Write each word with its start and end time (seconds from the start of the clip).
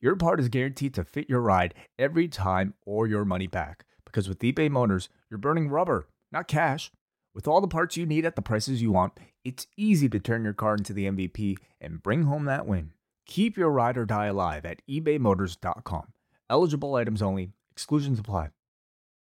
your 0.00 0.16
part 0.16 0.40
is 0.40 0.48
guaranteed 0.48 0.94
to 0.94 1.04
fit 1.04 1.28
your 1.28 1.40
ride 1.40 1.74
every 1.98 2.28
time 2.28 2.74
or 2.84 3.06
your 3.06 3.24
money 3.24 3.46
back. 3.46 3.84
Because 4.04 4.28
with 4.28 4.40
eBay 4.40 4.70
Motors, 4.70 5.08
you're 5.30 5.38
burning 5.38 5.68
rubber, 5.68 6.08
not 6.30 6.48
cash. 6.48 6.90
With 7.34 7.48
all 7.48 7.60
the 7.60 7.68
parts 7.68 7.96
you 7.96 8.06
need 8.06 8.24
at 8.24 8.36
the 8.36 8.42
prices 8.42 8.80
you 8.80 8.92
want, 8.92 9.18
it's 9.44 9.66
easy 9.76 10.08
to 10.08 10.20
turn 10.20 10.44
your 10.44 10.52
car 10.52 10.74
into 10.74 10.92
the 10.92 11.06
MVP 11.06 11.56
and 11.80 12.02
bring 12.02 12.24
home 12.24 12.44
that 12.44 12.66
win. 12.66 12.92
Keep 13.26 13.56
your 13.56 13.70
ride 13.70 13.96
or 13.96 14.04
die 14.04 14.26
alive 14.26 14.64
at 14.64 14.82
ebaymotors.com. 14.88 16.12
Eligible 16.48 16.94
items 16.94 17.22
only, 17.22 17.50
exclusions 17.72 18.18
apply. 18.18 18.50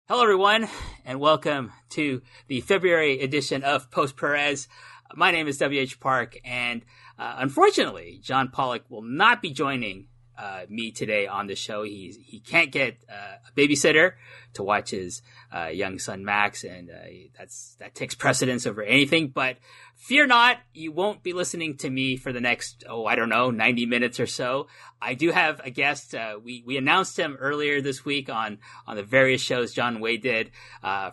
Hello, 0.07 0.23
everyone, 0.23 0.67
and 1.05 1.19
welcome 1.19 1.71
to 1.89 2.21
the 2.47 2.61
February 2.61 3.21
edition 3.21 3.63
of 3.63 3.91
POST 3.91 4.17
Puroresu. 4.17 4.67
My 5.15 5.31
name 5.31 5.47
is 5.47 5.61
WH 5.61 5.99
Park, 5.99 6.37
and 6.43 6.83
uh, 7.19 7.35
unfortunately, 7.37 8.19
John 8.23 8.49
Pollock 8.49 8.83
will 8.89 9.03
not 9.03 9.41
be 9.41 9.51
joining 9.51 10.07
uh, 10.37 10.61
me 10.69 10.91
today 10.91 11.27
on 11.27 11.47
the 11.47 11.55
show. 11.55 11.83
He's 11.83 12.17
he 12.17 12.39
can't 12.39 12.71
get 12.71 12.97
uh, 13.09 13.37
a 13.47 13.59
babysitter 13.59 14.13
to 14.53 14.63
watch 14.63 14.91
his 14.91 15.21
uh, 15.55 15.67
young 15.67 15.99
son 15.99 16.23
Max, 16.25 16.63
and 16.63 16.89
uh, 16.89 17.07
that's 17.37 17.75
that 17.79 17.95
takes 17.95 18.15
precedence 18.15 18.65
over 18.65 18.81
anything. 18.81 19.29
But 19.29 19.57
fear 19.95 20.27
not, 20.27 20.57
you 20.73 20.91
won't 20.91 21.23
be 21.23 21.33
listening 21.33 21.77
to 21.77 21.89
me 21.89 22.17
for 22.17 22.33
the 22.33 22.41
next 22.41 22.83
oh 22.89 23.05
I 23.05 23.15
don't 23.15 23.29
know 23.29 23.51
ninety 23.51 23.85
minutes 23.85 24.19
or 24.19 24.27
so. 24.27 24.67
I 25.01 25.13
do 25.13 25.31
have 25.31 25.61
a 25.63 25.69
guest. 25.69 26.15
Uh, 26.15 26.39
we 26.43 26.63
we 26.65 26.77
announced 26.77 27.17
him 27.17 27.37
earlier 27.39 27.81
this 27.81 28.03
week 28.05 28.29
on 28.29 28.59
on 28.87 28.95
the 28.95 29.03
various 29.03 29.41
shows 29.41 29.73
John 29.73 29.99
Way 29.99 30.17
did 30.17 30.51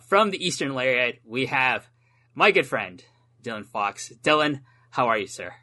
from 0.07 0.31
the 0.31 0.43
Eastern 0.43 0.73
Lariat. 0.73 1.19
We 1.25 1.47
have 1.47 1.87
my 2.35 2.51
good 2.51 2.67
friend 2.67 3.03
Dylan 3.43 3.65
Fox. 3.65 4.11
Dylan, 4.23 4.61
how 4.91 5.07
are 5.07 5.17
you, 5.17 5.27
sir? 5.27 5.53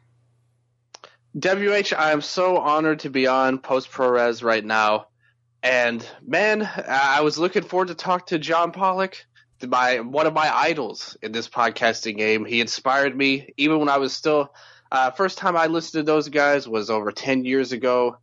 WH, 1.37 1.93
I 1.95 2.13
am 2.13 2.21
so 2.21 2.57
honored 2.57 3.01
to 3.01 3.11
be 3.11 3.27
on 3.27 3.59
POST 3.59 3.91
Puroresu 3.91 4.43
right 4.43 4.65
now. 4.65 5.07
And 5.61 6.03
man, 6.25 6.67
I 6.87 7.21
was 7.21 7.37
looking 7.37 7.61
forward 7.61 7.89
to 7.89 7.95
talk 7.95 8.27
to 8.27 8.39
John 8.39 8.71
Pollock, 8.71 9.23
my 9.61 9.99
one 9.99 10.25
of 10.25 10.33
my 10.33 10.55
idols 10.55 11.15
in 11.21 11.31
this 11.31 11.47
podcasting 11.47 12.17
game. 12.17 12.43
He 12.43 12.59
inspired 12.59 13.15
me 13.15 13.53
even 13.55 13.77
when 13.77 13.89
I 13.89 13.97
was 13.97 14.13
still 14.13 14.51
uh, 14.91 15.11
first 15.11 15.37
time 15.37 15.55
I 15.55 15.67
listened 15.67 16.05
to 16.05 16.11
those 16.11 16.29
guys 16.29 16.67
was 16.67 16.89
over 16.89 17.11
10 17.11 17.45
years 17.45 17.71
ago. 17.71 18.17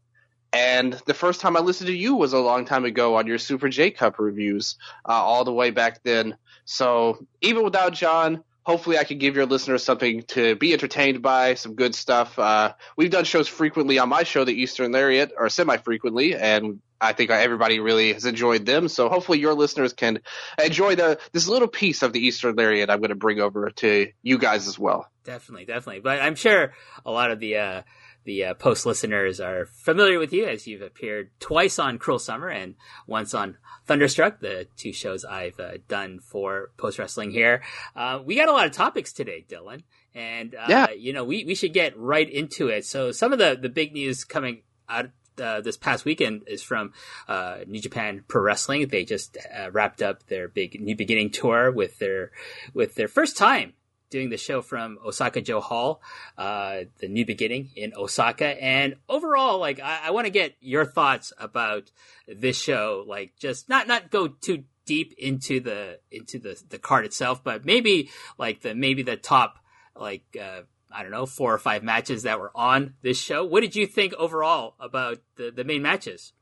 And 0.53 0.95
the 1.07 1.15
first 1.15 1.41
time 1.41 1.57
I 1.57 1.61
listened 1.61 1.89
to 1.89 1.97
you 1.97 2.17
was 2.17 2.33
a 2.33 2.39
long 2.39 2.65
time 2.65 2.85
ago 2.85 3.17
on 3.17 3.29
your 3.29 3.39
Super 3.39 3.69
J 3.69 3.93
Cup 3.93 4.19
reviews, 4.19 4.77
uh, 5.09 5.13
all 5.13 5.45
the 5.45 5.53
way 5.53 5.71
back 5.71 6.03
then. 6.03 6.37
So 6.65 7.25
even 7.43 7.63
without 7.63 7.93
John, 7.93 8.43
hopefully 8.65 8.99
I 8.99 9.05
can 9.05 9.19
give 9.19 9.37
your 9.37 9.47
listeners 9.47 9.85
something 9.85 10.23
to 10.29 10.57
be 10.57 10.73
entertained 10.73 11.23
by, 11.23 11.55
some 11.55 11.75
good 11.75 11.95
stuff. 11.95 12.39
Uh, 12.39 12.73
we've 12.97 13.11
done 13.11 13.25
shows 13.25 13.47
frequently 13.47 13.99
on 13.99 14.09
my 14.09 14.25
show, 14.25 14.45
the 14.45 14.53
Eastern 14.55 14.93
Lariat, 14.93 15.33
or 15.37 15.49
semi-frequently, 15.49 16.35
and 16.35 16.81
I 17.01 17.13
think 17.13 17.31
everybody 17.31 17.81
really 17.81 18.15
has 18.15 18.25
enjoyed 18.25 18.65
them. 18.65 18.89
So 18.89 19.09
hopefully 19.09 19.39
your 19.39 19.55
listeners 19.55 19.93
can 19.93 20.21
enjoy 20.63 20.95
the 20.95 21.19
this 21.33 21.47
little 21.49 21.69
piece 21.69 22.03
of 22.03 22.13
the 22.13 22.21
Eastern 22.27 22.57
Lariat 22.57 22.89
I'm 22.89 23.01
going 23.01 23.11
to 23.11 23.15
bring 23.15 23.41
over 23.41 23.71
to 23.71 24.09
you 24.23 24.39
guys 24.39 24.67
as 24.67 24.79
well. 24.79 25.07
Definitely, 25.25 25.67
definitely. 25.67 26.01
But 26.01 26.21
I'm 26.21 26.35
sure 26.35 26.73
a 27.05 27.11
lot 27.11 27.31
of 27.31 27.41
the 27.41 27.57
uh, 27.57 27.83
the 28.25 28.45
uh, 28.45 28.55
post 28.55 28.87
listeners 28.87 29.41
are 29.41 29.67
familiar 29.67 30.19
with 30.19 30.33
you 30.33 30.47
as 30.47 30.67
you've 30.67 30.83
appeared 30.83 31.31
twice 31.41 31.79
on 31.79 31.99
Cruel 31.99 32.19
Summer 32.19 32.49
and 32.49 32.75
once 33.07 33.35
on 33.35 33.59
Thunderstruck, 33.87 34.41
the 34.41 34.67
two 34.77 34.93
shows 34.93 35.25
I've 35.25 35.61
uh, 35.61 35.75
done 35.89 36.21
for 36.21 36.71
post 36.77 36.99
wrestling 36.99 37.31
here. 37.31 37.63
Uh, 37.95 38.21
we 38.25 38.37
got 38.37 38.49
a 38.49 38.53
lot 38.53 38.67
of 38.67 38.73
topics 38.73 39.13
today, 39.13 39.45
Dylan, 39.49 39.83
and 40.15 40.55
uh, 40.55 40.67
yeah. 40.69 40.91
you 40.91 41.13
know 41.13 41.25
we 41.25 41.45
we 41.45 41.55
should 41.55 41.75
get 41.75 41.97
right 41.99 42.29
into 42.29 42.69
it. 42.69 42.87
So 42.87 43.13
some 43.13 43.33
of 43.33 43.39
the 43.39 43.59
the 43.61 43.69
big 43.69 43.93
news 43.93 44.25
coming 44.25 44.63
out. 44.89 45.11
Uh, 45.37 45.61
this 45.61 45.77
past 45.77 46.05
weekend 46.05 46.43
is 46.47 46.63
from 46.63 46.93
uh, 47.27 47.59
New 47.67 47.81
Japan 47.81 48.23
Pro 48.29 48.41
Wrestling. 48.41 48.87
They 48.87 49.05
just 49.05 49.37
uh, 49.37 49.69
wrapped 49.73 50.01
up 50.01 50.25
their 50.29 50.47
big 50.47 50.81
New 50.81 50.95
Beginning 50.95 51.31
tour 51.31 51.73
with 51.73 51.99
their 51.99 52.31
with 52.73 52.95
their 52.95 53.09
first 53.09 53.37
time 53.37 53.73
doing 54.15 54.31
the 54.31 54.37
show 54.37 54.63
from 54.63 54.97
Osaka-jo 55.05 55.61
Hall, 55.61 56.01
uh, 56.39 56.83
the 57.01 57.09
new 57.09 57.27
beginning 57.27 57.71
in 57.75 57.93
Osaka. 57.97 58.47
And 58.63 58.95
overall, 59.09 59.59
like, 59.59 59.81
I, 59.81 60.03
I 60.05 60.11
want 60.13 60.27
to 60.27 60.31
get 60.31 60.55
your 60.61 60.85
thoughts 60.85 61.33
about 61.37 61.91
this 62.29 62.57
show. 62.57 63.05
Like, 63.09 63.33
just 63.37 63.69
not, 63.69 63.89
not 63.89 64.13
go 64.13 64.29
too 64.29 64.63
deep 64.87 65.15
into 65.19 65.59
the, 65.59 65.99
into 66.13 66.39
the, 66.39 66.63
the 66.69 66.79
card 66.79 67.05
itself, 67.05 67.43
but 67.43 67.65
maybe 67.65 68.09
like 68.39 68.61
the, 68.61 68.73
maybe 68.73 69.03
the 69.03 69.17
top, 69.17 69.59
like, 69.97 70.25
uh, 70.41 70.61
I 70.93 71.03
don't 71.03 71.11
know, 71.11 71.27
four 71.27 71.53
or 71.53 71.59
five 71.59 71.83
matches 71.83 72.23
that 72.23 72.39
were 72.39 72.53
on 72.55 72.95
this 73.03 73.21
show. 73.21 73.45
What 73.45 73.63
did 73.63 73.75
you 73.75 73.85
think 73.85 74.15
overall 74.15 74.77
about 74.79 75.19
the, 75.35 75.51
the 75.51 75.65
main 75.65 75.83
matches? 75.83 76.33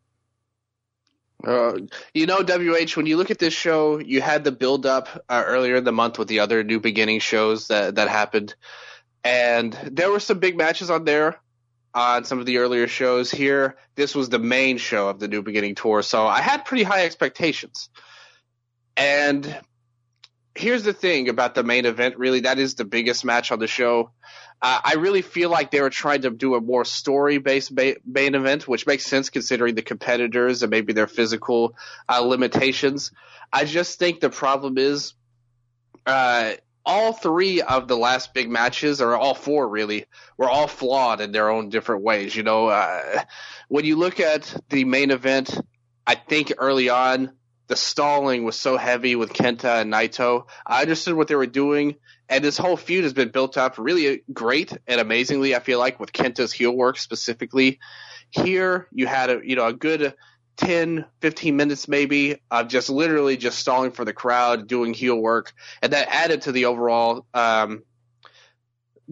Uh, 1.44 1.78
you 2.14 2.26
know, 2.26 2.42
WH, 2.42 2.96
when 2.96 3.06
you 3.06 3.16
look 3.16 3.30
at 3.30 3.38
this 3.38 3.54
show, 3.54 3.98
you 3.98 4.20
had 4.20 4.44
the 4.44 4.52
build 4.52 4.86
up 4.86 5.08
uh, 5.28 5.42
earlier 5.46 5.76
in 5.76 5.84
the 5.84 5.92
month 5.92 6.18
with 6.18 6.28
the 6.28 6.40
other 6.40 6.62
New 6.62 6.80
Beginning 6.80 7.20
shows 7.20 7.68
that, 7.68 7.96
that 7.96 8.08
happened. 8.08 8.54
And 9.24 9.72
there 9.90 10.10
were 10.10 10.20
some 10.20 10.38
big 10.38 10.56
matches 10.56 10.90
on 10.90 11.04
there 11.04 11.40
on 11.94 12.24
some 12.24 12.38
of 12.38 12.46
the 12.46 12.58
earlier 12.58 12.86
shows 12.88 13.30
here. 13.30 13.76
This 13.94 14.14
was 14.14 14.28
the 14.28 14.38
main 14.38 14.78
show 14.78 15.08
of 15.08 15.18
the 15.18 15.28
New 15.28 15.42
Beginning 15.42 15.74
tour. 15.74 16.02
So 16.02 16.26
I 16.26 16.40
had 16.40 16.64
pretty 16.64 16.84
high 16.84 17.04
expectations. 17.04 17.90
And 18.96 19.60
here's 20.54 20.82
the 20.82 20.92
thing 20.92 21.28
about 21.28 21.54
the 21.54 21.62
main 21.62 21.86
event, 21.86 22.18
really, 22.18 22.40
that 22.40 22.58
is 22.58 22.74
the 22.74 22.84
biggest 22.84 23.24
match 23.24 23.52
on 23.52 23.58
the 23.58 23.66
show. 23.66 24.10
Uh, 24.60 24.78
I 24.84 24.94
really 24.94 25.22
feel 25.22 25.50
like 25.50 25.70
they 25.70 25.80
were 25.80 25.90
trying 25.90 26.22
to 26.22 26.30
do 26.30 26.54
a 26.54 26.60
more 26.60 26.84
story 26.84 27.38
based 27.38 27.74
ba- 27.74 27.96
main 28.06 28.34
event, 28.34 28.68
which 28.68 28.86
makes 28.86 29.04
sense 29.04 29.30
considering 29.30 29.74
the 29.74 29.82
competitors 29.82 30.62
and 30.62 30.70
maybe 30.70 30.92
their 30.92 31.08
physical 31.08 31.74
uh, 32.08 32.20
limitations. 32.20 33.10
I 33.52 33.64
just 33.64 33.98
think 33.98 34.20
the 34.20 34.30
problem 34.30 34.78
is 34.78 35.14
uh, 36.06 36.52
all 36.86 37.12
three 37.12 37.60
of 37.60 37.88
the 37.88 37.96
last 37.96 38.34
big 38.34 38.50
matches, 38.50 39.00
or 39.00 39.16
all 39.16 39.34
four 39.34 39.68
really, 39.68 40.06
were 40.36 40.48
all 40.48 40.68
flawed 40.68 41.20
in 41.20 41.32
their 41.32 41.50
own 41.50 41.68
different 41.68 42.02
ways. 42.02 42.36
You 42.36 42.44
know, 42.44 42.68
uh, 42.68 43.22
when 43.68 43.84
you 43.84 43.96
look 43.96 44.20
at 44.20 44.54
the 44.68 44.84
main 44.84 45.10
event, 45.10 45.58
I 46.06 46.14
think 46.14 46.52
early 46.58 46.88
on, 46.88 47.32
the 47.72 47.76
stalling 47.76 48.44
was 48.44 48.54
so 48.54 48.76
heavy 48.76 49.16
with 49.16 49.32
Kenta 49.32 49.80
and 49.80 49.90
Naito. 49.90 50.44
I 50.66 50.82
understood 50.82 51.14
what 51.14 51.28
they 51.28 51.34
were 51.34 51.46
doing 51.46 51.96
and 52.28 52.44
this 52.44 52.58
whole 52.58 52.76
feud 52.76 53.04
has 53.04 53.14
been 53.14 53.30
built 53.30 53.56
up 53.56 53.78
really 53.78 54.24
great 54.30 54.76
and 54.86 55.00
amazingly. 55.00 55.54
I 55.54 55.60
feel 55.60 55.78
like 55.78 55.98
with 55.98 56.12
Kenta's 56.12 56.52
heel 56.52 56.70
work 56.70 56.98
specifically. 56.98 57.80
Here 58.28 58.88
you 58.92 59.06
had 59.06 59.30
a 59.30 59.40
you 59.42 59.56
know 59.56 59.68
a 59.68 59.72
good 59.72 60.12
10, 60.58 61.06
15 61.20 61.56
minutes 61.56 61.88
maybe 61.88 62.36
of 62.50 62.68
just 62.68 62.90
literally 62.90 63.38
just 63.38 63.58
stalling 63.58 63.90
for 63.90 64.04
the 64.04 64.12
crowd, 64.12 64.66
doing 64.68 64.92
heel 64.92 65.16
work, 65.16 65.54
and 65.80 65.94
that 65.94 66.08
added 66.10 66.42
to 66.42 66.52
the 66.52 66.66
overall 66.66 67.24
um, 67.32 67.84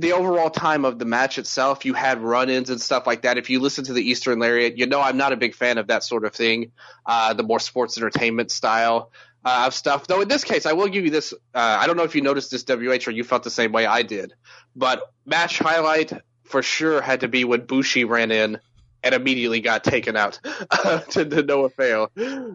the 0.00 0.12
overall 0.12 0.50
time 0.50 0.84
of 0.84 0.98
the 0.98 1.04
match 1.04 1.38
itself. 1.38 1.84
You 1.84 1.94
had 1.94 2.20
run-ins 2.20 2.70
and 2.70 2.80
stuff 2.80 3.06
like 3.06 3.22
that. 3.22 3.38
If 3.38 3.50
you 3.50 3.60
listen 3.60 3.84
to 3.84 3.92
the 3.92 4.02
Eastern 4.02 4.38
Lariat, 4.38 4.78
you 4.78 4.86
know 4.86 5.00
I'm 5.00 5.16
not 5.16 5.32
a 5.32 5.36
big 5.36 5.54
fan 5.54 5.78
of 5.78 5.88
that 5.88 6.02
sort 6.02 6.24
of 6.24 6.34
thing, 6.34 6.72
uh, 7.06 7.34
the 7.34 7.42
more 7.42 7.60
sports 7.60 7.98
entertainment 7.98 8.50
style 8.50 9.12
uh, 9.44 9.64
of 9.66 9.74
stuff. 9.74 10.06
Though 10.06 10.22
in 10.22 10.28
this 10.28 10.44
case, 10.44 10.66
I 10.66 10.72
will 10.72 10.88
give 10.88 11.04
you 11.04 11.10
this. 11.10 11.32
Uh, 11.54 11.78
I 11.80 11.86
don't 11.86 11.96
know 11.96 12.04
if 12.04 12.14
you 12.14 12.22
noticed 12.22 12.50
this, 12.50 12.64
WH, 12.64 13.08
or 13.08 13.10
you 13.10 13.24
felt 13.24 13.42
the 13.42 13.50
same 13.50 13.72
way 13.72 13.86
I 13.86 14.02
did, 14.02 14.32
but 14.74 15.12
match 15.26 15.58
highlight 15.58 16.12
for 16.44 16.62
sure 16.62 17.00
had 17.00 17.20
to 17.20 17.28
be 17.28 17.44
when 17.44 17.66
Bushi 17.66 18.04
ran 18.04 18.30
in 18.30 18.58
and 19.02 19.14
immediately 19.14 19.60
got 19.60 19.84
taken 19.84 20.16
out 20.16 20.40
to, 21.10 21.24
to 21.24 21.42
no 21.42 21.64
avail. 21.64 22.10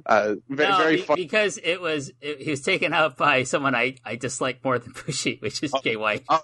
Uh, 0.05 0.35
very, 0.49 0.69
no, 0.69 0.77
very 0.77 0.97
fun. 0.97 1.15
Because 1.15 1.59
it 1.63 1.81
was 1.81 2.11
it, 2.21 2.41
he 2.41 2.51
was 2.51 2.61
taken 2.61 2.93
out 2.93 3.17
by 3.17 3.43
someone 3.43 3.75
I, 3.75 3.95
I 4.03 4.15
dislike 4.15 4.63
more 4.63 4.79
than 4.79 4.93
Bushi, 5.05 5.37
which 5.41 5.63
is 5.63 5.71
oh, 5.73 5.81
Jay 5.83 5.95
White. 5.95 6.23
Oh, 6.29 6.41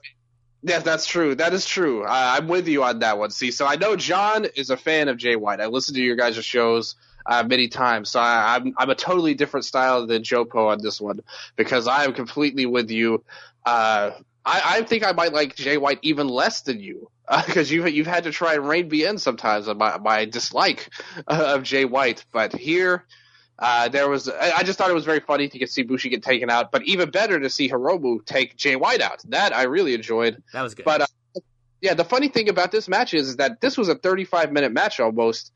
Yes, 0.64 0.84
that's 0.84 1.08
true. 1.08 1.34
That 1.36 1.54
is 1.54 1.66
true. 1.66 2.04
I, 2.04 2.38
I'm 2.38 2.48
with 2.48 2.68
you 2.68 2.84
on 2.84 3.00
that 3.00 3.18
one. 3.18 3.32
See, 3.32 3.52
so 3.52 3.66
I 3.66 3.76
know 3.78 3.96
John 3.96 4.46
is 4.56 4.70
a 4.70 4.78
fan 4.78 5.08
of 5.08 5.18
Jay 5.18 5.36
White. 5.36 5.60
I 5.60 5.66
listen 5.66 5.96
to 5.96 6.02
your 6.02 6.16
guys' 6.16 6.44
shows 6.46 6.96
uh, 7.26 7.44
many 7.44 7.68
times. 7.68 8.10
So 8.12 8.20
I, 8.20 8.56
I'm, 8.56 8.74
I'm 8.78 8.90
a 8.90 8.96
totally 8.96 9.34
different 9.34 9.66
style 9.66 10.06
than 10.06 10.22
Jopo 10.22 10.68
on 10.68 10.82
this 10.82 11.02
one 11.02 11.22
because 11.56 11.88
I 11.88 12.04
am 12.04 12.14
completely 12.14 12.68
with 12.68 12.92
you. 12.92 13.24
Uh, 13.66 14.12
I, 14.46 14.62
I 14.66 14.82
think 14.84 15.04
I 15.04 15.12
might 15.14 15.34
like 15.34 15.56
Jay 15.56 15.78
White 15.78 16.00
even 16.04 16.28
less 16.28 16.62
than 16.62 16.80
you 16.80 17.10
because 17.46 17.72
uh, 17.72 17.74
you've 17.74 17.90
you've 17.90 18.08
had 18.08 18.24
to 18.26 18.32
try 18.32 18.56
and 18.56 18.68
rein 18.68 18.88
me 18.88 19.06
in 19.06 19.18
sometimes 19.18 19.68
on 19.68 19.78
my 19.78 19.98
my 19.98 20.26
dislike 20.26 20.90
uh, 21.28 21.56
of 21.56 21.64
Jay 21.64 21.86
White. 21.86 22.26
But 22.32 22.54
here, 22.54 23.06
Uh, 23.62 23.90
there 23.90 24.10
was, 24.10 24.28
I 24.28 24.64
just 24.64 24.80
thought 24.80 24.90
it 24.90 24.96
was 24.96 25.06
very 25.06 25.20
funny 25.20 25.48
to 25.48 25.60
get 25.60 25.70
see 25.70 25.84
Bushi 25.84 26.10
get 26.10 26.24
taken 26.24 26.50
out, 26.50 26.72
but 26.72 26.82
even 26.84 27.12
better 27.12 27.40
to 27.40 27.48
see 27.48 27.70
Hiromu 27.70 28.26
take 28.26 28.58
Jay 28.58 28.76
White 28.76 29.02
out. 29.02 29.22
That 29.30 29.56
I 29.56 29.64
really 29.64 29.94
enjoyed. 29.94 30.42
That 30.52 30.64
was 30.64 30.74
good. 30.74 30.84
But 30.84 31.02
uh, 31.02 31.06
yeah, 31.80 31.94
the 31.94 32.04
funny 32.04 32.28
thing 32.28 32.50
about 32.50 32.72
this 32.72 32.88
match 32.88 33.14
is, 33.14 33.30
is 33.30 33.36
that 33.38 33.62
this 33.62 33.78
was 33.78 33.88
a 33.88 33.94
35 33.94 34.52
minute 34.52 34.72
match 34.72 35.00
almost, 35.00 35.52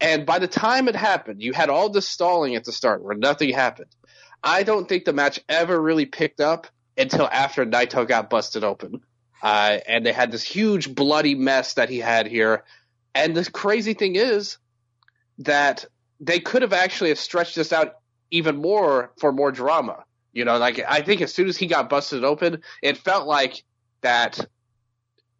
and 0.00 0.24
by 0.24 0.38
the 0.38 0.46
time 0.46 0.86
it 0.86 0.94
happened, 0.94 1.42
you 1.42 1.52
had 1.52 1.68
all 1.68 1.88
this 1.88 2.06
stalling 2.06 2.54
at 2.54 2.62
the 2.62 2.70
start 2.70 3.02
where 3.02 3.16
nothing 3.16 3.52
happened. 3.52 3.90
I 4.42 4.62
don't 4.62 4.88
think 4.88 5.04
the 5.04 5.12
match 5.12 5.40
ever 5.48 5.80
really 5.80 6.06
picked 6.06 6.40
up 6.40 6.68
until 6.96 7.26
after 7.26 7.66
Naito 7.66 8.06
got 8.06 8.30
busted 8.30 8.62
open. 8.62 9.00
Uh, 9.42 9.78
and 9.86 10.06
they 10.06 10.12
had 10.12 10.30
this 10.30 10.42
huge 10.42 10.94
bloody 10.94 11.34
mess 11.34 11.74
that 11.74 11.88
he 11.88 11.98
had 11.98 12.28
here. 12.28 12.64
And 13.14 13.36
the 13.36 13.48
crazy 13.50 13.94
thing 13.94 14.14
is 14.14 14.58
that 15.38 15.86
they 16.20 16.40
could 16.40 16.62
have 16.62 16.72
actually 16.72 17.10
have 17.10 17.18
stretched 17.18 17.54
this 17.54 17.72
out 17.72 17.96
even 18.30 18.56
more 18.56 19.12
for 19.18 19.32
more 19.32 19.52
drama. 19.52 20.04
You 20.32 20.44
know, 20.44 20.58
like 20.58 20.80
I 20.86 21.02
think 21.02 21.20
as 21.20 21.32
soon 21.32 21.48
as 21.48 21.56
he 21.56 21.66
got 21.66 21.88
busted 21.88 22.24
open, 22.24 22.62
it 22.82 22.98
felt 22.98 23.26
like 23.26 23.64
that 24.02 24.38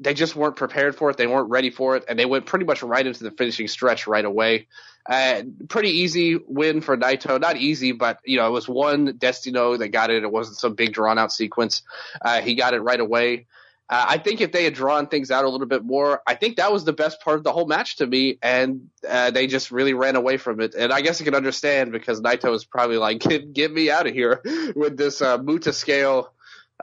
they 0.00 0.14
just 0.14 0.36
weren't 0.36 0.56
prepared 0.56 0.96
for 0.96 1.10
it. 1.10 1.16
They 1.16 1.26
weren't 1.26 1.50
ready 1.50 1.70
for 1.70 1.96
it, 1.96 2.04
and 2.08 2.18
they 2.18 2.26
went 2.26 2.46
pretty 2.46 2.64
much 2.64 2.82
right 2.82 3.06
into 3.06 3.24
the 3.24 3.30
finishing 3.32 3.68
stretch 3.68 4.06
right 4.06 4.24
away. 4.24 4.68
Uh, 5.08 5.42
pretty 5.68 5.90
easy 5.90 6.36
win 6.36 6.80
for 6.80 6.96
Naito. 6.96 7.40
Not 7.40 7.56
easy, 7.56 7.92
but 7.92 8.20
you 8.24 8.36
know 8.36 8.46
it 8.46 8.52
was 8.52 8.68
one 8.68 9.16
Destino 9.18 9.76
that 9.76 9.88
got 9.88 10.10
it. 10.10 10.22
It 10.22 10.30
wasn't 10.30 10.58
some 10.58 10.74
big 10.74 10.92
drawn 10.92 11.18
out 11.18 11.32
sequence. 11.32 11.82
Uh, 12.20 12.40
he 12.40 12.54
got 12.54 12.74
it 12.74 12.80
right 12.80 13.00
away. 13.00 13.46
Uh, 13.90 14.04
I 14.08 14.18
think 14.18 14.42
if 14.42 14.52
they 14.52 14.64
had 14.64 14.74
drawn 14.74 15.06
things 15.06 15.30
out 15.30 15.44
a 15.44 15.48
little 15.48 15.66
bit 15.66 15.82
more, 15.82 16.20
I 16.26 16.34
think 16.34 16.56
that 16.56 16.70
was 16.70 16.84
the 16.84 16.92
best 16.92 17.22
part 17.22 17.38
of 17.38 17.44
the 17.44 17.52
whole 17.52 17.66
match 17.66 17.96
to 17.96 18.06
me, 18.06 18.38
and 18.42 18.90
uh, 19.08 19.30
they 19.30 19.46
just 19.46 19.70
really 19.70 19.94
ran 19.94 20.14
away 20.14 20.36
from 20.36 20.60
it. 20.60 20.74
And 20.74 20.92
I 20.92 21.00
guess 21.00 21.22
I 21.22 21.24
can 21.24 21.34
understand 21.34 21.90
because 21.90 22.20
Naito 22.20 22.50
was 22.50 22.66
probably 22.66 22.98
like, 22.98 23.20
"Get, 23.20 23.52
get 23.54 23.72
me 23.72 23.90
out 23.90 24.06
of 24.06 24.12
here 24.12 24.42
with 24.76 24.98
this 24.98 25.22
uh, 25.22 25.38
Muta 25.38 25.72
scale 25.72 26.34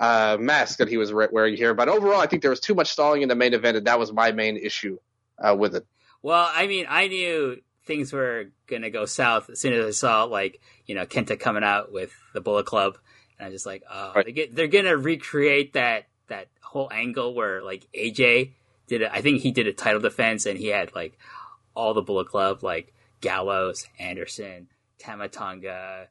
uh, 0.02 0.38
mask 0.40 0.80
that 0.80 0.88
he 0.88 0.98
was 0.98 1.14
wearing 1.14 1.56
here." 1.56 1.76
But 1.76 1.90
overall, 1.90 2.20
I 2.20 2.26
think 2.26 2.42
there 2.42 2.50
was 2.50 2.60
too 2.60 2.74
much 2.74 2.88
stalling 2.88 3.22
in 3.22 3.30
the 3.30 3.36
main 3.36 3.54
event, 3.54 3.78
and 3.78 3.86
that 3.86 4.00
was 4.00 4.12
my 4.12 4.32
main 4.32 4.58
issue 4.58 4.98
uh, 5.38 5.56
with 5.56 5.76
it. 5.76 5.86
Well, 6.24 6.50
I 6.52 6.66
mean, 6.66 6.88
I 6.90 7.08
knew 7.08 7.62
things 7.86 8.14
were 8.14 8.46
gonna 8.66 8.90
go 8.90 9.06
south 9.06 9.52
as 9.52 9.60
soon 9.60 9.74
as 9.74 9.86
I 9.86 9.92
saw 9.92 10.24
like 10.24 10.60
you 10.88 10.96
know 10.96 11.06
Kenta 11.06 11.40
coming 11.40 11.64
out 11.64 11.92
with 11.92 12.12
the 12.34 12.42
Bullet 12.42 12.66
Club, 12.66 12.98
and 13.38 13.46
I 13.46 13.50
was 13.50 13.54
just 13.54 13.68
like, 13.68 13.84
"Oh, 13.88 14.14
right. 14.16 14.26
they 14.26 14.32
get, 14.32 14.56
they're 14.56 14.66
gonna 14.66 14.98
recreate 14.98 15.74
that." 15.74 16.08
that 16.28 16.48
whole 16.76 16.92
angle 16.92 17.34
where 17.34 17.64
like 17.64 17.88
AJ 17.96 18.52
did 18.88 19.02
it. 19.02 19.10
I 19.12 19.22
think 19.22 19.40
he 19.40 19.52
did 19.52 19.66
a 19.66 19.72
title 19.72 20.02
defense 20.02 20.46
and 20.46 20.60
he 20.60 20.68
had 20.68 20.94
like 20.94 21.18
all 21.74 21.94
the 21.94 22.02
Bullet 22.02 22.28
Club, 22.28 22.64
like 22.64 22.94
Gallows, 23.22 23.88
Anderson, 23.98 24.68
Tama 25.00 25.30
Tonga, 25.30 26.10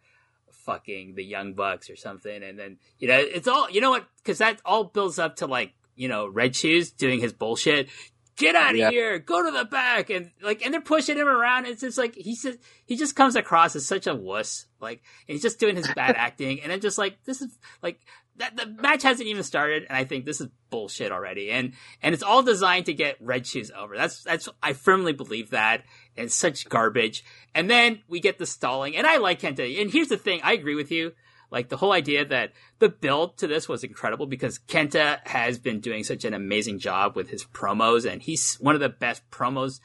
fucking 0.50 1.16
the 1.16 1.22
Young 1.22 1.52
Bucks 1.52 1.90
or 1.90 1.96
something. 1.96 2.43
And 2.43 2.58
then, 2.58 2.78
you 2.99 3.08
know, 3.08 3.19
it's 3.19 3.46
all, 3.46 3.69
you 3.69 3.82
know 3.82 3.90
what? 3.90 4.06
Cause 4.25 4.38
that 4.38 4.58
all 4.64 4.84
builds 4.84 5.19
up 5.19 5.37
to 5.37 5.46
like, 5.46 5.75
you 5.96 6.08
know, 6.08 6.26
Red 6.26 6.56
Shoes 6.56 6.90
doing 6.90 7.20
his 7.20 7.34
bullshit. 7.34 7.90
Get 8.37 8.56
out 8.56 8.72
of 8.72 8.78
yeah. 8.78 8.90
here! 8.90 9.20
Go 9.20 9.44
to 9.44 9.56
the 9.56 9.64
back, 9.64 10.11
and 10.11 10.32
like, 10.43 10.64
and 10.64 10.75
they're 10.75 10.81
pushing 10.81 11.16
him 11.16 11.28
around. 11.28 11.66
It's 11.66 11.82
just 11.82 11.96
like 11.96 12.16
he 12.16 12.34
says 12.34 12.58
he 12.84 12.96
just 12.96 13.14
comes 13.14 13.37
across 13.37 13.76
as 13.76 13.87
such 13.87 14.08
a 14.08 14.14
wuss, 14.14 14.66
like, 14.81 15.05
and 15.28 15.34
he's 15.34 15.43
just 15.43 15.61
doing 15.61 15.76
his 15.76 15.87
bad 15.94 16.16
acting, 16.19 16.61
and 16.61 16.72
I'm 16.72 16.81
just 16.81 16.99
like, 16.99 17.22
this 17.22 17.40
is 17.40 17.56
like 17.81 18.00
that 18.36 18.56
the 18.56 18.66
match 18.66 19.02
hasn't 19.02 19.28
even 19.28 19.42
started, 19.42 19.86
and 19.88 19.96
I 19.96 20.04
think 20.04 20.25
this 20.25 20.40
is 20.40 20.48
bullshit 20.70 21.12
already. 21.12 21.50
And 21.50 21.75
and 22.02 22.14
it's 22.14 22.22
all 22.22 22.42
designed 22.42 22.86
to 22.86 22.94
get 22.94 23.16
Red 23.20 23.46
Shoes 23.46 23.70
over. 23.76 23.96
That's 23.96 24.22
that's 24.22 24.48
I 24.62 24.72
firmly 24.72 25.12
believe 25.12 25.50
that. 25.50 25.82
And 26.16 26.31
such 26.31 26.69
garbage. 26.69 27.25
And 27.54 27.69
then 27.69 28.02
we 28.08 28.20
get 28.20 28.38
the 28.38 28.46
stalling, 28.46 28.96
and 28.96 29.06
I 29.06 29.16
like 29.16 29.40
Kenta. 29.40 29.81
And 29.81 29.90
here's 29.90 30.08
the 30.08 30.16
thing: 30.16 30.40
I 30.42 30.52
agree 30.52 30.75
with 30.75 30.90
you. 30.90 31.12
Like 31.50 31.69
the 31.69 31.76
whole 31.76 31.92
idea 31.92 32.25
that 32.25 32.52
the 32.81 32.88
build 32.88 33.38
to 33.38 33.46
this 33.46 33.69
was 33.69 33.84
incredible 33.84 34.26
because 34.26 34.58
Kenta 34.58 35.25
has 35.26 35.58
been 35.58 35.80
doing 35.80 36.02
such 36.02 36.25
an 36.25 36.34
amazing 36.34 36.80
job 36.80 37.14
with 37.14 37.30
his 37.30 37.44
promos, 37.44 38.10
and 38.10 38.22
he's 38.22 38.56
one 38.56 38.75
of 38.75 38.80
the 38.80 38.88
best 38.88 39.28
promos 39.30 39.80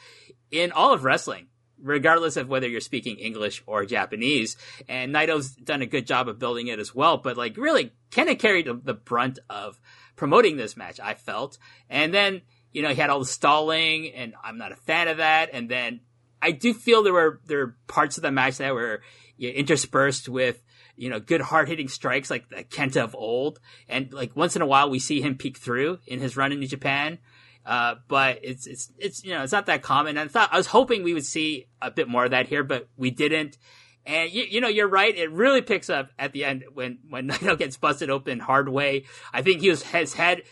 in 0.51 0.71
all 0.71 0.93
of 0.93 1.03
wrestling 1.03 1.47
regardless 1.81 2.37
of 2.37 2.49
whether 2.49 2.67
you're 2.67 2.81
speaking 2.81 3.17
English 3.17 3.63
or 3.65 3.85
Japanese. 3.85 4.57
And 4.87 5.13
Naito's 5.13 5.51
done 5.51 5.81
a 5.81 5.87
good 5.87 6.07
job 6.07 6.27
of 6.27 6.39
building 6.39 6.67
it 6.67 6.79
as 6.79 6.93
well. 6.93 7.17
But 7.17 7.37
like 7.37 7.57
really, 7.57 7.93
Kenta 8.11 8.37
carried 8.37 8.69
the 8.83 8.93
brunt 8.93 9.39
of 9.49 9.79
promoting 10.15 10.57
this 10.57 10.75
match, 10.75 10.99
I 10.99 11.13
felt. 11.13 11.57
And 11.89 12.13
then, 12.13 12.41
you 12.71 12.81
know, 12.81 12.89
he 12.89 12.95
had 12.95 13.09
all 13.09 13.19
the 13.19 13.25
stalling 13.25 14.11
and 14.13 14.33
I'm 14.43 14.57
not 14.57 14.71
a 14.71 14.75
fan 14.75 15.07
of 15.07 15.17
that. 15.17 15.49
And 15.53 15.69
then 15.69 16.01
I 16.41 16.51
do 16.51 16.73
feel 16.73 17.03
there 17.03 17.13
were, 17.13 17.41
there 17.45 17.59
were 17.59 17.77
parts 17.87 18.17
of 18.17 18.23
the 18.23 18.31
match 18.31 18.57
that 18.57 18.73
were 18.73 19.01
you 19.37 19.49
know, 19.49 19.55
interspersed 19.55 20.27
with, 20.27 20.61
you 20.95 21.09
know, 21.09 21.19
good 21.19 21.39
hard 21.39 21.69
hitting 21.69 21.87
strikes 21.87 22.29
like 22.29 22.49
the 22.49 22.63
Kenta 22.63 23.03
of 23.03 23.15
old. 23.15 23.59
And 23.87 24.11
like 24.11 24.35
once 24.35 24.55
in 24.55 24.61
a 24.61 24.67
while 24.67 24.89
we 24.89 24.99
see 24.99 25.21
him 25.21 25.37
peek 25.37 25.57
through 25.57 25.99
in 26.05 26.19
his 26.19 26.35
run 26.35 26.51
into 26.51 26.67
Japan. 26.67 27.19
Uh, 27.65 27.95
but 28.07 28.39
it's 28.43 28.65
it's 28.65 28.91
it's 28.97 29.23
you 29.23 29.33
know 29.33 29.43
it's 29.43 29.51
not 29.51 29.67
that 29.67 29.81
common. 29.81 30.17
And 30.17 30.29
I 30.29 30.31
thought 30.31 30.49
I 30.51 30.57
was 30.57 30.67
hoping 30.67 31.03
we 31.03 31.13
would 31.13 31.25
see 31.25 31.67
a 31.81 31.91
bit 31.91 32.07
more 32.07 32.25
of 32.25 32.31
that 32.31 32.47
here, 32.47 32.63
but 32.63 32.87
we 32.97 33.11
didn't. 33.11 33.57
And 34.05 34.31
you, 34.31 34.43
you 34.43 34.61
know 34.61 34.67
you're 34.67 34.87
right. 34.87 35.15
It 35.15 35.31
really 35.31 35.61
picks 35.61 35.89
up 35.89 36.09
at 36.17 36.31
the 36.31 36.45
end 36.45 36.63
when 36.73 36.99
when 37.09 37.27
Naito 37.29 37.57
gets 37.57 37.77
busted 37.77 38.09
open 38.09 38.39
hard 38.39 38.69
way. 38.69 39.05
I 39.33 39.41
think 39.41 39.61
he 39.61 39.69
was 39.69 39.83
his 39.83 40.13
head 40.13 40.43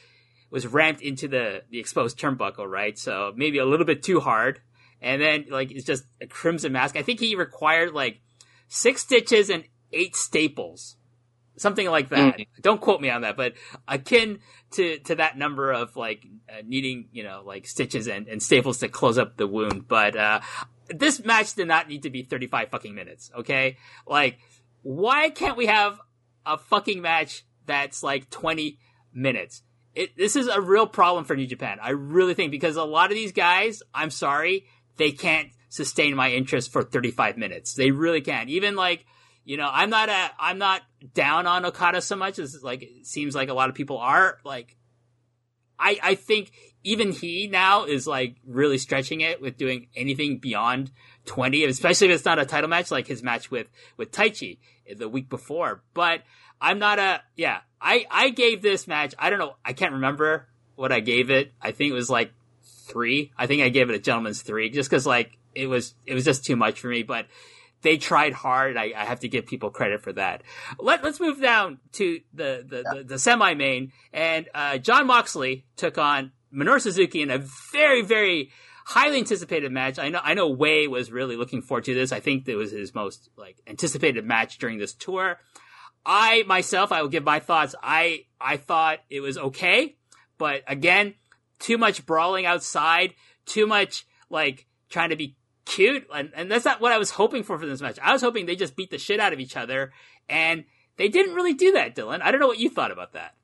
was 0.49 0.67
ramped 0.67 1.01
into 1.01 1.27
the 1.27 1.63
the 1.69 1.79
exposed 1.79 2.19
turnbuckle, 2.19 2.67
right? 2.67 2.97
So 2.97 3.33
maybe 3.35 3.57
a 3.57 3.65
little 3.65 3.85
bit 3.85 4.03
too 4.03 4.19
hard. 4.19 4.61
And 5.01 5.21
then 5.21 5.45
like 5.49 5.71
it's 5.71 5.85
just 5.85 6.05
a 6.21 6.27
crimson 6.27 6.71
mask. 6.71 6.95
I 6.95 7.01
think 7.01 7.19
he 7.19 7.35
required 7.35 7.93
like 7.93 8.21
six 8.67 9.01
stitches 9.01 9.49
and 9.49 9.63
eight 9.91 10.15
staples 10.15 10.96
something 11.57 11.89
like 11.89 12.09
that. 12.09 12.37
Mm. 12.37 12.47
Don't 12.61 12.81
quote 12.81 13.01
me 13.01 13.09
on 13.09 13.21
that, 13.21 13.37
but 13.37 13.53
akin 13.87 14.39
to 14.71 14.99
to 14.99 15.15
that 15.15 15.37
number 15.37 15.71
of 15.71 15.95
like 15.95 16.25
uh, 16.49 16.61
needing 16.65 17.09
you 17.11 17.23
know 17.23 17.43
like 17.45 17.67
stitches 17.67 18.07
and, 18.07 18.27
and 18.27 18.41
staples 18.41 18.79
to 18.79 18.87
close 18.87 19.17
up 19.17 19.37
the 19.37 19.47
wound. 19.47 19.87
But 19.87 20.15
uh, 20.15 20.41
this 20.89 21.23
match 21.23 21.55
did 21.55 21.67
not 21.67 21.87
need 21.87 22.03
to 22.03 22.09
be 22.09 22.23
35 22.23 22.69
fucking 22.69 22.95
minutes. 22.95 23.31
Okay, 23.35 23.77
like 24.05 24.39
why 24.83 25.29
can't 25.29 25.57
we 25.57 25.65
have 25.65 25.99
a 26.45 26.57
fucking 26.57 27.01
match 27.01 27.45
that's 27.65 28.03
like 28.03 28.29
20 28.29 28.79
minutes? 29.13 29.63
It, 29.95 30.15
this 30.15 30.35
is 30.35 30.47
a 30.47 30.61
real 30.61 30.87
problem 30.87 31.25
for 31.25 31.35
New 31.35 31.47
Japan. 31.47 31.79
I 31.81 31.89
really 31.89 32.35
think 32.35 32.51
because 32.51 32.75
a 32.75 32.83
lot 32.83 33.11
of 33.11 33.17
these 33.17 33.31
guys, 33.31 33.81
I'm 33.93 34.11
sorry, 34.11 34.65
they 34.97 35.11
can't 35.11 35.49
sustain 35.69 36.15
my 36.15 36.31
interest 36.31 36.71
for 36.71 36.83
35 36.83 37.37
minutes. 37.37 37.73
They 37.73 37.91
really 37.91 38.21
can't. 38.21 38.49
Even 38.49 38.75
like 38.75 39.05
you 39.47 39.55
know, 39.55 39.69
I'm 39.71 39.89
not 39.89 40.09
a, 40.09 40.29
I'm 40.37 40.57
not 40.57 40.81
down 41.13 41.47
on 41.47 41.65
Okada 41.65 42.01
so 42.01 42.17
much 42.17 42.37
as 42.37 42.61
like 42.61 42.83
it 42.83 43.07
seems 43.07 43.33
like 43.33 43.47
a 43.47 43.53
lot 43.53 43.69
of 43.69 43.75
people 43.75 43.97
are. 43.97 44.39
Like, 44.43 44.75
I 45.79 45.97
I 46.03 46.15
think 46.15 46.51
even 46.83 47.13
he 47.13 47.47
now 47.47 47.85
is 47.85 48.05
like 48.05 48.35
really 48.45 48.77
stretching 48.77 49.21
it 49.21 49.41
with 49.41 49.55
doing 49.55 49.87
anything 49.95 50.39
beyond 50.39 50.91
20, 51.27 51.63
especially 51.63 52.09
if 52.09 52.15
it's 52.15 52.25
not 52.25 52.39
a 52.39 52.45
title 52.45 52.69
match 52.69 52.91
like 52.91 53.07
his 53.07 53.23
match 53.23 53.49
with 53.49 53.67
with 53.95 54.11
Taichi 54.11 54.57
the 54.97 55.07
week 55.07 55.29
before. 55.29 55.81
But 55.93 56.23
I'm 56.59 56.77
not 56.77 56.99
a 56.99 57.21
yeah. 57.37 57.61
I 57.79 58.05
I 58.11 58.31
gave 58.31 58.61
this 58.61 58.85
match. 58.85 59.15
I 59.17 59.29
don't 59.29 59.39
know. 59.39 59.55
I 59.63 59.71
can't 59.71 59.93
remember 59.93 60.49
what 60.75 60.91
I 60.91 60.99
gave 60.99 61.29
it. 61.29 61.53
I 61.61 61.71
think 61.71 61.91
it 61.91 61.95
was 61.95 62.09
like 62.09 62.33
three. 62.85 63.31
I 63.37 63.47
think 63.47 63.61
I 63.61 63.69
gave 63.69 63.89
it 63.89 63.95
a 63.95 63.99
gentleman's 63.99 64.41
three 64.41 64.69
just 64.69 64.89
because 64.89 65.05
like 65.05 65.37
it 65.55 65.67
was 65.67 65.95
it 66.05 66.15
was 66.15 66.25
just 66.25 66.43
too 66.43 66.57
much 66.57 66.81
for 66.81 66.89
me. 66.89 67.03
But 67.03 67.27
they 67.81 67.97
tried 67.97 68.33
hard. 68.33 68.77
I, 68.77 68.93
I, 68.95 69.05
have 69.05 69.19
to 69.21 69.27
give 69.27 69.45
people 69.45 69.69
credit 69.69 70.01
for 70.01 70.13
that. 70.13 70.43
Let, 70.79 71.03
us 71.05 71.19
move 71.19 71.41
down 71.41 71.79
to 71.93 72.19
the, 72.33 72.65
the, 72.67 72.77
yeah. 72.77 72.97
the, 72.97 73.03
the 73.03 73.19
semi 73.19 73.53
main. 73.53 73.91
And 74.11 74.47
uh, 74.53 74.77
Jon 74.77 75.07
Moxley 75.07 75.65
took 75.75 75.97
on 75.97 76.31
Minoru 76.53 76.81
Suzuki 76.81 77.21
in 77.21 77.29
a 77.29 77.39
very, 77.71 78.01
very 78.01 78.51
highly 78.85 79.19
anticipated 79.19 79.71
match. 79.71 79.99
I 79.99 80.09
know, 80.09 80.21
I 80.23 80.33
know 80.33 80.47
Wai 80.47 80.87
was 80.87 81.11
really 81.11 81.35
looking 81.35 81.61
forward 81.61 81.85
to 81.85 81.93
this. 81.93 82.11
I 82.11 82.19
think 82.19 82.47
it 82.47 82.55
was 82.55 82.71
his 82.71 82.95
most 82.95 83.29
like 83.37 83.57
anticipated 83.67 84.25
match 84.25 84.57
during 84.57 84.79
this 84.79 84.93
tour. 84.93 85.39
I 86.05 86.43
myself, 86.47 86.91
I 86.91 87.01
will 87.01 87.09
give 87.09 87.25
my 87.25 87.39
thoughts. 87.39 87.75
I, 87.83 88.25
I 88.39 88.57
thought 88.57 88.99
it 89.09 89.19
was 89.19 89.37
okay, 89.37 89.97
but 90.37 90.63
again, 90.67 91.15
too 91.59 91.77
much 91.77 92.05
brawling 92.05 92.45
outside, 92.45 93.13
too 93.45 93.67
much 93.67 94.05
like 94.29 94.67
trying 94.89 95.09
to 95.09 95.17
be 95.17 95.35
cute, 95.67 96.07
and, 96.13 96.31
and 96.33 96.49
that's 96.49 96.65
not 96.65 96.81
what 96.81 96.91
I 96.91 96.97
was 96.97 97.11
hoping 97.11 97.43
for 97.43 97.59
for 97.59 97.65
this 97.65 97.81
match. 97.81 97.99
I 98.01 98.13
was 98.13 98.21
hoping 98.21 98.45
they 98.45 98.55
just 98.55 98.75
beat 98.75 98.89
the 98.89 98.97
shit 98.97 99.19
out 99.19 99.33
of 99.33 99.39
each 99.39 99.57
other, 99.57 99.91
and 100.29 100.65
they 100.97 101.09
didn't 101.09 101.35
really 101.35 101.53
do 101.53 101.73
that, 101.73 101.95
Dylan. 101.95 102.21
I 102.21 102.31
don't 102.31 102.39
know 102.39 102.47
what 102.47 102.59
you 102.59 102.69
thought 102.69 102.91
about 102.91 103.13
that. 103.13 103.35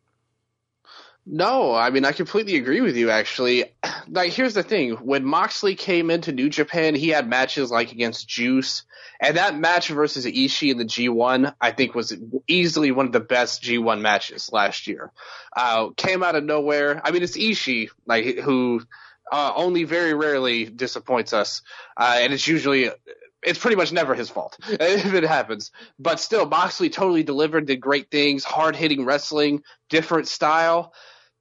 No, 1.25 1.74
I 1.74 1.89
mean 1.89 2.03
I 2.03 2.12
completely 2.12 2.58
agree 2.58 2.82
with 2.82 2.98
you. 2.98 3.10
Actually, 3.10 3.65
like 4.10 4.34
here's 4.34 4.56
the 4.56 4.63
thing: 4.63 4.92
when 4.94 5.24
Moxley 5.24 5.75
came 5.75 6.10
into 6.10 6.34
New 6.34 6.50
Japan, 6.50 6.96
he 6.96 7.10
had 7.10 7.30
matches 7.30 7.72
like 7.72 7.94
against 7.94 8.27
Juice, 8.27 8.84
and 9.22 9.38
that 9.38 9.58
match 9.58 9.88
versus 9.88 10.25
Ishii 10.25 10.72
in 10.72 10.77
the 10.77 10.86
G1, 10.86 11.53
I 11.62 11.72
think 11.72 11.96
was 11.96 12.13
easily 12.48 12.92
one 12.92 13.06
of 13.06 13.13
the 13.13 13.22
best 13.22 13.63
G1 13.63 14.01
matches 14.01 14.50
last 14.51 14.88
year. 14.88 15.13
Uh, 15.56 15.92
came 15.96 16.24
out 16.24 16.36
of 16.36 16.44
nowhere. 16.44 17.00
I 17.03 17.12
mean, 17.12 17.24
it's 17.24 17.38
Ishii, 17.38 17.89
like 18.06 18.39
who 18.39 18.82
uh, 19.34 19.52
only 19.56 19.84
very 19.84 20.13
rarely 20.13 20.66
disappoints 20.66 21.34
us, 21.34 21.63
uh, 21.98 22.18
and 22.20 22.32
it's 22.32 22.48
usually 22.48 22.92
it's 23.42 23.58
pretty 23.58 23.75
much 23.75 23.92
never 23.92 24.13
his 24.13 24.30
fault 24.30 24.58
if 24.70 25.13
it 25.13 25.24
happens. 25.24 25.72
But 25.98 26.20
still, 26.20 26.46
Moxley 26.46 26.92
totally 26.92 27.24
delivered, 27.24 27.66
did 27.66 27.82
great 27.82 28.12
things, 28.12 28.44
hard 28.44 28.75
hitting 28.75 29.06
wrestling, 29.06 29.63
different 29.90 30.28
style. 30.28 30.94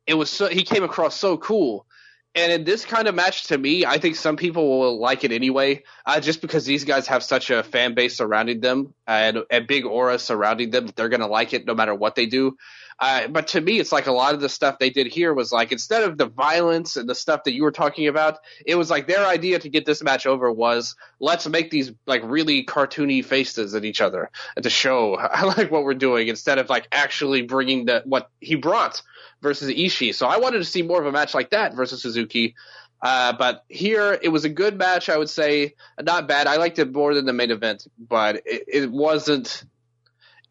It 0.07 0.15
was 0.15 0.31
so 0.31 0.49
he 0.49 0.63
came 0.63 0.85
across 0.85 1.15
so 1.15 1.37
cool. 1.37 1.87
And 2.35 2.51
in 2.51 2.65
this 2.65 2.87
kind 2.87 3.09
of 3.09 3.15
match, 3.15 3.49
to 3.49 3.59
me, 3.59 3.85
I 3.85 3.99
think 3.99 4.17
some 4.17 4.37
people 4.37 4.81
will 4.81 4.99
like 4.99 5.23
it 5.23 5.33
anyway, 5.33 5.83
uh, 6.07 6.19
just 6.19 6.41
because 6.41 6.65
these 6.65 6.85
guys 6.85 7.09
have 7.09 7.23
such 7.23 7.51
a 7.51 7.63
fan 7.63 7.93
base 7.93 8.17
surrounding 8.17 8.61
them 8.61 8.95
and 9.07 9.45
a 9.51 9.61
big 9.61 9.85
aura 9.85 10.19
surrounding 10.19 10.71
them 10.71 10.89
they're 10.97 11.11
going 11.11 11.21
to 11.21 11.27
like 11.27 11.53
it 11.53 11.67
no 11.67 11.75
matter 11.75 11.95
what 11.95 12.15
they 12.15 12.25
do. 12.25 12.57
Uh, 12.99 13.29
but 13.29 13.49
to 13.49 13.61
me, 13.61 13.79
it's 13.79 13.93
like 13.93 14.07
a 14.07 14.13
lot 14.13 14.35
of 14.35 14.41
the 14.41 14.49
stuff 14.49 14.79
they 14.79 14.91
did 14.91 15.07
here 15.07 15.35
was 15.35 15.53
like 15.53 15.73
instead 15.73 16.03
of 16.03 16.19
the 16.19 16.27
violence 16.27 16.97
and 16.97 17.09
the 17.09 17.15
stuff 17.15 17.45
that 17.45 17.55
you 17.55 17.63
were 17.63 17.73
talking 17.73 18.09
about, 18.09 18.39
it 18.67 18.75
was 18.75 18.91
like 18.91 19.07
their 19.07 19.27
idea 19.27 19.59
to 19.59 19.69
get 19.69 19.85
this 19.85 20.03
match 20.03 20.27
over 20.27 20.51
was 20.53 20.95
let's 21.21 21.49
make 21.49 21.71
these 21.71 21.93
like 22.07 22.23
really 22.25 22.65
cartoony 22.65 23.25
faces 23.25 23.75
at 23.75 23.85
each 23.85 24.01
other 24.01 24.31
to 24.61 24.71
show 24.71 25.17
I 25.17 25.43
like 25.57 25.71
what 25.71 25.85
we're 25.85 25.95
doing 25.95 26.29
instead 26.29 26.59
of 26.59 26.69
like 26.69 26.89
actually 26.93 27.43
bringing 27.43 27.87
the 27.87 28.03
what 28.05 28.31
he 28.41 28.55
brought 28.55 29.03
versus 29.41 29.69
Ishii. 29.69 30.15
So 30.15 30.27
I 30.27 30.39
wanted 30.39 30.59
to 30.59 30.65
see 30.65 30.83
more 30.83 31.01
of 31.01 31.07
a 31.07 31.13
match 31.13 31.35
like 31.35 31.51
that 31.51 31.75
versus 31.75 32.03
Suzuki. 32.03 32.55
Uh, 33.03 33.33
but 33.33 33.65
here 33.69 34.17
it 34.23 34.29
was 34.29 34.45
a 34.45 34.49
good 34.49 34.79
match, 34.79 35.09
I 35.09 35.17
would 35.17 35.29
say. 35.29 35.75
Not 36.01 36.29
bad. 36.29 36.47
I 36.47 36.57
liked 36.57 36.79
it 36.79 36.93
more 36.93 37.15
than 37.15 37.27
the 37.27 37.33
main 37.33 37.51
event, 37.51 37.87
but 37.99 38.37
it, 38.47 38.65
it 38.69 38.91
wasn't. 38.91 39.65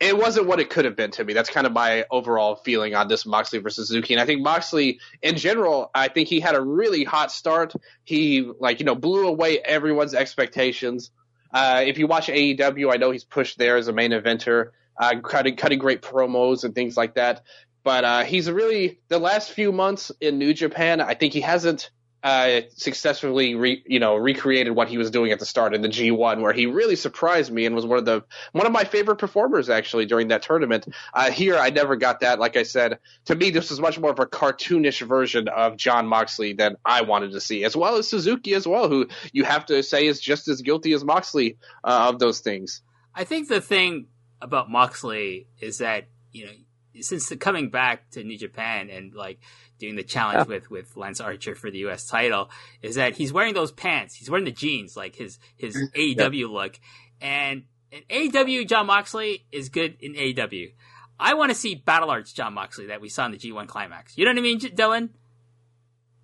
It 0.02 0.18
wasn't 0.18 0.48
what 0.48 0.60
it 0.60 0.72
could 0.72 0.86
have 0.86 0.96
been 0.96 1.12
to 1.12 1.24
me. 1.24 1.34
That's 1.34 1.52
kind 1.52 1.68
of 1.68 1.74
my 1.74 2.06
overall 2.10 2.56
feeling 2.56 2.96
on 2.96 3.08
this 3.08 3.24
Moxley 3.24 3.60
versus 3.60 3.88
Suzuki. 3.88 4.16
And 4.16 4.20
I 4.20 4.26
think 4.26 4.42
Moxley, 4.42 5.00
in 5.22 5.38
general, 5.38 5.92
I 5.94 6.08
think 6.08 6.28
he 6.28 6.40
had 6.40 6.56
a 6.56 6.62
really 6.62 7.04
hot 7.04 7.32
start. 7.32 7.74
He 8.04 8.50
like 8.60 8.80
you 8.80 8.86
know 8.86 8.96
blew 8.96 9.28
away 9.28 9.60
everyone's 9.60 10.16
expectations. 10.16 11.12
Uh, 11.54 11.84
if 11.86 12.00
you 12.00 12.08
watch 12.08 12.30
AEW, 12.30 12.92
I 12.92 12.98
know 12.98 13.12
he's 13.12 13.24
pushed 13.24 13.60
there 13.60 13.78
as 13.78 13.88
a 13.90 13.94
main 13.94 14.10
eventer, 14.10 14.72
uh, 14.98 15.20
cutting 15.20 15.56
cutting 15.56 15.78
great 15.78 16.02
promos 16.02 16.64
and 16.64 16.74
things 16.74 16.98
like 16.98 17.14
that. 17.14 17.44
But 17.84 18.04
uh, 18.04 18.24
he's 18.24 18.50
really 18.50 19.00
the 19.08 19.20
last 19.20 19.52
few 19.52 19.72
months 19.72 20.12
in 20.20 20.40
New 20.40 20.56
Japan. 20.56 21.00
I 21.00 21.14
think 21.14 21.34
he 21.34 21.42
hasn't 21.42 21.92
uh, 22.24 22.62
successfully, 22.76 23.56
re, 23.56 23.84
you 23.86 24.00
know, 24.00 24.16
recreated 24.16 24.74
what 24.74 24.88
he 24.88 24.98
was 24.98 25.10
doing 25.10 25.32
at 25.32 25.40
the 25.40 25.46
start 25.46 25.74
in 25.74 25.82
the 25.82 25.88
G1, 25.88 26.42
where 26.42 26.54
he 26.54 26.68
really 26.68 26.96
surprised 26.96 27.52
me 27.52 27.66
and 27.66 27.76
was 27.76 27.86
one 27.86 27.98
of 27.98 28.06
the 28.06 28.24
one 28.52 28.68
of 28.68 28.72
my 28.72 28.84
favorite 28.84 29.16
performers 29.16 29.70
actually 29.70 30.06
during 30.06 30.28
that 30.28 30.44
tournament. 30.44 30.88
Uh, 31.14 31.32
here, 31.32 31.58
I 31.58 31.72
never 31.72 31.96
got 31.96 32.20
that. 32.20 32.40
Like 32.40 32.58
I 32.58 32.64
said, 32.64 33.00
to 33.26 33.36
me, 33.36 33.50
this 33.50 33.70
was 33.70 33.80
much 33.80 34.00
more 34.00 34.12
of 34.12 34.20
a 34.20 34.26
cartoonish 34.26 35.06
version 35.08 35.48
of 35.48 35.78
Jon 35.78 36.06
Moxley 36.08 36.54
than 36.54 36.76
I 36.86 37.02
wanted 37.02 37.32
to 37.32 37.42
see, 37.42 37.64
as 37.64 37.76
well 37.76 37.96
as 37.98 38.08
Suzuki 38.08 38.54
as 38.54 38.68
well, 38.68 38.88
who 38.88 39.08
you 39.34 39.44
have 39.44 39.66
to 39.68 39.82
say 39.82 40.06
is 40.06 40.20
just 40.22 40.48
as 40.48 40.62
guilty 40.62 40.94
as 40.94 41.04
Moxley 41.04 41.58
uh, 41.84 42.10
of 42.10 42.20
those 42.20 42.40
things. 42.40 42.82
I 43.16 43.24
think 43.24 43.48
the 43.48 43.62
thing 43.62 44.08
about 44.42 44.70
Moxley 44.70 45.48
is 45.60 45.80
that 45.80 46.08
you 46.32 46.46
know 46.46 46.52
since 47.00 47.30
the 47.30 47.38
coming 47.38 47.70
back 47.70 48.10
to 48.12 48.24
New 48.24 48.38
Japan 48.38 48.90
and 48.90 49.14
like 49.14 49.40
doing 49.82 49.96
the 49.96 50.04
challenge 50.04 50.48
yeah. 50.48 50.56
with 50.56 50.72
with 50.72 50.96
Lance 50.96 51.20
Archer 51.20 51.56
for 51.56 51.70
the 51.70 51.80
U.S. 51.80 52.08
title 52.08 52.50
is 52.82 52.96
that 52.96 53.16
he's 53.16 53.34
wearing 53.34 53.54
those 53.54 53.72
pants. 53.72 54.16
He's 54.16 54.30
wearing 54.30 54.46
the 54.46 54.52
jeans, 54.52 54.96
like 54.96 55.16
his 55.16 55.40
his 55.58 55.76
AEW 55.76 56.40
yeah. 56.40 56.48
look, 56.48 56.80
and 57.20 57.64
and 57.92 58.08
AEW 58.08 58.68
Jon 58.68 58.86
Moxley 58.86 59.46
is 59.52 59.68
good 59.68 59.98
in 60.00 60.14
AEW. 60.14 60.72
I 61.20 61.34
want 61.34 61.52
to 61.52 61.56
see 61.56 61.76
Battle 61.76 62.10
Arts 62.10 62.32
Jon 62.32 62.54
Moxley 62.54 62.88
that 62.88 63.02
we 63.02 63.10
saw 63.10 63.26
in 63.26 63.32
the 63.32 63.38
G1 63.38 63.68
climax. 63.68 64.18
You 64.18 64.26
know 64.26 64.32
what 64.32 64.40
I 64.40 64.42
mean, 64.42 64.60
Dylan? 64.60 65.10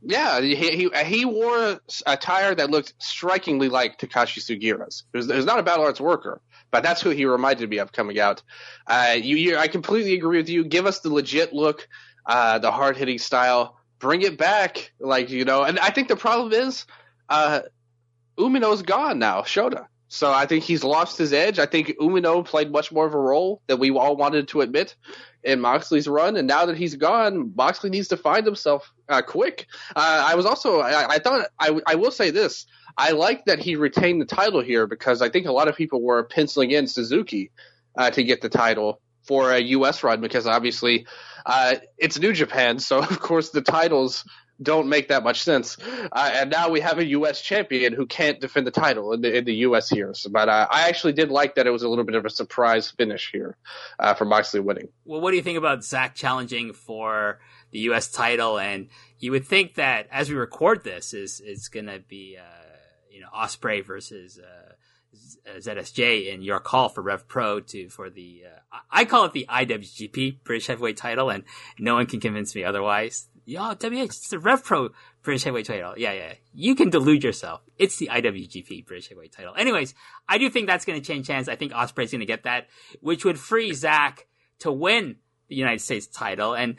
Yeah, 0.01 0.41
he, 0.41 0.55
he, 0.55 0.89
he 1.05 1.25
wore 1.25 1.79
attire 2.05 2.55
that 2.55 2.69
looked 2.69 2.93
strikingly 2.99 3.67
like 3.67 3.99
Takashi 3.99 4.39
Sugiura's. 4.39 5.03
He's 5.13 5.45
not 5.45 5.59
a 5.59 5.63
Battle 5.63 5.85
Arts 5.85 5.99
worker, 5.99 6.39
but 6.71 6.83
that's 6.83 7.01
who 7.01 7.09
he 7.09 7.25
reminded 7.25 7.69
me 7.69 7.79
of 7.79 7.91
coming 7.91 8.19
out. 8.19 8.43
Uh, 8.85 9.15
you, 9.19 9.35
you, 9.35 9.57
I 9.57 9.67
completely 9.67 10.13
agree 10.13 10.37
with 10.37 10.49
you. 10.49 10.63
Give 10.63 10.85
us 10.85 10.99
the 10.99 11.11
legit 11.11 11.51
look, 11.51 11.87
uh, 12.27 12.59
the 12.59 12.71
hard 12.71 12.97
hitting 12.97 13.17
style. 13.17 13.77
Bring 13.99 14.21
it 14.21 14.37
back, 14.37 14.91
like 14.99 15.31
you 15.31 15.45
know. 15.45 15.63
And 15.63 15.79
I 15.79 15.89
think 15.89 16.07
the 16.07 16.15
problem 16.15 16.53
is, 16.53 16.85
uh, 17.29 17.61
Umino's 18.37 18.83
gone 18.83 19.17
now. 19.17 19.41
Shota. 19.41 19.87
So 20.09 20.31
I 20.31 20.45
think 20.45 20.63
he's 20.63 20.83
lost 20.83 21.17
his 21.17 21.33
edge. 21.33 21.59
I 21.59 21.65
think 21.65 21.89
Umino 21.99 22.45
played 22.45 22.71
much 22.71 22.91
more 22.91 23.05
of 23.05 23.13
a 23.13 23.19
role 23.19 23.61
than 23.67 23.79
we 23.79 23.91
all 23.91 24.15
wanted 24.15 24.47
to 24.49 24.61
admit 24.61 24.95
in 25.43 25.59
Moxley's 25.59 26.07
run. 26.07 26.37
And 26.37 26.47
now 26.47 26.65
that 26.65 26.77
he's 26.77 26.95
gone, 26.95 27.53
Moxley 27.55 27.89
needs 27.89 28.07
to 28.09 28.17
find 28.17 28.45
himself 28.45 28.93
uh, 29.09 29.21
quick. 29.21 29.67
Uh, 29.95 30.25
I 30.29 30.35
was 30.35 30.45
also, 30.45 30.79
I, 30.79 31.15
I 31.15 31.19
thought, 31.19 31.47
I, 31.59 31.77
I 31.85 31.95
will 31.95 32.11
say 32.11 32.29
this. 32.29 32.65
I 32.97 33.11
like 33.11 33.45
that 33.45 33.59
he 33.59 33.75
retained 33.75 34.21
the 34.21 34.25
title 34.25 34.61
here 34.61 34.87
because 34.87 35.21
I 35.21 35.29
think 35.29 35.45
a 35.45 35.51
lot 35.51 35.67
of 35.67 35.75
people 35.75 36.01
were 36.01 36.23
penciling 36.23 36.71
in 36.71 36.87
Suzuki 36.87 37.51
uh, 37.97 38.09
to 38.11 38.23
get 38.23 38.41
the 38.41 38.49
title 38.49 39.01
for 39.23 39.51
a 39.51 39.59
U.S. 39.59 40.03
run 40.03 40.21
because 40.21 40.47
obviously 40.47 41.05
uh, 41.47 41.75
it's 41.97 42.19
New 42.19 42.33
Japan, 42.33 42.77
so 42.77 42.99
of 42.99 43.19
course 43.19 43.49
the 43.49 43.61
titles 43.61 44.25
don't 44.61 44.89
make 44.89 45.09
that 45.09 45.23
much 45.23 45.41
sense. 45.41 45.77
Uh, 46.11 46.31
and 46.33 46.49
now 46.49 46.69
we 46.69 46.79
have 46.81 46.97
a 46.97 47.05
U.S. 47.05 47.41
champion 47.41 47.93
who 47.93 48.05
can't 48.05 48.41
defend 48.41 48.65
the 48.65 48.71
title 48.71 49.13
in 49.13 49.21
the, 49.21 49.37
in 49.37 49.45
the 49.45 49.53
U.S. 49.53 49.87
here. 49.87 50.13
So, 50.13 50.29
but 50.29 50.49
uh, 50.49 50.67
I 50.69 50.89
actually 50.89 51.13
did 51.13 51.29
like 51.29 51.55
that 51.55 51.67
it 51.67 51.69
was 51.69 51.83
a 51.83 51.89
little 51.89 52.03
bit 52.03 52.15
of 52.15 52.25
a 52.25 52.29
surprise 52.29 52.89
finish 52.89 53.29
here 53.31 53.55
uh, 53.99 54.13
for 54.15 54.25
Moxley 54.25 54.59
winning. 54.59 54.89
Well, 55.05 55.21
what 55.21 55.31
do 55.31 55.37
you 55.37 55.43
think 55.43 55.57
about 55.57 55.83
Zack 55.83 56.15
challenging 56.15 56.73
for 56.73 57.39
the 57.71 57.79
U.S. 57.79 58.09
title? 58.09 58.59
And 58.59 58.89
you 59.19 59.31
would 59.31 59.45
think 59.45 59.75
that 59.75 60.07
as 60.11 60.29
we 60.29 60.35
record 60.35 60.83
this, 60.83 61.13
is 61.13 61.39
is 61.39 61.69
going 61.69 61.85
to 61.85 61.99
be 61.99 62.37
uh, 62.39 62.65
you 63.09 63.21
know 63.21 63.29
Ospreay 63.33 63.85
versus. 63.85 64.39
Uh, 64.39 64.73
ZSJ 65.57 66.33
in 66.33 66.41
your 66.41 66.59
call 66.59 66.89
for 66.89 67.01
Rev 67.01 67.27
Pro 67.27 67.59
to 67.59 67.89
for 67.89 68.09
the 68.09 68.43
uh, 68.45 68.77
I 68.91 69.05
call 69.05 69.25
it 69.25 69.33
the 69.33 69.45
IWGP 69.49 70.43
British 70.43 70.67
Heavyweight 70.67 70.97
Title, 70.97 71.29
and 71.29 71.43
no 71.79 71.95
one 71.95 72.05
can 72.05 72.19
convince 72.19 72.55
me 72.55 72.63
otherwise. 72.63 73.27
Yo, 73.45 73.73
WH, 73.75 73.81
it's 73.81 74.27
the 74.27 74.39
Rev 74.39 74.61
Pro 74.61 74.89
British 75.23 75.43
Heavyweight 75.43 75.65
title. 75.65 75.93
Yeah, 75.95 76.11
yeah. 76.11 76.33
You 76.53 76.75
can 76.75 76.89
delude 76.89 77.23
yourself. 77.23 77.61
It's 77.77 77.95
the 77.95 78.09
IWGP 78.11 78.85
British 78.85 79.07
Heavyweight 79.07 79.31
title. 79.31 79.53
Anyways, 79.57 79.93
I 80.27 80.37
do 80.37 80.49
think 80.49 80.67
that's 80.67 80.83
going 80.83 80.99
to 81.01 81.05
change 81.05 81.27
hands. 81.27 81.47
I 81.47 81.55
think 81.55 81.71
Ospreay's 81.71 82.11
going 82.11 82.19
to 82.19 82.25
get 82.25 82.43
that, 82.43 82.67
which 82.99 83.23
would 83.23 83.39
free 83.39 83.73
Zack 83.73 84.27
to 84.59 84.71
win 84.71 85.17
the 85.47 85.55
United 85.55 85.79
States 85.79 86.07
title. 86.07 86.53
And 86.55 86.75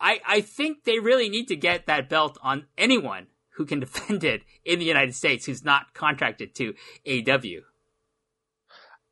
I, 0.00 0.20
I 0.26 0.40
think 0.40 0.82
they 0.82 0.98
really 0.98 1.28
need 1.28 1.46
to 1.48 1.56
get 1.56 1.86
that 1.86 2.08
belt 2.08 2.36
on 2.42 2.66
anyone 2.76 3.28
who 3.54 3.66
can 3.66 3.80
defend 3.80 4.24
it 4.24 4.42
in 4.64 4.78
the 4.78 4.84
United 4.84 5.14
States 5.14 5.46
who's 5.46 5.64
not 5.64 5.94
contracted 5.94 6.54
to 6.56 6.74
AEW. 7.06 7.62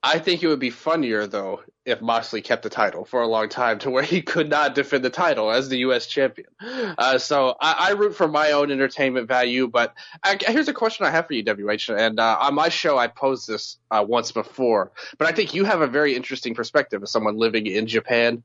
I 0.03 0.19
think 0.19 0.43
it 0.43 0.49
would 0.49 0.61
be 0.61 0.71
funnier 0.71 1.27
though 1.27 1.61
if 1.85 2.01
Moxley 2.01 2.41
kept 2.41 2.63
the 2.63 2.71
title 2.71 3.05
for 3.05 3.21
a 3.21 3.27
long 3.27 3.49
time 3.49 3.79
to 3.81 3.91
where 3.91 4.03
he 4.03 4.23
could 4.23 4.49
not 4.49 4.75
defend 4.75 5.05
the 5.05 5.11
title 5.11 5.51
as 5.51 5.69
the 5.69 5.79
U.S. 5.79 6.07
champion. 6.07 6.49
Uh, 6.61 7.19
so 7.19 7.55
I, 7.61 7.89
I, 7.91 7.91
root 7.93 8.15
for 8.15 8.29
my 8.29 8.53
own 8.53 8.71
entertainment 8.71 9.29
value. 9.29 9.67
But 9.67 9.95
I, 10.23 10.39
here's 10.41 10.69
a 10.69 10.73
question 10.73 11.05
I 11.05 11.11
have 11.11 11.27
for 11.27 11.35
you, 11.35 11.43
WH. 11.43 11.91
And 11.91 12.19
uh, 12.19 12.39
on 12.41 12.55
my 12.55 12.69
show, 12.69 12.97
I 12.97 13.09
posed 13.09 13.47
this 13.47 13.79
uh, 13.91 14.05
once 14.07 14.33
before, 14.33 14.93
but 15.19 15.29
I 15.29 15.33
think 15.33 15.55
you 15.55 15.65
have 15.65 15.81
a 15.81 15.87
very 15.87 16.15
interesting 16.15 16.55
perspective 16.55 17.03
as 17.03 17.11
someone 17.11 17.37
living 17.37 17.67
in 17.67 17.87
Japan. 17.87 18.43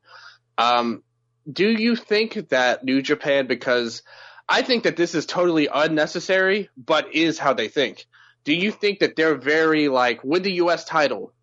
Um, 0.57 1.03
do 1.51 1.69
you 1.69 1.95
think 1.95 2.49
that 2.49 2.83
New 2.83 3.01
Japan, 3.01 3.47
because 3.47 4.01
I 4.47 4.61
think 4.61 4.83
that 4.83 4.95
this 4.95 5.15
is 5.15 5.25
totally 5.25 5.67
unnecessary, 5.73 6.69
but 6.77 7.13
is 7.13 7.39
how 7.39 7.53
they 7.53 7.67
think. 7.67 8.05
Do 8.43 8.53
you 8.53 8.71
think 8.71 8.99
that 8.99 9.15
they're 9.15 9.35
very 9.35 9.87
like 9.87 10.23
with 10.23 10.43
the 10.43 10.53
U.S. 10.53 10.85
title? 10.85 11.33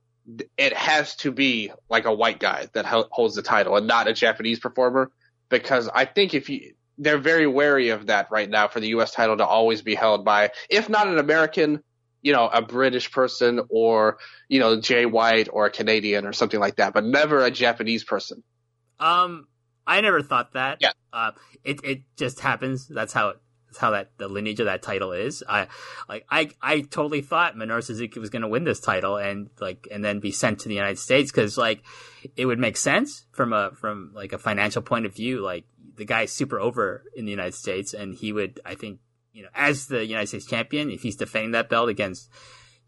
it 0.56 0.72
has 0.72 1.16
to 1.16 1.32
be 1.32 1.72
like 1.88 2.04
a 2.04 2.14
white 2.14 2.38
guy 2.38 2.68
that 2.74 2.84
holds 2.84 3.34
the 3.34 3.42
title 3.42 3.76
and 3.76 3.86
not 3.86 4.08
a 4.08 4.12
Japanese 4.12 4.58
performer 4.58 5.10
because 5.48 5.88
I 5.92 6.04
think 6.04 6.34
if 6.34 6.48
you 6.48 6.74
they're 6.98 7.18
very 7.18 7.46
wary 7.46 7.88
of 7.88 8.06
that 8.06 8.28
right 8.30 8.48
now 8.48 8.68
for 8.68 8.78
the 8.78 8.88
U.S. 8.88 9.12
title 9.12 9.36
to 9.38 9.46
always 9.46 9.82
be 9.82 9.94
held 9.94 10.24
by, 10.24 10.50
if 10.68 10.88
not 10.88 11.08
an 11.08 11.18
American, 11.18 11.82
you 12.20 12.32
know, 12.32 12.46
a 12.46 12.62
British 12.62 13.10
person 13.10 13.62
or, 13.70 14.18
you 14.48 14.60
know, 14.60 14.78
Jay 14.78 15.06
White 15.06 15.48
or 15.50 15.66
a 15.66 15.70
Canadian 15.70 16.26
or 16.26 16.32
something 16.32 16.60
like 16.60 16.76
that, 16.76 16.92
but 16.92 17.02
never 17.02 17.44
a 17.44 17.50
Japanese 17.50 18.04
person. 18.04 18.44
Um, 19.00 19.48
I 19.86 20.00
never 20.00 20.22
thought 20.22 20.52
that. 20.52 20.78
Yeah. 20.80 20.92
Uh, 21.12 21.32
it, 21.64 21.80
it 21.84 22.02
just 22.16 22.40
happens. 22.40 22.86
That's 22.88 23.12
how 23.12 23.30
it 23.30 23.36
that's 23.72 23.78
how 23.78 23.92
that 23.92 24.10
the 24.18 24.28
lineage 24.28 24.60
of 24.60 24.66
that 24.66 24.82
title 24.82 25.12
is. 25.12 25.42
I 25.48 25.66
like 26.06 26.26
I 26.30 26.50
I 26.60 26.82
totally 26.82 27.22
thought 27.22 27.56
Minoru 27.56 27.82
Suzuki 27.82 28.20
was 28.20 28.28
going 28.28 28.42
to 28.42 28.48
win 28.48 28.64
this 28.64 28.80
title 28.80 29.16
and 29.16 29.48
like 29.60 29.88
and 29.90 30.04
then 30.04 30.20
be 30.20 30.30
sent 30.30 30.60
to 30.60 30.68
the 30.68 30.74
United 30.74 30.98
States 30.98 31.32
because 31.32 31.56
like 31.56 31.82
it 32.36 32.44
would 32.44 32.58
make 32.58 32.76
sense 32.76 33.24
from 33.32 33.54
a 33.54 33.70
from 33.70 34.12
like 34.14 34.34
a 34.34 34.38
financial 34.38 34.82
point 34.82 35.06
of 35.06 35.14
view. 35.14 35.40
Like 35.40 35.64
the 35.96 36.04
guy's 36.04 36.32
super 36.32 36.60
over 36.60 37.02
in 37.16 37.24
the 37.24 37.30
United 37.30 37.54
States 37.54 37.94
and 37.94 38.14
he 38.14 38.30
would 38.30 38.60
I 38.62 38.74
think 38.74 39.00
you 39.32 39.42
know 39.42 39.48
as 39.54 39.86
the 39.86 40.04
United 40.04 40.26
States 40.26 40.46
champion 40.46 40.90
if 40.90 41.00
he's 41.00 41.16
defending 41.16 41.52
that 41.52 41.70
belt 41.70 41.88
against 41.88 42.30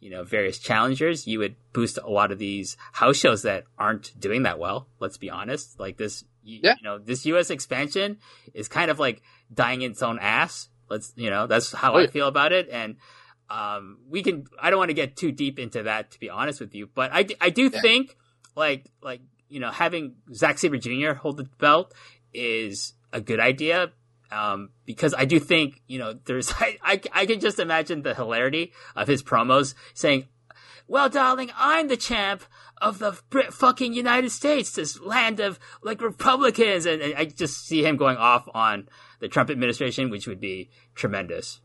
you 0.00 0.10
know 0.10 0.22
various 0.22 0.58
challengers 0.58 1.26
you 1.26 1.38
would 1.38 1.56
boost 1.72 1.96
a 1.96 2.10
lot 2.10 2.30
of 2.30 2.38
these 2.38 2.76
house 2.92 3.16
shows 3.16 3.42
that 3.42 3.64
aren't 3.78 4.12
doing 4.20 4.42
that 4.42 4.58
well 4.58 4.86
let's 5.00 5.16
be 5.16 5.30
honest 5.30 5.80
like 5.80 5.96
this 5.96 6.24
you, 6.44 6.60
yeah. 6.62 6.74
you 6.78 6.84
know 6.84 6.98
this 6.98 7.26
us 7.26 7.50
expansion 7.50 8.18
is 8.52 8.68
kind 8.68 8.90
of 8.90 8.98
like 8.98 9.22
dying 9.52 9.82
in 9.82 9.92
its 9.92 10.02
own 10.02 10.18
ass 10.20 10.68
Let's, 10.88 11.12
you 11.16 11.30
know, 11.30 11.46
that's 11.46 11.72
how 11.72 11.94
oh, 11.94 11.98
I 11.98 12.06
feel 12.06 12.28
about 12.28 12.52
it. 12.52 12.68
And 12.70 12.96
um, 13.50 13.98
we 14.08 14.22
can. 14.22 14.46
I 14.60 14.70
don't 14.70 14.78
want 14.78 14.90
to 14.90 14.94
get 14.94 15.16
too 15.16 15.32
deep 15.32 15.58
into 15.58 15.84
that, 15.84 16.10
to 16.12 16.20
be 16.20 16.30
honest 16.30 16.60
with 16.60 16.74
you, 16.74 16.88
but 16.94 17.10
I, 17.12 17.26
I 17.40 17.50
do 17.50 17.70
yeah. 17.72 17.80
think 17.80 18.16
like 18.56 18.90
like 19.02 19.20
you 19.48 19.60
know 19.60 19.70
having 19.70 20.16
Zack 20.32 20.58
Sabre 20.58 20.78
Jr. 20.78 21.12
hold 21.12 21.36
the 21.36 21.48
belt 21.58 21.92
is 22.32 22.94
a 23.12 23.20
good 23.20 23.40
idea. 23.40 23.92
Um, 24.30 24.70
because 24.84 25.14
I 25.14 25.26
do 25.26 25.38
think, 25.38 25.80
you 25.86 25.98
know, 25.98 26.14
there's, 26.24 26.52
I, 26.58 26.76
I, 26.82 27.00
I 27.12 27.26
can 27.26 27.38
just 27.38 27.60
imagine 27.60 28.02
the 28.02 28.14
hilarity 28.14 28.72
of 28.96 29.06
his 29.06 29.22
promos 29.22 29.74
saying, 29.92 30.26
well, 30.86 31.08
darling, 31.08 31.50
I'm 31.56 31.88
the 31.88 31.96
champ 31.96 32.42
of 32.80 32.98
the 32.98 33.18
Brit 33.30 33.52
fucking 33.52 33.94
United 33.94 34.30
States, 34.30 34.72
this 34.72 35.00
land 35.00 35.40
of 35.40 35.58
like 35.82 36.02
Republicans. 36.02 36.86
And, 36.86 37.00
and 37.00 37.14
I 37.14 37.24
just 37.24 37.66
see 37.66 37.84
him 37.84 37.96
going 37.96 38.16
off 38.16 38.48
on 38.54 38.88
the 39.20 39.28
Trump 39.28 39.50
administration, 39.50 40.10
which 40.10 40.26
would 40.26 40.40
be 40.40 40.70
tremendous. 40.94 41.60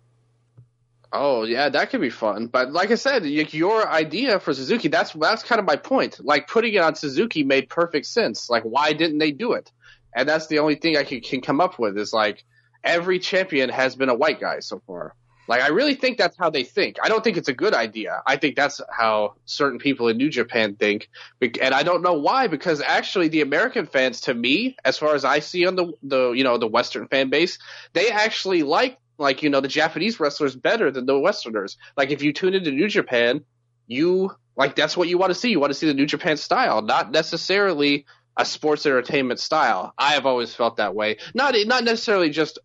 Oh 1.12 1.44
yeah, 1.44 1.70
that 1.70 1.90
could 1.90 2.02
be 2.02 2.12
fun. 2.12 2.48
But 2.48 2.72
like 2.72 2.92
I 2.92 2.96
said, 2.96 3.26
your 3.26 3.90
idea 3.90 4.40
for 4.40 4.54
Suzuki, 4.54 4.90
that's 4.90 5.12
that's 5.14 5.44
kind 5.44 5.60
of 5.60 5.66
my 5.66 5.76
point. 5.76 6.24
Like 6.24 6.48
putting 6.48 6.74
it 6.74 6.82
on 6.82 6.96
Suzuki 6.96 7.44
made 7.44 7.68
perfect 7.68 8.06
sense. 8.06 8.50
Like 8.50 8.64
why 8.64 8.94
didn't 8.94 9.18
they 9.18 9.32
do 9.32 9.54
it? 9.54 9.72
And 10.16 10.30
that's 10.30 10.48
the 10.48 10.60
only 10.60 10.76
thing 10.76 10.98
I 10.98 11.04
can, 11.04 11.22
can 11.22 11.42
come 11.42 11.62
up 11.62 11.80
with 11.80 11.98
is 11.98 12.14
like 12.14 12.44
every 12.84 13.20
champion 13.20 13.70
has 13.70 13.96
been 13.96 14.10
a 14.10 14.16
white 14.16 14.40
guy 14.40 14.60
so 14.60 14.82
far. 14.86 15.16
Like, 15.50 15.64
I 15.64 15.70
really 15.70 15.96
think 15.96 16.20
that's 16.20 16.38
how 16.38 16.52
they 16.52 16.64
think. 16.64 16.98
I 17.04 17.10
don't 17.10 17.24
think 17.24 17.36
it's 17.36 17.50
a 17.50 17.54
good 17.54 17.74
idea. 17.74 18.22
I 18.28 18.38
think 18.38 18.56
that's 18.56 18.80
how 18.96 19.34
certain 19.46 19.80
people 19.80 20.08
in 20.08 20.16
New 20.16 20.30
Japan 20.30 20.76
think. 20.76 21.10
And 21.42 21.74
I 21.74 21.82
don't 21.82 22.04
know 22.04 22.14
why, 22.14 22.46
because 22.46 22.82
actually 22.82 23.30
the 23.30 23.42
American 23.42 23.88
fans, 23.88 24.22
to 24.22 24.34
me, 24.36 24.78
as 24.86 25.00
far 25.00 25.16
as 25.16 25.26
I 25.26 25.40
see 25.40 25.66
on 25.66 25.76
the, 25.76 25.92
the, 26.04 26.32
you 26.34 26.44
know, 26.44 26.60
the 26.60 26.68
Western 26.68 27.08
fan 27.08 27.32
base, 27.32 27.58
they 27.94 28.12
actually 28.12 28.62
like, 28.62 29.00
like, 29.18 29.42
you 29.42 29.50
know, 29.50 29.60
the 29.60 29.68
Japanese 29.68 30.20
wrestlers 30.20 30.56
better 30.56 30.92
than 30.92 31.08
the 31.08 31.20
Westerners. 31.20 31.78
Like, 31.98 32.12
if 32.12 32.22
you 32.22 32.32
tune 32.32 32.54
into 32.54 32.70
New 32.70 32.88
Japan, 32.88 33.44
you, 33.88 34.32
like, 34.56 34.76
that's 34.76 34.96
what 34.96 35.10
you 35.10 35.18
want 35.18 35.32
to 35.32 35.36
see. 35.36 35.50
You 35.50 35.60
want 35.60 35.72
to 35.72 35.80
see 35.80 35.88
the 35.88 35.96
New 35.96 36.06
Japan 36.06 36.38
style, 36.38 36.84
not 36.84 37.12
necessarily 37.12 38.06
a 38.38 38.46
sports 38.46 38.86
entertainment 38.86 39.40
style. 39.40 39.94
I 39.98 40.14
have 40.14 40.28
always 40.28 40.54
felt 40.54 40.78
that 40.78 40.94
way. 40.94 41.18
Not 41.34 41.56
not 41.66 41.84
necessarily 41.84 42.30
just 42.30 42.60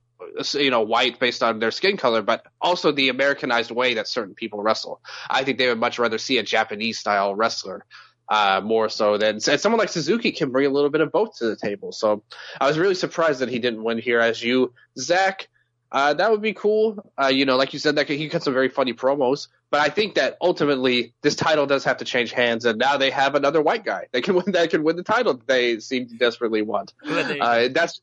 you 0.55 0.71
know 0.71 0.83
white 0.83 1.19
based 1.19 1.43
on 1.43 1.59
their 1.59 1.71
skin 1.71 1.97
color, 1.97 2.23
but 2.23 2.47
also 2.61 2.93
the 2.93 3.09
Americanized 3.09 3.71
way 3.71 3.95
that 3.95 4.09
certain 4.09 4.35
people 4.35 4.63
wrestle. 4.63 5.01
I 5.29 5.45
think 5.45 5.59
they 5.59 5.69
would 5.69 5.81
much 5.81 5.99
rather 5.99 6.19
see 6.19 6.39
a 6.39 6.43
Japanese 6.43 6.99
style 6.99 7.35
wrestler 7.35 7.85
uh, 8.29 8.61
more 8.65 8.89
so 8.89 9.19
than 9.19 9.39
and 9.49 9.61
someone 9.61 9.79
like 9.79 9.91
Suzuki 9.91 10.33
can 10.33 10.51
bring 10.51 10.67
a 10.67 10.71
little 10.71 10.91
bit 10.91 11.01
of 11.01 11.13
both 11.13 11.39
to 11.39 11.47
the 11.47 11.57
table. 11.57 11.93
So 11.93 12.23
I 12.61 12.67
was 12.67 12.79
really 12.79 12.95
surprised 12.95 13.41
that 13.41 13.49
he 13.49 13.59
didn't 13.59 13.83
win 13.83 13.99
here. 13.99 14.21
As 14.21 14.43
you, 14.43 14.73
Zack, 14.99 15.49
uh, 15.93 16.15
that 16.15 16.31
would 16.31 16.43
be 16.43 16.55
cool. 16.55 17.13
Uh, 17.21 17.29
you 17.29 17.45
know, 17.45 17.57
like 17.57 17.73
you 17.73 17.79
said, 17.79 17.97
that 17.97 18.09
he 18.09 18.29
cut 18.29 18.43
some 18.43 18.55
very 18.55 18.69
funny 18.69 18.93
promos. 18.93 19.49
But 19.71 19.81
I 19.81 19.89
think 19.89 20.15
that 20.15 20.37
ultimately 20.41 21.15
this 21.23 21.37
title 21.37 21.67
does 21.67 21.85
have 21.85 21.99
to 21.99 22.05
change 22.05 22.33
hands, 22.33 22.65
and 22.65 22.79
now 22.79 22.97
they 22.97 23.11
have 23.11 23.35
another 23.35 23.63
white 23.63 23.85
guy 23.85 24.07
that 24.13 24.25
can 24.25 24.35
win 24.37 24.53
that 24.53 24.71
can 24.71 24.83
win 24.83 24.97
the 24.97 25.03
title 25.03 25.41
they 25.47 25.79
seem 25.81 26.09
to 26.09 26.17
desperately 26.17 26.63
want. 26.63 26.95
Uh, 27.41 27.69
that's 27.71 28.01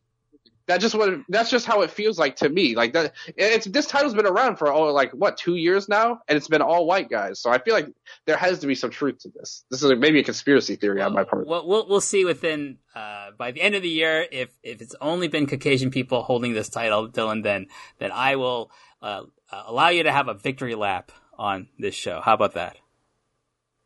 that 0.67 0.79
just 0.79 0.95
what 0.95 1.21
that's 1.29 1.49
just 1.49 1.65
how 1.65 1.81
it 1.81 1.91
feels 1.91 2.17
like 2.19 2.37
to 2.37 2.49
me. 2.49 2.75
Like 2.75 2.93
that, 2.93 3.13
it's 3.35 3.65
this 3.65 3.87
title's 3.87 4.13
been 4.13 4.25
around 4.25 4.57
for 4.57 4.71
all 4.71 4.91
like 4.93 5.11
what 5.11 5.37
two 5.37 5.55
years 5.55 5.89
now, 5.89 6.21
and 6.27 6.37
it's 6.37 6.47
been 6.47 6.61
all 6.61 6.85
white 6.85 7.09
guys. 7.09 7.39
So 7.39 7.49
I 7.49 7.59
feel 7.59 7.73
like 7.73 7.87
there 8.25 8.37
has 8.37 8.59
to 8.59 8.67
be 8.67 8.75
some 8.75 8.89
truth 8.89 9.19
to 9.19 9.29
this. 9.29 9.65
This 9.69 9.83
is 9.83 9.91
maybe 9.97 10.19
a 10.19 10.23
conspiracy 10.23 10.75
theory 10.75 11.01
on 11.01 11.13
my 11.13 11.23
part. 11.23 11.47
Well, 11.47 11.67
we'll 11.67 11.87
we'll 11.87 12.01
see 12.01 12.25
within 12.25 12.77
uh, 12.95 13.31
by 13.37 13.51
the 13.51 13.61
end 13.61 13.75
of 13.75 13.81
the 13.81 13.89
year 13.89 14.25
if 14.31 14.49
if 14.63 14.81
it's 14.81 14.95
only 15.01 15.27
been 15.27 15.47
Caucasian 15.47 15.91
people 15.91 16.23
holding 16.23 16.53
this 16.53 16.69
title, 16.69 17.09
Dylan. 17.09 17.43
Then 17.43 17.67
then 17.99 18.11
I 18.11 18.35
will 18.35 18.71
uh, 19.01 19.23
allow 19.51 19.89
you 19.89 20.03
to 20.03 20.11
have 20.11 20.27
a 20.27 20.33
victory 20.33 20.75
lap 20.75 21.11
on 21.37 21.67
this 21.79 21.95
show. 21.95 22.21
How 22.21 22.33
about 22.33 22.53
that? 22.53 22.77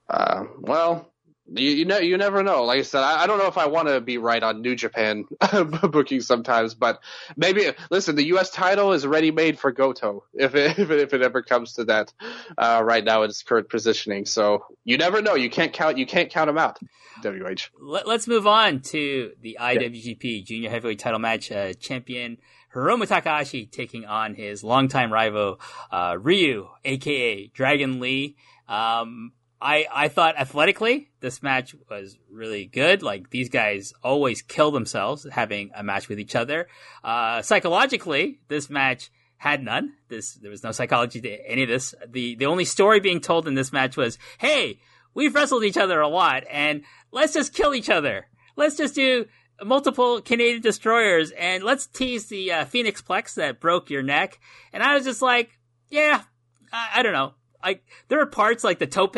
Uh, 0.10 0.44
well, 0.60 1.12
you, 1.48 1.70
you 1.70 1.86
know, 1.86 2.00
you 2.00 2.18
never 2.18 2.44
know. 2.44 2.64
Like 2.64 2.80
I 2.80 2.82
said, 2.82 3.02
I, 3.02 3.24
I 3.24 3.28
don't 3.28 3.38
know 3.38 3.48
if 3.48 3.58
I 3.58 3.68
want 3.68 3.88
to 3.88 4.02
be 4.02 4.18
right 4.18 4.42
on 4.42 4.62
New 4.62 4.76
Japan 4.76 5.26
booking 5.90 6.22
sometimes, 6.22 6.74
but 6.74 7.00
maybe 7.38 7.72
listen. 7.92 8.16
The 8.16 8.26
U.S. 8.28 8.50
title 8.50 8.94
is 8.94 9.06
ready 9.06 9.32
made 9.32 9.60
for 9.60 9.72
Goto 9.72 10.24
if 10.34 10.56
it, 10.56 10.80
if 10.80 10.90
it, 10.90 11.00
if 11.00 11.14
it 11.14 11.22
ever 11.22 11.42
comes 11.42 11.74
to 11.74 11.86
that. 11.86 12.12
Uh, 12.58 12.82
right 12.84 13.04
now, 13.04 13.24
in 13.24 13.30
its 13.30 13.44
current 13.44 13.70
positioning, 13.70 14.26
so 14.26 14.66
you 14.84 14.98
never 14.98 15.22
know. 15.22 15.36
You 15.36 15.50
can't 15.50 15.74
count. 15.74 15.98
You 15.98 16.06
can't 16.06 16.30
count 16.30 16.48
them 16.48 16.58
out. 16.58 16.80
WH. 17.24 17.70
Let, 17.80 18.08
us 18.08 18.28
move 18.28 18.46
on 18.46 18.82
to 18.82 19.32
the 19.42 19.58
IWGP 19.60 20.24
yeah. 20.24 20.44
Junior 20.44 20.70
Heavyweight 20.70 21.00
Title 21.00 21.20
match. 21.20 21.52
Uh, 21.52 21.74
champion 21.74 22.38
Hiromu 22.74 23.08
Takahashi 23.08 23.66
taking 23.68 24.06
on 24.06 24.36
his 24.36 24.64
longtime 24.64 25.12
rival 25.14 25.60
uh, 25.92 26.18
Ryu, 26.20 26.68
aka 26.84 27.48
Dragon 27.48 28.00
Lee. 28.00 28.36
Um, 28.68 29.32
I, 29.62 29.88
I 29.92 30.08
thought 30.10 30.38
athletically, 30.38 31.10
this 31.22 31.42
match 31.42 31.76
was 31.90 32.18
really 32.30 32.66
good. 32.66 33.02
Like 33.02 33.30
these 33.30 33.50
guys 33.50 33.94
always 34.04 34.42
kill 34.42 34.72
themselves 34.72 35.26
having 35.32 35.72
a 35.76 35.84
match 35.84 36.10
with 36.10 36.20
each 36.20 36.36
other. 36.36 36.68
Uh, 37.04 37.42
psychologically, 37.42 38.40
this 38.48 38.70
match 38.70 39.12
had 39.38 39.64
none. 39.64 39.94
This, 40.10 40.34
there 40.36 40.52
was 40.52 40.64
no 40.64 40.72
psychology 40.72 41.22
to 41.22 41.50
any 41.50 41.64
of 41.64 41.70
this. 41.70 41.96
The, 42.08 42.36
the 42.36 42.46
only 42.46 42.66
story 42.66 43.00
being 43.00 43.22
told 43.22 43.48
in 43.48 43.56
this 43.56 43.72
match 43.72 43.98
was, 43.98 44.18
Hey, 44.38 44.80
we've 45.14 45.34
wrestled 45.34 45.64
each 45.64 45.78
other 45.78 46.02
a 46.02 46.08
lot 46.08 46.44
and 46.50 46.84
let's 47.12 47.34
just 47.34 47.54
kill 47.54 47.74
each 47.74 47.90
other. 47.90 48.28
Let's 48.56 48.78
just 48.78 48.96
do 48.96 49.26
multiple 49.64 50.22
Canadian 50.22 50.62
destroyers 50.62 51.32
and 51.32 51.64
let's 51.64 51.88
tease 51.88 52.28
the 52.28 52.52
uh, 52.52 52.66
Phoenix 52.66 53.02
Plex 53.02 53.36
that 53.36 53.60
broke 53.60 53.90
your 53.90 54.04
neck. 54.04 54.40
And 54.74 54.84
I 54.84 54.96
was 54.96 55.06
just 55.06 55.22
like, 55.22 55.58
yeah, 55.90 56.24
I, 56.72 56.90
I 56.96 57.04
don't 57.04 57.14
know. 57.14 57.34
I 57.66 57.80
there 58.08 58.22
are 58.22 58.28
parts 58.28 58.64
like 58.64 58.80
the 58.80 58.88
tope, 58.88 59.18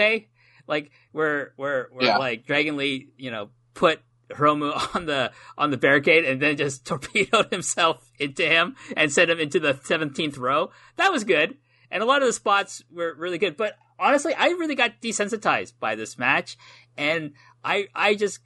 like 0.68 0.92
where 1.12 1.54
where 1.58 1.90
where 1.92 2.06
yeah. 2.06 2.18
like 2.18 2.46
Dragon 2.48 2.78
Lee, 2.78 3.10
you 3.18 3.30
know, 3.30 3.50
put 3.74 4.02
Hiromu 4.30 4.96
on 4.96 5.06
the 5.06 5.32
on 5.58 5.72
the 5.72 5.78
barricade 5.78 6.26
and 6.26 6.42
then 6.42 6.58
just 6.58 6.86
torpedoed 6.86 7.52
himself 7.52 8.10
into 8.18 8.48
him 8.48 8.76
and 8.96 9.12
sent 9.12 9.30
him 9.30 9.40
into 9.40 9.60
the 9.60 9.80
seventeenth 9.84 10.38
row. 10.38 10.72
That 10.96 11.12
was 11.12 11.24
good, 11.24 11.58
and 11.92 12.02
a 12.02 12.06
lot 12.06 12.22
of 12.22 12.28
the 12.28 12.34
spots 12.34 12.84
were 12.92 13.14
really 13.16 13.38
good. 13.38 13.58
But 13.58 13.78
honestly, 14.00 14.34
I 14.34 14.48
really 14.48 14.76
got 14.76 15.02
desensitized 15.02 15.74
by 15.80 15.96
this 15.96 16.18
match, 16.18 16.58
and 16.98 17.34
I 17.64 17.88
I 17.94 18.16
just 18.16 18.40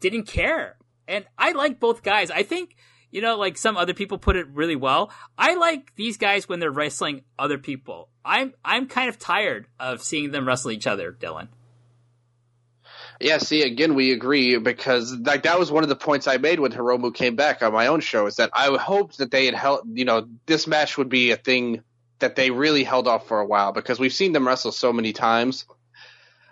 didn't 0.00 0.24
care. 0.24 0.76
And 1.06 1.26
I 1.36 1.52
like 1.52 1.80
both 1.80 2.02
guys. 2.02 2.30
I 2.30 2.42
think 2.42 2.76
you 3.14 3.20
know, 3.20 3.36
like 3.36 3.56
some 3.56 3.76
other 3.76 3.94
people 3.94 4.18
put 4.18 4.34
it 4.34 4.48
really 4.48 4.74
well. 4.74 5.12
I 5.38 5.54
like 5.54 5.94
these 5.94 6.16
guys 6.16 6.48
when 6.48 6.58
they're 6.58 6.72
wrestling 6.72 7.22
other 7.38 7.58
people. 7.58 8.08
I'm 8.24 8.54
I'm 8.64 8.88
kind 8.88 9.08
of 9.08 9.20
tired 9.20 9.68
of 9.78 10.02
seeing 10.02 10.32
them 10.32 10.48
wrestle 10.48 10.72
each 10.72 10.88
other, 10.88 11.12
Dylan. 11.12 11.46
Yeah, 13.20 13.38
see, 13.38 13.62
again, 13.62 13.94
we 13.94 14.10
agree 14.10 14.58
because 14.58 15.12
like 15.12 15.44
that 15.44 15.60
was 15.60 15.70
one 15.70 15.84
of 15.84 15.88
the 15.88 15.94
points 15.94 16.26
I 16.26 16.38
made 16.38 16.58
when 16.58 16.72
Hiromu 16.72 17.14
came 17.14 17.36
back 17.36 17.62
on 17.62 17.72
my 17.72 17.86
own 17.86 18.00
show 18.00 18.26
is 18.26 18.34
that 18.36 18.50
I 18.52 18.76
hoped 18.76 19.18
that 19.18 19.30
they 19.30 19.46
had 19.46 19.54
held, 19.54 19.82
you 19.96 20.04
know, 20.04 20.26
this 20.46 20.66
match 20.66 20.98
would 20.98 21.08
be 21.08 21.30
a 21.30 21.36
thing 21.36 21.84
that 22.18 22.34
they 22.34 22.50
really 22.50 22.82
held 22.82 23.06
off 23.06 23.28
for 23.28 23.38
a 23.38 23.46
while 23.46 23.70
because 23.70 24.00
we've 24.00 24.12
seen 24.12 24.32
them 24.32 24.44
wrestle 24.44 24.72
so 24.72 24.92
many 24.92 25.12
times. 25.12 25.66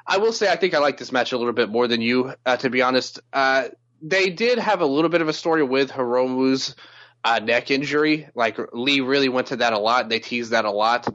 I 0.06 0.18
will 0.18 0.32
say 0.32 0.50
I 0.50 0.54
think 0.54 0.74
I 0.74 0.78
like 0.78 0.98
this 0.98 1.10
match 1.10 1.32
a 1.32 1.38
little 1.38 1.52
bit 1.52 1.70
more 1.70 1.88
than 1.88 2.00
you, 2.00 2.34
uh, 2.46 2.56
to 2.58 2.70
be 2.70 2.82
honest. 2.82 3.18
Uh, 3.32 3.68
they 4.02 4.30
did 4.30 4.58
have 4.58 4.80
a 4.80 4.86
little 4.86 5.10
bit 5.10 5.22
of 5.22 5.28
a 5.28 5.32
story 5.32 5.62
with 5.62 5.90
Hiromu's 5.90 6.74
uh, 7.24 7.38
neck 7.38 7.70
injury. 7.70 8.28
Like 8.34 8.58
Lee 8.72 9.00
really 9.00 9.28
went 9.28 9.48
to 9.48 9.56
that 9.56 9.72
a 9.72 9.78
lot. 9.78 10.08
They 10.08 10.18
teased 10.18 10.50
that 10.50 10.64
a 10.64 10.70
lot. 10.70 11.08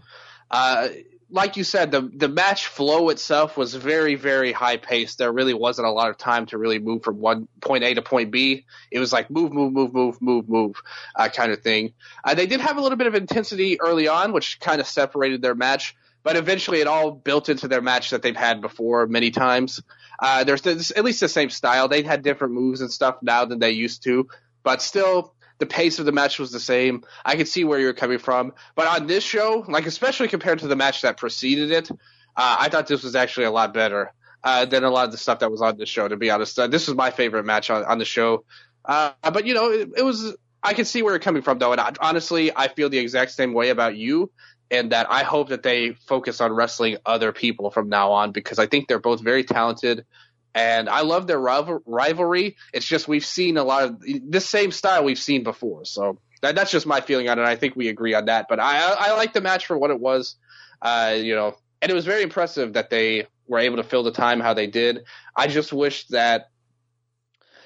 Uh, 0.50 0.90
like 1.30 1.58
you 1.58 1.66
said, 1.66 1.92
the 1.92 2.10
the 2.14 2.30
match 2.30 2.68
flow 2.68 3.10
itself 3.10 3.58
was 3.58 3.76
very 3.76 4.16
very 4.16 4.54
high 4.54 4.78
paced. 4.78 5.18
There 5.18 5.32
really 5.32 5.54
wasn't 5.54 5.88
a 5.88 5.92
lot 5.92 6.10
of 6.10 6.18
time 6.18 6.46
to 6.48 6.58
really 6.58 6.80
move 6.80 7.04
from 7.04 7.20
one 7.20 7.50
point 7.60 7.84
A 7.84 7.94
to 7.96 8.02
point 8.02 8.32
B. 8.32 8.66
It 8.92 9.00
was 9.00 9.12
like 9.12 9.30
move 9.30 9.52
move 9.52 9.74
move 9.74 9.94
move 9.94 10.22
move 10.22 10.48
move 10.48 10.82
uh, 11.16 11.28
kind 11.28 11.52
of 11.52 11.62
thing. 11.62 11.94
Uh, 12.24 12.34
they 12.34 12.48
did 12.48 12.62
have 12.62 12.78
a 12.78 12.82
little 12.82 12.98
bit 12.98 13.08
of 13.08 13.16
intensity 13.16 13.80
early 13.82 14.08
on, 14.08 14.32
which 14.32 14.60
kind 14.62 14.80
of 14.80 14.88
separated 14.88 15.42
their 15.42 15.56
match. 15.56 15.96
But 16.24 16.38
eventually, 16.38 16.82
it 16.82 16.88
all 16.88 17.12
built 17.12 17.50
into 17.50 17.68
their 17.68 17.82
match 17.82 18.10
that 18.12 18.22
they've 18.22 18.36
had 18.36 18.62
before 18.62 19.08
many 19.08 19.32
times. 19.32 19.82
Uh, 20.20 20.44
there's, 20.44 20.66
at 20.66 21.04
least 21.04 21.20
the 21.20 21.30
same 21.30 21.50
style. 21.50 21.88
They 21.88 22.02
had 22.02 22.24
different 22.24 22.54
moves 22.54 22.82
and 22.82 22.92
stuff 22.92 23.18
now 23.22 23.46
than 23.46 23.60
they 23.60 23.72
used 23.72 24.04
to, 24.04 24.28
but 24.64 24.82
still 24.82 25.34
the 25.60 25.66
pace 25.66 26.00
of 26.00 26.06
the 26.06 26.12
match 26.12 26.40
was 26.40 26.52
the 26.52 26.60
same. 26.60 27.04
I 27.26 27.36
could 27.36 27.48
see 27.48 27.64
where 27.64 27.80
you're 27.80 27.94
coming 27.94 28.20
from, 28.20 28.54
but 28.76 28.88
on 28.88 29.08
this 29.08 29.24
show, 29.24 29.66
like 29.68 29.86
especially 29.86 30.28
compared 30.28 30.60
to 30.60 30.68
the 30.68 30.76
match 30.76 31.02
that 31.02 31.18
preceded 31.18 31.72
it, 31.72 31.92
uh, 31.92 32.58
I 32.60 32.70
thought 32.70 32.88
this 32.88 33.04
was 33.04 33.16
actually 33.16 33.46
a 33.46 33.52
lot 33.52 33.74
better 33.74 34.14
uh, 34.44 34.66
than 34.66 34.84
a 34.84 34.90
lot 34.90 35.06
of 35.06 35.12
the 35.12 35.18
stuff 35.18 35.40
that 35.40 35.52
was 35.52 35.62
on 35.62 35.78
this 35.78 35.90
show. 35.90 36.08
To 36.08 36.18
be 36.18 36.30
honest, 36.30 36.58
uh, 36.60 36.68
this 36.68 36.88
was 36.88 36.96
my 36.96 37.12
favorite 37.12 37.46
match 37.46 37.70
on, 37.70 37.84
on 37.86 37.98
the 37.98 38.06
show. 38.06 38.46
Uh, 38.86 39.12
but 39.22 39.46
you 39.46 39.54
know, 39.54 39.72
it, 39.72 39.90
it, 39.98 40.04
was. 40.04 40.36
I 40.64 40.74
can 40.74 40.86
see 40.86 41.02
where 41.02 41.14
you're 41.14 41.20
coming 41.20 41.42
from 41.42 41.60
though, 41.60 41.72
and 41.72 41.82
I, 41.82 41.92
honestly, 42.00 42.56
I 42.56 42.68
feel 42.68 42.90
the 42.90 42.98
exact 43.00 43.32
same 43.32 43.54
way 43.54 43.70
about 43.70 43.96
you 43.96 44.32
and 44.70 44.92
that 44.92 45.10
I 45.10 45.24
hope 45.24 45.50
that 45.50 45.64
they 45.64 45.94
focus 46.08 46.42
on 46.42 46.52
wrestling 46.52 46.98
other 47.06 47.32
people 47.32 47.72
from 47.72 47.90
now 47.90 48.12
on 48.12 48.32
because 48.32 48.60
I 48.60 48.66
think 48.68 48.88
they're 48.88 49.00
both 49.00 49.22
very 49.22 49.44
talented. 49.44 50.06
And 50.54 50.90
I 50.90 51.02
love 51.02 51.28
their 51.28 51.40
rivalry. 51.40 52.56
It's 52.74 52.86
just 52.86 53.08
we've 53.08 53.26
seen 53.26 53.58
a 53.58 53.64
lot 53.64 53.84
of 53.84 54.02
this 54.02 54.48
same 54.48 54.72
style 54.72 55.04
we've 55.04 55.20
seen 55.20 55.44
before. 55.44 55.86
So 55.86 56.20
that, 56.42 56.56
that's 56.56 56.72
just 56.72 56.88
my 56.88 57.00
feeling 57.00 57.30
on 57.30 57.38
it. 57.38 57.44
I 57.44 57.56
think 57.56 57.76
we 57.76 57.90
agree 57.90 58.14
on 58.14 58.26
that. 58.26 58.48
But 58.50 58.60
I, 58.60 58.92
I 58.92 59.14
like 59.14 59.34
the 59.34 59.42
match 59.42 59.68
for 59.68 59.78
what 59.78 59.92
it 59.92 60.00
was. 60.00 60.36
Uh, 60.82 61.16
you 61.16 61.36
know, 61.36 61.56
and 61.82 61.92
it 61.92 61.96
was 61.96 62.06
very 62.06 62.24
impressive 62.24 62.74
that 62.74 62.90
they 62.90 63.28
were 63.48 63.60
able 63.60 63.78
to 63.78 63.84
fill 63.84 64.04
the 64.04 64.12
time 64.12 64.40
how 64.40 64.54
they 64.54 64.68
did. 64.68 65.04
I 65.36 65.48
just 65.48 65.72
wish 65.72 66.08
that 66.08 66.50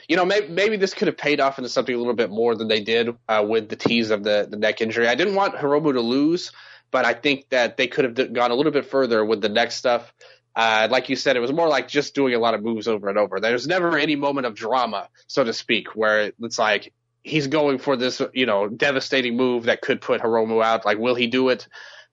you 0.08 0.18
know, 0.18 0.26
maybe, 0.26 0.50
maybe 0.50 0.76
this 0.76 0.94
could 0.94 1.08
have 1.08 1.16
paid 1.16 1.40
off 1.40 1.58
into 1.58 1.70
something 1.70 1.96
a 1.96 1.98
little 1.98 2.14
bit 2.14 2.30
more 2.30 2.54
than 2.54 2.68
they 2.68 2.82
did 2.82 3.16
uh, 3.30 3.46
with 3.48 3.70
the 3.70 3.78
tease 3.78 4.10
of 4.10 4.24
the, 4.26 4.46
the 4.50 4.58
neck 4.58 4.82
injury. 4.82 5.08
I 5.08 5.16
didn't 5.16 5.36
want 5.36 5.56
Hiromu 5.56 5.94
to 5.94 6.02
lose, 6.02 6.52
but 6.92 7.06
I 7.06 7.14
think 7.14 7.50
that 7.50 7.78
they 7.78 7.88
could 7.88 8.06
have 8.06 8.34
gone 8.34 8.52
a 8.52 8.56
little 8.56 8.72
bit 8.72 8.86
further 8.86 9.24
with 9.24 9.42
the 9.42 9.50
next 9.50 9.76
stuff. 9.76 10.14
Uh, 10.56 10.88
like 10.92 11.08
you 11.10 11.16
said, 11.16 11.38
it 11.38 11.40
was 11.40 11.52
more 11.52 11.70
like 11.70 11.88
just 11.88 12.14
doing 12.14 12.34
a 12.34 12.40
lot 12.40 12.54
of 12.54 12.62
moves 12.62 12.88
over 12.88 13.08
and 13.08 13.18
over. 13.18 13.40
There's 13.40 13.68
never 13.68 13.98
any 13.98 14.16
moment 14.16 14.48
of 14.48 14.54
drama, 14.54 15.08
so 15.28 15.44
to 15.44 15.54
speak, 15.54 15.96
where 15.96 16.34
it's 16.42 16.60
like 16.60 16.94
he's 17.24 17.48
going 17.48 17.78
for 17.78 17.96
this, 17.96 18.22
you 18.34 18.46
know, 18.46 18.68
devastating 18.68 19.38
move 19.38 19.64
that 19.64 19.82
could 19.82 20.02
put 20.02 20.22
Hiromu 20.22 20.64
out. 20.64 20.86
Like, 20.86 20.98
will 20.98 21.16
he 21.16 21.28
do 21.28 21.50
it? 21.50 21.68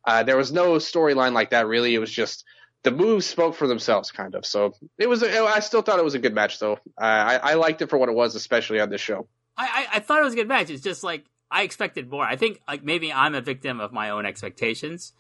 Uh, 0.04 0.22
there 0.22 0.36
was 0.36 0.52
no 0.52 0.74
storyline 0.74 1.32
like 1.32 1.50
that 1.50 1.66
really. 1.66 1.94
It 1.94 1.98
was 1.98 2.12
just 2.12 2.44
the 2.84 2.92
moves 2.92 3.26
spoke 3.26 3.56
for 3.56 3.66
themselves, 3.66 4.12
kind 4.12 4.34
of. 4.36 4.46
So 4.46 4.72
it 4.98 5.08
was. 5.08 5.24
I 5.24 5.58
still 5.58 5.82
thought 5.82 5.98
it 5.98 6.04
was 6.04 6.14
a 6.14 6.20
good 6.20 6.34
match, 6.34 6.60
though. 6.60 6.78
I, 6.96 7.38
I 7.38 7.54
liked 7.54 7.82
it 7.82 7.90
for 7.90 7.98
what 7.98 8.08
it 8.08 8.14
was, 8.14 8.36
especially 8.36 8.78
on 8.78 8.88
this 8.88 9.00
show. 9.00 9.26
I, 9.56 9.88
I 9.94 9.98
thought 9.98 10.20
it 10.20 10.24
was 10.24 10.34
a 10.34 10.36
good 10.36 10.46
match. 10.46 10.70
It's 10.70 10.84
just 10.84 11.02
like 11.02 11.24
I 11.50 11.62
expected 11.62 12.10
more. 12.10 12.24
I 12.24 12.36
think 12.36 12.60
like 12.68 12.84
maybe 12.84 13.12
I'm 13.12 13.34
a 13.34 13.40
victim 13.40 13.80
of 13.80 13.92
my 13.92 14.10
own 14.10 14.26
expectations. 14.26 15.12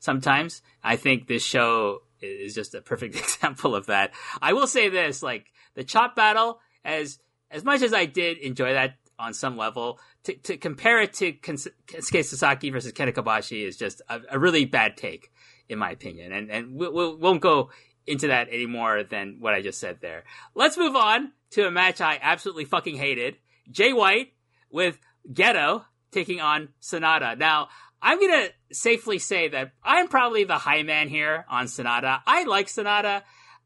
Sometimes 0.00 0.62
I 0.82 0.96
think 0.96 1.26
this 1.26 1.44
show 1.44 2.02
is 2.20 2.54
just 2.54 2.74
a 2.74 2.80
perfect 2.80 3.16
example 3.16 3.74
of 3.74 3.86
that. 3.86 4.12
I 4.40 4.52
will 4.52 4.66
say 4.66 4.88
this: 4.88 5.22
like 5.22 5.46
the 5.74 5.84
chop 5.84 6.16
battle, 6.16 6.60
as 6.84 7.18
as 7.50 7.64
much 7.64 7.82
as 7.82 7.94
I 7.94 8.06
did 8.06 8.38
enjoy 8.38 8.72
that 8.72 8.96
on 9.18 9.32
some 9.32 9.56
level, 9.56 9.98
to, 10.24 10.34
to 10.34 10.56
compare 10.58 11.00
it 11.00 11.14
to 11.14 11.32
Kensuke 11.32 12.24
Sasaki 12.24 12.70
versus 12.70 12.92
Kenta 12.92 13.14
Kobashi 13.14 13.66
is 13.66 13.76
just 13.76 14.02
a, 14.10 14.20
a 14.32 14.38
really 14.38 14.66
bad 14.66 14.96
take 14.96 15.30
in 15.68 15.78
my 15.78 15.90
opinion. 15.90 16.32
And 16.32 16.50
and 16.50 16.74
we, 16.74 16.88
we 16.88 17.14
won't 17.14 17.40
go 17.40 17.70
into 18.06 18.28
that 18.28 18.48
any 18.50 18.66
more 18.66 19.02
than 19.02 19.36
what 19.40 19.54
I 19.54 19.62
just 19.62 19.80
said 19.80 19.98
there. 20.00 20.24
Let's 20.54 20.76
move 20.76 20.94
on 20.94 21.32
to 21.50 21.66
a 21.66 21.70
match 21.70 22.00
I 22.00 22.18
absolutely 22.20 22.64
fucking 22.64 22.96
hated. 22.96 23.36
Jay 23.70 23.92
White 23.92 24.32
with 24.70 24.98
Gedo 25.32 25.84
taking 26.12 26.40
on 26.40 26.68
Sanada. 26.80 27.38
Now, 27.38 27.68
I'm 28.00 28.20
gonna 28.20 28.48
safely 28.72 29.18
say 29.18 29.48
that 29.48 29.72
I'm 29.82 30.08
probably 30.08 30.44
the 30.44 30.58
high 30.58 30.82
man 30.82 31.08
here 31.08 31.44
on 31.48 31.66
Sanada. 31.66 32.20
I 32.26 32.44
like 32.44 32.68
Sanada. 32.68 33.22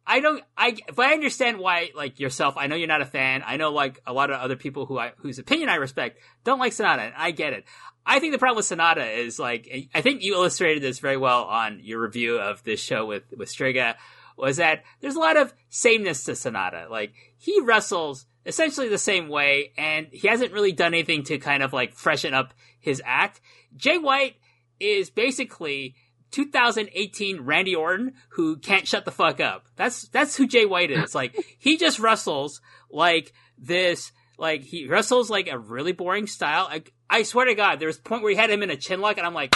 I 0.07 0.21
don't. 0.21 0.43
I 0.57 0.77
but 0.95 1.07
I 1.07 1.13
understand 1.13 1.59
why, 1.59 1.91
like 1.95 2.19
yourself. 2.19 2.55
I 2.57 2.67
know 2.67 2.77
you're 2.77 2.89
not 2.89 3.03
a 3.03 3.07
fan. 3.07 3.43
I 3.47 3.57
know 3.57 3.71
like 3.71 4.01
a 4.07 4.13
lot 4.13 4.31
of 4.31 4.41
other 4.41 4.57
people 4.57 4.87
who 4.87 4.99
I 4.99 5.13
whose 5.19 5.39
opinion 5.39 5.69
I 5.69 5.77
respect 5.77 6.19
don't 6.45 6.59
like 6.59 6.73
Sanada. 6.73 7.13
I 7.17 7.31
get 7.33 7.53
it. 7.53 7.65
I 8.07 8.19
think 8.19 8.33
the 8.33 8.39
problem 8.39 8.57
with 8.57 8.67
Sanada 8.67 9.19
is 9.19 9.39
like 9.39 9.91
I 9.95 10.01
think 10.01 10.23
you 10.23 10.35
illustrated 10.35 10.83
this 10.83 10.99
very 10.99 11.17
well 11.17 11.45
on 11.45 11.81
your 11.83 12.01
review 12.01 12.39
of 12.39 12.63
this 12.65 12.81
show 12.81 13.07
with 13.07 13.25
with 13.37 13.53
Striga 13.53 13.97
was 14.37 14.57
that 14.57 14.83
there's 15.01 15.17
a 15.17 15.21
lot 15.21 15.37
of 15.37 15.53
sameness 15.69 16.25
to 16.25 16.33
Sanada. 16.33 16.89
Like 16.89 17.13
he 17.37 17.61
wrestles 17.61 18.27
essentially 18.47 18.89
the 18.89 18.99
same 18.99 19.29
way 19.29 19.73
and 19.77 20.07
he 20.13 20.29
hasn't 20.29 20.53
really 20.53 20.73
done 20.73 20.95
anything 20.95 21.23
to 21.25 21.39
kind 21.39 21.63
of 21.63 21.73
like 21.73 21.95
freshen 21.95 22.35
up 22.35 22.55
his 22.79 23.03
act. 23.05 23.41
Jay 23.77 23.99
White 23.99 24.37
is 24.79 25.11
basically 25.11 25.95
2018 26.31 27.43
Randy 27.43 27.75
Orton 27.75 28.15
who 28.31 28.57
can't 28.57 28.89
shut 28.89 29.05
the 29.05 29.11
fuck 29.11 29.41
up. 29.41 29.67
That's 29.77 30.09
that's 30.09 30.37
who 30.37 30.47
Jay 30.47 30.67
White 30.67 30.91
is. 30.91 31.15
Like 31.15 31.37
he 31.59 31.77
just 31.77 31.99
wrestles 31.99 32.61
like 32.91 33.33
this 33.59 34.13
like 34.39 34.63
he 34.63 34.87
wrestles 34.87 35.31
like 35.31 35.49
a 35.49 35.59
really 35.59 35.93
boring 35.93 36.27
style. 36.27 36.65
Like 36.65 36.93
I 37.09 37.23
swear 37.23 37.47
to 37.47 37.55
God, 37.55 37.79
there 37.79 37.89
was 37.89 37.99
a 37.99 38.03
point 38.03 38.23
where 38.23 38.31
he 38.31 38.39
had 38.39 38.51
him 38.51 38.63
in 38.63 38.71
a 38.71 38.77
chin 38.77 39.01
lock, 39.01 39.19
and 39.19 39.27
I'm 39.27 39.35
like, 39.35 39.55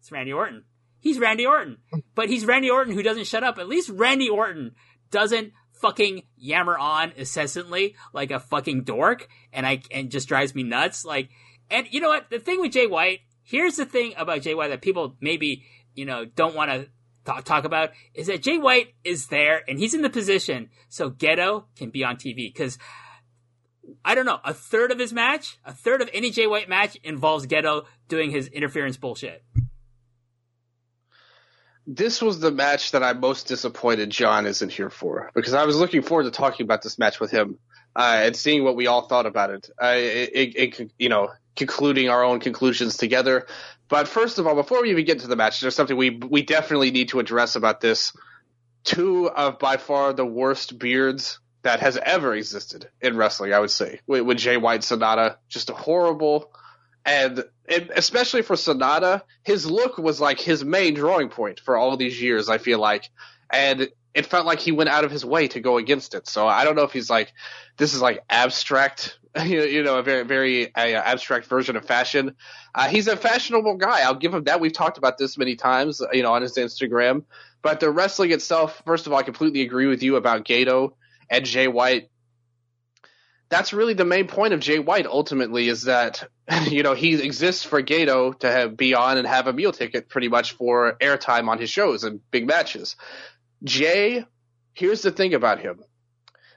it's 0.00 0.12
Randy 0.12 0.32
Orton. 0.32 0.64
He's 1.00 1.18
Randy 1.18 1.46
Orton, 1.46 1.78
but 2.14 2.28
he's 2.28 2.44
Randy 2.44 2.70
Orton 2.70 2.92
who 2.92 3.02
doesn't 3.02 3.26
shut 3.26 3.42
up. 3.42 3.58
At 3.58 3.68
least 3.68 3.88
Randy 3.88 4.28
Orton 4.28 4.74
doesn't 5.10 5.52
fucking 5.80 6.22
yammer 6.36 6.76
on 6.76 7.12
incessantly 7.16 7.96
like 8.12 8.30
a 8.30 8.40
fucking 8.40 8.84
dork, 8.84 9.28
and 9.52 9.66
I 9.66 9.82
and 9.90 10.10
just 10.10 10.28
drives 10.28 10.54
me 10.54 10.62
nuts. 10.62 11.04
Like, 11.04 11.30
and 11.70 11.86
you 11.90 12.00
know 12.00 12.08
what? 12.08 12.30
The 12.30 12.38
thing 12.38 12.60
with 12.60 12.72
Jay 12.72 12.86
White, 12.86 13.20
here's 13.42 13.76
the 13.76 13.86
thing 13.86 14.14
about 14.16 14.42
Jay 14.42 14.54
White 14.54 14.68
that 14.68 14.82
people 14.82 15.16
maybe 15.20 15.64
you 15.94 16.04
know 16.04 16.24
don't 16.24 16.54
want 16.54 16.70
to 16.70 16.88
talk, 17.24 17.44
talk 17.44 17.64
about 17.64 17.90
is 18.14 18.26
that 18.26 18.42
Jay 18.42 18.58
White 18.58 18.94
is 19.04 19.26
there 19.26 19.62
and 19.68 19.78
he's 19.78 19.94
in 19.94 20.02
the 20.02 20.10
position 20.10 20.70
so 20.88 21.10
Gedo 21.10 21.64
can 21.76 21.90
be 21.90 22.04
on 22.04 22.16
TV 22.16 22.52
because 22.52 22.78
I 24.04 24.14
don't 24.14 24.26
know, 24.26 24.40
a 24.44 24.54
third 24.54 24.90
of 24.90 24.98
his 24.98 25.12
match, 25.12 25.58
a 25.64 25.72
third 25.72 26.02
of 26.02 26.10
any 26.12 26.30
Jay 26.30 26.46
White 26.46 26.68
match 26.68 26.96
involves 27.02 27.46
Gedo 27.46 27.84
doing 28.08 28.30
his 28.30 28.48
interference 28.48 28.96
bullshit. 28.96 29.42
This 31.90 32.20
was 32.20 32.38
the 32.38 32.50
match 32.50 32.90
that 32.90 33.02
I'm 33.02 33.18
most 33.18 33.48
disappointed 33.48 34.10
John 34.10 34.44
isn't 34.44 34.70
here 34.70 34.90
for 34.90 35.30
because 35.34 35.54
I 35.54 35.64
was 35.64 35.76
looking 35.76 36.02
forward 36.02 36.24
to 36.24 36.30
talking 36.30 36.64
about 36.64 36.82
this 36.82 36.98
match 36.98 37.18
with 37.18 37.30
him 37.30 37.58
uh, 37.96 38.20
and 38.24 38.36
seeing 38.36 38.62
what 38.62 38.76
we 38.76 38.86
all 38.86 39.08
thought 39.08 39.24
about 39.24 39.48
it. 39.48 39.70
Uh, 39.82 39.94
it, 39.96 40.30
it, 40.34 40.80
it. 40.80 40.92
You 40.98 41.08
know, 41.08 41.30
concluding 41.56 42.10
our 42.10 42.22
own 42.22 42.40
conclusions 42.40 42.98
together. 42.98 43.46
But 43.88 44.06
first 44.06 44.38
of 44.38 44.46
all, 44.46 44.54
before 44.54 44.82
we 44.82 44.90
even 44.90 45.06
get 45.06 45.20
to 45.20 45.28
the 45.28 45.36
match, 45.36 45.62
there's 45.62 45.74
something 45.74 45.96
we 45.96 46.10
we 46.10 46.42
definitely 46.42 46.90
need 46.90 47.08
to 47.08 47.20
address 47.20 47.56
about 47.56 47.80
this. 47.80 48.12
Two 48.84 49.30
of 49.30 49.58
by 49.58 49.78
far 49.78 50.12
the 50.12 50.26
worst 50.26 50.78
beards 50.78 51.40
that 51.62 51.80
has 51.80 51.96
ever 51.96 52.34
existed 52.34 52.88
in 53.00 53.16
wrestling. 53.16 53.54
I 53.54 53.60
would 53.60 53.70
say 53.70 54.00
with, 54.06 54.22
with 54.22 54.36
Jay 54.36 54.58
White 54.58 54.82
Sanada, 54.82 55.36
just 55.48 55.70
a 55.70 55.74
horrible, 55.74 56.52
and 57.08 57.44
especially 57.68 58.42
for 58.42 58.56
Sanada, 58.56 59.22
his 59.42 59.70
look 59.70 59.98
was 59.98 60.20
like 60.20 60.40
his 60.40 60.64
main 60.64 60.94
drawing 60.94 61.28
point 61.28 61.60
for 61.60 61.76
all 61.76 61.96
these 61.96 62.20
years. 62.20 62.48
I 62.48 62.58
feel 62.58 62.78
like, 62.78 63.08
and 63.50 63.88
it 64.14 64.26
felt 64.26 64.46
like 64.46 64.58
he 64.58 64.72
went 64.72 64.90
out 64.90 65.04
of 65.04 65.10
his 65.10 65.24
way 65.24 65.48
to 65.48 65.60
go 65.60 65.78
against 65.78 66.14
it. 66.14 66.28
So 66.28 66.46
I 66.46 66.64
don't 66.64 66.76
know 66.76 66.82
if 66.82 66.92
he's 66.92 67.10
like, 67.10 67.32
this 67.76 67.94
is 67.94 68.02
like 68.02 68.24
abstract, 68.28 69.18
you 69.44 69.82
know, 69.82 69.98
a 69.98 70.02
very 70.02 70.24
very 70.24 70.74
uh, 70.74 70.80
abstract 70.80 71.46
version 71.46 71.76
of 71.76 71.84
fashion. 71.84 72.34
Uh, 72.74 72.88
he's 72.88 73.08
a 73.08 73.16
fashionable 73.16 73.76
guy. 73.76 74.00
I'll 74.00 74.14
give 74.14 74.34
him 74.34 74.44
that. 74.44 74.60
We've 74.60 74.72
talked 74.72 74.98
about 74.98 75.18
this 75.18 75.38
many 75.38 75.56
times, 75.56 76.02
you 76.12 76.22
know, 76.22 76.32
on 76.32 76.42
his 76.42 76.56
Instagram. 76.56 77.24
But 77.62 77.80
the 77.80 77.90
wrestling 77.90 78.32
itself, 78.32 78.82
first 78.86 79.06
of 79.06 79.12
all, 79.12 79.18
I 79.18 79.22
completely 79.22 79.62
agree 79.62 79.86
with 79.86 80.02
you 80.02 80.16
about 80.16 80.44
Gedo 80.44 80.92
and 81.28 81.44
Jay 81.44 81.68
White. 81.68 82.10
That's 83.48 83.72
really 83.72 83.94
the 83.94 84.04
main 84.04 84.26
point 84.26 84.52
of 84.52 84.60
Jay 84.60 84.78
White 84.78 85.06
ultimately 85.06 85.68
is 85.68 85.84
that, 85.84 86.28
you 86.70 86.82
know, 86.82 86.94
he 86.94 87.22
exists 87.22 87.64
for 87.64 87.82
Gedo 87.82 88.38
to 88.40 88.50
have, 88.50 88.76
be 88.76 88.94
on 88.94 89.18
and 89.18 89.26
have 89.26 89.46
a 89.46 89.52
meal 89.52 89.72
ticket 89.72 90.08
pretty 90.08 90.28
much 90.28 90.52
for 90.52 90.96
airtime 91.00 91.48
on 91.48 91.58
his 91.58 91.70
shows 91.70 92.04
and 92.04 92.20
big 92.30 92.46
matches. 92.46 92.96
Jay, 93.64 94.24
here's 94.74 95.02
the 95.02 95.10
thing 95.10 95.34
about 95.34 95.60
him. 95.60 95.80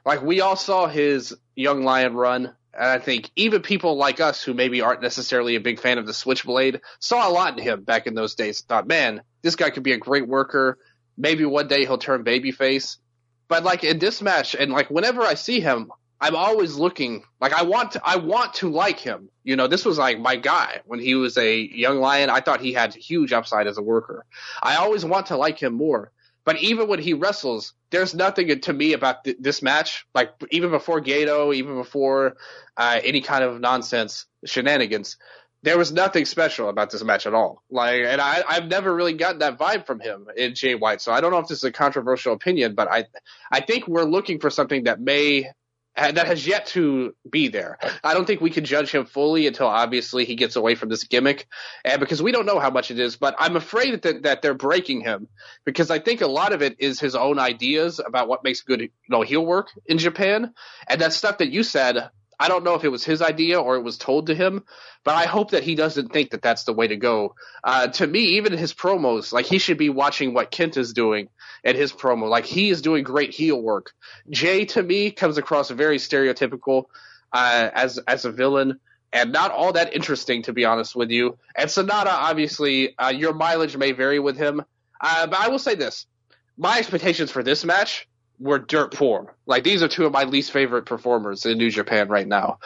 Like 0.05 0.21
we 0.21 0.41
all 0.41 0.55
saw 0.55 0.87
his 0.87 1.35
Young 1.55 1.83
Lion 1.83 2.13
run, 2.13 2.45
and 2.73 2.89
I 2.89 2.99
think 2.99 3.29
even 3.35 3.61
people 3.61 3.97
like 3.97 4.19
us 4.19 4.43
who 4.43 4.53
maybe 4.53 4.81
aren't 4.81 5.01
necessarily 5.01 5.55
a 5.55 5.61
big 5.61 5.79
fan 5.79 5.97
of 5.97 6.07
the 6.07 6.13
Switchblade 6.13 6.81
saw 6.99 7.27
a 7.27 7.31
lot 7.31 7.57
in 7.57 7.63
him 7.63 7.83
back 7.83 8.07
in 8.07 8.15
those 8.15 8.35
days. 8.35 8.61
Thought, 8.61 8.87
man, 8.87 9.21
this 9.41 9.55
guy 9.55 9.69
could 9.69 9.83
be 9.83 9.93
a 9.93 9.97
great 9.97 10.27
worker. 10.27 10.77
Maybe 11.17 11.45
one 11.45 11.67
day 11.67 11.81
he'll 11.81 11.97
turn 11.97 12.23
babyface. 12.23 12.97
But 13.47 13.63
like 13.63 13.83
in 13.83 13.99
this 13.99 14.21
match, 14.21 14.55
and 14.55 14.71
like 14.71 14.89
whenever 14.89 15.21
I 15.21 15.33
see 15.33 15.59
him, 15.59 15.91
I'm 16.21 16.35
always 16.35 16.75
looking 16.75 17.23
like 17.39 17.51
I 17.51 17.63
want 17.63 17.93
to 17.93 18.01
I 18.03 18.17
want 18.17 18.53
to 18.55 18.69
like 18.69 18.99
him. 18.99 19.29
You 19.43 19.55
know, 19.55 19.67
this 19.67 19.83
was 19.83 19.97
like 19.97 20.19
my 20.19 20.35
guy 20.35 20.81
when 20.85 20.99
he 20.99 21.15
was 21.15 21.37
a 21.37 21.59
young 21.59 21.99
lion. 21.99 22.29
I 22.29 22.41
thought 22.41 22.61
he 22.61 22.73
had 22.73 22.93
huge 22.93 23.33
upside 23.33 23.67
as 23.67 23.77
a 23.79 23.81
worker. 23.81 24.25
I 24.61 24.75
always 24.75 25.03
want 25.03 25.27
to 25.27 25.37
like 25.37 25.59
him 25.59 25.73
more. 25.73 26.11
But 26.43 26.57
even 26.61 26.87
when 26.87 26.99
he 26.99 27.13
wrestles, 27.13 27.73
there's 27.89 28.15
nothing 28.15 28.59
to 28.59 28.73
me 28.73 28.93
about 28.93 29.23
th- 29.23 29.37
this 29.39 29.61
match. 29.61 30.07
Like 30.13 30.31
even 30.51 30.71
before 30.71 31.01
Gedo, 31.01 31.53
even 31.55 31.75
before 31.75 32.37
uh, 32.77 32.99
any 33.03 33.21
kind 33.21 33.43
of 33.43 33.59
nonsense 33.59 34.25
shenanigans, 34.45 35.17
there 35.63 35.77
was 35.77 35.91
nothing 35.91 36.25
special 36.25 36.69
about 36.69 36.89
this 36.89 37.03
match 37.03 37.27
at 37.27 37.33
all. 37.35 37.61
Like, 37.69 38.01
and 38.01 38.19
I, 38.19 38.43
I've 38.47 38.67
never 38.67 38.93
really 38.93 39.13
gotten 39.13 39.39
that 39.39 39.59
vibe 39.59 39.85
from 39.85 39.99
him 39.99 40.27
in 40.35 40.55
Jay 40.55 40.73
White. 40.73 41.01
So 41.01 41.11
I 41.11 41.21
don't 41.21 41.31
know 41.31 41.37
if 41.37 41.47
this 41.47 41.59
is 41.59 41.63
a 41.63 41.71
controversial 41.71 42.33
opinion, 42.33 42.73
but 42.73 42.91
I, 42.91 43.05
I 43.51 43.61
think 43.61 43.87
we're 43.87 44.03
looking 44.03 44.39
for 44.39 44.49
something 44.49 44.85
that 44.85 44.99
may, 44.99 45.51
that 45.95 46.27
has 46.27 46.47
yet 46.47 46.67
to 46.67 47.15
be 47.29 47.47
there. 47.47 47.77
I 48.03 48.13
don't 48.13 48.25
think 48.25 48.41
we 48.41 48.49
can 48.49 48.65
judge 48.65 48.91
him 48.91 49.05
fully 49.05 49.47
until 49.47 49.67
obviously 49.67 50.25
he 50.25 50.35
gets 50.35 50.55
away 50.55 50.75
from 50.75 50.89
this 50.89 51.03
gimmick, 51.03 51.47
and 51.83 51.99
because 51.99 52.21
we 52.21 52.31
don't 52.31 52.45
know 52.45 52.59
how 52.59 52.69
much 52.69 52.91
it 52.91 52.99
is. 52.99 53.17
But 53.17 53.35
I'm 53.37 53.55
afraid 53.55 54.01
that 54.01 54.23
that 54.23 54.41
they're 54.41 54.53
breaking 54.53 55.01
him 55.01 55.27
because 55.65 55.91
I 55.91 55.99
think 55.99 56.21
a 56.21 56.27
lot 56.27 56.53
of 56.53 56.61
it 56.61 56.77
is 56.79 56.99
his 56.99 57.15
own 57.15 57.39
ideas 57.39 57.99
about 57.99 58.27
what 58.27 58.43
makes 58.43 58.61
good, 58.61 58.81
you 58.81 58.89
know, 59.09 59.21
heel 59.21 59.45
work 59.45 59.69
in 59.85 59.97
Japan, 59.97 60.53
and 60.87 61.01
that 61.01 61.13
stuff 61.13 61.39
that 61.39 61.51
you 61.51 61.63
said 61.63 62.09
I 62.41 62.47
don't 62.47 62.63
know 62.63 62.73
if 62.73 62.83
it 62.83 62.89
was 62.89 63.03
his 63.03 63.21
idea 63.21 63.61
or 63.61 63.75
it 63.75 63.83
was 63.83 63.99
told 63.99 64.25
to 64.27 64.33
him, 64.33 64.63
but 65.03 65.13
I 65.13 65.27
hope 65.27 65.51
that 65.51 65.63
he 65.63 65.75
doesn't 65.75 66.11
think 66.11 66.31
that 66.31 66.41
that's 66.41 66.63
the 66.63 66.73
way 66.73 66.87
to 66.87 66.95
go. 66.95 67.35
Uh, 67.63 67.89
to 67.89 68.07
me, 68.07 68.37
even 68.37 68.57
his 68.57 68.73
promos, 68.73 69.31
like 69.31 69.45
he 69.45 69.59
should 69.59 69.77
be 69.77 69.89
watching 69.89 70.33
what 70.33 70.49
Kent 70.49 70.75
is 70.75 70.91
doing 70.91 71.29
at 71.63 71.75
his 71.75 71.93
promo. 71.93 72.27
Like 72.27 72.45
he 72.45 72.71
is 72.71 72.81
doing 72.81 73.03
great 73.03 73.31
heel 73.31 73.61
work. 73.61 73.91
Jay 74.31 74.65
to 74.65 74.81
me 74.81 75.11
comes 75.11 75.37
across 75.37 75.69
very 75.69 75.97
stereotypical 75.97 76.85
uh, 77.31 77.69
as 77.73 77.99
as 77.99 78.25
a 78.25 78.31
villain 78.31 78.79
and 79.13 79.31
not 79.31 79.51
all 79.51 79.73
that 79.73 79.93
interesting 79.93 80.41
to 80.43 80.53
be 80.53 80.65
honest 80.65 80.95
with 80.95 81.11
you. 81.11 81.37
And 81.55 81.69
Sanada, 81.69 82.07
obviously, 82.07 82.97
uh, 82.97 83.09
your 83.09 83.35
mileage 83.35 83.77
may 83.77 83.91
vary 83.91 84.19
with 84.19 84.37
him. 84.37 84.63
Uh, 84.99 85.27
but 85.27 85.39
I 85.39 85.49
will 85.49 85.59
say 85.59 85.75
this: 85.75 86.07
my 86.57 86.79
expectations 86.79 87.29
for 87.29 87.43
this 87.43 87.63
match 87.63 88.07
were 88.41 88.59
dirt 88.59 88.93
poor. 88.93 89.35
Like 89.45 89.63
these 89.63 89.83
are 89.83 89.87
two 89.87 90.05
of 90.05 90.11
my 90.11 90.23
least 90.23 90.51
favorite 90.51 90.85
performers 90.85 91.45
in 91.45 91.57
New 91.57 91.69
Japan 91.69 92.09
right 92.09 92.27
now. 92.27 92.59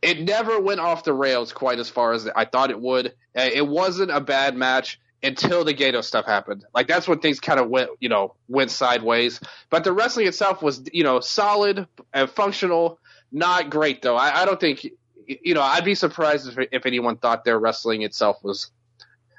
It 0.00 0.20
never 0.22 0.58
went 0.58 0.80
off 0.80 1.04
the 1.04 1.12
rails 1.12 1.52
quite 1.52 1.78
as 1.78 1.88
far 1.88 2.12
as 2.12 2.28
I 2.34 2.46
thought 2.46 2.70
it 2.70 2.80
would. 2.80 3.08
Uh, 3.36 3.48
it 3.52 3.66
wasn't 3.66 4.10
a 4.10 4.20
bad 4.20 4.56
match 4.56 4.98
until 5.22 5.64
the 5.64 5.74
Gedo 5.74 6.02
stuff 6.02 6.24
happened. 6.24 6.64
Like 6.74 6.88
that's 6.88 7.06
when 7.06 7.20
things 7.20 7.38
kind 7.38 7.60
of 7.60 7.68
went, 7.68 7.90
you 8.00 8.08
know, 8.08 8.34
went 8.48 8.70
sideways. 8.70 9.38
But 9.70 9.84
the 9.84 9.92
wrestling 9.92 10.26
itself 10.26 10.62
was, 10.62 10.82
you 10.92 11.04
know, 11.04 11.20
solid 11.20 11.86
and 12.12 12.28
functional. 12.28 12.98
Not 13.30 13.70
great 13.70 14.02
though. 14.02 14.16
I, 14.16 14.42
I 14.42 14.44
don't 14.44 14.58
think, 14.58 14.84
you 15.26 15.54
know, 15.54 15.62
I'd 15.62 15.84
be 15.84 15.94
surprised 15.94 16.48
if, 16.48 16.68
if 16.72 16.86
anyone 16.86 17.18
thought 17.18 17.44
their 17.44 17.58
wrestling 17.58 18.02
itself 18.02 18.38
was, 18.42 18.70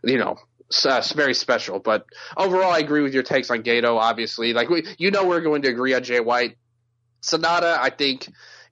you 0.04 0.18
know, 0.18 0.38
uh, 0.86 1.04
very 1.16 1.34
special. 1.34 1.80
But 1.80 2.06
overall, 2.38 2.72
I 2.72 2.80
agree 2.80 3.02
with 3.02 3.14
your 3.14 3.24
takes 3.24 3.50
on 3.50 3.64
Gedo. 3.64 3.98
Obviously, 3.98 4.54
like 4.54 4.70
we, 4.70 4.86
you 4.98 5.12
know, 5.12 5.26
we're 5.26 5.42
going 5.42 5.62
to 5.64 5.70
agree 5.70 5.94
on 5.94 6.04
Jay 6.04 6.20
White. 6.20 6.58
Sanada, 7.22 7.78
I 7.78 7.90
think 7.90 8.28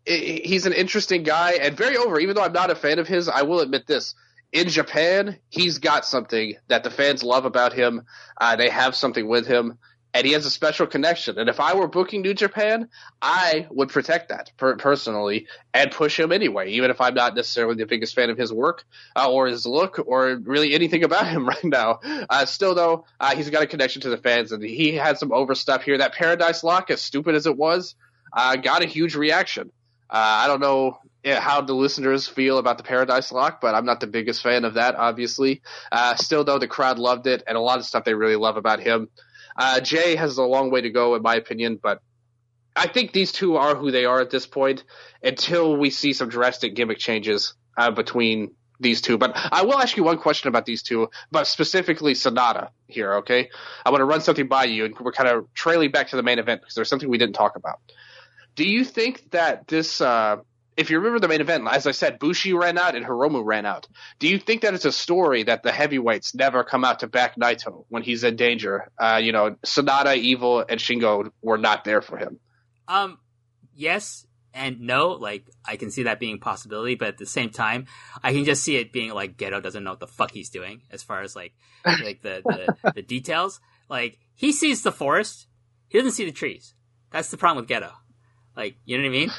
he's 0.06 0.66
an 0.66 0.74
interesting 0.74 1.24
guy 1.24 1.54
and 1.54 1.78
very 1.78 1.96
over. 1.98 2.20
Even 2.20 2.36
though 2.36 2.44
I'm 2.44 2.54
not 2.54 2.70
a 2.70 2.76
fan 2.76 3.00
of 3.00 3.08
his, 3.08 3.30
I 3.30 3.44
will 3.44 3.62
admit 3.62 3.88
this: 3.88 4.16
in 4.52 4.68
Japan, 4.68 5.38
he's 5.50 5.78
got 5.78 6.06
something 6.06 6.56
that 6.68 6.84
the 6.84 6.92
fans 6.92 7.24
love 7.24 7.46
about 7.46 7.74
him. 7.74 8.04
Uh, 8.40 8.56
they 8.56 8.70
have 8.70 8.96
something 8.96 9.28
with 9.28 9.48
him, 9.48 9.78
and 10.14 10.26
he 10.26 10.34
has 10.34 10.46
a 10.46 10.50
special 10.50 10.88
connection. 10.88 11.38
And 11.38 11.50
if 11.50 11.60
I 11.60 11.74
were 11.74 11.88
booking 11.88 12.22
New 12.22 12.34
Japan, 12.34 12.90
I 13.22 13.68
would 13.70 13.90
protect 13.90 14.30
that 14.30 14.52
per- 14.58 14.76
personally 14.76 15.48
and 15.74 15.92
push 15.92 16.20
him 16.20 16.32
anyway, 16.32 16.72
even 16.72 16.92
if 16.92 17.00
I'm 17.00 17.14
not 17.14 17.36
necessarily 17.36 17.76
the 17.76 17.86
biggest 17.86 18.16
fan 18.16 18.30
of 18.30 18.38
his 18.38 18.52
work 18.52 18.84
uh, 19.16 19.32
or 19.32 19.48
his 19.48 19.66
look 19.66 20.00
or 20.06 20.36
really 20.36 20.74
anything 20.74 21.04
about 21.04 21.28
him 21.28 21.48
right 21.48 21.64
now. 21.64 22.00
Uh, 22.04 22.46
still, 22.46 22.76
though, 22.76 23.06
uh, 23.20 23.36
he's 23.36 23.50
got 23.50 23.64
a 23.64 23.68
connection 23.68 24.02
to 24.02 24.10
the 24.10 24.18
fans, 24.18 24.52
and 24.52 24.62
he 24.64 24.94
had 24.94 25.18
some 25.18 25.32
over 25.32 25.56
stuff 25.56 25.84
here. 25.84 25.98
That 25.98 26.14
Paradise 26.14 26.64
Lock, 26.64 26.90
as 26.92 27.02
stupid 27.02 27.36
as 27.36 27.46
it 27.46 27.56
was, 27.56 27.96
uh, 28.34 28.58
got 28.58 28.84
a 28.84 28.88
huge 28.88 29.16
reaction. 29.16 29.72
Uh, 30.10 30.44
I 30.44 30.48
don't 30.48 30.60
know 30.60 31.00
how 31.24 31.62
the 31.62 31.74
listeners 31.74 32.28
feel 32.28 32.58
about 32.58 32.78
the 32.78 32.84
Paradise 32.84 33.32
Lock, 33.32 33.62
but 33.62 33.76
I'm 33.76 33.86
not 33.86 34.00
the 34.00 34.08
biggest 34.08 34.42
fan 34.42 34.66
of 34.66 34.74
that, 34.74 34.96
obviously. 34.96 35.62
Uh, 35.92 36.16
still, 36.16 36.44
though, 36.44 36.60
the 36.60 36.68
crowd 36.68 37.00
loved 37.00 37.28
it, 37.28 37.44
and 37.48 37.58
a 37.58 37.62
lot 37.62 37.80
of 37.80 37.86
stuff 37.86 38.04
they 38.04 38.14
really 38.14 38.36
love 38.36 38.58
about 38.58 38.82
him. 38.82 39.08
Uh, 39.56 39.80
Jay 39.80 40.16
has 40.16 40.38
a 40.38 40.44
long 40.44 40.72
way 40.72 40.82
to 40.82 40.90
go, 40.90 41.16
in 41.16 41.22
my 41.22 41.36
opinion, 41.36 41.80
but 41.82 42.02
I 42.76 42.88
think 42.88 43.12
these 43.12 43.32
two 43.32 43.58
are 43.58 43.76
who 43.76 43.92
they 43.92 44.06
are 44.06 44.22
at 44.22 44.30
this 44.30 44.46
point 44.46 44.84
until 45.22 45.76
we 45.76 45.90
see 45.90 46.14
some 46.14 46.30
drastic 46.30 46.76
gimmick 46.76 47.00
changes 47.00 47.54
uh, 47.78 47.92
between 47.92 48.52
these 48.80 49.02
two. 49.02 49.18
But 49.18 49.34
I 49.52 49.64
will 49.64 49.78
ask 49.78 49.96
you 49.96 50.04
one 50.04 50.18
question 50.18 50.48
about 50.48 50.66
these 50.66 50.82
two, 50.82 51.10
but 51.32 51.48
specifically 51.48 52.14
Sanada 52.14 52.70
here, 52.88 53.16
okay? 53.16 53.50
I 53.86 53.90
want 53.90 54.02
to 54.02 54.06
run 54.06 54.22
something 54.22 54.48
by 54.48 54.66
you, 54.66 54.86
and 54.86 54.98
we're 55.00 55.12
kind 55.12 55.30
of 55.30 55.54
trailing 55.54 55.92
back 55.92 56.10
to 56.10 56.16
the 56.16 56.24
main 56.24 56.40
event 56.40 56.62
because 56.62 56.76
there's 56.76 56.90
something 56.90 57.10
we 57.10 57.18
didn't 57.18 57.36
talk 57.36 57.56
about. 57.56 57.80
Do 58.56 58.68
you 58.68 58.84
think 58.84 59.32
that 59.32 59.68
this, 59.68 60.02
uh, 60.02 60.38
if 60.82 60.90
you 60.90 60.98
remember 60.98 61.20
the 61.20 61.28
main 61.28 61.42
event, 61.42 61.68
as 61.70 61.88
I 61.88 61.92
said, 61.92 62.20
Bushi 62.20 62.54
ran 62.54 62.78
out 62.78 62.96
and 62.96 63.06
Hiromu 63.06 63.46
ran 63.46 63.66
out. 63.66 63.88
Do 64.20 64.28
you 64.28 64.40
think 64.40 64.62
that 64.62 64.74
it's 64.74 64.86
a 64.86 64.92
story 64.92 65.44
that 65.44 65.64
the 65.64 65.72
heavyweights 65.72 66.36
never 66.36 66.64
come 66.64 66.84
out 66.84 67.00
to 67.00 67.08
back 67.08 67.36
Naito 67.36 67.86
when 67.90 68.04
he's 68.04 68.24
in 68.24 68.36
danger? 68.36 68.92
Uh, 68.98 69.22
you 69.24 69.32
know, 69.32 69.56
Sanada, 69.66 70.18
Evil, 70.18 70.66
and 70.68 70.80
Shingo 70.80 71.32
were 71.42 71.58
not 71.58 71.84
there 71.86 72.02
for 72.02 72.18
him. 72.18 72.40
Um, 72.88 73.20
yes 73.76 74.26
and 74.54 74.82
no. 74.82 75.10
Like, 75.10 75.46
I 75.66 75.78
can 75.78 75.92
see 75.92 76.04
that 76.04 76.20
being 76.20 76.36
a 76.36 76.40
possibility, 76.40 76.96
but 76.96 77.10
at 77.10 77.18
the 77.18 77.26
same 77.26 77.52
time, 77.52 77.86
I 78.24 78.34
can 78.34 78.44
just 78.44 78.64
see 78.64 78.78
it 78.78 78.92
being 78.92 79.14
like 79.14 79.38
Gedo 79.38 79.62
doesn't 79.62 79.84
know 79.84 79.92
what 79.92 80.00
the 80.00 80.08
fuck 80.08 80.32
he's 80.32 80.50
doing 80.50 80.82
as 80.92 81.04
far 81.04 81.22
as 81.22 81.36
like, 81.36 81.54
like 81.86 82.22
the, 82.22 82.42
the, 82.84 82.92
the 82.96 83.02
details. 83.02 83.62
Like, 83.88 84.18
he 84.34 84.52
sees 84.52 84.82
the 84.82 84.92
forest, 84.92 85.48
he 85.90 85.98
doesn't 86.00 86.14
see 86.14 86.26
the 86.26 86.32
trees. 86.32 86.74
That's 87.12 87.30
the 87.30 87.38
problem 87.38 87.64
with 87.64 87.70
Gedo. 87.70 87.92
Like, 88.56 88.76
you 88.86 88.98
know 88.98 89.04
what 89.04 89.10
I 89.10 89.12
mean? 89.12 89.32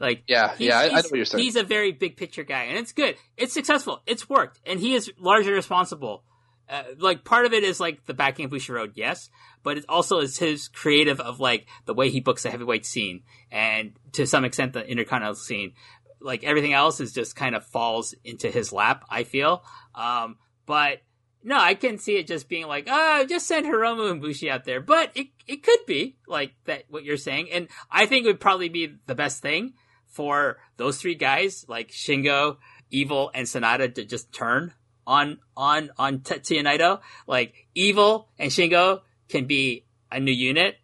Like, 0.00 0.24
yeah, 0.26 0.54
yeah, 0.58 0.78
I, 0.78 0.84
I, 0.84 0.88
know 0.88 0.94
what 0.94 1.12
you're 1.14 1.24
saying. 1.24 1.44
He's 1.44 1.56
a 1.56 1.62
very 1.62 1.92
big 1.92 2.16
picture 2.16 2.42
guy, 2.42 2.64
and 2.64 2.78
it's 2.78 2.92
good. 2.92 3.16
It's 3.36 3.54
successful. 3.54 4.02
It's 4.06 4.28
worked, 4.28 4.60
and 4.66 4.80
he 4.80 4.94
is 4.94 5.10
largely 5.18 5.52
responsible. 5.52 6.24
Uh, 6.68 6.82
like, 6.98 7.24
part 7.24 7.46
of 7.46 7.52
it 7.52 7.62
is 7.62 7.78
like 7.78 8.04
the 8.06 8.14
backing 8.14 8.46
of 8.46 8.50
Bushiroad, 8.50 8.92
yes, 8.94 9.30
but 9.62 9.78
it 9.78 9.84
also 9.88 10.18
is 10.18 10.36
his 10.38 10.68
creative 10.68 11.20
of 11.20 11.38
like 11.38 11.66
the 11.84 11.94
way 11.94 12.10
he 12.10 12.20
books 12.20 12.42
the 12.42 12.50
heavyweight 12.50 12.84
scene, 12.84 13.22
and 13.52 13.92
to 14.12 14.26
some 14.26 14.44
extent 14.44 14.72
the 14.72 14.86
intercontinental 14.86 15.36
scene. 15.36 15.72
Like 16.20 16.42
everything 16.42 16.72
else 16.72 17.00
is 17.00 17.12
just 17.12 17.36
kind 17.36 17.54
of 17.54 17.66
falls 17.66 18.14
into 18.24 18.50
his 18.50 18.72
lap. 18.72 19.04
I 19.10 19.24
feel, 19.24 19.62
um, 19.94 20.38
but 20.66 21.02
no, 21.44 21.58
I 21.58 21.74
can 21.74 21.98
see 21.98 22.16
it 22.16 22.26
just 22.26 22.48
being 22.48 22.66
like, 22.66 22.88
oh, 22.90 23.26
just 23.28 23.46
send 23.46 23.66
Hiromu 23.66 24.10
and 24.10 24.22
Bushi 24.22 24.50
out 24.50 24.64
there. 24.64 24.80
But 24.80 25.12
it 25.14 25.28
it 25.46 25.62
could 25.62 25.80
be 25.86 26.16
like 26.26 26.54
that 26.64 26.84
what 26.88 27.04
you're 27.04 27.18
saying, 27.18 27.50
and 27.52 27.68
I 27.90 28.06
think 28.06 28.24
it 28.24 28.28
would 28.28 28.40
probably 28.40 28.70
be 28.70 28.96
the 29.06 29.14
best 29.14 29.40
thing 29.40 29.74
for 30.14 30.58
those 30.76 30.98
three 31.00 31.16
guys, 31.16 31.66
like 31.68 31.90
Shingo, 31.90 32.58
Evil, 32.90 33.30
and 33.34 33.46
Sanada, 33.46 33.92
to 33.94 34.04
just 34.04 34.32
turn 34.32 34.72
on 35.06 35.38
on 35.56 35.90
on 35.98 36.20
Tetsuya 36.20 36.62
Naito. 36.62 37.00
Like 37.26 37.66
Evil 37.74 38.28
and 38.38 38.50
Shingo 38.50 39.02
can 39.28 39.46
be 39.46 39.84
a 40.10 40.20
new 40.20 40.32
unit, 40.32 40.76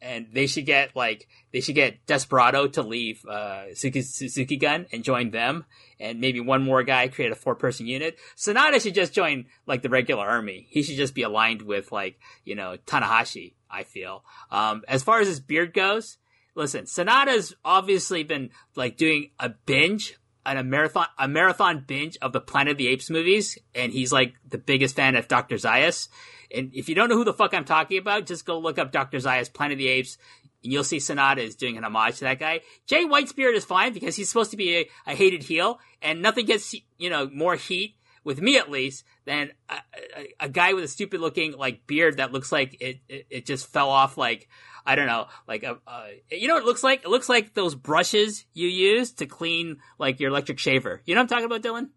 and 0.00 0.26
they 0.32 0.46
should 0.46 0.66
get 0.66 0.96
like 0.96 1.28
they 1.52 1.60
should 1.60 1.76
get 1.76 2.04
Desperado 2.06 2.66
to 2.68 2.82
leave 2.82 3.24
uh, 3.24 3.68
Suzuki, 3.74 4.02
Suzuki 4.02 4.56
Gun 4.56 4.86
and 4.92 5.04
join 5.04 5.30
them, 5.30 5.64
and 6.00 6.20
maybe 6.20 6.40
one 6.40 6.62
more 6.62 6.82
guy 6.82 7.08
create 7.08 7.30
a 7.30 7.36
four 7.36 7.54
person 7.54 7.86
unit. 7.86 8.18
Sanada 8.36 8.82
should 8.82 8.94
just 8.94 9.12
join 9.12 9.46
like 9.66 9.82
the 9.82 9.88
regular 9.88 10.26
army. 10.26 10.66
He 10.70 10.82
should 10.82 10.96
just 10.96 11.14
be 11.14 11.22
aligned 11.22 11.62
with 11.62 11.92
like 11.92 12.18
you 12.44 12.56
know 12.56 12.76
Tanahashi. 12.86 13.54
I 13.74 13.84
feel. 13.84 14.22
Um, 14.50 14.82
as 14.86 15.02
far 15.02 15.20
as 15.20 15.28
his 15.28 15.40
beard 15.40 15.72
goes, 15.72 16.18
listen, 16.54 16.84
Sanada's 16.84 17.54
obviously 17.64 18.22
been 18.24 18.50
like 18.76 18.96
doing 18.96 19.30
a 19.38 19.50
binge 19.50 20.16
and 20.44 20.58
a 20.58 20.64
marathon 20.64 21.06
a 21.18 21.28
marathon 21.28 21.84
binge 21.86 22.18
of 22.20 22.32
the 22.32 22.40
Planet 22.40 22.72
of 22.72 22.78
the 22.78 22.88
Apes 22.88 23.10
movies, 23.10 23.58
and 23.74 23.92
he's 23.92 24.12
like 24.12 24.34
the 24.48 24.58
biggest 24.58 24.96
fan 24.96 25.16
of 25.16 25.28
Dr. 25.28 25.56
Zaius. 25.56 26.08
And 26.54 26.70
if 26.74 26.88
you 26.88 26.94
don't 26.94 27.08
know 27.08 27.16
who 27.16 27.24
the 27.24 27.32
fuck 27.32 27.54
I'm 27.54 27.64
talking 27.64 27.98
about, 27.98 28.26
just 28.26 28.44
go 28.44 28.58
look 28.58 28.78
up 28.78 28.92
Dr. 28.92 29.18
Zaius, 29.18 29.52
Planet 29.52 29.74
of 29.74 29.78
the 29.78 29.88
Apes, 29.88 30.18
and 30.62 30.72
you'll 30.72 30.84
see 30.84 30.98
Sanada 30.98 31.38
is 31.38 31.56
doing 31.56 31.76
an 31.76 31.84
homage 31.84 32.18
to 32.18 32.24
that 32.24 32.38
guy. 32.38 32.60
Jay 32.86 33.04
Whitespirit 33.04 33.54
is 33.54 33.64
fine 33.64 33.92
because 33.92 34.16
he's 34.16 34.28
supposed 34.28 34.50
to 34.50 34.56
be 34.56 34.76
a, 34.76 34.90
a 35.06 35.14
hated 35.14 35.42
heel, 35.42 35.78
and 36.00 36.22
nothing 36.22 36.46
gets 36.46 36.74
you 36.98 37.10
know 37.10 37.28
more 37.32 37.56
heat 37.56 37.96
with 38.24 38.40
me 38.40 38.56
at 38.56 38.70
least 38.70 39.04
than 39.24 39.50
a, 39.68 39.74
a, 40.16 40.34
a 40.40 40.48
guy 40.48 40.74
with 40.74 40.84
a 40.84 40.88
stupid 40.88 41.20
looking 41.20 41.52
like 41.52 41.86
beard 41.86 42.18
that 42.18 42.32
looks 42.32 42.52
like 42.52 42.76
it, 42.80 43.00
it, 43.08 43.26
it 43.30 43.46
just 43.46 43.66
fell 43.66 43.90
off 43.90 44.16
like 44.16 44.48
I 44.84 44.94
don't 44.96 45.06
know, 45.06 45.26
like 45.46 45.62
a, 45.62 45.78
uh, 45.86 46.06
you 46.30 46.48
know 46.48 46.54
what 46.54 46.64
it 46.64 46.66
looks 46.66 46.82
like? 46.82 47.04
It 47.04 47.08
looks 47.08 47.28
like 47.28 47.54
those 47.54 47.74
brushes 47.74 48.44
you 48.52 48.68
use 48.68 49.12
to 49.14 49.26
clean 49.26 49.78
like 49.98 50.20
your 50.20 50.30
electric 50.30 50.58
shaver. 50.58 51.02
You 51.04 51.14
know 51.14 51.20
what 51.20 51.32
I'm 51.32 51.42
talking 51.42 51.44
about, 51.46 51.62
Dylan? 51.62 51.90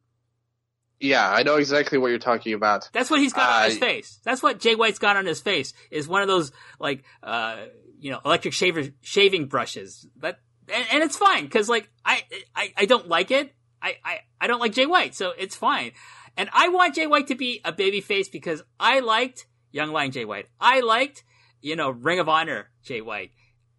Yeah, 1.00 1.30
I 1.30 1.44
know 1.44 1.56
exactly 1.56 1.98
what 1.98 2.08
you're 2.08 2.20
talking 2.20 2.54
about. 2.54 2.90
That's 2.94 3.10
what 3.10 3.20
he's 3.20 3.34
got 3.34 3.50
uh, 3.50 3.64
on 3.64 3.70
his 3.70 3.78
face. 3.78 4.20
That's 4.24 4.42
what 4.42 4.60
Jay 4.60 4.76
White's 4.76 5.00
got 5.00 5.18
on 5.18 5.26
his 5.26 5.42
face. 5.42 5.74
Is 5.92 6.08
one 6.08 6.22
of 6.22 6.28
those 6.28 6.52
like 6.80 7.04
uh 7.22 7.58
you 8.00 8.12
know 8.12 8.22
electric 8.24 8.54
shaver 8.54 8.84
shaving 9.02 9.48
brushes. 9.48 10.08
That 10.18 10.40
and, 10.74 10.86
and 10.94 11.04
it's 11.04 11.18
fine 11.18 11.44
because 11.44 11.68
like 11.68 11.90
I, 12.06 12.24
I 12.56 12.74
I 12.78 12.86
don't 12.86 13.08
like 13.08 13.32
it. 13.32 13.54
I, 13.82 13.98
I 14.04 14.20
I 14.40 14.48
don't 14.48 14.60
like 14.60 14.74
Jay 14.74 14.86
White, 14.86 15.16
so 15.16 15.34
it's 15.38 15.56
fine. 15.56 15.92
And 16.38 16.50
I 16.54 16.70
want 16.70 16.96
Jay 16.96 17.08
White 17.08 17.28
to 17.28 17.36
be 17.36 17.62
a 17.66 17.72
baby 17.72 18.02
face 18.02 18.30
because 18.30 18.62
I 18.80 19.00
liked 19.00 19.48
Young 19.72 19.92
Lion 19.92 20.12
Jay 20.12 20.26
White. 20.26 20.48
I 20.60 20.80
liked 20.80 21.24
you 21.66 21.76
know, 21.76 21.90
Ring 21.90 22.20
of 22.20 22.30
Honor 22.30 22.70
Jay 22.86 23.02
White. 23.02 23.32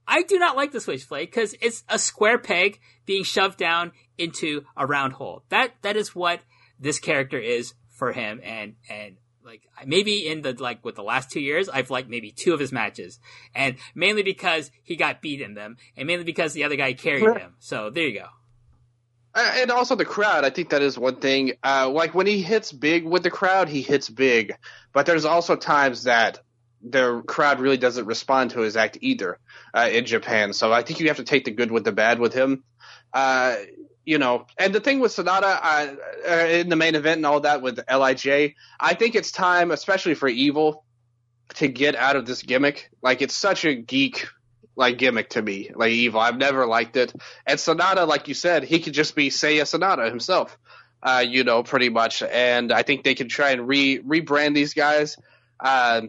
I 0.07 0.23
do 0.23 0.39
not 0.39 0.57
like 0.57 0.73
the 0.73 0.81
Switchblade 0.81 1.29
because 1.29 1.55
it's 1.61 1.83
a 1.89 1.99
square 1.99 2.39
peg 2.39 2.79
being 3.07 3.25
shoved 3.25 3.59
down 3.59 3.93
into 4.19 4.65
a 4.77 4.87
round 4.87 5.15
hole. 5.15 5.43
That 5.49 5.75
that 5.83 5.97
is 5.97 6.15
what 6.15 6.41
this 6.79 6.99
character 6.99 7.39
is 7.39 7.75
for 7.89 8.13
him, 8.13 8.41
and 8.45 8.75
and 8.89 9.17
like 9.45 9.63
maybe 9.85 10.29
in 10.29 10.43
the 10.43 10.53
like 10.53 10.85
with 10.85 10.95
the 10.95 11.03
last 11.03 11.31
two 11.31 11.41
years, 11.41 11.69
I've 11.69 11.91
liked 11.91 12.09
maybe 12.09 12.31
two 12.31 12.55
of 12.55 12.61
his 12.61 12.73
matches, 12.73 13.19
and 13.55 13.77
mainly 13.95 14.23
because 14.23 14.71
he 14.83 14.97
got 14.97 15.23
beat 15.23 15.41
in 15.41 15.55
them, 15.55 15.77
and 15.97 16.07
mainly 16.07 16.25
because 16.25 16.53
the 16.53 16.65
other 16.65 16.77
guy 16.77 16.93
carried 16.93 17.37
him. 17.37 17.55
So 17.59 17.91
there 17.91 18.07
you 18.07 18.21
go. 18.21 18.29
And 19.35 19.71
also 19.71 19.97
the 19.97 20.07
crowd, 20.07 20.45
I 20.45 20.51
think 20.51 20.71
that 20.71 20.81
is 20.81 20.99
one 20.99 21.17
thing. 21.17 21.53
Uh, 21.63 21.91
like 21.91 22.15
when 22.15 22.27
he 22.27 22.41
hits 22.41 22.73
big 22.73 23.05
with 23.05 23.23
the 23.23 23.31
crowd, 23.31 23.69
he 23.69 23.83
hits 23.83 24.09
big. 24.09 24.55
But 24.95 25.05
there's 25.05 25.27
also 25.27 25.57
times 25.57 26.05
that 26.05 26.39
the 26.83 27.23
crowd 27.27 27.61
really 27.61 27.77
doesn't 27.77 28.07
respond 28.07 28.51
to 28.51 28.61
his 28.61 28.77
act 28.77 28.99
either 29.01 29.39
uh, 29.75 29.89
in 29.91 30.05
Japan. 30.05 30.53
So 30.53 30.73
I 30.73 30.83
think 30.83 31.01
you 31.01 31.09
have 31.09 31.17
to 31.17 31.25
take 31.25 31.45
the 31.45 31.51
good 31.51 31.71
with 31.71 31.85
the 31.85 31.93
bad 31.93 32.19
with 32.19 32.33
him. 32.33 32.65
Uh, 33.13 33.57
you 34.05 34.19
know, 34.19 34.47
and 34.57 34.73
the 34.73 34.81
thing 34.81 35.01
with 35.01 35.13
Sanada 35.13 35.59
uh, 35.63 35.95
uh 36.29 36.47
in 36.47 36.69
the 36.69 36.77
main 36.77 36.95
event 36.95 37.19
and 37.19 37.27
all 37.27 37.41
that 37.41 37.61
with 37.61 37.81
Lij, 37.91 38.55
I 38.79 38.95
think 38.95 39.17
it's 39.17 39.33
time, 39.33 39.73
especially 39.73 40.15
for 40.15 40.29
Evil, 40.29 40.85
to 41.55 41.67
get 41.67 41.97
out 41.97 42.15
of 42.15 42.25
this 42.25 42.43
gimmick. 42.43 42.91
Like 43.03 43.21
it's 43.21 43.35
such 43.35 43.65
a 43.65 43.75
geek 43.75 44.29
like 44.77 44.99
gimmick 44.99 45.31
to 45.31 45.43
me, 45.43 45.71
like 45.75 45.91
Evil. 45.91 46.21
I've 46.21 46.37
never 46.37 46.67
liked 46.67 46.97
it. 46.97 47.13
And 47.47 47.59
Sanada, 47.59 48.07
like 48.07 48.29
you 48.29 48.35
said, 48.35 48.63
he 48.63 48.79
could 48.79 48.93
just 48.93 49.17
be 49.17 49.31
Seiya 49.31 49.63
Sanada 49.63 50.09
himself. 50.09 50.57
Uh, 51.03 51.25
you 51.27 51.45
know, 51.45 51.63
pretty 51.63 51.89
much. 51.89 52.23
And 52.23 52.73
I 52.73 52.83
think 52.83 53.05
they 53.05 53.15
can 53.15 53.29
try 53.29 53.51
and 53.51 53.67
re 53.67 53.99
rebrand 53.99 54.55
these 54.55 54.75
guys. 54.75 55.17
Uh, 55.59 56.03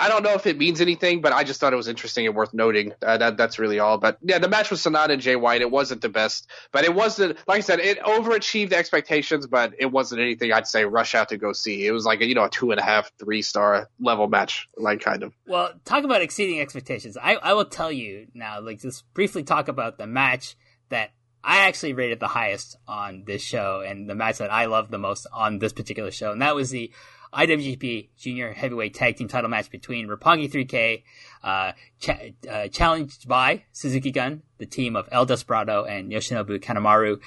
I 0.00 0.08
don't 0.08 0.22
know 0.22 0.34
if 0.34 0.46
it 0.46 0.56
means 0.56 0.80
anything, 0.80 1.20
but 1.20 1.32
I 1.32 1.42
just 1.42 1.60
thought 1.60 1.72
it 1.72 1.76
was 1.76 1.88
interesting 1.88 2.26
and 2.26 2.36
worth 2.36 2.54
noting. 2.54 2.92
Uh, 3.02 3.18
that 3.18 3.36
that's 3.36 3.58
really 3.58 3.80
all. 3.80 3.98
But 3.98 4.18
yeah, 4.22 4.38
the 4.38 4.48
match 4.48 4.70
with 4.70 4.80
Sanada 4.80 5.10
and 5.10 5.22
Jay 5.22 5.34
White, 5.34 5.60
it 5.60 5.70
wasn't 5.70 6.02
the 6.02 6.08
best, 6.08 6.48
but 6.72 6.84
it 6.84 6.94
wasn't 6.94 7.36
like 7.48 7.58
I 7.58 7.60
said, 7.60 7.80
it 7.80 7.98
overachieved 8.00 8.72
expectations, 8.72 9.46
but 9.46 9.74
it 9.78 9.86
wasn't 9.86 10.20
anything 10.20 10.52
I'd 10.52 10.68
say 10.68 10.84
rush 10.84 11.14
out 11.14 11.30
to 11.30 11.36
go 11.36 11.52
see. 11.52 11.86
It 11.86 11.90
was 11.90 12.04
like 12.04 12.20
a, 12.20 12.26
you 12.26 12.34
know 12.34 12.44
a 12.44 12.50
two 12.50 12.70
and 12.70 12.80
a 12.80 12.84
half, 12.84 13.10
three 13.18 13.42
star 13.42 13.88
level 13.98 14.28
match, 14.28 14.68
like 14.76 15.00
kind 15.00 15.24
of. 15.24 15.34
Well, 15.46 15.72
talk 15.84 16.04
about 16.04 16.22
exceeding 16.22 16.60
expectations. 16.60 17.16
I 17.20 17.34
I 17.34 17.54
will 17.54 17.64
tell 17.64 17.90
you 17.90 18.28
now, 18.34 18.60
like 18.60 18.80
just 18.80 19.12
briefly 19.14 19.42
talk 19.42 19.66
about 19.66 19.98
the 19.98 20.06
match 20.06 20.56
that 20.90 21.10
I 21.42 21.66
actually 21.66 21.92
rated 21.92 22.20
the 22.20 22.28
highest 22.28 22.76
on 22.86 23.24
this 23.26 23.42
show 23.42 23.82
and 23.86 24.08
the 24.08 24.14
match 24.14 24.38
that 24.38 24.52
I 24.52 24.66
loved 24.66 24.90
the 24.90 24.98
most 24.98 25.26
on 25.32 25.58
this 25.58 25.72
particular 25.72 26.10
show, 26.10 26.30
and 26.30 26.42
that 26.42 26.54
was 26.54 26.70
the 26.70 26.92
IWGP 27.32 28.10
Junior 28.16 28.52
Heavyweight 28.52 28.94
Tag 28.94 29.16
Team 29.16 29.28
Title 29.28 29.50
match 29.50 29.70
between 29.70 30.08
Roppongi 30.08 30.50
3K, 30.50 31.02
uh, 31.42 31.72
cha- 32.00 32.18
uh, 32.50 32.68
challenged 32.68 33.28
by 33.28 33.64
Suzuki 33.72 34.10
Gun, 34.10 34.42
the 34.58 34.66
team 34.66 34.96
of 34.96 35.08
El 35.12 35.26
Desperado 35.26 35.84
and 35.84 36.10
Yoshinobu 36.10 36.58
Kanemaru. 36.60 37.20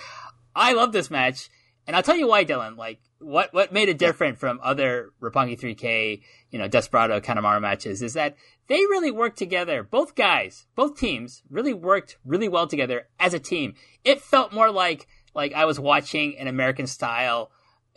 I 0.56 0.74
love 0.74 0.92
this 0.92 1.10
match, 1.10 1.50
and 1.88 1.96
I'll 1.96 2.04
tell 2.04 2.18
you 2.18 2.28
why, 2.28 2.46
Dylan. 2.46 2.78
Like, 2.78 3.00
what 3.20 3.54
what 3.54 3.72
made 3.72 3.90
it 3.90 3.98
different 3.98 4.38
from 4.38 4.60
other 4.64 5.12
Roppongi 5.22 5.60
3K, 5.60 6.22
you 6.50 6.60
know, 6.60 6.68
Desperado 6.68 7.20
Kanemaru 7.20 7.62
matches 7.62 8.02
is 8.02 8.14
that 8.14 8.36
they 8.68 8.78
really 8.78 9.12
worked 9.12 9.38
together. 9.38 9.84
Both 9.84 10.16
guys, 10.16 10.66
both 10.76 10.98
teams, 10.98 11.44
really 11.50 11.74
worked 11.74 12.18
really 12.26 12.48
well 12.50 12.68
together 12.68 13.08
as 13.20 13.34
a 13.34 13.40
team. 13.40 13.76
It 14.04 14.22
felt 14.22 14.54
more 14.54 14.72
like 14.72 15.08
like 15.34 15.54
I 15.54 15.66
was 15.66 15.80
watching 15.80 16.38
an 16.38 16.48
American 16.48 16.88
style 16.88 17.52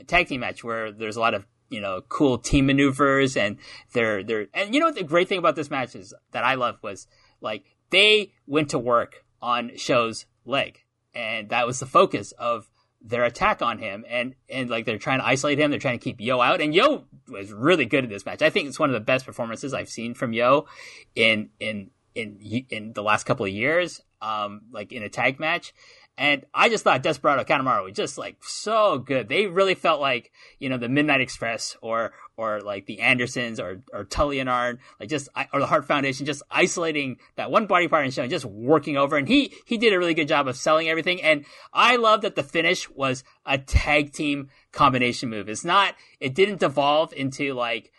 tag 0.06 0.28
team 0.28 0.40
match 0.40 0.62
where 0.64 0.92
there's 0.92 1.16
a 1.16 1.20
lot 1.20 1.34
of 1.34 1.46
you 1.70 1.80
know, 1.80 2.02
cool 2.08 2.38
team 2.38 2.66
maneuvers 2.66 3.36
and 3.36 3.58
they're, 3.92 4.22
they're, 4.22 4.46
and 4.54 4.74
you 4.74 4.80
know 4.80 4.92
the 4.92 5.02
great 5.02 5.28
thing 5.28 5.38
about 5.38 5.56
this 5.56 5.70
match 5.70 5.94
is 5.94 6.14
that 6.32 6.44
I 6.44 6.54
love 6.54 6.78
was 6.82 7.06
like 7.40 7.64
they 7.90 8.32
went 8.46 8.70
to 8.70 8.78
work 8.78 9.24
on 9.40 9.72
SHO's 9.76 10.26
leg 10.44 10.84
and 11.14 11.48
that 11.50 11.66
was 11.66 11.80
the 11.80 11.86
focus 11.86 12.32
of 12.32 12.70
their 13.00 13.24
attack 13.24 13.60
on 13.60 13.78
him 13.78 14.04
and, 14.08 14.34
and 14.48 14.70
like 14.70 14.86
they're 14.86 14.98
trying 14.98 15.18
to 15.18 15.26
isolate 15.26 15.58
him. 15.58 15.70
They're 15.70 15.80
trying 15.80 15.98
to 15.98 16.04
keep 16.04 16.20
Yo 16.20 16.40
out 16.40 16.60
and 16.60 16.74
Yo 16.74 17.04
was 17.28 17.52
really 17.52 17.84
good 17.84 18.04
in 18.04 18.10
this 18.10 18.24
match. 18.24 18.42
I 18.42 18.50
think 18.50 18.68
it's 18.68 18.78
one 18.78 18.90
of 18.90 18.94
the 18.94 19.00
best 19.00 19.26
performances 19.26 19.74
I've 19.74 19.88
seen 19.88 20.14
from 20.14 20.32
Yo 20.32 20.66
in, 21.14 21.50
in, 21.60 21.90
in, 22.14 22.38
in 22.70 22.92
the 22.92 23.02
last 23.02 23.24
couple 23.24 23.44
of 23.46 23.52
years. 23.52 24.00
Um, 24.22 24.62
like 24.72 24.90
in 24.90 25.02
a 25.02 25.10
tag 25.10 25.38
match. 25.38 25.74
And 26.16 26.44
I 26.54 26.68
just 26.68 26.84
thought 26.84 27.02
Desperado 27.02 27.42
Kanemaru 27.42 27.84
was 27.84 27.94
just 27.94 28.18
like 28.18 28.36
so 28.44 28.98
good. 28.98 29.28
They 29.28 29.46
really 29.46 29.74
felt 29.74 30.00
like, 30.00 30.30
you 30.60 30.68
know, 30.68 30.78
the 30.78 30.88
Midnight 30.88 31.20
Express 31.20 31.76
or, 31.80 32.12
or 32.36 32.60
like 32.60 32.86
the 32.86 33.00
Andersons 33.00 33.58
or, 33.58 33.82
or 33.92 34.04
Tully 34.04 34.38
and 34.38 34.48
Arn, 34.48 34.78
like 35.00 35.08
just, 35.08 35.28
or 35.52 35.58
the 35.58 35.66
Heart 35.66 35.86
Foundation, 35.86 36.24
just 36.24 36.44
isolating 36.52 37.16
that 37.34 37.50
one 37.50 37.66
body 37.66 37.88
part 37.88 38.04
and 38.04 38.14
showing, 38.14 38.30
just 38.30 38.44
working 38.44 38.96
over. 38.96 39.16
And 39.16 39.26
he, 39.26 39.54
he 39.64 39.76
did 39.76 39.92
a 39.92 39.98
really 39.98 40.14
good 40.14 40.28
job 40.28 40.46
of 40.46 40.56
selling 40.56 40.88
everything. 40.88 41.20
And 41.20 41.44
I 41.72 41.96
love 41.96 42.20
that 42.20 42.36
the 42.36 42.44
finish 42.44 42.88
was 42.88 43.24
a 43.44 43.58
tag 43.58 44.12
team 44.12 44.50
combination 44.70 45.30
move. 45.30 45.48
It's 45.48 45.64
not, 45.64 45.96
it 46.20 46.36
didn't 46.36 46.60
devolve 46.60 47.12
into 47.12 47.54
like, 47.54 47.90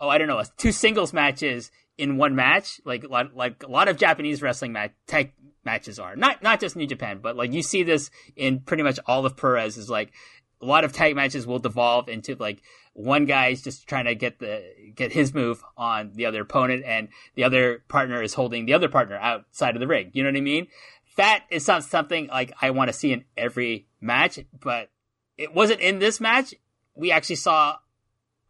oh, 0.00 0.08
I 0.08 0.18
don't 0.18 0.26
know, 0.26 0.42
two 0.56 0.72
singles 0.72 1.12
matches 1.12 1.70
in 1.98 2.16
one 2.16 2.34
match, 2.34 2.80
like 2.84 3.04
like 3.08 3.62
a 3.62 3.68
lot 3.68 3.88
of 3.88 3.96
Japanese 3.96 4.42
wrestling 4.42 4.72
match 4.72 4.92
tag 5.06 5.32
matches 5.64 5.98
are. 5.98 6.16
Not 6.16 6.42
not 6.42 6.60
just 6.60 6.76
New 6.76 6.86
Japan, 6.86 7.20
but 7.22 7.36
like 7.36 7.52
you 7.52 7.62
see 7.62 7.82
this 7.82 8.10
in 8.36 8.60
pretty 8.60 8.82
much 8.82 8.98
all 9.06 9.24
of 9.26 9.36
puro 9.36 9.64
is 9.64 9.90
like 9.90 10.12
a 10.60 10.66
lot 10.66 10.84
of 10.84 10.92
tag 10.92 11.16
matches 11.16 11.46
will 11.46 11.58
devolve 11.58 12.08
into 12.08 12.36
like 12.36 12.62
one 12.94 13.24
guy's 13.24 13.62
just 13.62 13.88
trying 13.88 14.04
to 14.04 14.14
get 14.14 14.38
the 14.38 14.64
get 14.94 15.12
his 15.12 15.34
move 15.34 15.62
on 15.76 16.12
the 16.14 16.26
other 16.26 16.42
opponent 16.42 16.84
and 16.86 17.08
the 17.34 17.44
other 17.44 17.82
partner 17.88 18.22
is 18.22 18.34
holding 18.34 18.66
the 18.66 18.74
other 18.74 18.88
partner 18.88 19.16
outside 19.16 19.74
of 19.74 19.80
the 19.80 19.86
ring. 19.86 20.10
You 20.12 20.22
know 20.22 20.30
what 20.30 20.36
I 20.36 20.42
mean? 20.42 20.68
That 21.16 21.44
is 21.50 21.66
not 21.68 21.84
something 21.84 22.28
like 22.28 22.52
I 22.60 22.70
want 22.70 22.88
to 22.88 22.92
see 22.92 23.12
in 23.12 23.24
every 23.36 23.86
match, 24.00 24.38
but 24.58 24.90
it 25.36 25.54
wasn't 25.54 25.80
in 25.80 25.98
this 25.98 26.20
match. 26.20 26.54
We 26.94 27.10
actually 27.10 27.36
saw 27.36 27.76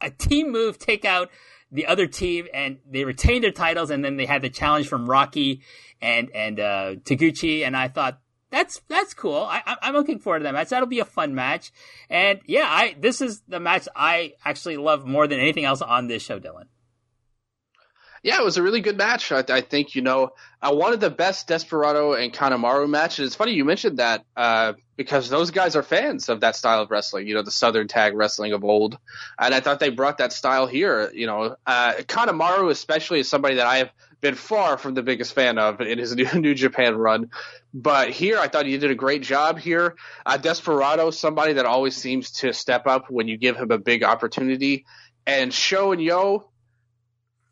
a 0.01 0.11
team 0.11 0.51
move 0.51 0.79
take 0.79 1.05
out 1.05 1.31
the 1.73 1.87
other 1.87 2.07
team 2.07 2.47
and 2.53 2.79
they 2.89 3.05
retained 3.05 3.43
their 3.43 3.51
titles 3.51 3.91
and 3.91 4.05
then 4.05 4.17
they 4.17 4.27
had 4.27 4.43
the 4.43 4.51
challenge 4.51 4.89
from 4.89 5.09
Rocky 5.09 5.63
and 6.01 6.31
and 6.35 6.61
uh, 6.61 6.95
Taguchi 6.97 7.65
and 7.67 7.77
I 7.77 7.89
thought 7.89 8.21
that's 8.51 8.83
that's 8.89 9.15
cool. 9.15 9.49
I, 9.49 9.77
I'm 9.81 9.95
looking 9.95 10.19
forward 10.19 10.41
to 10.41 10.43
that 10.45 10.53
match. 10.53 10.69
That'll 10.69 10.87
be 10.87 11.01
a 11.01 11.07
fun 11.07 11.35
match. 11.35 11.73
And 12.11 12.41
yeah, 12.47 12.67
I 12.67 12.95
this 13.01 13.23
is 13.23 13.43
the 13.49 13.59
match 13.59 13.89
I 13.97 14.35
actually 14.45 14.77
love 14.77 15.07
more 15.07 15.27
than 15.27 15.41
anything 15.41 15.65
else 15.65 15.81
on 15.81 16.07
this 16.07 16.23
show, 16.23 16.39
Dylan. 16.39 16.67
Yeah, 18.23 18.41
it 18.41 18.45
was 18.45 18.57
a 18.57 18.63
really 18.63 18.81
good 18.81 18.97
match. 18.97 19.33
I, 19.33 19.43
I 19.49 19.61
think 19.63 19.97
you 19.97 20.03
know 20.03 20.31
uh, 20.61 20.73
one 20.73 20.93
of 20.93 21.01
the 21.01 21.11
best 21.11 21.49
Desperado 21.49 22.13
and 22.13 22.33
Kanemaru 22.33 22.89
match, 22.89 23.19
and 23.19 23.27
It's 23.27 23.35
funny 23.35 23.53
you 23.53 23.65
mentioned 23.65 23.99
that 23.99 24.25
uh, 24.37 24.75
because 24.97 25.29
those 25.29 25.51
guys 25.51 25.75
are 25.75 25.83
fans 25.83 26.29
of 26.29 26.41
that 26.41 26.55
style 26.55 26.83
of 26.83 26.91
wrestling. 26.91 27.27
You 27.27 27.35
know, 27.35 27.43
the 27.43 27.51
Southern 27.51 27.89
Tag 27.89 28.15
wrestling 28.15 28.53
of 28.53 28.63
old, 28.63 28.97
and 29.41 29.53
I 29.53 29.59
thought 29.59 29.81
they 29.81 29.91
brought 29.91 30.19
that 30.19 30.33
style 30.33 30.69
here. 30.69 31.11
You 31.13 31.27
know, 31.27 31.57
uh, 31.67 31.95
Kanemaru 31.99 32.71
especially 32.71 33.21
is 33.21 33.29
somebody 33.29 33.57
that 33.57 33.67
I 33.67 33.79
have 33.79 33.91
been 34.21 34.37
far 34.37 34.79
from 34.79 34.95
the 34.95 35.03
biggest 35.03 35.35
fan 35.35 35.59
of 35.59 35.81
in 35.81 35.99
his 35.99 36.15
New, 36.17 36.31
New 36.35 36.55
Japan 36.55 36.95
run. 36.95 37.31
But 37.75 38.11
here, 38.11 38.39
I 38.39 38.47
thought 38.47 38.67
he 38.67 38.79
did 38.79 38.93
a 38.93 38.95
great 38.95 39.23
job 39.23 39.59
here. 39.59 39.97
Uh, 40.25 40.37
Desperado, 40.37 41.11
somebody 41.11 41.55
that 41.55 41.67
always 41.67 41.97
seems 41.97 42.31
to 42.33 42.53
step 42.53 42.87
up 42.87 43.11
when 43.11 43.27
you 43.27 43.37
give 43.37 43.57
him 43.57 43.73
a 43.73 43.79
big 43.79 44.05
opportunity. 44.05 44.87
And 45.27 45.53
SHO 45.53 45.93
and 45.93 46.03
Yo, 46.03 46.49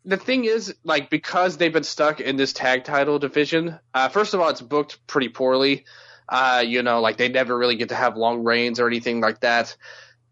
the 0.05 0.17
thing 0.17 0.45
is, 0.45 0.73
like, 0.83 1.09
because 1.09 1.57
they've 1.57 1.73
been 1.73 1.83
stuck 1.83 2.19
in 2.19 2.35
this 2.35 2.53
tag 2.53 2.83
title 2.83 3.19
division, 3.19 3.79
uh, 3.93 4.09
first 4.09 4.33
of 4.33 4.39
all, 4.39 4.49
it's 4.49 4.61
booked 4.61 5.05
pretty 5.07 5.29
poorly. 5.29 5.85
Uh, 6.27 6.63
you 6.65 6.81
know, 6.81 7.01
like 7.01 7.17
they 7.17 7.27
never 7.27 7.57
really 7.57 7.75
get 7.75 7.89
to 7.89 7.95
have 7.95 8.15
long 8.15 8.43
reigns 8.43 8.79
or 8.79 8.87
anything 8.87 9.19
like 9.19 9.41
that. 9.41 9.75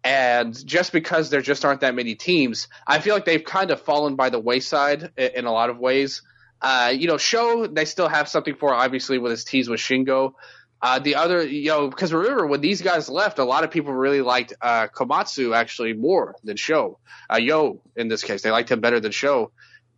And 0.01 0.65
just 0.65 0.93
because 0.93 1.29
there 1.29 1.41
just 1.41 1.65
aren't 1.65 1.81
that 1.81 1.93
many 1.93 2.15
teams, 2.15 2.69
I 2.87 2.99
feel 2.99 3.13
like 3.13 3.25
they've 3.25 3.43
kind 3.43 3.69
of 3.69 3.81
fallen 3.81 4.15
by 4.15 4.29
the 4.29 4.39
wayside 4.39 5.11
in, 5.17 5.31
in 5.35 5.45
a 5.45 5.51
lot 5.51 5.69
of 5.69 5.77
ways. 5.77 6.21
Uh, 6.61 6.93
you 6.95 7.07
know, 7.07 7.17
SHO 7.17 7.67
they 7.67 7.85
still 7.85 8.07
have 8.07 8.29
something 8.29 8.55
for 8.55 8.73
obviously 8.73 9.17
with 9.17 9.31
his 9.31 9.43
tease 9.43 9.69
with 9.69 9.79
Shingo. 9.79 10.33
Uh, 10.81 10.99
the 10.99 11.15
other, 11.15 11.45
you 11.45 11.69
know, 11.69 11.89
because 11.89 12.13
remember 12.13 12.47
when 12.47 12.61
these 12.61 12.81
guys 12.81 13.09
left, 13.09 13.39
a 13.39 13.43
lot 13.43 13.63
of 13.63 13.71
people 13.71 13.93
really 13.93 14.21
liked 14.21 14.53
uh, 14.61 14.87
Komatsu 14.87 15.55
actually 15.55 15.93
more 15.93 16.35
than 16.43 16.55
SHO. 16.55 16.99
Uh, 17.31 17.37
Yo, 17.37 17.81
in 17.97 18.07
this 18.07 18.23
case, 18.23 18.41
they 18.41 18.51
liked 18.51 18.71
him 18.71 18.79
better 18.79 18.99
than 18.99 19.11
SHO. 19.11 19.51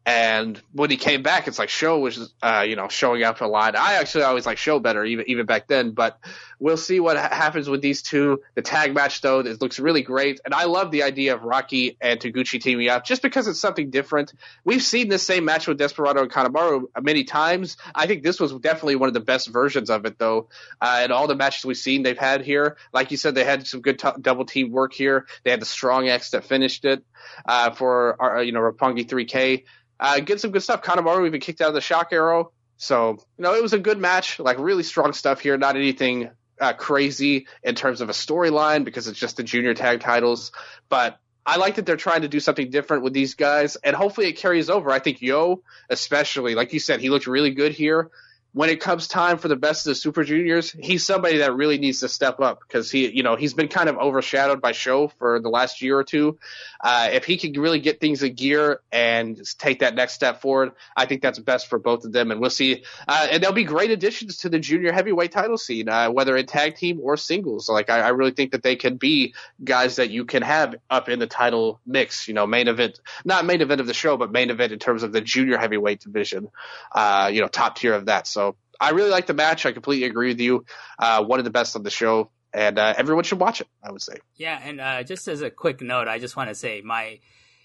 And 0.04 0.60
when 0.74 0.90
he 0.90 0.98
came 0.98 1.22
back, 1.22 1.48
it's 1.48 1.60
like 1.60 1.70
SHO 1.70 2.00
was, 2.00 2.34
uh, 2.42 2.66
you 2.68 2.76
know, 2.76 2.88
showing 2.88 3.22
up 3.22 3.40
a 3.42 3.46
lot. 3.46 3.76
I 3.76 3.96
actually 3.96 4.24
always 4.24 4.48
like 4.48 4.58
SHO 4.58 4.80
better, 4.80 5.06
even 5.06 5.26
even 5.30 5.46
back 5.46 5.68
then. 5.68 5.92
But 5.92 6.20
we'll 6.58 6.78
see 6.78 7.00
what 7.00 7.18
ha- 7.18 7.30
happens 7.32 7.70
with 7.70 7.84
these 7.84 8.02
two. 8.02 8.42
The 8.56 8.64
tag 8.64 8.96
match, 8.96 9.22
though, 9.22 9.42
it 9.42 9.62
looks 9.62 9.78
really 9.78 10.02
great, 10.02 10.40
and 10.44 10.56
I 10.56 10.64
love 10.64 10.90
the 10.90 11.04
idea 11.04 11.36
of 11.36 11.44
Rocky 11.44 11.98
and 12.02 12.20
Taguchi 12.20 12.60
teaming 12.60 12.90
up, 12.90 13.06
just 13.06 13.22
because 13.22 13.48
it's 13.48 13.60
something 13.60 13.92
different. 13.92 14.34
We've 14.64 14.82
seen 14.82 15.08
this 15.08 15.22
same 15.22 15.46
match 15.46 15.68
with 15.68 15.78
Desperado 15.78 16.24
and 16.24 16.32
Kanemaru 16.32 16.86
many 17.00 17.24
times. 17.24 17.78
I 17.94 18.08
think 18.08 18.24
this 18.24 18.40
was 18.40 18.54
definitely 18.54 18.96
one 18.96 19.08
of 19.08 19.14
the 19.14 19.20
best 19.20 19.50
versions 19.50 19.92
of 19.92 20.06
it, 20.06 20.18
though. 20.18 20.50
Uh, 20.82 21.02
and 21.04 21.12
all 21.12 21.28
the 21.28 21.36
matches 21.36 21.64
we've 21.64 21.78
seen 21.78 22.02
they've 22.02 22.18
had 22.18 22.42
here, 22.42 22.78
like 22.92 23.12
you 23.12 23.18
said, 23.18 23.36
they 23.36 23.44
had 23.44 23.68
some 23.68 23.82
good 23.82 24.00
t- 24.00 24.10
double 24.20 24.46
team 24.46 24.72
work 24.72 24.94
here. 24.94 25.28
They 25.44 25.52
had 25.52 25.62
the 25.62 25.66
strong 25.68 26.10
X 26.10 26.32
that 26.32 26.44
finished 26.44 26.86
it 26.86 27.04
uh, 27.46 27.70
for 27.72 28.20
our, 28.20 28.42
you 28.42 28.52
know 28.52 28.62
Roppongi 28.62 29.08
3K. 29.08 29.64
Uh, 30.02 30.20
get 30.20 30.42
some 30.42 30.52
good 30.52 30.64
stuff. 30.64 30.82
Kanemaru 30.82 31.28
even 31.28 31.40
kicked 31.40 31.62
out 31.62 31.70
of 31.70 31.76
the 31.76 31.82
shock 31.82 32.10
arrow. 32.12 32.52
So, 32.78 33.12
you 33.12 33.44
know, 33.44 33.54
it 33.54 33.62
was 33.62 33.74
a 33.74 33.80
good 33.80 34.00
match, 34.00 34.40
like 34.40 34.58
really 34.60 34.82
strong 34.82 35.14
stuff 35.14 35.40
here. 35.40 35.56
Not 35.58 35.76
anything 35.76 36.32
uh, 36.60 36.74
crazy 36.74 37.46
in 37.64 37.76
terms 37.76 38.02
of 38.02 38.10
a 38.10 38.14
storyline 38.14 38.84
because 38.84 39.08
it's 39.08 39.20
just 39.20 39.38
the 39.38 39.44
junior 39.44 39.76
tag 39.76 40.00
titles. 40.00 40.52
But 40.90 41.20
I 41.46 41.58
like 41.58 41.76
that 41.76 41.86
they're 41.86 41.98
trying 41.98 42.24
to 42.24 42.28
do 42.28 42.40
something 42.40 42.72
different 42.72 43.04
with 43.04 43.14
these 43.14 43.36
guys, 43.36 43.76
and 43.76 43.96
hopefully 43.96 44.28
it 44.28 44.34
carries 44.34 44.70
over. 44.70 44.90
I 44.92 45.00
think 45.00 45.22
Yo, 45.22 45.62
especially, 45.90 46.56
like 46.56 46.74
you 46.74 46.80
said, 46.80 47.00
he 47.00 47.10
looked 47.10 47.28
really 47.28 47.52
good 47.52 47.72
here 47.72 48.10
when 48.54 48.70
it 48.70 48.82
comes 48.82 49.08
time 49.08 49.38
for 49.38 49.48
the 49.48 49.56
best 49.56 49.86
of 49.86 49.92
the 49.92 49.96
Super 49.96 50.26
Juniors, 50.26 50.72
he's 50.72 51.06
somebody 51.06 51.38
that 51.38 51.56
really 51.56 51.78
needs 51.78 52.02
to 52.02 52.10
step 52.10 52.42
up 52.42 52.60
because 52.60 52.92
he, 52.92 53.10
you 53.10 53.24
know, 53.24 53.38
he's 53.38 53.54
been 53.54 53.70
kind 53.70 53.88
of 53.88 53.98
overshadowed 53.98 54.62
by 54.62 54.74
SHO 54.74 55.08
for 55.20 55.40
the 55.40 55.50
last 55.50 55.82
year 55.82 55.98
or 55.98 56.04
two. 56.04 56.38
Uh, 56.84 57.10
if 57.14 57.24
he 57.24 57.38
can 57.38 57.54
really 57.54 57.80
get 57.80 58.02
things 58.02 58.24
in 58.24 58.34
gear 58.34 58.82
and 58.92 59.40
take 59.58 59.80
that 59.80 59.96
next 59.96 60.14
step 60.14 60.42
forward, 60.42 60.74
I 60.98 61.06
think 61.06 61.22
that's 61.22 61.40
best 61.40 61.68
for 61.68 61.80
both 61.80 62.04
of 62.04 62.12
them. 62.12 62.30
And 62.30 62.42
we'll 62.42 62.50
see. 62.50 62.84
Uh, 63.08 63.28
and 63.32 63.42
they'll 63.42 63.54
be 63.54 63.64
great 63.64 63.90
additions 63.90 64.38
to 64.38 64.50
the 64.50 64.60
junior 64.60 64.92
heavyweight 64.92 65.32
title 65.32 65.58
scene, 65.58 65.88
uh, 65.88 66.10
whether 66.10 66.36
in 66.36 66.46
tag 66.46 66.76
team 66.76 67.00
or 67.02 67.16
singles. 67.16 67.70
Like 67.70 67.90
I, 67.90 68.02
I 68.02 68.10
really 68.10 68.32
think 68.32 68.52
that 68.52 68.64
they 68.64 68.76
can 68.76 68.98
be 68.98 69.34
guys 69.64 69.96
that 69.96 70.10
you 70.10 70.26
can 70.26 70.44
have 70.44 70.76
up 70.90 71.08
in 71.08 71.20
the 71.20 71.28
title 71.28 71.80
mix. 71.86 72.28
You 72.28 72.34
know, 72.34 72.46
main 72.46 72.68
event, 72.68 73.00
not 73.24 73.46
main 73.46 73.62
event 73.62 73.80
of 73.80 73.88
the 73.88 73.94
show, 73.94 74.18
but 74.18 74.30
main 74.30 74.50
event 74.50 74.74
in 74.74 74.80
terms 74.80 75.04
of 75.04 75.14
the 75.14 75.22
junior 75.22 75.58
heavyweight 75.58 76.02
division. 76.02 76.50
Uh, 76.92 77.30
you 77.32 77.40
know, 77.40 77.48
top 77.48 77.78
tier 77.78 77.94
of 77.94 78.08
that. 78.08 78.28
So 78.28 78.41
I 78.82 78.90
really 78.90 79.12
like 79.12 79.28
the 79.28 79.36
match. 79.36 79.66
I 79.68 79.72
completely 79.72 80.08
agree 80.08 80.30
with 80.30 80.42
you. 80.42 80.66
Uh, 80.98 81.24
one 81.24 81.40
of 81.40 81.46
the 81.46 81.52
best 81.52 81.76
on 81.76 81.84
the 81.84 81.92
show, 81.92 82.32
and 82.52 82.80
uh, 82.80 82.96
everyone 82.98 83.24
should 83.24 83.40
watch 83.40 83.62
it. 83.62 83.68
I 83.84 83.92
would 83.92 84.02
say. 84.02 84.16
Yeah, 84.36 84.60
and 84.62 84.82
uh, 84.82 85.04
just 85.04 85.28
as 85.28 85.42
a 85.42 85.52
quick 85.52 85.82
note, 85.82 86.08
I 86.08 86.18
just 86.18 86.36
want 86.36 86.50
to 86.50 86.56
say 86.56 86.82
my 86.82 87.20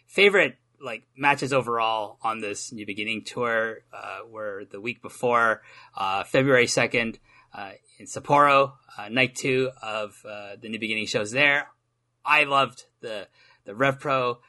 favorite 0.07 0.57
like 0.79 1.05
matches 1.17 1.55
overall 1.55 2.19
on 2.23 2.41
this 2.41 2.71
New 2.71 2.85
Beginning 2.85 3.25
tour 3.25 3.79
uh, 3.95 4.19
were 4.31 4.65
the 4.71 4.79
week 4.79 5.01
before, 5.01 5.63
uh, 5.97 6.23
February 6.25 6.67
2nd, 6.67 7.17
uh, 7.55 7.71
in 7.99 8.05
Sapporo, 8.05 8.73
night 9.11 9.35
two 9.35 9.71
of 9.83 10.21
the 10.23 10.69
New 10.69 10.79
Beginning 10.79 11.07
shows 11.07 11.31
there. 11.31 11.69
I 12.27 12.45
loved 12.45 12.85
the, 13.01 13.29
the 13.65 13.75
Rev 13.75 13.99
Pro, 14.01 14.41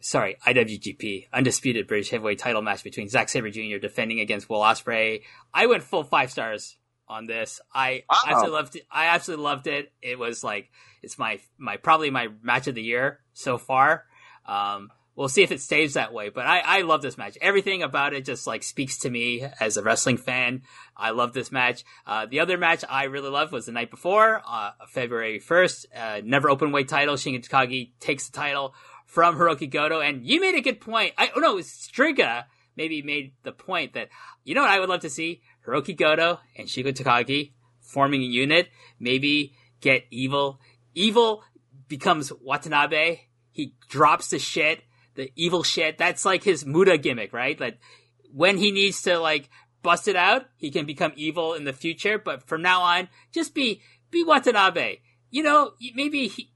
sorry, 0.00 0.36
IWGP, 0.46 1.28
Undisputed 1.32 1.86
British 1.86 2.10
Heavyweight 2.10 2.38
title 2.38 2.62
match 2.62 2.84
between 2.84 3.08
Zack 3.08 3.28
Sabre 3.28 3.50
Jr. 3.50 3.78
defending 3.80 4.20
against 4.20 4.48
Will 4.48 4.60
Ospreay. 4.60 5.22
I 5.52 5.66
went 5.66 5.82
full 5.82 6.04
five 6.04 6.30
stars 6.30 6.76
on 7.08 7.26
this. 7.26 7.60
I 7.72 8.04
wow. 8.10 8.18
absolutely 8.26 8.52
loved 8.52 8.76
it. 8.76 8.86
I 8.90 9.06
absolutely 9.06 9.44
loved 9.44 9.66
it. 9.66 9.92
It 10.02 10.18
was 10.18 10.44
like, 10.44 10.70
it's 11.02 11.18
my, 11.18 11.40
my, 11.56 11.76
probably 11.76 12.10
my 12.10 12.28
match 12.42 12.66
of 12.66 12.74
the 12.74 12.82
year 12.82 13.20
so 13.32 13.58
far. 13.58 14.04
Um, 14.46 14.90
we'll 15.18 15.28
see 15.28 15.42
if 15.42 15.50
it 15.50 15.60
stays 15.60 15.94
that 15.94 16.12
way. 16.12 16.28
But 16.28 16.46
I, 16.46 16.60
I 16.60 16.82
love 16.82 17.02
this 17.02 17.18
match. 17.18 17.36
Everything 17.40 17.82
about 17.82 18.14
it 18.14 18.24
just 18.24 18.46
like 18.46 18.62
speaks 18.62 18.98
to 18.98 19.10
me 19.10 19.44
as 19.58 19.76
a 19.76 19.82
wrestling 19.82 20.16
fan. 20.16 20.62
I 20.96 21.10
love 21.10 21.32
this 21.32 21.50
match. 21.50 21.84
Uh, 22.06 22.26
the 22.26 22.40
other 22.40 22.56
match 22.56 22.84
I 22.88 23.04
really 23.04 23.30
loved 23.30 23.52
was 23.52 23.66
the 23.66 23.72
night 23.72 23.90
before, 23.90 24.42
uh, 24.46 24.70
February 24.88 25.40
1st, 25.40 25.86
uh, 25.96 26.20
never 26.24 26.48
open 26.48 26.72
weight 26.72 26.88
title. 26.88 27.16
Shingo 27.16 27.44
Takagi 27.44 27.92
takes 28.00 28.28
the 28.28 28.36
title 28.36 28.74
from 29.08 29.36
Hiroki 29.36 29.68
Goto. 29.68 30.00
And 30.00 30.24
you 30.24 30.40
made 30.40 30.54
a 30.54 30.60
good 30.60 30.80
point. 30.80 31.14
I, 31.18 31.32
oh 31.34 31.40
no, 31.40 31.56
Striga 31.56 32.44
maybe 32.76 33.02
made 33.02 33.32
the 33.42 33.50
point 33.50 33.94
that, 33.94 34.08
you 34.44 34.54
know 34.54 34.60
what 34.62 34.70
I 34.70 34.78
would 34.78 34.88
love 34.88 35.00
to 35.00 35.10
see? 35.10 35.42
Hiroki 35.66 35.96
Goto 35.96 36.38
and 36.56 36.68
Shingo 36.68 36.92
Takagi 36.92 37.52
forming 37.80 38.22
a 38.22 38.26
unit. 38.26 38.68
Maybe 39.00 39.56
get 39.80 40.04
evil. 40.12 40.60
Evil 40.94 41.42
becomes 41.88 42.32
Watanabe. 42.40 43.22
He 43.50 43.74
drops 43.88 44.28
the 44.28 44.38
shit 44.38 44.84
the 45.18 45.32
evil 45.34 45.64
shit. 45.64 45.98
That's 45.98 46.24
like 46.24 46.44
his 46.44 46.64
Muta 46.64 46.96
gimmick, 46.96 47.32
right? 47.34 47.60
Like 47.60 47.78
when 48.32 48.56
he 48.56 48.70
needs 48.70 49.02
to 49.02 49.18
like 49.18 49.50
bust 49.82 50.08
it 50.08 50.16
out, 50.16 50.46
he 50.56 50.70
can 50.70 50.86
become 50.86 51.12
evil 51.16 51.54
in 51.54 51.64
the 51.64 51.72
future. 51.72 52.18
But 52.18 52.44
from 52.44 52.62
now 52.62 52.80
on, 52.80 53.08
just 53.32 53.52
be 53.52 53.82
be 54.10 54.24
Watanabe. 54.24 54.98
You 55.30 55.42
know, 55.42 55.72
maybe 55.94 56.28
he, 56.28 56.52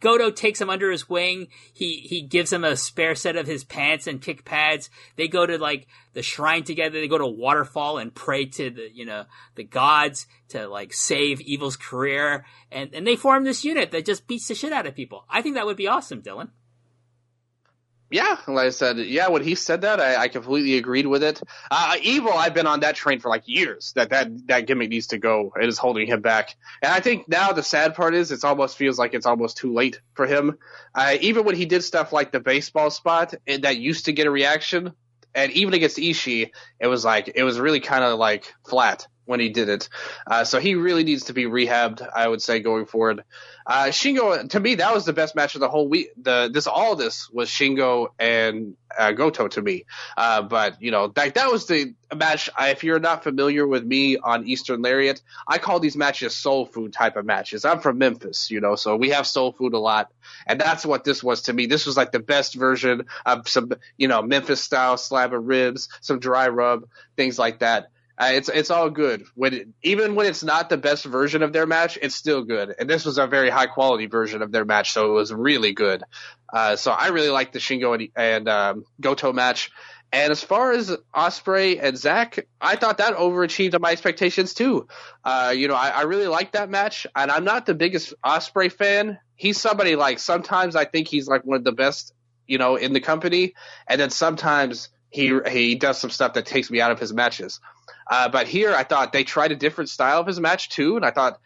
Goto 0.00 0.30
takes 0.30 0.60
him 0.60 0.70
under 0.70 0.90
his 0.90 1.08
wing. 1.08 1.48
He 1.72 1.96
he 2.00 2.22
gives 2.22 2.52
him 2.52 2.64
a 2.64 2.76
spare 2.76 3.14
set 3.14 3.36
of 3.36 3.46
his 3.46 3.64
pants 3.64 4.06
and 4.06 4.20
kick 4.20 4.44
pads. 4.44 4.90
They 5.16 5.28
go 5.28 5.46
to 5.46 5.58
like 5.58 5.86
the 6.12 6.22
shrine 6.22 6.64
together. 6.64 7.00
They 7.00 7.08
go 7.08 7.18
to 7.18 7.26
waterfall 7.26 7.98
and 7.98 8.14
pray 8.14 8.46
to 8.46 8.70
the 8.70 8.90
you 8.92 9.04
know 9.04 9.24
the 9.54 9.64
gods 9.64 10.26
to 10.48 10.68
like 10.68 10.92
save 10.92 11.40
Evil's 11.40 11.76
career. 11.76 12.44
And 12.70 12.94
and 12.94 13.06
they 13.06 13.16
form 13.16 13.44
this 13.44 13.64
unit 13.64 13.90
that 13.92 14.06
just 14.06 14.26
beats 14.26 14.48
the 14.48 14.54
shit 14.54 14.72
out 14.72 14.86
of 14.86 14.94
people. 14.94 15.24
I 15.28 15.42
think 15.42 15.54
that 15.54 15.66
would 15.66 15.76
be 15.76 15.88
awesome, 15.88 16.22
Dylan. 16.22 16.50
Yeah, 18.08 18.36
like 18.46 18.66
I 18.66 18.70
said, 18.70 18.98
yeah, 18.98 19.28
when 19.28 19.42
he 19.42 19.56
said 19.56 19.80
that, 19.80 19.98
I, 19.98 20.16
I 20.16 20.28
completely 20.28 20.76
agreed 20.78 21.08
with 21.08 21.24
it. 21.24 21.42
Uh, 21.70 21.96
Evil, 22.00 22.32
I've 22.32 22.54
been 22.54 22.68
on 22.68 22.80
that 22.80 22.94
train 22.94 23.18
for 23.18 23.28
like 23.28 23.48
years. 23.48 23.92
That 23.96 24.10
that 24.10 24.46
that 24.46 24.66
gimmick 24.66 24.90
needs 24.90 25.08
to 25.08 25.18
go. 25.18 25.52
It 25.60 25.68
is 25.68 25.76
holding 25.76 26.06
him 26.06 26.20
back, 26.20 26.54
and 26.82 26.92
I 26.92 27.00
think 27.00 27.28
now 27.28 27.50
the 27.50 27.64
sad 27.64 27.96
part 27.96 28.14
is, 28.14 28.30
it 28.30 28.44
almost 28.44 28.76
feels 28.76 28.96
like 28.96 29.12
it's 29.12 29.26
almost 29.26 29.56
too 29.56 29.74
late 29.74 30.00
for 30.14 30.24
him. 30.24 30.56
Uh, 30.94 31.16
even 31.20 31.44
when 31.44 31.56
he 31.56 31.66
did 31.66 31.82
stuff 31.82 32.12
like 32.12 32.30
the 32.30 32.38
baseball 32.38 32.90
spot 32.90 33.34
that 33.46 33.76
used 33.76 34.04
to 34.04 34.12
get 34.12 34.28
a 34.28 34.30
reaction, 34.30 34.92
and 35.34 35.50
even 35.52 35.74
against 35.74 35.98
Ishii, 35.98 36.50
it 36.78 36.86
was 36.86 37.04
like 37.04 37.32
it 37.34 37.42
was 37.42 37.58
really 37.58 37.80
kind 37.80 38.04
of 38.04 38.20
like 38.20 38.54
flat 38.68 39.08
when 39.26 39.40
he 39.40 39.50
did 39.50 39.68
it. 39.68 39.88
Uh, 40.26 40.44
so 40.44 40.58
he 40.58 40.74
really 40.74 41.04
needs 41.04 41.24
to 41.24 41.32
be 41.32 41.44
rehabbed, 41.44 42.06
I 42.14 42.26
would 42.26 42.40
say, 42.40 42.60
going 42.60 42.86
forward. 42.86 43.24
Uh, 43.66 43.86
Shingo, 43.86 44.48
to 44.50 44.60
me, 44.60 44.76
that 44.76 44.94
was 44.94 45.04
the 45.04 45.12
best 45.12 45.34
match 45.34 45.56
of 45.56 45.60
the 45.60 45.68
whole 45.68 45.88
week. 45.88 46.10
The 46.22 46.48
this 46.52 46.68
all 46.68 46.94
this 46.94 47.28
was 47.30 47.48
Shingo 47.48 48.08
and 48.18 48.76
uh, 48.96 49.10
Goto 49.10 49.48
to 49.48 49.60
me. 49.60 49.84
Uh, 50.16 50.42
but 50.42 50.80
you 50.80 50.92
know 50.92 51.08
that 51.08 51.34
that 51.34 51.50
was 51.50 51.66
the 51.66 51.94
match. 52.14 52.48
I, 52.56 52.70
if 52.70 52.84
you're 52.84 53.00
not 53.00 53.24
familiar 53.24 53.66
with 53.66 53.84
me 53.84 54.18
on 54.18 54.46
Eastern 54.46 54.82
Lariat, 54.82 55.20
I 55.48 55.58
call 55.58 55.80
these 55.80 55.96
matches 55.96 56.36
soul 56.36 56.64
food 56.64 56.92
type 56.92 57.16
of 57.16 57.26
matches. 57.26 57.64
I'm 57.64 57.80
from 57.80 57.98
Memphis, 57.98 58.52
you 58.52 58.60
know, 58.60 58.76
so 58.76 58.94
we 58.94 59.10
have 59.10 59.26
soul 59.26 59.50
food 59.50 59.74
a 59.74 59.78
lot, 59.78 60.12
and 60.46 60.60
that's 60.60 60.86
what 60.86 61.02
this 61.02 61.24
was 61.24 61.42
to 61.42 61.52
me. 61.52 61.66
This 61.66 61.86
was 61.86 61.96
like 61.96 62.12
the 62.12 62.20
best 62.20 62.54
version 62.54 63.06
of 63.24 63.48
some, 63.48 63.72
you 63.96 64.06
know, 64.06 64.22
Memphis 64.22 64.62
style 64.62 64.96
slab 64.96 65.34
of 65.34 65.44
ribs, 65.44 65.88
some 66.00 66.20
dry 66.20 66.48
rub, 66.48 66.84
things 67.16 67.36
like 67.36 67.58
that. 67.60 67.90
Uh, 68.18 68.30
it's 68.32 68.48
it's 68.48 68.70
all 68.70 68.88
good. 68.88 69.24
When 69.34 69.52
it, 69.52 69.68
even 69.82 70.14
when 70.14 70.26
it's 70.26 70.42
not 70.42 70.70
the 70.70 70.78
best 70.78 71.04
version 71.04 71.42
of 71.42 71.52
their 71.52 71.66
match, 71.66 71.98
it's 72.00 72.14
still 72.14 72.42
good. 72.44 72.74
And 72.78 72.88
this 72.88 73.04
was 73.04 73.18
a 73.18 73.26
very 73.26 73.50
high 73.50 73.66
quality 73.66 74.06
version 74.06 74.40
of 74.42 74.52
their 74.52 74.64
match, 74.64 74.92
so 74.92 75.10
it 75.10 75.12
was 75.12 75.32
really 75.32 75.72
good. 75.72 76.02
Uh, 76.52 76.76
so 76.76 76.92
I 76.92 77.08
really 77.08 77.28
liked 77.28 77.52
the 77.52 77.58
Shingo 77.58 77.94
and, 77.94 78.08
and 78.16 78.48
um, 78.48 78.84
Goto 79.00 79.32
match. 79.32 79.70
And 80.12 80.30
as 80.30 80.42
far 80.42 80.72
as 80.72 80.96
Ospreay 81.14 81.78
and 81.82 81.98
Zack, 81.98 82.46
I 82.60 82.76
thought 82.76 82.98
that 82.98 83.16
overachieved 83.16 83.74
on 83.74 83.80
my 83.80 83.90
expectations 83.90 84.54
too. 84.54 84.86
Uh, 85.24 85.52
you 85.54 85.68
know, 85.68 85.74
I, 85.74 85.88
I 85.88 86.02
really 86.02 86.28
liked 86.28 86.52
that 86.52 86.70
match, 86.70 87.06
and 87.14 87.30
I'm 87.30 87.44
not 87.44 87.66
the 87.66 87.74
biggest 87.74 88.14
Ospreay 88.24 88.72
fan. 88.72 89.18
He's 89.34 89.60
somebody 89.60 89.96
like 89.96 90.20
sometimes 90.20 90.76
I 90.76 90.84
think 90.84 91.08
he's 91.08 91.26
like 91.28 91.44
one 91.44 91.58
of 91.58 91.64
the 91.64 91.72
best, 91.72 92.14
you 92.46 92.56
know, 92.56 92.76
in 92.76 92.92
the 92.92 93.00
company, 93.00 93.54
and 93.88 94.00
then 94.00 94.10
sometimes 94.10 94.88
he 95.10 95.38
he 95.48 95.74
does 95.74 95.98
some 95.98 96.10
stuff 96.10 96.34
that 96.34 96.46
takes 96.46 96.70
me 96.70 96.80
out 96.80 96.90
of 96.90 96.98
his 96.98 97.12
matches. 97.12 97.60
Uh, 98.10 98.28
but 98.28 98.46
here, 98.46 98.74
I 98.74 98.84
thought 98.84 99.12
they 99.12 99.24
tried 99.24 99.52
a 99.52 99.56
different 99.56 99.90
style 99.90 100.20
of 100.20 100.26
his 100.26 100.38
match 100.38 100.70
too, 100.70 100.96
and 100.96 101.04
I 101.04 101.10
thought, 101.10 101.38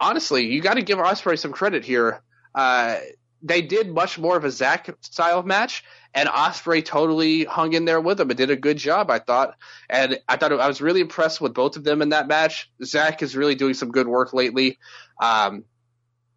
honestly, 0.00 0.46
you 0.46 0.60
got 0.60 0.74
to 0.74 0.82
give 0.82 0.98
Ospreay 0.98 1.38
some 1.38 1.52
credit 1.52 1.84
here. 1.84 2.22
Uh, 2.54 2.96
they 3.42 3.62
did 3.62 3.88
much 3.88 4.18
more 4.18 4.36
of 4.36 4.44
a 4.44 4.50
Zack 4.50 4.90
style 5.02 5.42
match, 5.42 5.84
and 6.12 6.28
Ospreay 6.28 6.84
totally 6.84 7.44
hung 7.44 7.72
in 7.72 7.84
there 7.84 8.00
with 8.00 8.20
him 8.20 8.28
and 8.30 8.36
did 8.36 8.50
a 8.50 8.56
good 8.56 8.76
job, 8.76 9.10
I 9.10 9.18
thought. 9.18 9.54
And 9.88 10.18
I 10.28 10.36
thought 10.36 10.52
I 10.52 10.66
was 10.66 10.80
really 10.80 11.00
impressed 11.00 11.40
with 11.40 11.54
both 11.54 11.76
of 11.76 11.84
them 11.84 12.02
in 12.02 12.10
that 12.10 12.28
match. 12.28 12.70
Zack 12.84 13.22
is 13.22 13.36
really 13.36 13.54
doing 13.54 13.74
some 13.74 13.92
good 13.92 14.08
work 14.08 14.32
lately. 14.32 14.78
Um, 15.20 15.64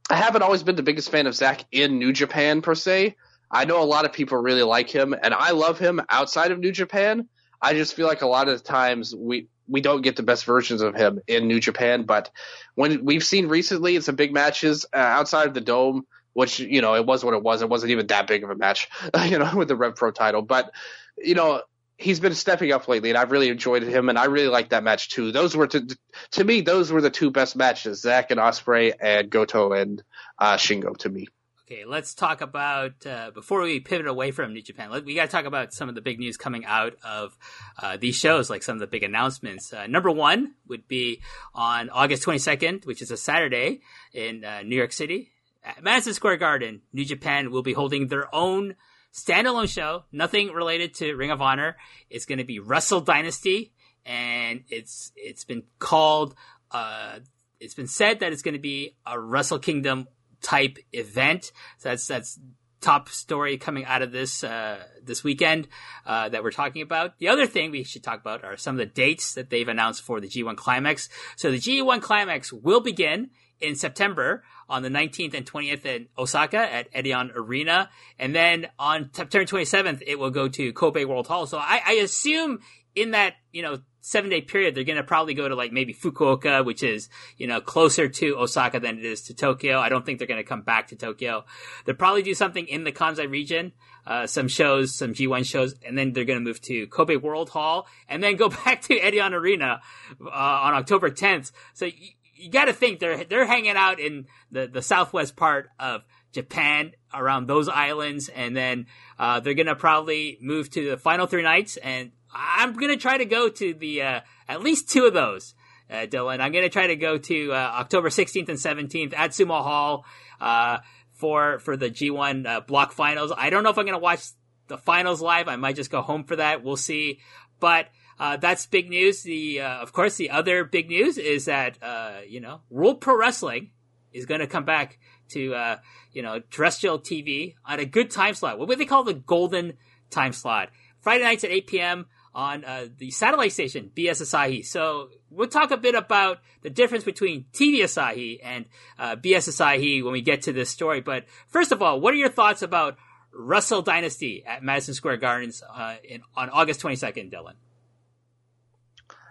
I 0.10 0.16
haven't 0.16 0.44
always 0.44 0.64
been 0.64 0.76
the 0.76 0.84
biggest 0.84 1.10
fan 1.10 1.28
of 1.28 1.36
Zack 1.36 1.66
in 1.72 1.98
New 1.98 2.14
Japan 2.14 2.62
per 2.62 2.76
se. 2.76 3.16
I 3.54 3.66
know 3.66 3.82
a 3.82 3.86
lot 3.86 4.06
of 4.06 4.12
people 4.12 4.38
really 4.40 4.64
like 4.64 4.90
him, 4.90 5.14
and 5.22 5.34
I 5.34 5.52
love 5.52 5.78
him 5.78 6.02
outside 6.10 6.52
of 6.52 6.60
New 6.60 6.72
Japan. 6.72 7.30
I 7.62 7.74
just 7.74 7.94
feel 7.94 8.08
like 8.08 8.24
a 8.24 8.28
lot 8.28 8.50
of 8.50 8.58
the 8.58 8.64
times 8.64 9.16
we 9.16 9.48
we 9.68 9.80
don't 9.80 10.02
get 10.02 10.18
the 10.18 10.24
best 10.24 10.44
versions 10.44 10.82
of 10.82 10.96
him 10.96 11.22
in 11.28 11.48
New 11.48 11.60
Japan. 11.60 12.04
But 12.04 12.32
when 12.76 13.06
we've 13.06 13.24
seen 13.24 13.48
recently 13.48 13.96
in 13.96 14.02
some 14.02 14.16
big 14.16 14.34
matches 14.34 14.86
uh, 14.94 14.98
outside 14.98 15.48
of 15.48 15.54
the 15.54 15.62
Dome, 15.62 16.06
which 16.34 16.60
you 16.60 16.82
know 16.82 16.96
it 16.96 17.06
was 17.06 17.24
what 17.24 17.34
it 17.34 17.44
was. 17.44 17.62
It 17.62 17.70
wasn't 17.70 17.92
even 17.92 18.08
that 18.08 18.28
big 18.28 18.44
of 18.44 18.50
a 18.50 18.56
match, 18.56 18.90
you 19.26 19.38
know, 19.38 19.52
with 19.56 19.68
the 19.68 19.76
Rev 19.76 19.96
Pro 19.96 20.12
title. 20.12 20.42
But 20.42 20.72
you 21.18 21.36
know, 21.36 21.62
he's 21.98 22.20
been 22.20 22.34
stepping 22.34 22.72
up 22.72 22.88
lately, 22.88 23.10
and 23.10 23.18
I've 23.18 23.32
really 23.32 23.50
enjoyed 23.50 23.84
him, 23.84 24.10
and 24.10 24.18
I 24.18 24.26
really 24.26 24.48
liked 24.48 24.72
that 24.72 24.84
match 24.84 25.10
too. 25.10 25.32
Those 25.32 25.56
were 25.56 25.68
to 25.68 25.98
to 26.32 26.44
me, 26.44 26.62
those 26.62 26.92
were 26.92 27.02
the 27.02 27.12
two 27.12 27.32
best 27.32 27.56
matches: 27.56 28.02
Zack 28.02 28.32
and 28.32 28.40
Ospreay, 28.40 28.94
and 29.00 29.30
Goto 29.30 29.74
and 29.74 30.02
uh, 30.40 30.58
Shingo 30.58 30.98
to 30.98 31.10
me. 31.10 31.28
Okay, 31.74 31.86
let's 31.86 32.14
talk 32.14 32.42
about 32.42 33.04
uh, 33.08 33.32
before 33.32 33.62
we 33.62 33.80
pivot 33.80 34.06
away 34.06 34.30
from 34.30 34.54
New 34.54 34.62
Japan. 34.62 34.92
Let, 34.92 35.06
we 35.06 35.16
got 35.16 35.26
to 35.26 35.32
talk 35.32 35.46
about 35.46 35.74
some 35.74 35.90
of 35.90 35.96
the 35.96 36.02
big 36.02 36.20
news 36.20 36.38
coming 36.38 36.66
out 36.66 36.94
of 37.04 37.36
uh, 37.82 37.98
these 37.98 38.16
shows, 38.16 38.48
like 38.48 38.62
some 38.62 38.76
of 38.76 38.80
the 38.80 38.86
big 38.86 39.02
announcements. 39.02 39.74
Uh, 39.74 39.88
number 39.88 40.12
one 40.12 40.54
would 40.68 40.88
be 40.88 41.24
on 41.56 41.90
August 41.90 42.26
22nd, 42.26 42.86
which 42.86 43.02
is 43.02 43.10
a 43.10 43.18
Saturday 43.18 43.82
in 44.14 44.46
uh, 44.46 44.62
New 44.62 44.76
York 44.76 44.92
City, 44.92 45.32
at 45.64 45.82
Madison 45.82 46.14
Square 46.14 46.38
Garden. 46.38 46.84
New 46.94 47.06
Japan 47.06 47.50
will 47.50 47.64
be 47.64 47.74
holding 47.74 48.08
their 48.08 48.34
own 48.36 48.76
standalone 49.12 49.68
show, 49.68 50.04
nothing 50.12 50.50
related 50.52 50.94
to 50.96 51.16
Ring 51.16 51.32
of 51.32 51.42
Honor. 51.42 51.78
It's 52.08 52.26
going 52.28 52.38
to 52.38 52.44
be 52.44 52.60
Wrestle 52.60 53.02
Dynasty, 53.02 53.74
and 54.06 54.64
it's 54.70 55.12
it's 55.16 55.44
been 55.44 55.64
called. 55.80 56.36
Uh, 56.70 57.18
it's 57.60 57.74
been 57.74 57.88
said 57.88 58.20
that 58.20 58.32
it's 58.32 58.44
going 58.44 58.54
to 58.54 58.60
be 58.60 58.96
a 59.08 59.20
Wrestle 59.20 59.58
Kingdom 59.58 60.08
type 60.44 60.78
event. 60.92 61.52
So 61.80 61.90
that's 61.90 62.06
that's 62.06 62.40
top 62.84 63.10
story 63.10 63.58
coming 63.58 63.86
out 63.86 64.02
of 64.02 64.12
this 64.12 64.44
uh, 64.44 64.84
this 65.02 65.24
weekend 65.24 65.68
uh, 66.06 66.30
that 66.30 66.44
we're 66.44 66.52
talking 66.52 66.84
about. 66.84 67.18
The 67.18 67.30
other 67.30 67.48
thing 67.48 67.72
we 67.72 67.84
should 67.84 68.04
talk 68.04 68.20
about 68.22 68.44
are 68.44 68.58
some 68.58 68.76
of 68.76 68.80
the 68.80 68.86
dates 68.86 69.34
that 69.34 69.50
they've 69.50 69.68
announced 69.68 70.04
for 70.04 70.20
the 70.20 70.28
G1 70.28 70.58
Climax. 70.58 71.10
So 71.38 71.50
the 71.50 71.58
G1 71.58 72.02
Climax 72.02 72.54
will 72.54 72.82
begin 72.82 73.32
in 73.60 73.76
September 73.76 74.44
on 74.70 74.84
the 74.84 74.90
19th 74.90 75.34
and 75.34 75.46
20th 75.46 75.86
in 75.86 76.08
Osaka 76.18 76.58
at 76.58 76.94
Edion 76.94 77.32
Arena. 77.36 77.90
And 78.20 78.36
then 78.36 78.68
on 78.78 79.10
September 79.14 79.46
27th, 79.46 80.04
it 80.06 80.20
will 80.20 80.32
go 80.32 80.48
to 80.50 80.74
Kobe 80.74 81.06
World 81.06 81.28
Hall. 81.28 81.48
So 81.48 81.58
I, 81.58 81.82
I 81.86 81.94
assume 81.94 82.60
in 82.96 83.12
that, 83.12 83.36
you 83.52 83.62
know, 83.62 83.80
seven 84.06 84.30
day 84.30 84.42
period, 84.42 84.76
they're 84.76 84.84
going 84.84 84.98
to 84.98 85.04
probably 85.04 85.34
go 85.34 85.48
to 85.48 85.56
like 85.56 85.72
maybe 85.72 85.94
Fukuoka, 85.94 86.64
which 86.64 86.84
is, 86.84 87.10
you 87.38 87.48
know, 87.48 87.62
closer 87.62 88.10
to 88.10 88.38
Osaka 88.38 88.82
than 88.82 89.00
it 89.00 89.06
is 89.06 89.22
to 89.24 89.34
Tokyo. 89.34 89.80
I 89.80 89.88
don't 89.88 90.06
think 90.06 90.20
they're 90.20 90.28
going 90.28 90.44
to 90.44 90.48
come 90.48 90.62
back 90.62 90.90
to 90.90 90.98
Tokyo. 90.98 91.46
They'll 91.86 91.96
probably 91.96 92.22
do 92.22 92.34
something 92.34 92.68
in 92.68 92.84
the 92.84 92.92
Kansai 92.92 93.32
region, 93.32 93.72
uh, 94.06 94.28
some 94.28 94.50
shows, 94.50 94.94
some 94.94 95.14
G1 95.14 95.46
shows, 95.46 95.76
and 95.86 95.98
then 95.98 96.12
they're 96.12 96.26
going 96.26 96.40
to 96.40 96.44
move 96.44 96.60
to 96.64 96.86
Kobe 96.88 97.16
World 97.16 97.50
Hall 97.50 97.88
and 98.10 98.22
then 98.22 98.36
go 98.36 98.50
back 98.66 98.82
to 98.84 99.00
Edion 99.00 99.32
Arena, 99.32 99.82
uh, 100.22 100.30
on 100.30 100.74
October 100.74 101.10
10th. 101.10 101.54
So 101.74 101.86
you, 101.86 101.94
you 102.36 102.52
got 102.52 102.66
to 102.66 102.74
think 102.74 103.00
they're, 103.00 103.24
they're 103.24 103.46
hanging 103.46 103.78
out 103.78 104.02
in 104.02 104.28
the, 104.52 104.68
the 104.68 104.82
southwest 104.82 105.38
part 105.38 105.70
of 105.80 106.04
Japan, 106.34 106.94
around 107.14 107.48
those 107.48 107.70
islands, 107.70 108.28
and 108.28 108.58
then 108.58 108.88
uh, 109.20 109.40
they're 109.40 109.54
gonna 109.54 109.76
probably 109.76 110.40
move 110.42 110.70
to 110.72 110.90
the 110.90 110.98
final 110.98 111.28
three 111.28 111.44
nights. 111.44 111.78
And 111.78 112.12
I'm 112.34 112.74
gonna 112.74 112.98
try 112.98 113.18
to 113.18 113.26
go 113.26 113.50
to 113.50 113.74
the 113.74 114.02
uh, 114.02 114.22
at 114.48 114.62
least 114.62 114.90
two 114.90 115.06
of 115.06 115.14
those. 115.14 115.54
Uh, 115.90 116.06
Dylan, 116.08 116.40
I'm 116.40 116.52
gonna 116.52 116.70
try 116.70 116.88
to 116.88 116.96
go 116.96 117.18
to 117.18 117.52
uh, 117.52 117.56
October 117.56 118.10
16th 118.10 118.50
and 118.50 118.58
17th 118.58 119.14
at 119.16 119.32
Sumo 119.32 119.62
Hall 119.62 120.06
uh, 120.42 120.80
for 121.12 121.60
for 121.60 121.78
the 121.78 121.90
G1 121.90 122.48
uh, 122.48 122.62
block 122.62 122.92
finals. 122.92 123.32
I 123.36 123.50
don't 123.50 123.64
know 123.64 123.70
if 123.70 123.78
I'm 123.78 123.86
gonna 123.86 124.00
watch 124.00 124.24
the 124.68 124.78
finals 124.78 125.22
live. 125.22 125.48
I 125.48 125.56
might 125.56 125.76
just 125.76 125.92
go 125.92 126.02
home 126.02 126.24
for 126.24 126.38
that. 126.38 126.64
We'll 126.64 126.78
see. 126.78 127.20
But 127.60 127.88
uh, 128.20 128.38
that's 128.38 128.66
big 128.66 128.90
news. 128.90 129.24
The 129.24 129.62
uh, 129.62 129.78
of 129.78 129.94
course 129.94 130.16
the 130.16 130.30
other 130.30 130.64
big 130.64 130.90
news 130.90 131.18
is 131.18 131.46
that 131.46 131.78
uh, 131.82 132.22
you 132.28 132.40
know 132.40 132.62
World 132.70 133.02
Pro 133.02 133.18
Wrestling 133.18 133.72
is 134.12 134.26
going 134.26 134.40
to 134.40 134.48
come 134.48 134.66
back 134.66 135.00
to 135.30 135.54
uh, 135.54 135.78
you 136.12 136.22
know 136.22 136.42
terrestrial 136.52 137.00
TV 137.00 137.56
on 137.66 137.80
a 137.80 137.86
good 137.86 138.12
time 138.12 138.34
slot. 138.34 138.60
What 138.60 138.68
would 138.68 138.80
they 138.80 138.86
call 138.86 139.04
the 139.04 139.14
golden 139.14 139.74
time 140.10 140.34
slot? 140.34 140.70
Friday 141.02 141.24
nights 141.24 141.44
at 141.44 141.52
8 141.52 141.68
p.m. 141.68 142.06
on 142.36 142.66
uh, 142.66 142.88
the 142.98 143.12
satellite 143.12 143.52
station 143.52 143.92
BS 143.96 144.22
Asahi. 144.22 144.66
So 144.66 145.10
we'll 145.30 145.48
talk 145.48 145.72
a 145.72 145.78
bit 145.78 145.96
about 145.96 146.40
the 146.62 146.70
difference 146.70 147.04
between 147.04 147.46
TV 147.54 147.80
Asahi 147.80 148.40
and 148.44 148.66
uh, 148.98 149.16
BS 149.16 149.50
Asahi 149.50 150.04
when 150.04 150.14
we 150.14 150.22
get 150.22 150.44
to 150.44 150.54
this 150.54 150.70
story. 150.70 151.02
But 151.02 151.26
first 151.48 151.72
of 151.72 151.82
all, 151.82 152.00
what 152.00 152.14
are 152.14 152.18
your 152.18 152.30
thoughts 152.30 152.62
about 152.62 152.98
Wrestle 153.32 153.82
Dynasty 153.82 154.44
at 154.46 154.64
Madison 154.64 154.94
Square 154.94 155.18
Gardens 155.18 155.64
uh, 155.64 155.96
in, 156.04 156.22
on 156.36 156.50
August 156.50 156.82
22nd, 156.82 157.32
Dylan? 157.32 157.54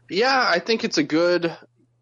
Yeah, 0.09 0.45
I 0.47 0.59
think 0.59 0.85
it's 0.85 0.99
a 0.99 1.03
good 1.03 1.57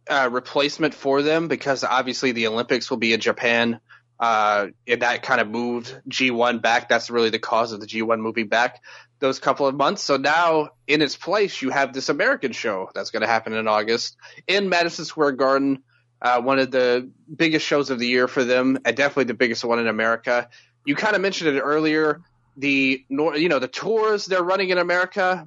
uh, 0.09 0.29
replacement 0.31 0.95
for 0.95 1.23
them 1.23 1.49
because 1.49 1.85
obviously 1.85 2.33
the 2.33 2.47
Olympics 2.49 2.91
will 2.91 2.99
be 2.99 3.13
in 3.13 3.21
Japan. 3.21 3.81
Uh, 4.19 4.67
and 4.87 5.01
that 5.01 5.23
kind 5.23 5.41
of 5.41 5.49
moved 5.49 5.99
G1 6.11 6.61
back. 6.61 6.91
That's 6.91 7.09
really 7.09 7.31
the 7.31 7.39
cause 7.39 7.73
of 7.73 7.81
the 7.81 7.87
G1 7.87 8.19
moving 8.19 8.49
back 8.49 8.83
those 9.21 9.39
couple 9.39 9.67
of 9.67 9.75
months. 9.75 10.03
So 10.03 10.17
now 10.17 10.71
in 10.87 11.03
its 11.03 11.17
place, 11.17 11.63
you 11.63 11.71
have 11.71 11.93
this 11.93 12.09
American 12.09 12.53
show 12.53 12.91
that's 12.95 13.11
going 13.11 13.21
to 13.21 13.27
happen 13.29 13.53
in 13.53 13.69
August 13.69 14.17
in 14.47 14.69
Madison 14.69 15.05
Square 15.05 15.33
Garden. 15.33 15.83
Uh, 16.21 16.41
one 16.43 16.59
of 16.59 16.71
the 16.71 17.11
biggest 17.35 17.67
shows 17.67 17.89
of 17.91 17.99
the 17.99 18.07
year 18.07 18.29
for 18.29 18.45
them, 18.45 18.79
and 18.85 18.97
definitely 18.97 19.25
the 19.25 19.35
biggest 19.35 19.65
one 19.65 19.79
in 19.79 19.87
America. 19.87 20.51
You 20.85 20.95
kind 20.95 21.15
of 21.15 21.23
mentioned 21.23 21.57
it 21.57 21.61
earlier. 21.61 22.21
The 22.57 23.05
you 23.09 23.49
know 23.49 23.59
the 23.59 23.69
tours 23.69 24.27
they're 24.27 24.43
running 24.43 24.71
in 24.71 24.79
America 24.79 25.47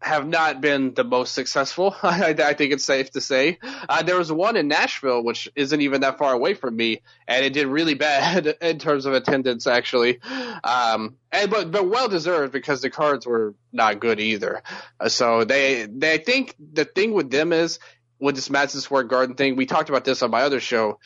have 0.00 0.26
not 0.26 0.60
been 0.60 0.94
the 0.94 1.04
most 1.04 1.34
successful. 1.34 1.94
I, 2.02 2.34
I 2.38 2.54
think 2.54 2.72
it's 2.72 2.84
safe 2.84 3.10
to 3.12 3.20
say. 3.20 3.58
Uh, 3.88 4.02
there 4.02 4.16
was 4.16 4.30
one 4.30 4.56
in 4.56 4.68
Nashville, 4.68 5.22
which 5.22 5.48
isn't 5.56 5.80
even 5.80 6.02
that 6.02 6.18
far 6.18 6.32
away 6.32 6.54
from 6.54 6.76
me, 6.76 7.02
and 7.26 7.44
it 7.44 7.52
did 7.52 7.66
really 7.66 7.94
bad 8.08 8.46
in 8.60 8.78
terms 8.78 9.06
of 9.06 9.14
attendance, 9.14 9.66
actually. 9.66 10.20
Um, 10.64 11.16
and 11.32 11.50
but 11.50 11.70
but 11.70 11.88
well 11.88 12.08
deserved 12.08 12.52
because 12.52 12.80
the 12.80 12.90
cards 12.90 13.26
were 13.26 13.54
not 13.72 14.00
good 14.00 14.20
either. 14.20 14.62
Uh, 15.00 15.08
so 15.08 15.44
they 15.44 15.86
they 15.90 16.18
think 16.18 16.54
the 16.58 16.84
thing 16.84 17.12
with 17.12 17.30
them 17.30 17.52
is 17.52 17.78
with 18.20 18.34
this 18.34 18.50
Madison 18.50 18.80
Square 18.80 19.04
Garden 19.04 19.34
thing. 19.34 19.56
We 19.56 19.66
talked 19.66 19.88
about 19.88 20.04
this 20.04 20.22
on 20.22 20.30
my 20.30 20.42
other 20.42 20.60
show, 20.60 20.98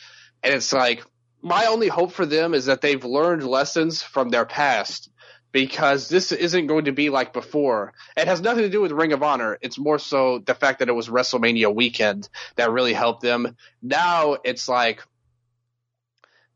and 0.43 0.53
it's 0.53 0.71
like 0.71 1.03
my 1.41 1.65
only 1.65 1.89
hope 1.89 2.13
for 2.13 2.25
them 2.25 2.53
is 2.53 2.67
that 2.67 2.81
they've 2.81 3.03
learned 3.03 3.45
lessons 3.45 4.01
from 4.01 4.29
their 4.29 4.45
past 4.45 5.09
because 5.53 6.09
this 6.09 6.31
isn't 6.31 6.67
going 6.67 6.85
to 6.85 6.91
be 6.91 7.09
like 7.09 7.31
before. 7.31 7.93
It 8.17 8.27
has 8.27 8.41
nothing 8.41 8.63
to 8.63 8.69
do 8.69 8.81
with 8.81 8.91
Ring 8.91 9.13
of 9.13 9.23
Honor. 9.23 9.57
It's 9.61 9.77
more 9.77 9.99
so 9.99 10.39
the 10.39 10.55
fact 10.55 10.79
that 10.79 10.89
it 10.89 10.93
was 10.93 11.07
WrestleMania 11.07 11.73
weekend 11.73 12.27
that 12.55 12.71
really 12.71 12.91
helped 12.91 13.21
them. 13.21 13.55
Now 13.81 14.37
it's 14.43 14.67
like 14.67 15.03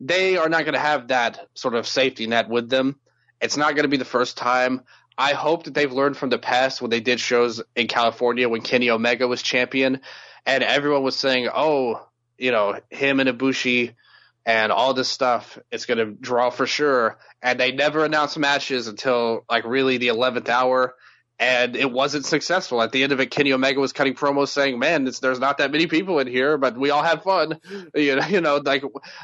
they 0.02 0.38
are 0.38 0.50
not 0.50 0.64
going 0.64 0.74
to 0.74 0.80
have 0.80 1.10
that 1.10 1.48
sort 1.54 1.76
of 1.76 1.88
safety 1.88 2.26
net 2.26 2.50
with 2.50 2.70
them. 2.70 3.00
It's 3.40 3.56
not 3.56 3.76
going 3.76 3.84
to 3.84 3.90
be 3.90 3.98
the 3.98 4.06
first 4.06 4.36
time. 4.36 4.82
I 5.16 5.34
hope 5.34 5.66
that 5.66 5.76
they've 5.76 5.92
learned 5.92 6.18
from 6.18 6.30
the 6.30 6.40
past 6.40 6.82
when 6.82 6.90
they 6.90 7.00
did 7.00 7.20
shows 7.20 7.62
in 7.76 7.88
California 7.88 8.50
when 8.50 8.62
Kenny 8.62 8.90
Omega 8.90 9.28
was 9.28 9.44
champion 9.44 10.02
and 10.46 10.64
everyone 10.64 11.04
was 11.04 11.16
saying, 11.16 11.50
oh, 11.54 12.04
you 12.38 12.52
know, 12.52 12.80
him 12.90 13.20
and 13.20 13.30
Ibushi– 13.30 13.94
and 14.48 14.72
all 14.72 14.94
this 14.94 15.10
stuff. 15.10 15.60
It's 15.72 15.86
going 15.86 15.98
to 15.98 16.06
draw 16.06 16.50
for 16.50 16.66
sure. 16.66 17.20
And 17.42 17.60
they 17.60 17.74
never 17.74 18.06
announced 18.06 18.40
matches 18.40 18.88
until 18.88 19.46
like 19.50 19.66
really 19.66 19.98
the 19.98 20.08
11th 20.08 20.48
hour. 20.48 20.96
And 21.38 21.76
it 21.76 21.92
wasn't 21.92 22.26
successful. 22.26 22.82
At 22.82 22.94
the 22.94 23.04
end 23.04 23.12
of 23.12 23.20
it, 23.20 23.30
Kenny 23.30 23.52
Omega 23.52 23.80
was 23.80 23.92
cutting 23.92 24.16
promos 24.16 24.48
saying, 24.48 24.80
man, 24.80 25.08
there's 25.22 25.40
not 25.40 25.58
that 25.58 25.72
many 25.72 25.86
people 25.86 26.18
in 26.18 26.28
here, 26.28 26.58
but 26.58 26.78
we 26.78 26.90
all 26.90 27.04
had 27.04 27.22
fun. 27.22 27.60
You 27.94 28.16
know, 28.16 28.28
you 28.28 28.42
know, 28.42 28.58
like 28.58 28.84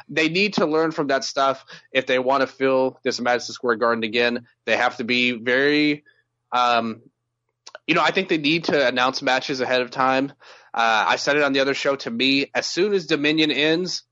they 0.09 0.27
need 0.29 0.55
to 0.55 0.65
learn 0.65 0.91
from 0.91 1.07
that 1.07 1.23
stuff 1.23 1.63
if 1.91 2.05
they 2.05 2.19
want 2.19 2.41
to 2.41 2.47
fill 2.47 2.99
this 3.03 3.21
Madison 3.21 3.53
Square 3.53 3.77
Garden 3.77 4.03
again. 4.03 4.45
They 4.65 4.75
have 4.75 4.97
to 4.97 5.03
be 5.03 5.31
very, 5.31 6.03
um, 6.51 7.01
you 7.87 7.95
know, 7.95 8.01
I 8.03 8.11
think 8.11 8.27
they 8.29 8.37
need 8.37 8.65
to 8.65 8.87
announce 8.87 9.21
matches 9.21 9.61
ahead 9.61 9.81
of 9.81 9.89
time. 9.89 10.33
Uh, 10.73 11.05
I 11.07 11.15
said 11.15 11.37
it 11.37 11.43
on 11.43 11.53
the 11.53 11.61
other 11.61 11.73
show. 11.73 11.95
To 11.95 12.11
me, 12.11 12.51
as 12.53 12.65
soon 12.67 12.93
as 12.93 13.05
Dominion 13.05 13.51
ends, 13.51 14.03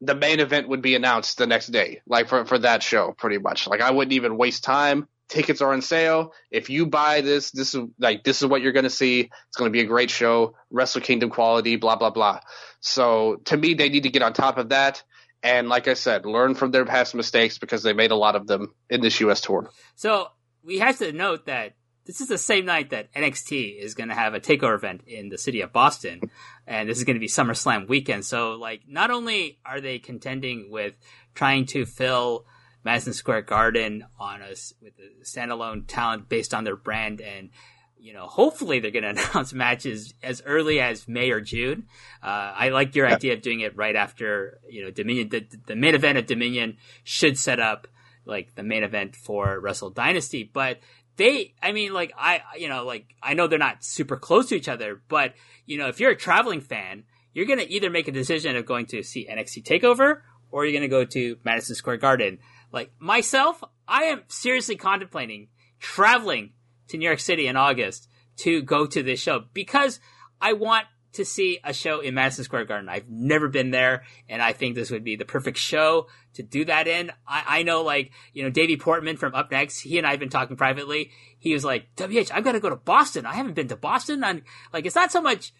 the 0.00 0.14
main 0.14 0.40
event 0.40 0.68
would 0.68 0.82
be 0.82 0.94
announced 0.94 1.38
the 1.38 1.46
next 1.46 1.68
day, 1.68 2.00
like 2.06 2.28
for, 2.28 2.44
for 2.44 2.58
that 2.58 2.82
show, 2.82 3.14
pretty 3.16 3.38
much. 3.38 3.66
Like 3.66 3.80
I 3.80 3.90
wouldn't 3.90 4.12
even 4.12 4.36
waste 4.36 4.64
time. 4.64 5.08
Tickets 5.28 5.62
are 5.62 5.72
on 5.72 5.80
sale. 5.80 6.32
If 6.50 6.68
you 6.68 6.86
buy 6.86 7.22
this, 7.22 7.50
this 7.50 7.74
is 7.74 7.84
like 7.98 8.24
this 8.24 8.42
is 8.42 8.46
what 8.46 8.60
you're 8.60 8.72
to 8.84 8.90
see. 8.90 9.20
It's 9.20 9.56
to 9.58 9.70
be 9.70 9.80
a 9.80 9.86
great 9.86 10.10
show, 10.10 10.54
Wrestle 10.70 11.00
Kingdom 11.00 11.30
quality, 11.30 11.76
blah 11.76 11.96
blah 11.96 12.10
blah. 12.10 12.40
So 12.80 13.36
to 13.46 13.56
me, 13.56 13.74
they 13.74 13.88
need 13.88 14.02
to 14.02 14.10
get 14.10 14.22
on 14.22 14.34
top 14.34 14.58
of 14.58 14.68
that. 14.68 15.02
And 15.42 15.68
like 15.68 15.88
I 15.88 15.94
said, 15.94 16.26
learn 16.26 16.54
from 16.54 16.70
their 16.70 16.84
past 16.84 17.14
mistakes 17.14 17.58
because 17.58 17.82
they 17.82 17.92
made 17.94 18.10
a 18.10 18.16
lot 18.16 18.36
of 18.36 18.46
them 18.46 18.74
in 18.90 19.00
this 19.00 19.20
U.S. 19.20 19.40
tour. 19.40 19.70
So 19.94 20.28
we 20.62 20.78
have 20.78 20.98
to 20.98 21.12
note 21.12 21.46
that 21.46 21.74
this 22.06 22.20
is 22.20 22.28
the 22.28 22.38
same 22.38 22.66
night 22.66 22.90
that 22.90 23.12
NXT 23.14 23.78
is 23.78 23.94
going 23.94 24.08
to 24.08 24.14
have 24.14 24.34
a 24.34 24.40
takeover 24.40 24.74
event 24.74 25.02
in 25.06 25.30
the 25.30 25.38
city 25.38 25.62
of 25.62 25.72
Boston, 25.72 26.30
and 26.66 26.88
this 26.88 26.98
is 26.98 27.04
going 27.04 27.16
to 27.16 27.20
be 27.20 27.28
SummerSlam 27.28 27.88
weekend. 27.88 28.24
So, 28.24 28.52
like, 28.52 28.82
not 28.86 29.10
only 29.10 29.58
are 29.64 29.80
they 29.80 29.98
contending 29.98 30.70
with 30.70 30.94
trying 31.34 31.66
to 31.66 31.86
fill 31.86 32.44
Madison 32.84 33.14
Square 33.14 33.42
Garden 33.42 34.04
on 34.20 34.42
us 34.42 34.74
with 34.82 34.92
a 34.98 35.24
standalone 35.24 35.84
talent 35.86 36.28
based 36.28 36.52
on 36.52 36.64
their 36.64 36.76
brand, 36.76 37.22
and 37.22 37.50
you 37.98 38.12
know, 38.12 38.26
hopefully 38.26 38.80
they're 38.80 38.90
going 38.90 39.02
to 39.14 39.30
announce 39.30 39.54
matches 39.54 40.12
as 40.22 40.42
early 40.44 40.80
as 40.80 41.08
May 41.08 41.30
or 41.30 41.40
June. 41.40 41.86
Uh, 42.22 42.52
I 42.54 42.68
like 42.68 42.94
your 42.94 43.08
yeah. 43.08 43.14
idea 43.14 43.32
of 43.32 43.40
doing 43.40 43.60
it 43.60 43.76
right 43.76 43.96
after 43.96 44.60
you 44.68 44.84
know 44.84 44.90
Dominion. 44.90 45.30
The, 45.30 45.46
the 45.66 45.76
main 45.76 45.94
event 45.94 46.18
of 46.18 46.26
Dominion 46.26 46.76
should 47.02 47.38
set 47.38 47.60
up 47.60 47.88
like 48.26 48.54
the 48.54 48.62
main 48.62 48.82
event 48.82 49.16
for 49.16 49.58
Wrestle 49.58 49.90
Dynasty, 49.90 50.48
but 50.50 50.80
they, 51.16 51.54
I 51.62 51.72
mean, 51.72 51.92
like, 51.92 52.12
I, 52.16 52.40
you 52.58 52.68
know, 52.68 52.84
like, 52.84 53.14
I 53.22 53.34
know 53.34 53.46
they're 53.46 53.58
not 53.58 53.84
super 53.84 54.16
close 54.16 54.48
to 54.48 54.56
each 54.56 54.68
other, 54.68 55.00
but, 55.08 55.34
you 55.66 55.78
know, 55.78 55.88
if 55.88 56.00
you're 56.00 56.10
a 56.10 56.16
traveling 56.16 56.60
fan, 56.60 57.04
you're 57.32 57.46
going 57.46 57.58
to 57.58 57.70
either 57.70 57.90
make 57.90 58.08
a 58.08 58.12
decision 58.12 58.56
of 58.56 58.66
going 58.66 58.86
to 58.86 59.02
see 59.02 59.28
NXT 59.30 59.64
TakeOver 59.64 60.20
or 60.50 60.64
you're 60.64 60.72
going 60.72 60.82
to 60.82 60.88
go 60.88 61.04
to 61.04 61.36
Madison 61.44 61.74
Square 61.74 61.98
Garden. 61.98 62.38
Like, 62.72 62.92
myself, 62.98 63.62
I 63.86 64.04
am 64.04 64.22
seriously 64.28 64.76
contemplating 64.76 65.48
traveling 65.78 66.52
to 66.88 66.96
New 66.96 67.04
York 67.04 67.20
City 67.20 67.46
in 67.46 67.56
August 67.56 68.08
to 68.38 68.62
go 68.62 68.86
to 68.86 69.02
this 69.02 69.20
show 69.20 69.44
because 69.52 70.00
I 70.40 70.54
want 70.54 70.86
to 71.14 71.24
see 71.24 71.58
a 71.64 71.72
show 71.72 72.00
in 72.00 72.14
Madison 72.14 72.44
Square 72.44 72.66
Garden. 72.66 72.88
I've 72.88 73.08
never 73.08 73.48
been 73.48 73.70
there, 73.70 74.04
and 74.28 74.42
I 74.42 74.52
think 74.52 74.74
this 74.74 74.90
would 74.90 75.04
be 75.04 75.16
the 75.16 75.24
perfect 75.24 75.58
show 75.58 76.08
to 76.34 76.42
do 76.42 76.64
that 76.66 76.86
in. 76.86 77.10
I, 77.26 77.60
I 77.60 77.62
know, 77.62 77.82
like, 77.82 78.12
you 78.32 78.42
know, 78.42 78.50
Davey 78.50 78.76
Portman 78.76 79.16
from 79.16 79.34
Up 79.34 79.50
Next, 79.50 79.80
he 79.80 79.98
and 79.98 80.06
I 80.06 80.10
have 80.10 80.20
been 80.20 80.28
talking 80.28 80.56
privately. 80.56 81.10
He 81.38 81.52
was 81.52 81.64
like, 81.64 81.86
WH, 81.96 82.30
I've 82.32 82.44
got 82.44 82.52
to 82.52 82.60
go 82.60 82.70
to 82.70 82.76
Boston. 82.76 83.26
I 83.26 83.34
haven't 83.34 83.54
been 83.54 83.68
to 83.68 83.76
Boston. 83.76 84.24
And 84.24 84.42
like, 84.72 84.86
it's 84.86 84.94
not 84.94 85.12
so 85.12 85.20
much 85.20 85.52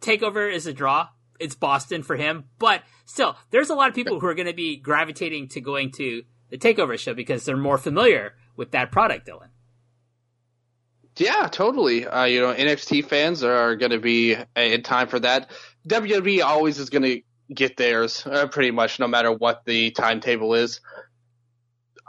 takeover 0.00 0.52
is 0.52 0.66
a 0.66 0.72
draw. 0.72 1.08
It's 1.40 1.54
Boston 1.54 2.02
for 2.02 2.14
him, 2.14 2.44
but 2.58 2.82
still, 3.06 3.36
there's 3.50 3.70
a 3.70 3.74
lot 3.74 3.88
of 3.88 3.94
people 3.94 4.20
who 4.20 4.26
are 4.26 4.34
going 4.34 4.46
to 4.46 4.54
be 4.54 4.76
gravitating 4.76 5.48
to 5.48 5.60
going 5.60 5.90
to 5.92 6.22
the 6.50 6.58
takeover 6.58 6.96
show 6.96 7.12
because 7.12 7.44
they're 7.44 7.56
more 7.56 7.78
familiar 7.78 8.34
with 8.56 8.70
that 8.70 8.92
product, 8.92 9.26
Dylan. 9.26 9.48
Yeah, 11.16 11.48
totally. 11.50 12.06
Uh, 12.06 12.24
you 12.24 12.40
know, 12.40 12.52
NXT 12.52 13.06
fans 13.06 13.44
are 13.44 13.76
going 13.76 13.92
to 13.92 14.00
be 14.00 14.36
in 14.56 14.82
time 14.82 15.08
for 15.08 15.20
that. 15.20 15.50
WWE 15.88 16.42
always 16.42 16.78
is 16.78 16.90
going 16.90 17.02
to 17.02 17.22
get 17.52 17.76
theirs, 17.76 18.26
uh, 18.26 18.46
pretty 18.48 18.70
much, 18.70 18.98
no 18.98 19.06
matter 19.06 19.30
what 19.30 19.64
the 19.64 19.90
timetable 19.92 20.54
is. 20.54 20.80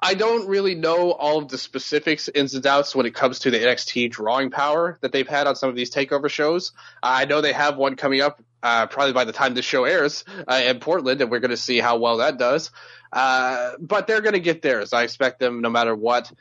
I 0.01 0.14
don't 0.14 0.47
really 0.47 0.76
know 0.76 1.12
all 1.12 1.39
of 1.39 1.47
the 1.49 1.58
specifics, 1.58 2.30
ins 2.30 2.53
and 2.53 2.66
outs, 2.68 2.95
when 2.95 3.06
it 3.06 3.16
comes 3.16 3.39
to 3.39 3.51
the 3.51 3.58
NXT 3.60 4.12
drawing 4.12 4.51
power 4.51 4.99
that 5.01 5.12
they've 5.12 5.28
had 5.28 5.47
on 5.47 5.56
some 5.56 5.70
of 5.70 5.76
these 5.76 5.91
takeover 5.91 6.30
shows. 6.30 6.74
I 7.01 7.26
know 7.26 7.41
they 7.41 7.53
have 7.53 7.78
one 7.78 7.95
coming 7.95 8.22
up 8.22 8.41
uh, 8.62 8.88
probably 8.88 9.14
by 9.14 9.24
the 9.26 9.32
time 9.32 9.53
this 9.53 9.66
show 9.66 9.86
airs 9.86 10.26
uh, 10.47 10.62
in 10.66 10.80
Portland, 10.80 11.22
and 11.22 11.32
we're 11.32 11.39
going 11.39 11.51
to 11.51 11.58
see 11.58 11.80
how 11.80 11.97
well 11.97 12.18
that 12.18 12.38
does. 12.38 12.72
Uh, 13.12 13.72
but 13.80 14.08
they're 14.08 14.22
going 14.22 14.34
to 14.34 14.39
get 14.39 14.62
theirs. 14.62 14.91
I 14.91 15.03
expect 15.03 15.39
them 15.39 15.62
no 15.62 15.70
matter 15.70 15.95
what. 15.95 16.32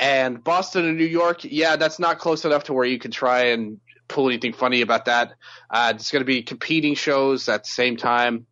And 0.00 0.42
Boston 0.42 0.86
and 0.86 0.96
New 0.96 1.04
York, 1.04 1.44
yeah, 1.44 1.76
that's 1.76 1.98
not 1.98 2.18
close 2.18 2.46
enough 2.46 2.64
to 2.64 2.72
where 2.72 2.86
you 2.86 2.98
can 2.98 3.10
try 3.10 3.48
and 3.48 3.80
pull 4.08 4.28
anything 4.28 4.54
funny 4.54 4.80
about 4.80 5.04
that. 5.04 5.34
Uh, 5.68 5.92
it's 5.94 6.10
going 6.10 6.22
to 6.22 6.26
be 6.26 6.42
competing 6.42 6.94
shows 6.94 7.50
at 7.50 7.64
the 7.64 7.68
same 7.68 7.98
time, 7.98 8.46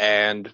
and 0.00 0.52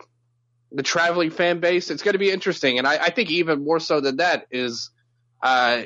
the 0.70 0.82
traveling 0.82 1.30
fan 1.30 1.60
base. 1.60 1.90
It's 1.90 2.02
going 2.02 2.12
to 2.12 2.18
be 2.18 2.30
interesting, 2.30 2.76
and 2.76 2.86
I, 2.86 2.96
I 3.04 3.10
think 3.10 3.30
even 3.30 3.64
more 3.64 3.80
so 3.80 4.00
than 4.00 4.18
that 4.18 4.46
is, 4.50 4.90
uh, 5.42 5.84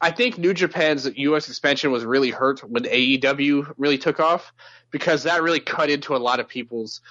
I 0.00 0.10
think 0.10 0.36
New 0.36 0.52
Japan's 0.52 1.08
U.S. 1.16 1.48
expansion 1.48 1.92
was 1.92 2.04
really 2.04 2.30
hurt 2.30 2.68
when 2.68 2.82
AEW 2.82 3.72
really 3.76 3.98
took 3.98 4.18
off 4.18 4.52
because 4.90 5.22
that 5.22 5.44
really 5.44 5.60
cut 5.60 5.90
into 5.90 6.16
a 6.16 6.18
lot 6.18 6.40
of 6.40 6.48
people's 6.48 7.02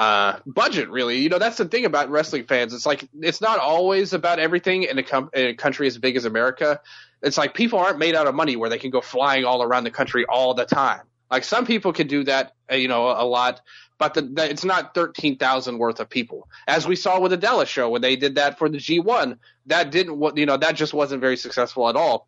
uh, 0.00 0.38
budget. 0.46 0.88
Really, 0.88 1.18
you 1.18 1.28
know, 1.28 1.38
that's 1.38 1.58
the 1.58 1.66
thing 1.66 1.84
about 1.84 2.08
wrestling 2.08 2.44
fans. 2.44 2.72
It's 2.72 2.86
like 2.86 3.06
it's 3.20 3.42
not 3.42 3.58
always 3.58 4.14
about 4.14 4.38
everything 4.38 4.84
in 4.84 4.98
a, 4.98 5.02
com- 5.02 5.28
in 5.34 5.48
a 5.48 5.54
country 5.54 5.86
as 5.86 5.98
big 5.98 6.16
as 6.16 6.24
America. 6.24 6.80
It's 7.22 7.36
like 7.36 7.52
people 7.52 7.78
aren't 7.78 7.98
made 7.98 8.14
out 8.14 8.26
of 8.26 8.34
money 8.34 8.56
where 8.56 8.70
they 8.70 8.78
can 8.78 8.90
go 8.90 9.02
flying 9.02 9.44
all 9.44 9.62
around 9.62 9.84
the 9.84 9.90
country 9.90 10.24
all 10.24 10.54
the 10.54 10.64
time. 10.64 11.02
Like 11.30 11.44
some 11.44 11.66
people 11.66 11.92
can 11.92 12.06
do 12.06 12.24
that, 12.24 12.54
uh, 12.72 12.76
you 12.76 12.88
know, 12.88 13.08
a 13.08 13.26
lot, 13.26 13.60
but 13.98 14.14
the, 14.14 14.22
the, 14.22 14.48
it's 14.48 14.64
not 14.64 14.94
13,000 14.94 15.76
worth 15.76 16.00
of 16.00 16.08
people. 16.08 16.48
As 16.66 16.88
we 16.88 16.96
saw 16.96 17.20
with 17.20 17.30
the 17.30 17.36
Dallas 17.36 17.68
show 17.68 17.90
when 17.90 18.00
they 18.00 18.16
did 18.16 18.36
that 18.36 18.58
for 18.58 18.70
the 18.70 18.78
G1, 18.78 19.36
that 19.66 19.90
didn't, 19.90 20.38
you 20.38 20.46
know, 20.46 20.56
that 20.56 20.76
just 20.76 20.94
wasn't 20.94 21.20
very 21.20 21.36
successful 21.36 21.90
at 21.90 21.94
all. 21.94 22.26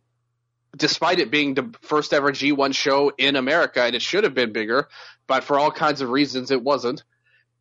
Despite 0.77 1.21
it 1.21 1.31
being 1.31 1.55
the 1.55 1.75
first 1.81 2.13
ever 2.13 2.33
G1 2.33 2.75
show 2.75 3.13
in 3.17 3.37
America, 3.37 3.83
and 3.83 3.95
it 3.95 4.03
should 4.03 4.25
have 4.25 4.35
been 4.35 4.53
bigger, 4.53 4.89
but 5.27 5.43
for 5.43 5.59
all 5.59 5.71
kinds 5.71 6.03
of 6.03 6.11
reasons, 6.11 6.51
it 6.51 6.63
wasn't. 6.63 7.03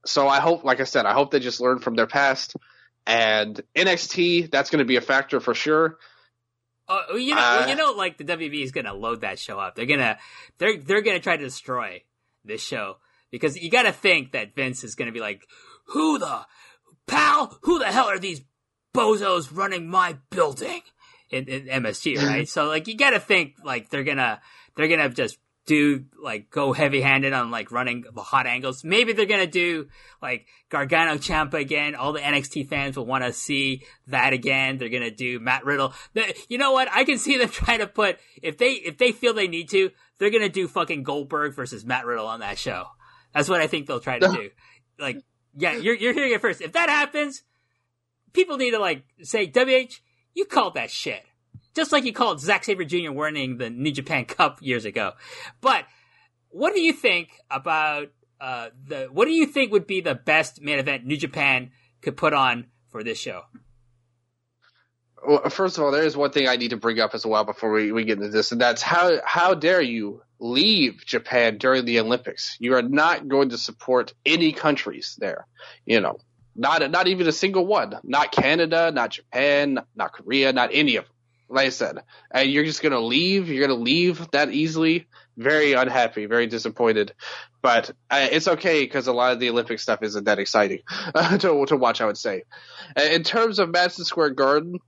So 0.06 0.28
I 0.28 0.40
hope, 0.40 0.64
like 0.64 0.80
I 0.80 0.86
said, 0.86 1.06
I 1.06 1.14
hope 1.14 1.32
they 1.32 1.40
just 1.40 1.62
learn 1.62 1.80
from 1.80 1.96
their 1.96 2.08
past. 2.08 2.56
And 3.06 3.60
NXT, 3.76 4.52
that's 4.52 4.70
going 4.70 4.80
to 4.80 4.86
be 4.86 4.96
a 4.96 5.02
factor 5.02 5.40
for 5.40 5.54
sure. 5.54 5.98
Uh, 6.88 7.16
you 7.16 7.36
know, 7.36 7.42
uh, 7.42 7.68
you 7.70 7.76
know, 7.76 7.92
like 7.92 8.18
the 8.18 8.26
WB 8.26 8.64
is 8.64 8.74
gonna 8.74 8.94
load 8.94 9.22
that 9.22 9.40
show 9.40 9.58
up. 9.58 9.76
They're 9.76 9.86
gonna, 9.86 10.18
they're 10.58 10.78
they're 10.78 11.02
gonna 11.02 11.22
try 11.22 11.38
to 11.38 11.44
destroy 11.44 12.04
this 12.44 12.62
show 12.62 12.98
because 13.30 13.56
you 13.56 13.70
got 13.70 13.84
to 13.84 13.94
think 13.94 14.34
that 14.34 14.56
Vince 14.56 14.84
is 14.84 14.96
gonna 14.96 15.14
be 15.14 15.22
like, 15.22 15.48
who 15.86 16.20
the 16.20 16.42
pal, 17.08 17.58
who 17.62 17.80
the 17.80 17.86
hell 17.86 18.08
are 18.08 18.20
these 18.20 18.42
bozos 18.94 19.56
running 19.56 19.88
my 19.88 20.18
building 20.32 20.82
in, 21.30 21.46
in 21.46 21.66
MSG, 21.68 22.18
right? 22.18 22.48
so 22.50 22.66
like 22.66 22.88
you 22.88 22.98
got 22.98 23.12
to 23.12 23.20
think 23.20 23.56
like 23.64 23.90
they're 23.90 24.04
gonna 24.04 24.42
they're 24.76 24.90
gonna 24.90 25.10
just 25.10 25.38
do 25.66 26.06
like 26.22 26.50
go 26.50 26.74
heavy 26.74 27.02
handed 27.02 27.34
on 27.34 27.52
like 27.52 27.72
running 27.72 28.04
the 28.14 28.22
hot 28.22 28.48
angles. 28.48 28.84
Maybe 28.84 29.14
they're 29.14 29.26
gonna 29.26 29.46
do 29.48 29.88
like 30.22 30.48
Gargano 30.70 31.16
Ciampa 31.16 31.54
again. 31.54 31.96
All 31.96 32.14
the 32.14 32.20
NXT 32.20 32.68
fans 32.68 32.98
will 32.98 33.06
want 33.06 33.24
to 33.24 33.32
see 33.32 33.84
that 34.08 34.34
again. 34.34 34.78
They're 34.78 34.90
gonna 34.90 35.12
do 35.12 35.40
Matt 35.40 35.66
Riddle. 35.66 35.94
You 36.50 36.58
know 36.58 36.72
what? 36.72 36.88
I 36.92 37.04
can 37.04 37.18
see 37.18 37.38
them 37.38 37.50
trying 37.52 37.80
to 37.80 37.88
put 37.88 38.18
if 38.42 38.58
they 38.58 38.72
if 38.72 38.98
they 38.98 39.12
feel 39.12 39.34
they 39.34 39.48
need 39.48 39.70
to, 39.70 39.92
they're 40.18 40.32
gonna 40.32 40.50
do 40.50 40.68
fucking 40.68 41.04
Goldberg 41.04 41.56
versus 41.56 41.86
Matt 41.86 42.06
Riddle 42.06 42.28
on 42.28 42.40
that 42.40 42.58
show. 42.58 42.86
That's 43.34 43.48
what 43.48 43.62
I 43.62 43.68
think 43.68 43.88
they'll 43.88 44.00
try 44.00 44.20
to 44.20 44.28
do. 44.34 44.50
Like, 45.00 45.22
yeah, 45.56 45.74
you're 45.74 45.96
you're 45.96 46.14
hearing 46.14 46.34
it 46.34 46.42
first. 46.42 46.62
If 46.62 46.74
that 46.74 46.90
happens, 46.90 47.44
people 48.34 48.58
need 48.58 48.72
to 48.72 48.80
like 48.80 49.04
say, 49.22 49.46
WH, 49.46 49.94
you 50.34 50.46
called 50.46 50.74
that 50.74 50.90
shit 50.90 51.24
just 51.76 51.92
like 51.92 52.06
you 52.06 52.14
called 52.14 52.40
Zack 52.40 52.64
Sabre 52.64 52.84
Jr. 52.84 53.12
winning 53.12 53.58
the 53.58 53.70
New 53.70 53.92
Japan 53.92 54.26
Cup 54.26 54.58
years 54.62 54.86
ago. 54.86 55.14
But 55.62 55.86
what 56.50 56.74
do 56.74 56.82
you 56.82 56.94
think 56.94 57.30
about 57.50 58.10
uh, 58.40 58.70
the? 58.86 59.08
What 59.12 59.26
do 59.26 59.32
you 59.32 59.46
think 59.46 59.72
would 59.72 59.88
be 59.88 60.02
the 60.02 60.16
best 60.16 60.62
main 60.62 60.80
event 60.80 61.06
New 61.06 61.18
Japan 61.18 61.72
could 62.02 62.18
put 62.18 62.34
on 62.34 62.68
for 62.90 63.04
this 63.04 63.18
show? 63.18 63.44
Well, 65.26 65.50
first 65.50 65.78
of 65.78 65.84
all, 65.84 65.92
there 65.92 66.04
is 66.04 66.18
one 66.18 66.32
thing 66.32 66.48
I 66.48 66.56
need 66.56 66.72
to 66.72 66.78
bring 66.78 67.00
up 67.00 67.14
as 67.14 67.26
well 67.26 67.44
before 67.44 67.72
we, 67.72 67.92
we 67.92 68.06
get 68.06 68.18
into 68.18 68.30
this, 68.30 68.52
and 68.52 68.60
that's 68.60 68.82
how 68.82 69.20
how 69.24 69.54
dare 69.54 69.82
you 69.82 70.24
leave 70.40 71.06
Japan 71.06 71.58
during 71.58 71.86
the 71.86 72.00
Olympics? 72.00 72.58
You 72.60 72.76
are 72.76 72.82
not 72.82 73.28
going 73.28 73.50
to 73.50 73.58
support 73.58 74.14
any 74.26 74.52
countries 74.52 75.16
there. 75.20 75.46
You 75.86 76.02
know, 76.02 76.18
not 76.56 76.90
not 76.90 77.08
even 77.08 77.28
a 77.28 77.32
single 77.32 77.66
one. 77.66 77.94
Not 78.04 78.32
Canada, 78.32 78.92
not 78.92 79.12
Japan, 79.12 79.80
not 79.96 80.14
Korea, 80.14 80.52
not 80.52 80.72
any 80.74 80.96
of 80.96 81.06
them 81.06 81.14
like 81.52 81.68
I 81.68 81.70
said, 81.70 82.00
and 82.32 82.50
you're 82.50 82.64
just 82.64 82.82
gonna 82.82 83.00
leave. 83.00 83.50
You're 83.50 83.68
gonna 83.68 83.80
leave 83.80 84.30
that 84.32 84.52
easily. 84.52 85.08
Very 85.38 85.74
unhappy, 85.74 86.26
very 86.26 86.48
disappointed, 86.48 87.14
but 87.62 87.92
uh, 88.10 88.28
it's 88.32 88.48
okay 88.48 88.82
because 88.84 89.08
a 89.08 89.14
lot 89.14 89.34
of 89.34 89.40
the 89.40 89.50
Olympic 89.50 89.80
stuff 89.80 90.04
isn't 90.04 90.26
that 90.26 90.40
exciting 90.40 90.80
uh, 91.16 91.38
to 91.40 91.66
to 91.66 91.78
watch. 91.78 92.02
I 92.02 92.06
would 92.06 92.18
say, 92.18 92.44
uh, 92.98 93.02
in 93.02 93.24
terms 93.24 93.60
of 93.60 93.70
Madison 93.70 94.06
Square 94.06 94.32
Garden, 94.32 94.80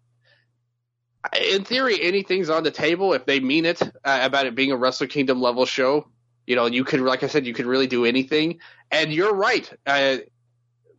in 1.32 1.64
theory, 1.64 2.02
anything's 2.02 2.50
on 2.50 2.64
the 2.64 2.72
table 2.72 3.14
if 3.14 3.26
they 3.26 3.40
mean 3.40 3.66
it 3.66 3.82
uh, 3.82 4.20
about 4.24 4.46
it 4.46 4.56
being 4.56 4.72
a 4.72 4.78
Wrestle 4.78 5.08
Kingdom 5.08 5.42
level 5.42 5.66
show. 5.66 6.08
You 6.46 6.58
know, 6.58 6.66
you 6.66 6.84
could, 6.84 7.00
like 7.00 7.24
I 7.24 7.28
said, 7.28 7.46
you 7.46 7.54
could 7.54 7.66
really 7.66 7.88
do 7.88 8.06
anything. 8.06 8.60
And 8.92 9.14
you're 9.14 9.34
right. 9.34 9.72
Uh, 9.86 10.18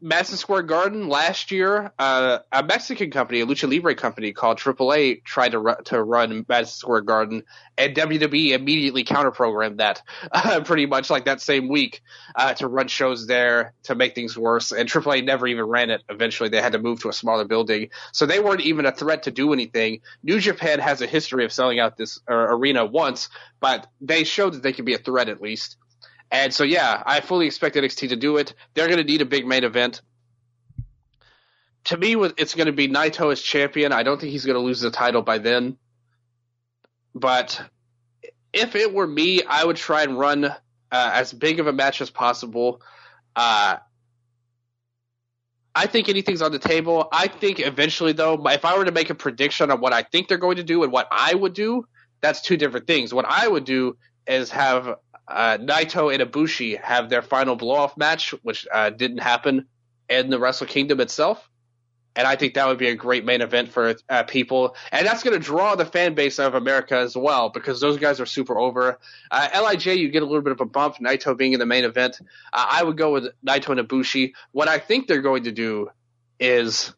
Madison 0.05 0.37
Square 0.37 0.65
Garden 0.65 1.09
last 1.09 1.51
year, 1.51 1.91
uh, 1.99 2.41
a 2.53 2.63
Mexican 2.63 3.11
company, 3.11 3.41
a 3.41 3.47
lucha 3.47 3.67
libre 3.67 3.95
company 3.95 4.35
called 4.35 4.59
AAA, 4.59 5.25
tried 5.25 5.53
to 5.53 5.59
ru- 5.59 5.83
to 5.87 6.03
run 6.03 6.45
Madison 6.47 6.77
Square 6.77 7.01
Garden, 7.01 7.43
and 7.79 7.97
WWE 7.97 8.51
immediately 8.51 9.03
counter-programmed 9.03 9.81
that, 9.81 10.03
uh, 10.31 10.61
pretty 10.61 10.85
much 10.85 11.09
like 11.09 11.25
that 11.25 11.41
same 11.41 11.69
week, 11.69 12.03
uh, 12.37 12.53
to 12.53 12.69
run 12.69 12.87
shows 12.87 13.27
there 13.27 13.73
to 13.85 13.95
make 13.95 14.15
things 14.15 14.37
worse. 14.37 14.73
And 14.73 14.87
AAA 14.87 15.25
never 15.25 15.47
even 15.47 15.65
ran 15.65 15.89
it. 15.89 16.03
Eventually, 16.11 16.51
they 16.51 16.61
had 16.61 16.73
to 16.73 16.79
move 16.79 17.01
to 17.01 17.09
a 17.09 17.15
smaller 17.15 17.47
building, 17.47 17.89
so 18.13 18.27
they 18.27 18.41
weren't 18.41 18.61
even 18.61 18.85
a 18.85 18.93
threat 18.93 19.23
to 19.23 19.31
do 19.31 19.55
anything. 19.55 20.03
New 20.23 20.39
Japan 20.39 20.81
has 20.81 21.01
a 21.01 21.07
history 21.07 21.47
of 21.47 21.53
selling 21.53 21.81
out 21.81 21.97
this 21.97 22.21
uh, 22.31 22.35
arena 22.35 22.85
once, 22.85 23.31
but 23.59 23.87
they 24.03 24.25
showed 24.25 24.53
that 24.53 24.63
they 24.63 24.75
could 24.75 24.85
be 24.85 24.93
a 24.93 24.99
threat 24.99 25.31
at 25.31 25.41
least. 25.41 25.79
And 26.31 26.53
so, 26.53 26.65
yeah, 26.65 27.03
I 27.05 27.21
fully 27.21 27.47
expect 27.47 27.77
NXT 27.77 28.09
to 28.09 28.17
do 28.17 28.37
it. 28.39 28.55
They're 28.75 28.89
going 28.89 28.99
to 28.99 29.05
need 29.05 29.23
a 29.23 29.27
big 29.27 29.47
main 29.47 29.65
event. 29.65 30.03
To 31.85 31.97
me, 31.97 32.15
it's 32.37 32.55
going 32.55 32.67
to 32.67 32.73
be 32.73 32.89
Naito 32.89 33.31
as 33.31 33.41
champion. 33.41 33.93
I 33.93 34.03
don't 34.03 34.21
think 34.21 34.33
he's 34.33 34.47
going 34.47 34.57
to 34.57 34.63
lose 34.63 34.81
the 34.81 34.91
title 34.91 35.23
by 35.23 35.39
then. 35.39 35.77
But 37.15 37.61
if 38.53 38.75
it 38.75 38.93
were 38.93 39.07
me, 39.07 39.43
I 39.43 39.65
would 39.65 39.77
try 39.77 40.03
and 40.03 40.19
run 40.19 40.45
uh, 40.45 40.57
as 40.91 41.33
big 41.33 41.61
of 41.61 41.67
a 41.67 41.73
match 41.73 42.01
as 42.01 42.11
possible. 42.11 42.81
Uh, 43.37 43.77
I 45.75 45.87
think 45.87 46.09
anything's 46.09 46.41
on 46.41 46.53
the 46.53 46.59
table. 46.59 47.09
I 47.13 47.27
think 47.27 47.59
eventually, 47.59 48.13
though, 48.13 48.41
if 48.47 48.65
I 48.65 48.79
were 48.79 48.85
to 48.85 48.93
make 48.93 49.11
a 49.11 49.15
prediction 49.15 49.71
on 49.71 49.81
what 49.81 49.93
I 49.93 50.03
think 50.03 50.29
they're 50.29 50.39
going 50.39 50.57
to 50.57 50.65
do 50.65 50.85
and 50.85 50.93
what 50.93 51.09
I 51.11 51.35
would 51.35 51.53
do, 51.53 51.87
that's 52.21 52.41
two 52.41 52.57
different 52.57 52.87
things. 52.87 53.13
What 53.13 53.27
I 53.29 53.47
would 53.47 53.65
do 53.65 53.97
is 54.27 54.51
have 54.51 54.97
uh, 55.27 55.59
Naito 55.59 56.13
and 56.13 56.23
Ibushi 56.23 56.81
have 56.81 57.09
their 57.09 57.23
final 57.23 57.57
blow 57.57 57.77
off 57.77 57.97
match, 57.97 58.35
which 58.43 58.67
uh, 58.73 58.91
didn't 58.91 59.19
happen 59.19 59.67
in 60.09 60.31
the 60.31 60.39
Wrestle 60.39 60.67
Kingdom 60.67 61.01
itself. 61.01 61.49
And 62.17 62.29
I 62.29 62.37
think 62.37 62.55
that 62.55 62.69
would 62.69 62.79
be 62.79 62.89
a 62.89 62.95
great 62.95 63.25
main 63.25 63.41
event 63.41 63.71
for 63.71 63.97
uh, 64.09 64.23
people. 64.23 64.77
And 64.93 65.05
that's 65.05 65.25
going 65.25 65.37
to 65.37 65.45
draw 65.45 65.75
the 65.75 65.85
fan 65.85 66.15
base 66.15 66.39
of 66.39 66.55
America 66.55 66.97
as 66.97 67.17
well 67.17 67.49
because 67.49 67.81
those 67.81 67.99
guys 67.99 68.21
are 68.21 68.27
super 68.27 68.57
over. 68.57 69.01
Uh, 69.31 69.49
LIJ, 69.53 69.87
you 69.97 70.11
get 70.11 70.23
a 70.23 70.27
little 70.27 70.43
bit 70.43 70.53
of 70.53 70.61
a 70.61 70.65
bump, 70.65 70.97
Naito 70.99 71.37
being 71.37 71.55
in 71.55 71.59
the 71.59 71.67
main 71.67 71.85
event. 71.85 72.21
Uh, 72.53 72.67
I 72.71 72.85
would 72.85 72.97
go 72.97 73.13
with 73.13 73.27
Naito 73.45 73.77
and 73.77 73.89
Ibushi. 73.89 74.33
What 74.53 74.69
I 74.69 74.79
think 74.79 75.09
they're 75.09 75.23
going 75.23 75.45
to 75.45 75.53
do 75.53 75.89
is 76.39 76.95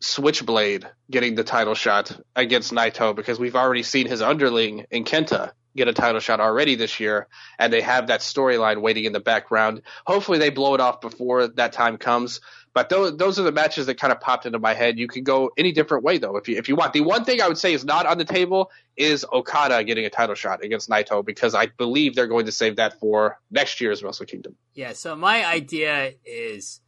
Switchblade 0.00 0.84
getting 1.08 1.36
the 1.36 1.44
title 1.44 1.74
shot 1.74 2.18
against 2.34 2.72
Naito 2.72 3.14
because 3.14 3.38
we've 3.38 3.56
already 3.56 3.84
seen 3.84 4.08
his 4.08 4.20
underling 4.20 4.86
in 4.90 5.04
Kenta 5.04 5.52
get 5.76 5.88
a 5.88 5.92
title 5.92 6.20
shot 6.20 6.40
already 6.40 6.74
this 6.74 6.98
year, 6.98 7.28
and 7.58 7.72
they 7.72 7.80
have 7.80 8.08
that 8.08 8.20
storyline 8.20 8.80
waiting 8.82 9.04
in 9.04 9.12
the 9.12 9.20
background. 9.20 9.82
Hopefully, 10.06 10.38
they 10.38 10.50
blow 10.50 10.74
it 10.74 10.80
off 10.80 11.00
before 11.00 11.48
that 11.48 11.72
time 11.72 11.98
comes. 11.98 12.40
But 12.76 12.90
those 12.90 13.16
those 13.16 13.38
are 13.38 13.42
the 13.42 13.52
matches 13.52 13.86
that 13.86 13.98
kind 13.98 14.12
of 14.12 14.20
popped 14.20 14.44
into 14.44 14.58
my 14.58 14.74
head. 14.74 14.98
You 14.98 15.08
can 15.08 15.24
go 15.24 15.50
any 15.56 15.72
different 15.72 16.04
way 16.04 16.18
though 16.18 16.36
if 16.36 16.46
you 16.46 16.58
if 16.58 16.68
you 16.68 16.76
want. 16.76 16.92
The 16.92 17.00
one 17.00 17.24
thing 17.24 17.40
I 17.40 17.48
would 17.48 17.56
say 17.56 17.72
is 17.72 17.86
not 17.86 18.04
on 18.04 18.18
the 18.18 18.24
table 18.26 18.70
is 18.98 19.24
Okada 19.32 19.82
getting 19.82 20.04
a 20.04 20.10
title 20.10 20.34
shot 20.34 20.62
against 20.62 20.90
Naito 20.90 21.24
because 21.24 21.54
I 21.54 21.68
believe 21.68 22.14
they're 22.14 22.26
going 22.26 22.44
to 22.44 22.52
save 22.52 22.76
that 22.76 23.00
for 23.00 23.38
next 23.50 23.80
year's 23.80 24.02
Wrestle 24.02 24.26
Kingdom. 24.26 24.56
Yeah. 24.74 24.92
So 24.92 25.16
my 25.16 25.46
idea 25.46 26.12
is, 26.26 26.82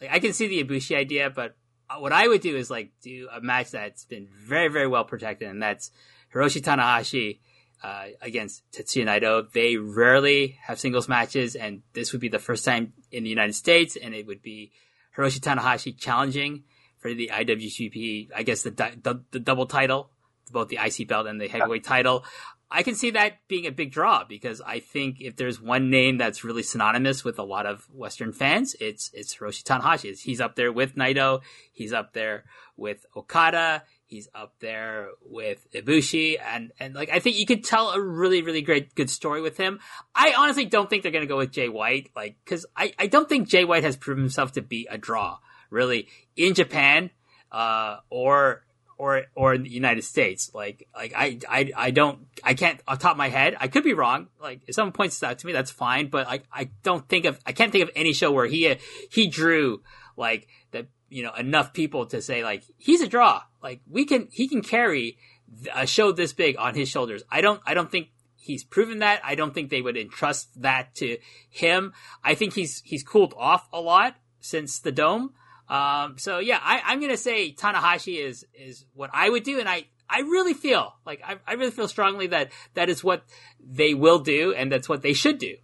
like, 0.00 0.12
I 0.12 0.20
can 0.20 0.32
see 0.34 0.46
the 0.46 0.62
Ibushi 0.62 0.96
idea, 0.96 1.30
but 1.30 1.56
what 1.98 2.12
I 2.12 2.28
would 2.28 2.40
do 2.40 2.56
is 2.56 2.70
like 2.70 2.92
do 3.02 3.28
a 3.34 3.40
match 3.40 3.72
that's 3.72 4.04
been 4.04 4.28
very 4.30 4.68
very 4.68 4.86
well 4.86 5.04
protected, 5.04 5.48
and 5.48 5.60
that's 5.60 5.90
Hiroshi 6.32 6.62
Tanahashi 6.62 7.40
uh, 7.84 8.06
against 8.22 8.62
Tetsuya 8.72 9.04
Naito. 9.04 9.52
They 9.52 9.76
rarely 9.76 10.58
have 10.62 10.80
singles 10.80 11.06
matches, 11.06 11.54
and 11.54 11.82
this 11.92 12.12
would 12.12 12.20
be 12.20 12.30
the 12.30 12.38
first 12.38 12.64
time 12.64 12.94
in 13.12 13.24
the 13.24 13.30
United 13.30 13.54
States, 13.54 13.94
and 13.94 14.14
it 14.14 14.26
would 14.26 14.40
be 14.40 14.72
Hiroshi 15.16 15.38
Tanahashi 15.38 15.96
challenging 15.96 16.64
for 16.98 17.12
the 17.12 17.30
IWGP, 17.30 18.30
I 18.34 18.42
guess 18.42 18.62
the, 18.62 18.70
the, 18.70 19.22
the 19.30 19.38
double 19.38 19.66
title, 19.66 20.08
both 20.50 20.68
the 20.68 20.78
IC 20.82 21.08
belt 21.08 21.26
and 21.26 21.38
the 21.38 21.46
heavyweight 21.46 21.84
title. 21.84 22.24
I 22.70 22.82
can 22.82 22.94
see 22.94 23.10
that 23.10 23.34
being 23.48 23.66
a 23.66 23.70
big 23.70 23.92
draw 23.92 24.24
because 24.24 24.62
I 24.62 24.80
think 24.80 25.20
if 25.20 25.36
there's 25.36 25.60
one 25.60 25.90
name 25.90 26.16
that's 26.16 26.42
really 26.42 26.62
synonymous 26.62 27.22
with 27.22 27.38
a 27.38 27.44
lot 27.44 27.66
of 27.66 27.86
Western 27.92 28.32
fans, 28.32 28.74
it's 28.80 29.10
it's 29.12 29.36
Hiroshi 29.36 29.62
Tanahashi. 29.62 30.18
He's 30.18 30.40
up 30.40 30.56
there 30.56 30.72
with 30.72 30.96
Naito. 30.96 31.42
He's 31.72 31.92
up 31.92 32.14
there 32.14 32.44
with 32.76 33.04
Okada. 33.14 33.84
He's 34.06 34.28
up 34.34 34.54
there 34.60 35.08
with 35.22 35.66
Ibushi, 35.72 36.36
and 36.40 36.72
and 36.78 36.94
like 36.94 37.10
I 37.10 37.18
think 37.18 37.36
you 37.36 37.46
could 37.46 37.64
tell 37.64 37.90
a 37.90 38.00
really 38.00 38.42
really 38.42 38.62
great 38.62 38.94
good 38.94 39.10
story 39.10 39.40
with 39.40 39.56
him. 39.56 39.80
I 40.14 40.34
honestly 40.36 40.66
don't 40.66 40.88
think 40.88 41.02
they're 41.02 41.12
gonna 41.12 41.26
go 41.26 41.38
with 41.38 41.50
Jay 41.50 41.68
White, 41.68 42.10
like 42.14 42.36
because 42.44 42.66
I 42.76 42.92
I 42.98 43.06
don't 43.06 43.28
think 43.28 43.48
Jay 43.48 43.64
White 43.64 43.84
has 43.84 43.96
proven 43.96 44.22
himself 44.22 44.52
to 44.52 44.62
be 44.62 44.86
a 44.90 44.98
draw 44.98 45.38
really 45.70 46.08
in 46.36 46.54
Japan, 46.54 47.10
uh, 47.50 47.98
or 48.10 48.64
or 48.96 49.22
or 49.34 49.54
in 49.54 49.62
the 49.62 49.70
United 49.70 50.02
States. 50.02 50.50
Like 50.54 50.88
like 50.94 51.12
I 51.16 51.38
I 51.48 51.72
I 51.76 51.90
don't 51.90 52.26
I 52.42 52.54
can't 52.54 52.80
off 52.86 52.98
top 52.98 53.12
of 53.12 53.16
my 53.16 53.28
head. 53.28 53.56
I 53.60 53.68
could 53.68 53.84
be 53.84 53.94
wrong. 53.94 54.28
Like 54.40 54.60
if 54.66 54.74
someone 54.74 54.92
points 54.92 55.18
this 55.18 55.28
out 55.28 55.38
to 55.40 55.46
me, 55.46 55.52
that's 55.52 55.70
fine. 55.70 56.08
But 56.08 56.28
I 56.28 56.40
I 56.52 56.70
don't 56.82 57.08
think 57.08 57.24
of 57.24 57.38
I 57.44 57.52
can't 57.52 57.72
think 57.72 57.84
of 57.84 57.90
any 57.96 58.12
show 58.12 58.32
where 58.32 58.46
he 58.46 58.76
he 59.10 59.26
drew 59.26 59.82
like 60.16 60.48
that 60.70 60.86
you 61.08 61.22
know 61.22 61.32
enough 61.34 61.72
people 61.72 62.06
to 62.06 62.22
say 62.22 62.44
like 62.44 62.64
he's 62.78 63.00
a 63.00 63.08
draw. 63.08 63.42
Like 63.64 63.80
we 63.90 64.04
can 64.04 64.28
he 64.30 64.46
can 64.46 64.62
carry 64.62 65.16
a 65.74 65.86
show 65.86 66.12
this 66.12 66.34
big 66.34 66.56
on 66.58 66.74
his 66.74 66.88
shoulders. 66.88 67.22
I 67.30 67.40
don't 67.40 67.62
I 67.64 67.72
don't 67.72 67.90
think 67.90 68.10
he's 68.36 68.62
proven 68.62 68.98
that. 68.98 69.22
I 69.24 69.34
don't 69.34 69.54
think 69.54 69.70
they 69.70 69.80
would 69.80 69.96
entrust 69.96 70.60
that 70.60 70.94
to 70.96 71.16
him. 71.48 71.94
I 72.22 72.34
think 72.34 72.52
he's 72.52 72.82
he's 72.84 73.02
cooled 73.02 73.32
off 73.36 73.66
a 73.72 73.80
lot 73.80 74.16
since 74.40 74.78
the 74.80 74.92
dome. 74.92 75.32
Um, 75.66 76.18
so 76.18 76.40
yeah, 76.40 76.60
I, 76.62 76.92
am 76.92 77.00
gonna 77.00 77.16
say 77.16 77.54
Tanahashi 77.54 78.22
is 78.22 78.44
is 78.52 78.84
what 78.92 79.08
I 79.14 79.30
would 79.30 79.44
do, 79.44 79.58
and 79.58 79.68
I 79.68 79.86
I 80.10 80.20
really 80.20 80.52
feel 80.52 80.94
like 81.06 81.22
I, 81.26 81.36
I 81.46 81.54
really 81.54 81.70
feel 81.70 81.88
strongly 81.88 82.26
that 82.28 82.52
that 82.74 82.90
is 82.90 83.02
what 83.02 83.24
they 83.58 83.94
will 83.94 84.18
do, 84.18 84.52
and 84.52 84.70
that's 84.70 84.90
what 84.90 85.00
they 85.00 85.14
should 85.14 85.38
do. 85.38 85.56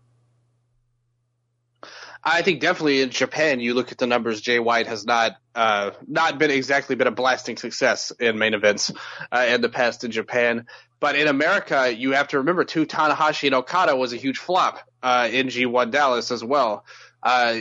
I 2.22 2.42
think 2.42 2.60
definitely 2.60 3.00
in 3.00 3.10
Japan, 3.10 3.60
you 3.60 3.72
look 3.74 3.92
at 3.92 3.98
the 3.98 4.06
numbers. 4.06 4.40
Jay 4.40 4.58
White 4.58 4.86
has 4.86 5.06
not 5.06 5.36
uh, 5.54 5.92
not 6.06 6.38
been 6.38 6.50
exactly 6.50 6.94
been 6.94 7.06
a 7.06 7.12
blasting 7.12 7.56
success 7.56 8.12
in 8.20 8.38
main 8.38 8.52
events 8.52 8.92
uh, 9.32 9.46
in 9.48 9.62
the 9.62 9.70
past 9.70 10.04
in 10.04 10.10
Japan. 10.10 10.66
But 11.00 11.16
in 11.16 11.28
America, 11.28 11.94
you 11.94 12.12
have 12.12 12.28
to 12.28 12.38
remember 12.38 12.64
too. 12.64 12.84
Tanahashi 12.84 13.46
and 13.46 13.54
Okada 13.54 13.96
was 13.96 14.12
a 14.12 14.16
huge 14.16 14.38
flop 14.38 14.80
uh, 15.02 15.28
in 15.32 15.46
G1 15.46 15.90
Dallas 15.90 16.30
as 16.30 16.44
well. 16.44 16.84
Uh, 17.22 17.58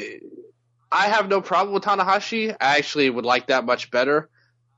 I 0.91 1.07
have 1.07 1.30
no 1.30 1.39
problem 1.39 1.74
with 1.74 1.84
Tanahashi. 1.84 2.51
I 2.60 2.78
actually 2.78 3.10
would 3.10 3.26
like 3.26 3.47
that 3.47 3.66
much 3.66 3.91
better. 3.91 4.30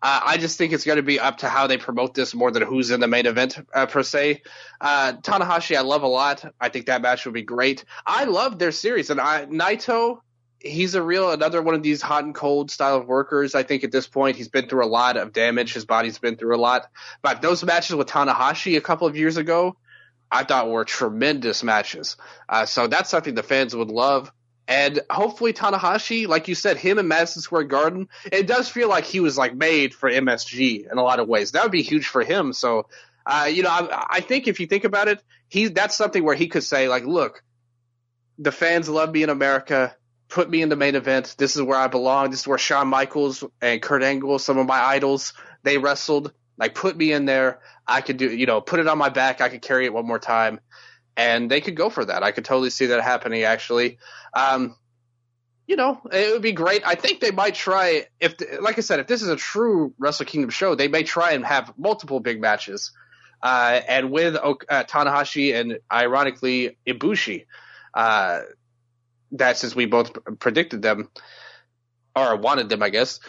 Uh, 0.01 0.19
I 0.23 0.37
just 0.37 0.57
think 0.57 0.73
it's 0.73 0.83
going 0.83 0.97
to 0.97 1.03
be 1.03 1.19
up 1.19 1.37
to 1.39 1.49
how 1.49 1.67
they 1.67 1.77
promote 1.77 2.13
this 2.13 2.33
more 2.33 2.49
than 2.51 2.63
who's 2.63 2.89
in 2.89 2.99
the 2.99 3.07
main 3.07 3.27
event 3.27 3.59
uh, 3.73 3.85
per 3.85 4.01
se. 4.01 4.41
Uh, 4.79 5.13
Tanahashi, 5.21 5.77
I 5.77 5.81
love 5.81 6.03
a 6.03 6.07
lot. 6.07 6.43
I 6.59 6.69
think 6.69 6.87
that 6.87 7.01
match 7.01 7.25
would 7.25 7.33
be 7.33 7.43
great. 7.43 7.85
I 8.05 8.23
love 8.23 8.57
their 8.57 8.71
series, 8.71 9.11
and 9.11 9.21
I, 9.21 9.45
Naito, 9.45 10.21
he's 10.59 10.95
a 10.95 11.01
real 11.01 11.31
another 11.31 11.61
one 11.61 11.75
of 11.75 11.83
these 11.83 12.01
hot 12.01 12.23
and 12.23 12.35
cold 12.35 12.71
style 12.71 12.97
of 12.97 13.07
workers. 13.07 13.55
I 13.55 13.63
think 13.63 13.83
at 13.83 13.91
this 13.91 14.07
point 14.07 14.37
he's 14.37 14.49
been 14.49 14.67
through 14.67 14.85
a 14.85 14.87
lot 14.87 15.17
of 15.17 15.33
damage. 15.33 15.73
His 15.73 15.85
body's 15.85 16.19
been 16.19 16.35
through 16.35 16.55
a 16.55 16.59
lot. 16.59 16.87
But 17.21 17.41
those 17.41 17.63
matches 17.63 17.95
with 17.95 18.07
Tanahashi 18.07 18.77
a 18.77 18.81
couple 18.81 19.07
of 19.07 19.15
years 19.15 19.37
ago, 19.37 19.75
I 20.31 20.43
thought 20.43 20.69
were 20.69 20.85
tremendous 20.85 21.63
matches. 21.63 22.17
Uh, 22.47 22.65
so 22.65 22.87
that's 22.87 23.09
something 23.09 23.35
the 23.35 23.43
fans 23.43 23.75
would 23.75 23.89
love. 23.89 24.31
And 24.67 25.01
hopefully 25.09 25.53
Tanahashi, 25.53 26.27
like 26.27 26.47
you 26.47 26.55
said, 26.55 26.77
him 26.77 26.97
and 26.97 27.09
Madison 27.09 27.41
Square 27.41 27.65
Garden, 27.65 28.07
it 28.31 28.47
does 28.47 28.69
feel 28.69 28.87
like 28.87 29.05
he 29.05 29.19
was 29.19 29.37
like 29.37 29.55
made 29.55 29.93
for 29.93 30.09
MSG 30.09 30.89
in 30.89 30.97
a 30.97 31.03
lot 31.03 31.19
of 31.19 31.27
ways. 31.27 31.51
That 31.51 31.63
would 31.63 31.71
be 31.71 31.81
huge 31.81 32.07
for 32.07 32.23
him. 32.23 32.53
So, 32.53 32.87
uh, 33.25 33.49
you 33.51 33.63
know, 33.63 33.69
I, 33.69 34.05
I 34.09 34.19
think 34.21 34.47
if 34.47 34.59
you 34.59 34.67
think 34.67 34.83
about 34.83 35.07
it, 35.07 35.21
he 35.49 35.67
that's 35.67 35.95
something 35.95 36.23
where 36.23 36.35
he 36.35 36.47
could 36.47 36.63
say 36.63 36.87
like, 36.87 37.05
look, 37.05 37.43
the 38.37 38.51
fans 38.51 38.87
love 38.87 39.11
me 39.11 39.23
in 39.23 39.29
America. 39.29 39.95
Put 40.29 40.49
me 40.49 40.61
in 40.61 40.69
the 40.69 40.77
main 40.77 40.95
event. 40.95 41.35
This 41.37 41.57
is 41.57 41.61
where 41.61 41.77
I 41.77 41.87
belong. 41.87 42.31
This 42.31 42.41
is 42.41 42.47
where 42.47 42.57
Shawn 42.57 42.87
Michaels 42.87 43.43
and 43.61 43.81
Kurt 43.81 44.01
Angle, 44.01 44.39
some 44.39 44.57
of 44.57 44.65
my 44.65 44.79
idols, 44.79 45.33
they 45.63 45.77
wrestled. 45.77 46.31
Like, 46.57 46.73
put 46.73 46.95
me 46.95 47.11
in 47.11 47.25
there. 47.25 47.59
I 47.85 47.99
could 47.99 48.15
do, 48.17 48.33
you 48.33 48.45
know, 48.45 48.61
put 48.61 48.79
it 48.79 48.87
on 48.87 48.97
my 48.97 49.09
back. 49.09 49.41
I 49.41 49.49
could 49.49 49.61
carry 49.61 49.85
it 49.85 49.93
one 49.93 50.05
more 50.05 50.19
time 50.19 50.61
and 51.17 51.49
they 51.49 51.61
could 51.61 51.75
go 51.75 51.89
for 51.89 52.05
that. 52.05 52.23
I 52.23 52.31
could 52.31 52.45
totally 52.45 52.69
see 52.69 52.87
that 52.87 53.01
happening. 53.01 53.43
Actually, 53.43 53.97
um, 54.33 54.75
you 55.67 55.75
know, 55.75 56.01
it 56.11 56.33
would 56.33 56.41
be 56.41 56.51
great. 56.51 56.81
I 56.85 56.95
think 56.95 57.19
they 57.19 57.31
might 57.31 57.55
try 57.55 58.05
if, 58.19 58.35
like 58.61 58.77
I 58.77 58.81
said, 58.81 58.99
if 58.99 59.07
this 59.07 59.21
is 59.21 59.29
a 59.29 59.35
true 59.35 59.93
Wrestle 59.97 60.25
Kingdom 60.25 60.49
show, 60.49 60.75
they 60.75 60.87
may 60.87 61.03
try 61.03 61.31
and 61.31 61.45
have 61.45 61.73
multiple 61.77 62.19
big 62.19 62.41
matches. 62.41 62.91
Uh, 63.41 63.81
and 63.87 64.11
with 64.11 64.35
uh, 64.35 64.53
Tanahashi 64.69 65.59
and 65.59 65.79
ironically 65.91 66.77
Ibushi, 66.85 67.45
uh, 67.93 68.41
that 69.31 69.57
since 69.57 69.75
we 69.75 69.85
both 69.85 70.11
predicted 70.39 70.81
them 70.81 71.09
or 72.15 72.35
wanted 72.35 72.69
them, 72.69 72.83
I 72.83 72.89
guess, 72.89 73.19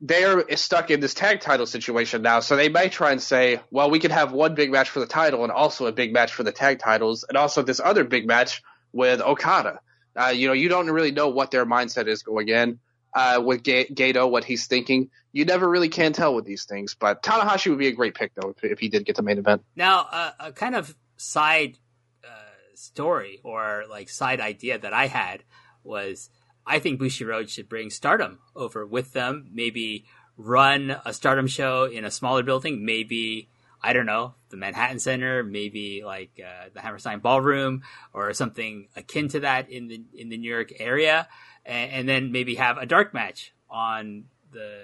they're 0.00 0.44
stuck 0.56 0.90
in 0.90 1.00
this 1.00 1.14
tag 1.14 1.40
title 1.40 1.66
situation 1.66 2.22
now. 2.22 2.40
So 2.40 2.56
they 2.56 2.68
may 2.68 2.88
try 2.88 3.12
and 3.12 3.20
say, 3.20 3.60
well, 3.70 3.90
we 3.90 3.98
could 3.98 4.12
have 4.12 4.32
one 4.32 4.54
big 4.54 4.70
match 4.70 4.88
for 4.88 5.00
the 5.00 5.06
title 5.06 5.42
and 5.42 5.52
also 5.52 5.86
a 5.86 5.92
big 5.92 6.12
match 6.12 6.32
for 6.32 6.42
the 6.42 6.52
tag 6.52 6.78
titles 6.78 7.24
and 7.28 7.36
also 7.36 7.62
this 7.62 7.80
other 7.80 8.04
big 8.04 8.26
match 8.26 8.62
with 8.92 9.20
Okada. 9.20 9.80
Uh, 10.18 10.28
you 10.28 10.48
know, 10.48 10.54
you 10.54 10.68
don't 10.68 10.90
really 10.90 11.12
know 11.12 11.28
what 11.28 11.50
their 11.50 11.66
mindset 11.66 12.06
is 12.06 12.22
going 12.22 12.48
in. 12.48 12.78
Uh, 13.12 13.42
with 13.44 13.64
G- 13.64 13.88
Gedo, 13.92 14.30
what 14.30 14.44
he's 14.44 14.68
thinking, 14.68 15.10
you 15.32 15.44
never 15.44 15.68
really 15.68 15.88
can 15.88 16.12
tell 16.12 16.32
with 16.32 16.44
these 16.44 16.64
things. 16.64 16.94
But 16.94 17.24
Tanahashi 17.24 17.68
would 17.68 17.78
be 17.78 17.88
a 17.88 17.92
great 17.92 18.14
pick, 18.14 18.32
though, 18.36 18.50
if, 18.50 18.62
if 18.62 18.78
he 18.78 18.88
did 18.88 19.04
get 19.04 19.16
the 19.16 19.22
main 19.22 19.38
event. 19.38 19.64
Now, 19.74 20.06
uh, 20.08 20.30
a 20.38 20.52
kind 20.52 20.76
of 20.76 20.94
side 21.16 21.76
uh, 22.24 22.28
story 22.76 23.40
or 23.42 23.84
like 23.90 24.10
side 24.10 24.40
idea 24.40 24.78
that 24.78 24.92
I 24.92 25.08
had 25.08 25.42
was 25.82 26.30
I 26.66 26.78
think 26.78 27.00
Bushiroad 27.00 27.48
should 27.48 27.68
bring 27.68 27.90
Stardom 27.90 28.38
over 28.54 28.86
with 28.86 29.12
them. 29.12 29.50
Maybe 29.52 30.04
run 30.36 30.96
a 31.04 31.12
Stardom 31.12 31.46
show 31.46 31.84
in 31.84 32.04
a 32.04 32.10
smaller 32.10 32.42
building. 32.42 32.84
Maybe 32.84 33.48
I 33.82 33.92
don't 33.92 34.06
know 34.06 34.34
the 34.50 34.56
Manhattan 34.56 34.98
Center. 34.98 35.42
Maybe 35.42 36.02
like 36.04 36.40
uh, 36.44 36.68
the 36.74 36.80
Hammerstein 36.80 37.20
Ballroom 37.20 37.82
or 38.12 38.32
something 38.34 38.88
akin 38.96 39.28
to 39.28 39.40
that 39.40 39.70
in 39.70 39.88
the 39.88 40.02
in 40.14 40.28
the 40.28 40.36
New 40.36 40.50
York 40.50 40.72
area, 40.78 41.28
and, 41.64 41.90
and 41.90 42.08
then 42.08 42.32
maybe 42.32 42.56
have 42.56 42.78
a 42.78 42.86
dark 42.86 43.14
match 43.14 43.52
on 43.68 44.24
the 44.52 44.82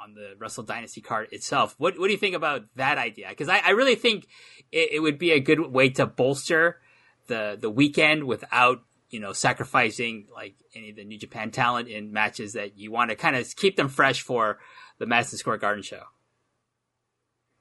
on 0.00 0.14
the 0.14 0.34
Wrestle 0.38 0.64
Dynasty 0.64 1.00
card 1.00 1.28
itself. 1.32 1.74
What 1.78 1.98
what 1.98 2.06
do 2.06 2.12
you 2.12 2.18
think 2.18 2.34
about 2.34 2.64
that 2.76 2.98
idea? 2.98 3.28
Because 3.30 3.48
I, 3.48 3.60
I 3.64 3.70
really 3.70 3.94
think 3.94 4.26
it, 4.70 4.92
it 4.92 5.00
would 5.00 5.18
be 5.18 5.32
a 5.32 5.40
good 5.40 5.60
way 5.72 5.88
to 5.90 6.06
bolster 6.06 6.80
the 7.26 7.56
the 7.60 7.70
weekend 7.70 8.24
without 8.24 8.82
you 9.16 9.22
know, 9.22 9.32
sacrificing 9.32 10.26
like 10.30 10.56
any 10.74 10.90
of 10.90 10.96
the 10.96 11.04
New 11.06 11.18
Japan 11.18 11.50
talent 11.50 11.88
in 11.88 12.12
matches 12.12 12.52
that 12.52 12.76
you 12.76 12.92
want 12.92 13.08
to 13.08 13.16
kind 13.16 13.34
of 13.34 13.56
keep 13.56 13.74
them 13.74 13.88
fresh 13.88 14.20
for 14.20 14.58
the 14.98 15.06
Madison 15.06 15.38
Square 15.38 15.56
Garden 15.56 15.82
show. 15.82 16.02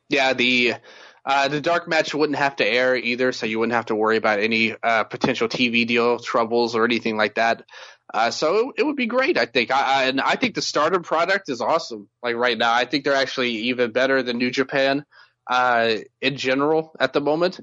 Yeah, 0.09 0.33
the 0.33 0.73
uh, 1.23 1.47
the 1.47 1.61
dark 1.61 1.87
match 1.87 2.13
wouldn't 2.13 2.37
have 2.37 2.57
to 2.57 2.67
air 2.67 2.93
either, 2.93 3.31
so 3.31 3.45
you 3.45 3.57
wouldn't 3.57 3.73
have 3.73 3.85
to 3.85 3.95
worry 3.95 4.17
about 4.17 4.41
any 4.41 4.75
uh, 4.83 5.05
potential 5.05 5.47
TV 5.47 5.87
deal 5.87 6.19
troubles 6.19 6.75
or 6.75 6.83
anything 6.83 7.15
like 7.15 7.35
that. 7.35 7.63
Uh, 8.13 8.31
so 8.31 8.57
it, 8.57 8.75
it, 8.79 8.85
would 8.85 8.97
be 8.97 9.07
great, 9.07 9.37
I 9.37 9.45
think. 9.45 9.71
I, 9.71 9.79
I, 9.79 10.03
and 10.07 10.19
I 10.19 10.35
think 10.35 10.55
the 10.55 10.61
Stardom 10.61 11.03
product 11.03 11.47
is 11.47 11.61
awesome. 11.61 12.09
Like 12.21 12.35
right 12.35 12.57
now, 12.57 12.73
I 12.73 12.83
think 12.83 13.05
they're 13.05 13.13
actually 13.13 13.51
even 13.69 13.93
better 13.93 14.21
than 14.23 14.39
New 14.39 14.51
Japan 14.51 15.05
uh, 15.49 15.95
in 16.19 16.35
general 16.35 16.97
at 16.99 17.13
the 17.13 17.21
moment 17.21 17.61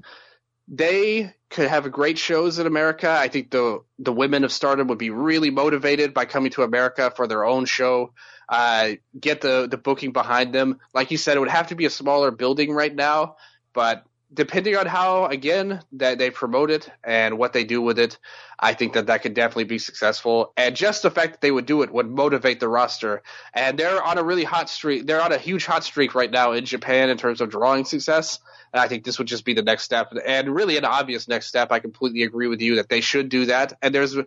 they 0.67 1.33
could 1.49 1.67
have 1.67 1.91
great 1.91 2.17
shows 2.17 2.59
in 2.59 2.67
America. 2.67 3.09
I 3.09 3.27
think 3.27 3.51
the 3.51 3.83
the 3.99 4.13
women 4.13 4.43
of 4.43 4.51
Stardom 4.51 4.87
would 4.87 4.97
be 4.97 5.09
really 5.09 5.51
motivated 5.51 6.13
by 6.13 6.25
coming 6.25 6.51
to 6.51 6.63
America 6.63 7.11
for 7.15 7.27
their 7.27 7.45
own 7.45 7.65
show. 7.65 8.13
Uh, 8.49 8.93
get 9.19 9.41
the 9.41 9.67
the 9.69 9.77
booking 9.77 10.11
behind 10.11 10.53
them. 10.53 10.79
Like 10.93 11.11
you 11.11 11.17
said, 11.17 11.37
it 11.37 11.39
would 11.39 11.49
have 11.49 11.67
to 11.67 11.75
be 11.75 11.85
a 11.85 11.89
smaller 11.89 12.31
building 12.31 12.71
right 12.71 12.93
now, 12.93 13.37
but 13.73 14.05
depending 14.33 14.75
on 14.75 14.85
how 14.85 15.25
again 15.25 15.81
that 15.93 16.17
they 16.17 16.29
promote 16.29 16.71
it 16.71 16.89
and 17.03 17.37
what 17.37 17.53
they 17.53 17.63
do 17.63 17.81
with 17.81 17.99
it, 17.99 18.17
I 18.59 18.73
think 18.73 18.93
that 18.93 19.07
that 19.07 19.21
could 19.21 19.33
definitely 19.33 19.65
be 19.65 19.77
successful. 19.77 20.53
And 20.57 20.75
just 20.75 21.03
the 21.03 21.11
fact 21.11 21.33
that 21.33 21.41
they 21.41 21.51
would 21.51 21.65
do 21.65 21.81
it 21.83 21.93
would 21.93 22.09
motivate 22.09 22.59
the 22.59 22.69
roster. 22.69 23.21
And 23.53 23.77
they're 23.77 24.01
on 24.01 24.17
a 24.17 24.23
really 24.23 24.43
hot 24.43 24.69
streak. 24.69 25.05
They're 25.05 25.21
on 25.21 25.31
a 25.31 25.37
huge 25.37 25.65
hot 25.65 25.83
streak 25.83 26.15
right 26.15 26.31
now 26.31 26.53
in 26.53 26.65
Japan 26.65 27.09
in 27.09 27.17
terms 27.17 27.41
of 27.41 27.49
drawing 27.49 27.85
success. 27.85 28.39
And 28.73 28.81
I 28.81 28.87
think 28.87 29.03
this 29.03 29.19
would 29.19 29.27
just 29.27 29.45
be 29.45 29.53
the 29.53 29.61
next 29.61 29.83
step, 29.83 30.11
and 30.25 30.53
really 30.53 30.77
an 30.77 30.85
obvious 30.85 31.27
next 31.27 31.47
step. 31.47 31.71
I 31.71 31.79
completely 31.79 32.23
agree 32.23 32.47
with 32.47 32.59
you 32.59 32.77
that 32.77 32.89
they 32.89 33.01
should 33.01 33.29
do 33.29 33.45
that, 33.45 33.73
and 33.83 33.93
there's 33.93 34.17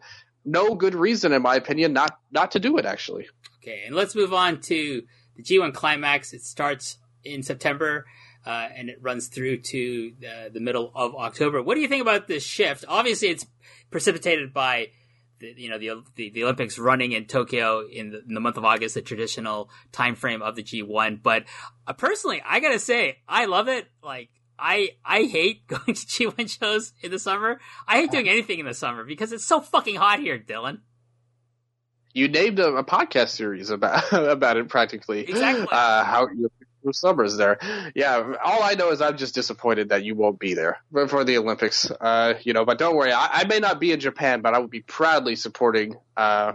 no 0.44 0.76
good 0.76 0.94
reason, 0.94 1.32
in 1.32 1.42
my 1.42 1.56
opinion, 1.56 1.92
not 1.92 2.16
not 2.30 2.52
to 2.52 2.60
do 2.60 2.78
it. 2.78 2.86
Actually. 2.86 3.26
Okay, 3.60 3.82
and 3.84 3.96
let's 3.96 4.14
move 4.14 4.32
on 4.32 4.60
to 4.62 5.02
the 5.34 5.42
G1 5.42 5.74
Climax. 5.74 6.32
It 6.32 6.42
starts 6.42 6.98
in 7.24 7.42
September. 7.42 8.06
Uh, 8.46 8.68
and 8.76 8.88
it 8.88 8.98
runs 9.02 9.26
through 9.26 9.58
to 9.58 10.12
the, 10.20 10.50
the 10.52 10.60
middle 10.60 10.92
of 10.94 11.16
October. 11.16 11.60
What 11.60 11.74
do 11.74 11.80
you 11.80 11.88
think 11.88 12.00
about 12.00 12.28
this 12.28 12.44
shift? 12.44 12.84
Obviously, 12.86 13.28
it's 13.28 13.44
precipitated 13.90 14.54
by 14.54 14.90
the, 15.38 15.52
you 15.56 15.68
know 15.68 15.78
the, 15.78 16.02
the, 16.14 16.30
the 16.30 16.44
Olympics 16.44 16.78
running 16.78 17.12
in 17.12 17.26
Tokyo 17.26 17.86
in 17.86 18.10
the, 18.10 18.22
in 18.22 18.34
the, 18.34 18.40
month 18.40 18.56
of 18.56 18.64
August, 18.64 18.94
the 18.94 19.02
traditional 19.02 19.68
time 19.92 20.14
frame 20.14 20.42
of 20.42 20.56
the 20.56 20.62
G1. 20.62 21.22
But 21.22 21.44
uh, 21.86 21.92
personally, 21.92 22.42
I 22.44 22.60
gotta 22.60 22.78
say, 22.78 23.18
I 23.28 23.46
love 23.46 23.68
it. 23.68 23.86
Like 24.02 24.30
I 24.58 24.90
I 25.04 25.24
hate 25.24 25.66
going 25.66 25.84
to 25.84 25.92
G1 25.92 26.58
shows 26.58 26.92
in 27.02 27.10
the 27.10 27.18
summer. 27.18 27.60
I 27.86 27.96
hate 28.00 28.10
doing 28.10 28.28
anything 28.28 28.58
in 28.58 28.66
the 28.66 28.74
summer 28.74 29.04
because 29.04 29.32
it's 29.32 29.44
so 29.44 29.60
fucking 29.60 29.96
hot 29.96 30.20
here, 30.20 30.38
Dylan. 30.38 30.80
You 32.14 32.28
named 32.28 32.58
a, 32.60 32.76
a 32.76 32.84
podcast 32.84 33.30
series 33.30 33.70
about 33.70 34.04
about 34.12 34.56
it 34.56 34.68
practically. 34.68 35.20
Exactly. 35.20 35.68
Uh, 35.70 36.04
how 36.04 36.28
Bruce 36.86 37.00
Summers 37.00 37.36
there. 37.36 37.58
Yeah, 37.96 38.34
all 38.44 38.62
I 38.62 38.74
know 38.74 38.92
is 38.92 39.00
I'm 39.00 39.16
just 39.16 39.34
disappointed 39.34 39.88
that 39.88 40.04
you 40.04 40.14
won't 40.14 40.38
be 40.38 40.54
there 40.54 40.78
for 41.08 41.24
the 41.24 41.36
Olympics. 41.36 41.90
Uh, 41.90 42.34
you 42.44 42.52
know, 42.52 42.64
but 42.64 42.78
don't 42.78 42.94
worry, 42.94 43.10
I, 43.10 43.40
I, 43.40 43.44
may 43.44 43.58
not 43.58 43.80
be 43.80 43.90
in 43.90 43.98
Japan, 43.98 44.40
but 44.40 44.54
I 44.54 44.60
will 44.60 44.68
be 44.68 44.82
proudly 44.82 45.34
supporting 45.34 45.96
uh, 46.16 46.52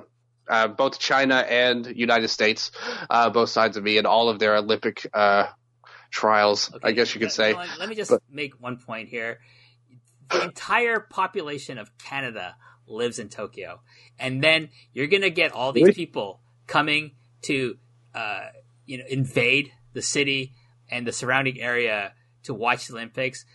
uh, 0.48 0.70
both 0.70 1.00
China 1.00 1.36
and 1.36 1.86
United 1.86 2.30
States, 2.30 2.72
uh, 3.10 3.30
both 3.30 3.50
sides 3.50 3.76
of 3.76 3.84
me, 3.84 3.98
and 3.98 4.08
all 4.08 4.30
of 4.30 4.40
their 4.40 4.56
Olympic 4.56 5.06
uh, 5.14 5.48
trials. 6.12 6.74
Okay, 6.74 6.88
I 6.88 6.92
guess 6.94 7.14
you 7.14 7.20
could 7.20 7.34
say. 7.34 7.54
Let 7.54 7.90
me 7.90 7.96
just 7.96 8.12
but, 8.12 8.22
make 8.32 8.54
one 8.54 8.78
point 8.78 9.10
here. 9.10 9.42
The 10.30 10.44
entire 10.44 11.02
population 11.02 11.78
of 11.78 11.98
Canada 11.98 12.56
lives 12.88 13.20
in 13.20 13.28
Tokyo, 13.28 13.82
and 14.18 14.42
then 14.42 14.70
you're 14.94 15.08
gonna 15.08 15.30
get 15.30 15.52
all 15.52 15.74
these 15.74 15.84
really? 15.84 15.94
people 15.94 16.40
coming 16.68 17.16
to, 17.42 17.78
uh, 18.16 18.46
you 18.86 18.98
know, 18.98 19.04
invade 19.10 19.74
the 19.94 20.02
city 20.02 20.54
and 20.89 21.06
the 21.08 21.12
surrounding 21.12 21.60
area 21.60 22.14
to 22.44 22.54
watch 22.54 22.88
the 22.88 22.94
Olympics. 22.94 23.46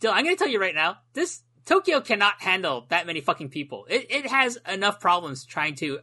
Dylan, 0.00 0.14
I'm 0.14 0.24
gonna 0.24 0.36
tell 0.36 0.48
you 0.48 0.60
right 0.60 0.74
now, 0.74 0.98
this 1.12 1.42
Tokyo 1.64 2.00
cannot 2.00 2.42
handle 2.42 2.86
that 2.88 3.06
many 3.06 3.20
fucking 3.20 3.50
people. 3.50 3.86
It, 3.88 4.06
it 4.10 4.26
has 4.26 4.58
enough 4.68 4.98
problems 4.98 5.44
trying 5.44 5.76
to, 5.76 6.00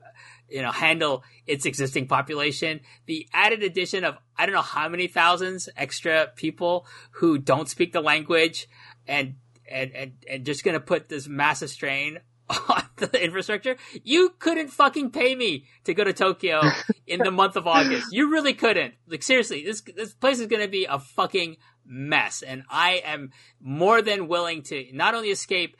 you 0.47 0.61
know, 0.61 0.71
handle 0.71 1.23
its 1.45 1.65
existing 1.65 2.07
population. 2.07 2.79
The 3.07 3.27
added 3.33 3.61
addition 3.63 4.05
of, 4.05 4.17
I 4.37 4.45
don't 4.45 4.55
know 4.55 4.61
how 4.61 4.87
many 4.87 5.07
thousands 5.07 5.67
extra 5.75 6.31
people 6.35 6.87
who 7.11 7.37
don't 7.37 7.67
speak 7.67 7.91
the 7.91 8.01
language 8.01 8.69
and, 9.05 9.35
and, 9.69 9.91
and, 9.91 10.13
and 10.29 10.45
just 10.45 10.63
gonna 10.63 10.79
put 10.79 11.09
this 11.09 11.27
massive 11.27 11.69
strain 11.69 12.19
on 12.49 12.83
the 12.97 13.23
infrastructure. 13.23 13.77
You 14.03 14.33
couldn't 14.39 14.69
fucking 14.69 15.11
pay 15.11 15.35
me 15.35 15.65
to 15.85 15.93
go 15.93 16.03
to 16.03 16.13
Tokyo 16.13 16.61
in 17.07 17.19
the 17.19 17.31
month 17.31 17.55
of 17.55 17.67
August. 17.67 18.07
You 18.11 18.31
really 18.31 18.53
couldn't. 18.53 18.95
Like 19.07 19.23
seriously, 19.23 19.63
this, 19.63 19.81
this 19.81 20.13
place 20.13 20.39
is 20.39 20.47
gonna 20.47 20.67
be 20.67 20.85
a 20.85 20.99
fucking 20.99 21.57
mess. 21.85 22.41
And 22.41 22.63
I 22.69 23.01
am 23.05 23.31
more 23.59 24.01
than 24.01 24.27
willing 24.27 24.63
to 24.63 24.85
not 24.93 25.15
only 25.15 25.29
escape 25.29 25.75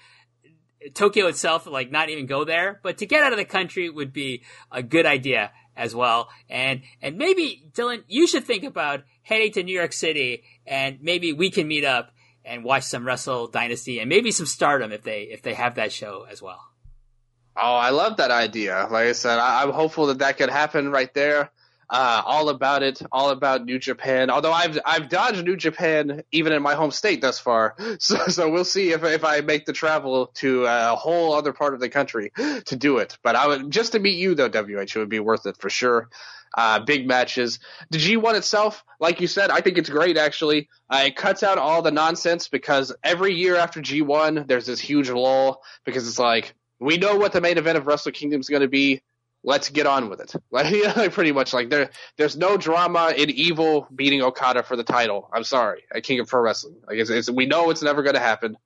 Tokyo 0.93 1.27
itself, 1.27 1.67
like 1.67 1.91
not 1.91 2.09
even 2.09 2.25
go 2.25 2.45
there, 2.45 2.79
but 2.83 2.99
to 2.99 3.05
get 3.05 3.23
out 3.23 3.33
of 3.33 3.37
the 3.37 3.45
country 3.45 3.89
would 3.89 4.13
be 4.13 4.43
a 4.71 4.81
good 4.81 5.05
idea 5.05 5.51
as 5.75 5.93
well. 5.93 6.29
And, 6.49 6.81
and 7.01 7.17
maybe 7.17 7.65
Dylan, 7.73 8.03
you 8.07 8.27
should 8.27 8.45
think 8.45 8.63
about 8.63 9.03
heading 9.21 9.51
to 9.53 9.63
New 9.63 9.75
York 9.77 9.93
City 9.93 10.43
and 10.65 10.99
maybe 11.01 11.33
we 11.33 11.51
can 11.51 11.67
meet 11.67 11.85
up 11.85 12.11
and 12.45 12.63
watch 12.63 12.83
some 12.83 13.05
Wrestle 13.05 13.47
Dynasty 13.47 13.99
and 13.99 14.09
maybe 14.09 14.31
some 14.31 14.45
Stardom 14.45 14.91
if 14.91 15.03
they, 15.03 15.23
if 15.23 15.41
they 15.41 15.53
have 15.53 15.75
that 15.75 15.91
show 15.91 16.25
as 16.29 16.41
well. 16.41 16.61
Oh, 17.55 17.75
I 17.75 17.89
love 17.89 18.17
that 18.17 18.31
idea. 18.31 18.87
Like 18.89 19.07
I 19.07 19.11
said, 19.11 19.37
I, 19.37 19.63
am 19.63 19.71
hopeful 19.71 20.07
that 20.07 20.19
that 20.19 20.37
could 20.37 20.49
happen 20.49 20.91
right 20.91 21.13
there 21.13 21.51
uh, 21.89 22.21
all 22.23 22.49
about 22.49 22.83
it, 22.83 23.01
all 23.11 23.31
about 23.31 23.65
New 23.65 23.79
Japan. 23.79 24.29
Although 24.29 24.51
I've 24.51 24.79
I've 24.85 25.09
dodged 25.09 25.43
New 25.43 25.55
Japan 25.55 26.23
even 26.31 26.53
in 26.53 26.61
my 26.61 26.75
home 26.75 26.91
state 26.91 27.21
thus 27.21 27.39
far, 27.39 27.75
so 27.99 28.27
so 28.27 28.49
we'll 28.49 28.65
see 28.65 28.91
if 28.91 29.03
if 29.03 29.23
I 29.23 29.41
make 29.41 29.65
the 29.65 29.73
travel 29.73 30.27
to 30.35 30.65
a 30.65 30.95
whole 30.95 31.33
other 31.33 31.53
part 31.53 31.73
of 31.73 31.79
the 31.79 31.89
country 31.89 32.31
to 32.65 32.75
do 32.75 32.99
it. 32.99 33.17
But 33.23 33.35
I 33.35 33.47
would 33.47 33.71
just 33.71 33.93
to 33.93 33.99
meet 33.99 34.17
you 34.17 34.35
though, 34.35 34.49
WH, 34.49 34.81
it 34.81 34.95
would 34.97 35.09
be 35.09 35.19
worth 35.19 35.45
it 35.45 35.57
for 35.57 35.69
sure. 35.69 36.09
Uh, 36.55 36.79
big 36.79 37.07
matches. 37.07 37.59
The 37.91 37.99
G1 37.99 38.35
itself, 38.35 38.83
like 38.99 39.21
you 39.21 39.27
said, 39.27 39.51
I 39.51 39.61
think 39.61 39.77
it's 39.77 39.89
great 39.89 40.17
actually. 40.17 40.67
Uh, 40.89 41.03
it 41.05 41.15
cuts 41.15 41.43
out 41.43 41.57
all 41.57 41.81
the 41.81 41.91
nonsense 41.91 42.47
because 42.47 42.95
every 43.03 43.35
year 43.35 43.55
after 43.55 43.81
G1, 43.81 44.47
there's 44.47 44.65
this 44.65 44.79
huge 44.79 45.09
lull 45.09 45.61
because 45.85 46.07
it's 46.07 46.19
like 46.19 46.55
we 46.79 46.97
know 46.97 47.17
what 47.17 47.33
the 47.33 47.41
main 47.41 47.57
event 47.57 47.77
of 47.77 47.85
Wrestle 47.85 48.11
Kingdom 48.11 48.39
is 48.39 48.49
going 48.49 48.61
to 48.61 48.67
be 48.67 49.01
let's 49.43 49.69
get 49.69 49.87
on 49.87 50.09
with 50.09 50.21
it. 50.21 50.35
Like, 50.51 51.13
pretty 51.13 51.31
much 51.31 51.53
like 51.53 51.69
there, 51.69 51.91
there's 52.17 52.35
no 52.35 52.57
drama 52.57 53.13
in 53.15 53.29
Evil 53.29 53.87
beating 53.93 54.21
Okada 54.21 54.63
for 54.63 54.75
the 54.75 54.83
title. 54.83 55.29
I'm 55.33 55.43
sorry, 55.43 55.83
at 55.93 56.03
King 56.03 56.19
of 56.19 56.27
Pro 56.27 56.41
Wrestling. 56.41 56.77
Like 56.87 56.97
it's, 56.97 57.09
it's 57.09 57.29
we 57.29 57.45
know 57.45 57.69
it's 57.69 57.81
never 57.81 58.03
going 58.03 58.15
to 58.15 58.21
happen, 58.21 58.57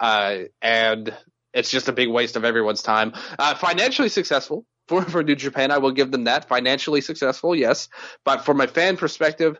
uh, 0.00 0.38
and 0.60 1.14
it's 1.52 1.70
just 1.70 1.88
a 1.88 1.92
big 1.92 2.08
waste 2.08 2.36
of 2.36 2.44
everyone's 2.44 2.82
time. 2.82 3.12
Uh, 3.38 3.54
financially 3.54 4.08
successful 4.08 4.64
for 4.92 5.10
for 5.10 5.22
New 5.22 5.34
Japan, 5.34 5.70
I 5.70 5.78
will 5.78 5.92
give 5.92 6.10
them 6.10 6.24
that. 6.24 6.48
Financially 6.48 7.00
successful, 7.00 7.56
yes, 7.56 7.88
but 8.24 8.44
from 8.44 8.58
my 8.58 8.66
fan 8.66 8.96
perspective, 8.96 9.58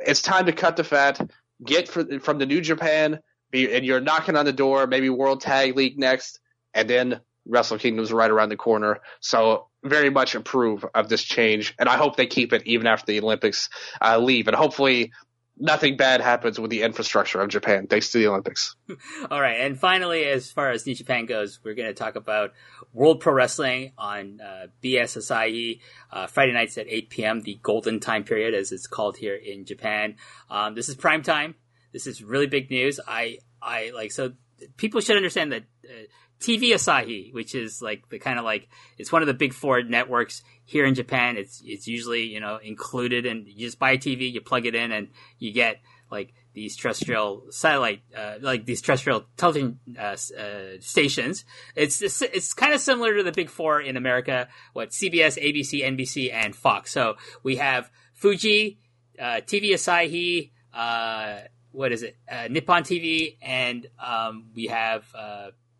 it's 0.00 0.22
time 0.22 0.46
to 0.46 0.52
cut 0.52 0.76
the 0.76 0.84
fat. 0.84 1.20
Get 1.64 1.88
for, 1.88 2.18
from 2.20 2.38
the 2.38 2.46
New 2.46 2.60
Japan, 2.60 3.20
be, 3.50 3.72
and 3.72 3.84
you're 3.84 4.00
knocking 4.00 4.36
on 4.36 4.44
the 4.44 4.52
door. 4.52 4.86
Maybe 4.86 5.10
World 5.10 5.40
Tag 5.40 5.76
League 5.76 5.98
next, 5.98 6.40
and 6.72 6.88
then 6.88 7.20
Wrestle 7.46 7.78
Kingdom's 7.78 8.12
right 8.12 8.30
around 8.30 8.48
the 8.48 8.56
corner. 8.56 9.00
So 9.20 9.68
very 9.84 10.10
much 10.10 10.34
approve 10.34 10.84
of 10.94 11.08
this 11.08 11.22
change, 11.22 11.74
and 11.78 11.88
I 11.88 11.96
hope 11.96 12.16
they 12.16 12.26
keep 12.26 12.52
it 12.52 12.62
even 12.66 12.86
after 12.86 13.06
the 13.06 13.20
Olympics 13.20 13.68
uh, 14.00 14.18
leave, 14.18 14.48
and 14.48 14.56
hopefully 14.56 15.12
nothing 15.58 15.96
bad 15.96 16.20
happens 16.20 16.58
with 16.58 16.70
the 16.70 16.82
infrastructure 16.82 17.40
of 17.40 17.48
Japan 17.48 17.86
thanks 17.86 18.10
to 18.12 18.18
the 18.18 18.26
Olympics. 18.26 18.74
All 19.30 19.40
right, 19.40 19.60
and 19.60 19.78
finally, 19.78 20.24
as 20.24 20.50
far 20.50 20.70
as 20.70 20.86
New 20.86 20.94
Japan 20.94 21.26
goes, 21.26 21.60
we're 21.62 21.74
going 21.74 21.88
to 21.88 21.94
talk 21.94 22.16
about 22.16 22.52
World 22.92 23.20
Pro 23.20 23.32
Wrestling 23.32 23.92
on 23.96 24.40
uh, 24.40 24.66
BS 24.82 25.16
Asahi 25.18 25.80
uh, 26.12 26.26
Friday 26.26 26.52
nights 26.52 26.78
at 26.78 26.86
8 26.88 27.10
p.m. 27.10 27.40
The 27.42 27.58
golden 27.62 28.00
time 28.00 28.24
period, 28.24 28.54
as 28.54 28.72
it's 28.72 28.86
called 28.86 29.16
here 29.16 29.34
in 29.34 29.64
Japan. 29.64 30.16
Um, 30.50 30.74
this 30.74 30.88
is 30.88 30.96
prime 30.96 31.22
time. 31.22 31.54
This 31.92 32.06
is 32.06 32.22
really 32.22 32.46
big 32.46 32.70
news. 32.70 32.98
I 33.06 33.38
I 33.62 33.92
like 33.94 34.12
so 34.12 34.32
people 34.76 35.00
should 35.00 35.16
understand 35.16 35.52
that. 35.52 35.62
Uh, 35.84 36.06
TV 36.40 36.74
Asahi, 36.74 37.32
which 37.32 37.54
is 37.54 37.80
like 37.80 38.08
the 38.10 38.18
kind 38.18 38.38
of 38.38 38.44
like 38.44 38.68
it's 38.98 39.10
one 39.10 39.22
of 39.22 39.28
the 39.28 39.34
big 39.34 39.54
four 39.54 39.82
networks 39.82 40.42
here 40.64 40.84
in 40.84 40.94
Japan. 40.94 41.36
It's 41.36 41.62
it's 41.64 41.86
usually 41.86 42.22
you 42.24 42.40
know 42.40 42.58
included, 42.62 43.26
and 43.26 43.46
you 43.46 43.66
just 43.66 43.78
buy 43.78 43.92
a 43.92 43.98
TV, 43.98 44.32
you 44.32 44.40
plug 44.40 44.66
it 44.66 44.74
in, 44.74 44.92
and 44.92 45.08
you 45.38 45.52
get 45.52 45.80
like 46.10 46.34
these 46.54 46.76
terrestrial 46.76 47.46
satellite, 47.50 48.02
uh, 48.16 48.34
like 48.40 48.64
these 48.64 48.80
terrestrial 48.80 49.24
television 49.36 49.78
uh, 49.98 50.16
uh, 50.38 50.78
stations. 50.80 51.44
It's 51.74 52.00
it's, 52.00 52.22
it's 52.22 52.54
kind 52.54 52.72
of 52.72 52.80
similar 52.80 53.16
to 53.16 53.22
the 53.22 53.32
big 53.32 53.50
four 53.50 53.80
in 53.80 53.96
America. 53.96 54.48
What 54.72 54.90
CBS, 54.90 55.42
ABC, 55.42 55.84
NBC, 55.84 56.32
and 56.32 56.54
Fox. 56.54 56.90
So 56.92 57.16
we 57.42 57.56
have 57.56 57.90
Fuji, 58.14 58.78
uh, 59.18 59.40
TV 59.46 59.70
Asahi. 59.70 60.52
Uh, 60.72 61.46
what 61.72 61.92
is 61.92 62.02
it? 62.02 62.16
Uh, 62.30 62.46
Nippon 62.48 62.84
TV, 62.84 63.36
and 63.42 63.86
um, 63.98 64.50
we 64.54 64.66
have 64.66 65.04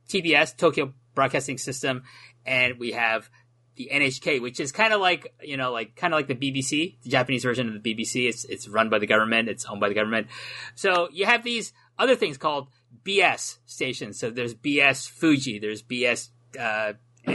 TBS, 0.08 0.56
Tokyo 0.56 0.92
Broadcasting 1.14 1.58
System, 1.58 2.02
and 2.44 2.78
we 2.80 2.92
have 2.92 3.30
the 3.76 3.90
NHK, 3.92 4.40
which 4.40 4.60
is 4.60 4.72
kind 4.72 4.92
of 4.92 5.00
like 5.00 5.34
you 5.42 5.56
know, 5.56 5.72
like 5.72 5.96
kind 5.96 6.14
of 6.14 6.18
like 6.18 6.28
the 6.28 6.34
BBC, 6.34 7.00
the 7.02 7.10
Japanese 7.10 7.44
version 7.44 7.68
of 7.68 7.82
the 7.82 7.94
BBC. 7.94 8.28
It's 8.28 8.44
it's 8.44 8.68
run 8.68 8.90
by 8.90 8.98
the 8.98 9.06
government, 9.06 9.48
it's 9.48 9.64
owned 9.66 9.80
by 9.80 9.88
the 9.88 9.94
government. 9.94 10.28
So 10.74 11.08
you 11.12 11.26
have 11.26 11.44
these 11.44 11.72
other 11.98 12.16
things 12.16 12.38
called 12.38 12.68
BS 13.04 13.58
stations. 13.66 14.18
So 14.18 14.30
there's 14.30 14.54
BS 14.54 15.08
Fuji, 15.08 15.58
there's 15.58 15.82
BS 15.82 16.30
uh, 16.58 16.92
uh, 17.26 17.30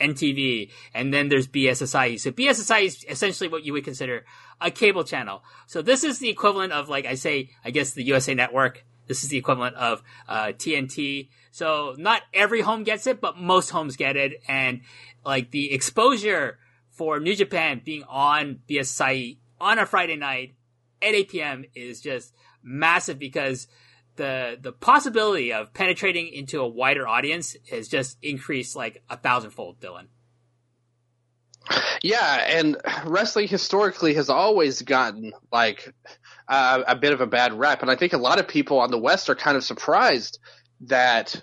NTV, 0.00 0.70
and 0.94 1.12
then 1.12 1.28
there's 1.28 1.48
BS 1.48 1.82
Asahi. 1.82 2.18
So 2.18 2.30
BS 2.30 2.60
Asahi 2.60 2.84
is 2.84 3.04
essentially 3.08 3.48
what 3.48 3.64
you 3.64 3.72
would 3.72 3.84
consider 3.84 4.24
a 4.60 4.70
cable 4.70 5.04
channel. 5.04 5.42
So 5.66 5.82
this 5.82 6.04
is 6.04 6.18
the 6.18 6.28
equivalent 6.28 6.72
of 6.72 6.88
like 6.88 7.06
I 7.06 7.14
say, 7.14 7.50
I 7.64 7.70
guess 7.70 7.92
the 7.92 8.04
USA 8.04 8.34
Network. 8.34 8.84
This 9.08 9.24
is 9.24 9.30
the 9.30 9.38
equivalent 9.38 9.74
of 9.76 10.02
uh, 10.28 10.48
TNT. 10.48 11.28
So 11.50 11.94
not 11.98 12.22
every 12.32 12.60
home 12.60 12.84
gets 12.84 13.06
it, 13.06 13.20
but 13.20 13.36
most 13.36 13.70
homes 13.70 13.96
get 13.96 14.16
it. 14.16 14.42
And 14.46 14.82
like 15.24 15.50
the 15.50 15.72
exposure 15.72 16.58
for 16.90 17.18
New 17.18 17.34
Japan 17.34 17.80
being 17.84 18.04
on 18.04 18.60
BSI 18.68 19.38
on 19.60 19.78
a 19.78 19.86
Friday 19.86 20.16
night 20.16 20.54
at 21.02 21.14
8 21.14 21.28
p.m. 21.28 21.64
is 21.74 22.00
just 22.00 22.34
massive 22.62 23.18
because 23.18 23.66
the 24.16 24.58
the 24.60 24.72
possibility 24.72 25.52
of 25.52 25.72
penetrating 25.72 26.28
into 26.28 26.60
a 26.60 26.68
wider 26.68 27.08
audience 27.08 27.56
has 27.70 27.88
just 27.88 28.18
increased 28.22 28.76
like 28.76 29.02
a 29.08 29.16
thousandfold, 29.16 29.80
Dylan. 29.80 30.08
Yeah, 32.02 32.44
and 32.48 32.76
wrestling 33.06 33.48
historically 33.48 34.14
has 34.14 34.28
always 34.28 34.82
gotten 34.82 35.32
like 35.52 35.92
uh, 36.48 36.82
a 36.86 36.96
bit 36.96 37.12
of 37.12 37.20
a 37.20 37.26
bad 37.26 37.52
rep, 37.52 37.82
and 37.82 37.90
I 37.90 37.96
think 37.96 38.12
a 38.12 38.18
lot 38.18 38.38
of 38.38 38.48
people 38.48 38.80
on 38.80 38.90
the 38.90 38.98
West 38.98 39.28
are 39.28 39.34
kind 39.34 39.56
of 39.56 39.64
surprised 39.64 40.38
that 40.82 41.42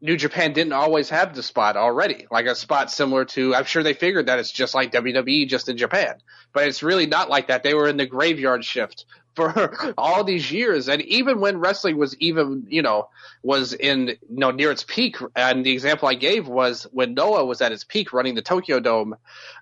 New 0.00 0.16
Japan 0.16 0.52
didn't 0.52 0.72
always 0.72 1.08
have 1.10 1.34
the 1.34 1.42
spot 1.42 1.76
already, 1.76 2.26
like 2.30 2.46
a 2.46 2.56
spot 2.56 2.90
similar 2.90 3.24
to. 3.26 3.54
I'm 3.54 3.64
sure 3.64 3.82
they 3.84 3.94
figured 3.94 4.26
that 4.26 4.40
it's 4.40 4.50
just 4.50 4.74
like 4.74 4.92
WWE, 4.92 5.48
just 5.48 5.68
in 5.68 5.76
Japan, 5.76 6.16
but 6.52 6.66
it's 6.66 6.82
really 6.82 7.06
not 7.06 7.30
like 7.30 7.46
that. 7.46 7.62
They 7.62 7.74
were 7.74 7.88
in 7.88 7.96
the 7.96 8.06
graveyard 8.06 8.64
shift 8.64 9.06
for 9.34 9.94
all 9.98 10.24
these 10.24 10.50
years. 10.50 10.88
And 10.88 11.02
even 11.02 11.40
when 11.40 11.58
wrestling 11.58 11.96
was 11.96 12.16
even, 12.18 12.66
you 12.68 12.82
know, 12.82 13.08
was 13.42 13.72
in, 13.72 14.08
you 14.08 14.18
know, 14.28 14.50
near 14.50 14.70
its 14.70 14.84
peak. 14.84 15.16
And 15.34 15.64
the 15.64 15.72
example 15.72 16.08
I 16.08 16.14
gave 16.14 16.48
was 16.48 16.84
when 16.92 17.14
Noah 17.14 17.44
was 17.44 17.60
at 17.60 17.72
its 17.72 17.84
peak 17.84 18.12
running 18.12 18.34
the 18.34 18.42
Tokyo 18.42 18.80
Dome, 18.80 19.16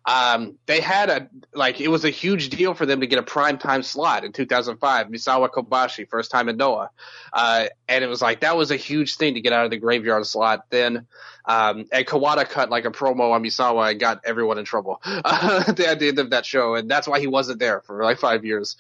um, 0.05 0.57
they 0.67 0.81
had 0.81 1.11
a, 1.11 1.29
like, 1.55 1.81
it 1.81 1.89
was 1.89 2.05
a 2.05 2.11
huge 2.11 2.51
deal 2.51 2.75
for 2.75 2.87
them 2.87 3.01
to 3.01 3.07
get 3.07 3.19
a 3.19 3.23
prime 3.23 3.59
time 3.59 3.83
slot 3.83 4.25
in 4.25 4.33
2005. 4.33 5.07
Misawa 5.07 5.49
Kobashi, 5.51 6.09
first 6.09 6.31
time 6.31 6.49
in 6.49 6.57
Noah. 6.57 6.91
Uh, 7.33 7.67
and 7.89 8.03
it 8.03 8.09
was 8.09 8.21
like, 8.21 8.41
that 8.41 8.57
was 8.57 8.71
a 8.71 8.77
huge 8.77 9.17
thing 9.17 9.35
to 9.35 9.41
get 9.41 9.53
out 9.53 9.65
of 9.65 9.71
the 9.71 9.77
graveyard 9.77 10.27
slot. 10.27 10.67
Then, 10.71 11.07
um, 11.45 11.87
and 11.93 12.07
Kawada 12.07 12.49
cut 12.49 12.71
like 12.71 12.85
a 12.85 12.91
promo 12.91 13.33
on 13.33 13.43
Misawa 13.43 13.91
and 13.91 14.01
got 14.01 14.21
everyone 14.25 14.59
in 14.59 14.65
trouble 14.65 15.01
uh, 15.05 15.65
at 15.69 15.77
the 15.77 16.09
end 16.09 16.19
of 16.19 16.31
that 16.31 16.45
show. 16.45 16.75
And 16.75 16.91
that's 16.91 17.07
why 17.09 17.21
he 17.21 17.27
wasn't 17.27 17.59
there 17.59 17.81
for 17.81 18.03
like 18.03 18.19
five 18.19 18.45
years. 18.45 18.77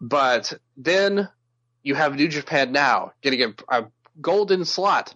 But 0.00 0.33
then 0.76 1.28
you 1.82 1.94
have 1.94 2.16
New 2.16 2.28
Japan 2.28 2.72
now 2.72 3.12
getting 3.22 3.42
a, 3.42 3.54
a 3.68 3.86
golden 4.20 4.64
slot 4.64 5.14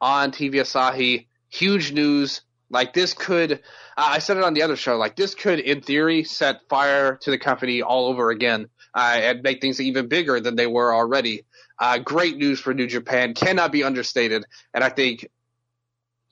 on 0.00 0.32
TV 0.32 0.54
Asahi. 0.54 1.26
Huge 1.48 1.92
news. 1.92 2.42
Like 2.68 2.92
this 2.92 3.14
could, 3.14 3.52
uh, 3.52 3.56
I 3.96 4.18
said 4.18 4.38
it 4.38 4.42
on 4.42 4.54
the 4.54 4.62
other 4.62 4.74
show, 4.74 4.96
like 4.96 5.14
this 5.14 5.36
could 5.36 5.60
in 5.60 5.82
theory 5.82 6.24
set 6.24 6.68
fire 6.68 7.16
to 7.18 7.30
the 7.30 7.38
company 7.38 7.82
all 7.82 8.06
over 8.06 8.30
again 8.30 8.68
uh, 8.92 9.18
and 9.20 9.42
make 9.42 9.60
things 9.60 9.80
even 9.80 10.08
bigger 10.08 10.40
than 10.40 10.56
they 10.56 10.66
were 10.66 10.92
already. 10.92 11.44
Uh, 11.78 11.98
great 11.98 12.36
news 12.36 12.58
for 12.58 12.74
New 12.74 12.88
Japan, 12.88 13.34
cannot 13.34 13.70
be 13.70 13.84
understated. 13.84 14.44
And 14.74 14.82
I 14.82 14.88
think, 14.88 15.28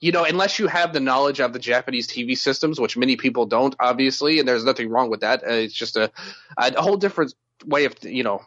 you 0.01 0.11
know, 0.11 0.25
unless 0.25 0.59
you 0.59 0.67
have 0.67 0.91
the 0.91 0.99
knowledge 0.99 1.39
of 1.39 1.53
the 1.53 1.59
Japanese 1.59 2.07
TV 2.07 2.37
systems, 2.37 2.81
which 2.81 2.97
many 2.97 3.15
people 3.15 3.45
don't, 3.45 3.73
obviously, 3.79 4.39
and 4.39 4.47
there's 4.47 4.65
nothing 4.65 4.89
wrong 4.89 5.09
with 5.09 5.21
that. 5.21 5.43
Uh, 5.43 5.51
it's 5.51 5.73
just 5.73 5.95
a, 5.95 6.11
a 6.57 6.81
whole 6.81 6.97
different 6.97 7.33
way 7.65 7.85
of, 7.85 7.95
you 8.03 8.23
know, 8.23 8.41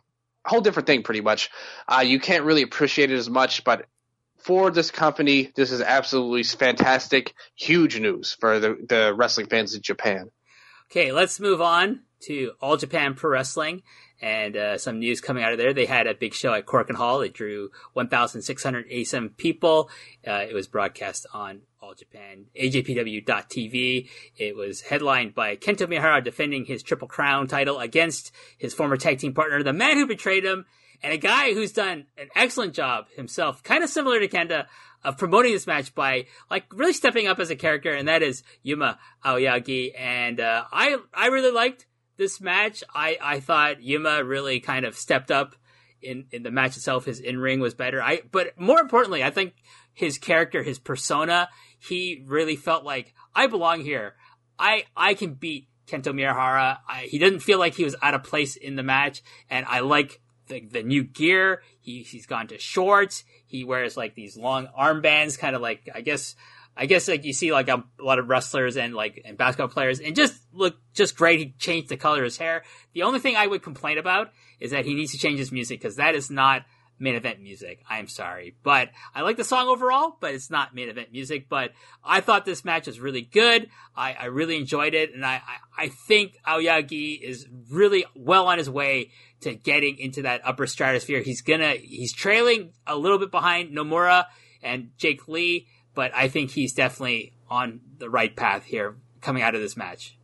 a 0.45 0.49
whole 0.49 0.61
different 0.61 0.87
thing 0.87 1.03
pretty 1.03 1.21
much. 1.21 1.51
Uh, 1.87 2.03
you 2.05 2.21
can't 2.21 2.45
really 2.45 2.63
appreciate 2.63 3.11
it 3.11 3.17
as 3.17 3.31
much, 3.31 3.65
but 3.65 3.87
for 4.39 4.71
this 4.71 4.91
company, 4.91 5.51
this 5.55 5.73
is 5.73 5.81
absolutely 5.81 6.43
fantastic, 6.43 7.35
huge 7.55 7.99
news 7.99 8.37
for 8.39 8.61
the, 8.61 8.77
the 8.89 9.15
wrestling 9.15 9.47
fans 9.47 9.75
in 9.75 9.83
Japan. 9.83 10.31
Okay, 10.91 11.13
let's 11.13 11.39
move 11.39 11.61
on 11.61 12.01
to 12.21 12.53
All 12.61 12.77
Japan 12.77 13.15
Pro 13.15 13.31
Wrestling 13.31 13.83
and 14.21 14.57
uh, 14.57 14.79
some 14.79 14.99
news 14.99 15.21
coming 15.21 15.45
out 15.45 15.53
of 15.53 15.59
there. 15.59 15.73
They 15.73 15.87
had 15.87 16.07
a 16.07 16.15
big 16.15 16.35
show 16.35 16.53
at 16.55 16.67
Korakuen 16.67 16.97
Hall. 16.97 17.21
It 17.21 17.35
drew 17.35 17.71
1,687 17.93 19.31
people. 19.31 19.91
Uh, 20.27 20.45
it 20.49 20.55
was 20.55 20.67
broadcast 20.67 21.27
on 21.33 21.63
All 21.81 21.95
Japan, 21.95 22.47
AJPW.TV. 22.61 24.09
It 24.37 24.57
was 24.57 24.81
headlined 24.81 25.35
by 25.35 25.57
Kento 25.57 25.87
Miyahara 25.87 26.25
defending 26.25 26.65
his 26.65 26.83
Triple 26.83 27.07
Crown 27.07 27.47
title 27.47 27.79
against 27.79 28.33
his 28.57 28.75
former 28.75 28.97
tag 28.97 29.19
team 29.19 29.33
partner, 29.33 29.63
the 29.63 29.73
man 29.73 29.97
who 29.97 30.07
betrayed 30.07 30.45
him, 30.45 30.67
and 31.03 31.13
a 31.13 31.19
guy 31.19 31.55
who's 31.55 31.73
done 31.73 32.07
an 32.17 32.29
excellent 32.35 32.75
job 32.75 33.07
himself, 33.15 33.63
kind 33.63 33.85
of 33.85 33.91
similar 33.91 34.19
to 34.19 34.29
Kenta, 34.29 34.67
of 35.05 35.17
promoting 35.19 35.53
this 35.53 35.67
match 35.67 35.95
by 35.95 36.27
like 36.51 36.65
really 36.73 36.93
stepping 36.93 37.29
up 37.29 37.39
as 37.39 37.51
a 37.51 37.57
character, 37.57 37.93
and 37.93 38.09
that 38.09 38.23
is 38.23 38.43
Yuma 38.63 38.99
Aoyagi. 39.25 39.93
And 39.97 40.41
uh, 40.41 40.65
I 40.73 40.97
I 41.15 41.27
really 41.29 41.53
liked 41.53 41.87
this 42.17 42.41
match. 42.41 42.83
I 42.93 43.17
I 43.23 43.41
thought 43.41 43.83
Yuma 43.83 44.25
really 44.25 44.59
kind 44.59 44.85
of 44.85 44.97
stepped 44.97 45.31
up 45.31 45.55
in 46.03 46.27
in 46.33 46.43
the 46.43 46.51
match 46.51 46.77
itself. 46.77 47.05
His 47.05 47.21
in 47.21 47.39
ring 47.39 47.61
was 47.61 47.75
better. 47.75 48.03
I 48.03 48.23
but 48.31 48.59
more 48.59 48.81
importantly, 48.81 49.23
I 49.23 49.31
think 49.31 49.55
his 49.99 50.17
character, 50.17 50.63
his 50.63 50.79
persona, 50.79 51.49
he 51.81 52.23
really 52.25 52.55
felt 52.55 52.85
like 52.85 53.13
I 53.35 53.49
belong 53.49 53.81
here. 53.81 54.15
I 54.57 54.85
I 54.97 55.15
can 55.15 55.35
beat 55.35 55.67
Kento 55.89 56.13
Miyahara. 56.13 56.79
I, 56.89 57.09
he 57.11 57.19
didn't 57.19 57.41
feel 57.41 57.59
like 57.59 57.75
he 57.75 57.83
was 57.83 57.97
out 58.01 58.15
of 58.15 58.23
place 58.23 58.55
in 58.55 58.77
the 58.77 58.85
match, 58.85 59.23
and 59.51 59.67
I 59.67 59.81
like 59.81 60.21
the, 60.47 60.61
the 60.61 60.85
new 60.85 61.03
gear. 61.03 61.63
He 61.81 62.05
he's 62.05 62.27
gone 62.27 62.47
to 62.47 62.61
shorts. 62.61 63.25
He 63.47 63.65
wears 63.65 63.97
like 63.97 64.15
these 64.15 64.37
long 64.37 64.69
armbands, 64.79 65.37
kind 65.37 65.57
of 65.57 65.63
like 65.63 65.89
I 65.93 66.01
guess 66.03 66.37
I 66.77 66.87
guess 66.87 67.09
like 67.09 67.25
you 67.25 67.33
see 67.33 67.53
like 67.53 67.69
a, 67.69 67.83
a, 67.99 68.05
lot 68.05 68.21
of 68.21 68.29
wrestlers 68.29 68.77
and 68.77 68.95
like 68.95 69.21
and 69.25 69.37
basketball 69.37 69.67
players, 69.67 69.99
and 69.99 70.15
just 70.15 70.41
look 70.53 70.77
just 70.95 71.17
great. 71.17 71.41
He 71.41 71.55
changed 71.59 71.89
the 71.89 71.97
color 71.97 72.19
of 72.19 72.25
his 72.25 72.39
hair. 72.39 72.63
The 72.93 73.03
only 73.03 73.19
thing 73.19 73.35
I 73.35 73.49
would 73.49 73.65
complain 73.65 73.99
about 73.99 74.31
is 74.61 74.71
that 74.71 74.85
he 74.85 74.95
needs 74.95 75.11
to 75.11 75.19
change 75.19 75.41
his 75.41 75.51
music 75.51 75.81
because 75.81 75.97
that 75.97 76.15
is 76.15 76.31
not 76.31 76.63
main 76.99 77.15
event 77.15 77.41
music. 77.41 77.83
I'm 77.89 78.09
sorry, 78.09 78.57
but 78.63 78.91
I 79.15 79.23
like 79.23 79.37
the 79.37 79.45
song 79.45 79.69
overall, 79.69 80.17
but 80.21 80.35
it's 80.35 80.51
not 80.51 80.75
main 80.75 80.89
event 80.89 81.13
music. 81.13 81.49
But 81.49 81.73
I 82.05 82.21
thought 82.21 82.45
this 82.45 82.65
match 82.65 82.87
was 82.87 83.01
really 83.01 83.23
good. 83.23 83.69
I, 83.97 84.15
I 84.15 84.25
really 84.27 84.57
enjoyed 84.57 84.95
it, 84.95 85.15
and 85.15 85.25
I, 85.25 85.43
I, 85.77 85.85
I 85.85 85.89
think 85.89 86.37
Aoyagi 86.47 87.21
is 87.21 87.47
really 87.71 88.05
well 88.15 88.47
on 88.47 88.59
his 88.59 88.69
way 88.69 89.11
to 89.41 89.55
getting 89.55 89.99
into 89.99 90.23
that 90.23 90.41
upper 90.45 90.67
stratosphere. 90.67 91.21
He's 91.21 91.43
gonna 91.43 91.75
he's 91.75 92.13
trailing 92.13 92.73
a 92.87 92.97
little 92.97 93.19
bit 93.19 93.31
behind 93.31 93.77
Nomura 93.77 94.27
and 94.63 94.91
Jake 94.97 95.29
Lee, 95.29 95.69
but 95.95 96.13
I 96.15 96.29
think 96.29 96.51
he's 96.51 96.73
definitely 96.73 97.33
on 97.49 97.81
the 97.99 98.11
right 98.11 98.35
path 98.35 98.65
here 98.65 98.97
coming 99.21 99.43
out 99.43 99.55
of 99.55 99.61
this 99.61 99.77
match. 99.77 100.18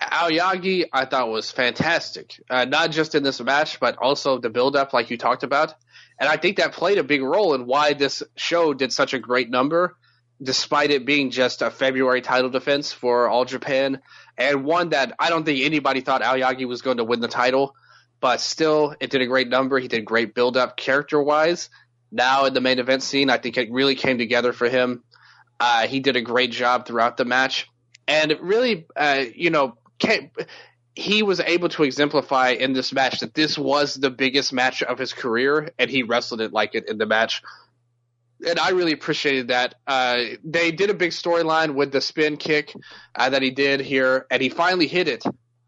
Aoyagi, 0.00 0.86
I 0.92 1.04
thought 1.04 1.28
was 1.28 1.50
fantastic, 1.50 2.40
uh, 2.50 2.64
not 2.64 2.90
just 2.90 3.14
in 3.14 3.22
this 3.22 3.40
match, 3.40 3.78
but 3.80 3.96
also 3.96 4.38
the 4.38 4.50
build-up, 4.50 4.92
like 4.92 5.10
you 5.10 5.16
talked 5.16 5.42
about. 5.42 5.74
And 6.18 6.28
I 6.28 6.36
think 6.36 6.56
that 6.56 6.72
played 6.72 6.98
a 6.98 7.04
big 7.04 7.22
role 7.22 7.54
in 7.54 7.66
why 7.66 7.94
this 7.94 8.22
show 8.36 8.74
did 8.74 8.92
such 8.92 9.14
a 9.14 9.18
great 9.18 9.50
number, 9.50 9.96
despite 10.42 10.90
it 10.90 11.06
being 11.06 11.30
just 11.30 11.62
a 11.62 11.70
February 11.70 12.22
title 12.22 12.50
defense 12.50 12.92
for 12.92 13.28
All 13.28 13.44
Japan, 13.44 14.00
and 14.36 14.64
one 14.64 14.90
that 14.90 15.14
I 15.18 15.30
don't 15.30 15.44
think 15.44 15.64
anybody 15.64 16.00
thought 16.00 16.22
Aoyagi 16.22 16.66
was 16.66 16.82
going 16.82 16.96
to 16.96 17.04
win 17.04 17.20
the 17.20 17.28
title. 17.28 17.74
But 18.20 18.40
still, 18.40 18.94
it 19.00 19.10
did 19.10 19.20
a 19.20 19.26
great 19.26 19.48
number. 19.48 19.78
He 19.78 19.88
did 19.88 20.04
great 20.04 20.34
build-up 20.34 20.76
character-wise. 20.76 21.68
Now 22.10 22.46
in 22.46 22.54
the 22.54 22.60
main 22.60 22.78
event 22.78 23.02
scene, 23.02 23.28
I 23.28 23.38
think 23.38 23.58
it 23.58 23.70
really 23.70 23.96
came 23.96 24.18
together 24.18 24.52
for 24.52 24.68
him. 24.68 25.04
Uh, 25.60 25.86
he 25.86 26.00
did 26.00 26.16
a 26.16 26.20
great 26.20 26.50
job 26.50 26.86
throughout 26.86 27.16
the 27.16 27.24
match, 27.24 27.68
and 28.08 28.36
really, 28.40 28.86
uh, 28.96 29.24
you 29.34 29.50
know, 29.50 29.76
he 30.94 31.22
was 31.22 31.40
able 31.40 31.68
to 31.70 31.82
exemplify 31.82 32.50
in 32.50 32.72
this 32.72 32.92
match 32.92 33.20
that 33.20 33.34
this 33.34 33.58
was 33.58 33.94
the 33.94 34.10
biggest 34.10 34.52
match 34.52 34.82
of 34.82 34.98
his 34.98 35.12
career, 35.12 35.70
and 35.78 35.90
he 35.90 36.02
wrestled 36.02 36.40
it 36.40 36.52
like 36.52 36.74
it 36.74 36.88
in 36.88 36.98
the 36.98 37.06
match. 37.06 37.42
And 38.46 38.58
I 38.58 38.70
really 38.70 38.92
appreciated 38.92 39.48
that. 39.48 39.74
Uh, 39.86 40.22
they 40.44 40.70
did 40.70 40.90
a 40.90 40.94
big 40.94 41.10
storyline 41.10 41.74
with 41.74 41.92
the 41.92 42.00
spin 42.00 42.36
kick 42.36 42.72
uh, 43.14 43.30
that 43.30 43.42
he 43.42 43.50
did 43.50 43.80
here, 43.80 44.26
and 44.30 44.40
he 44.40 44.48
finally 44.48 44.86
hit 44.86 45.08
it. 45.08 45.24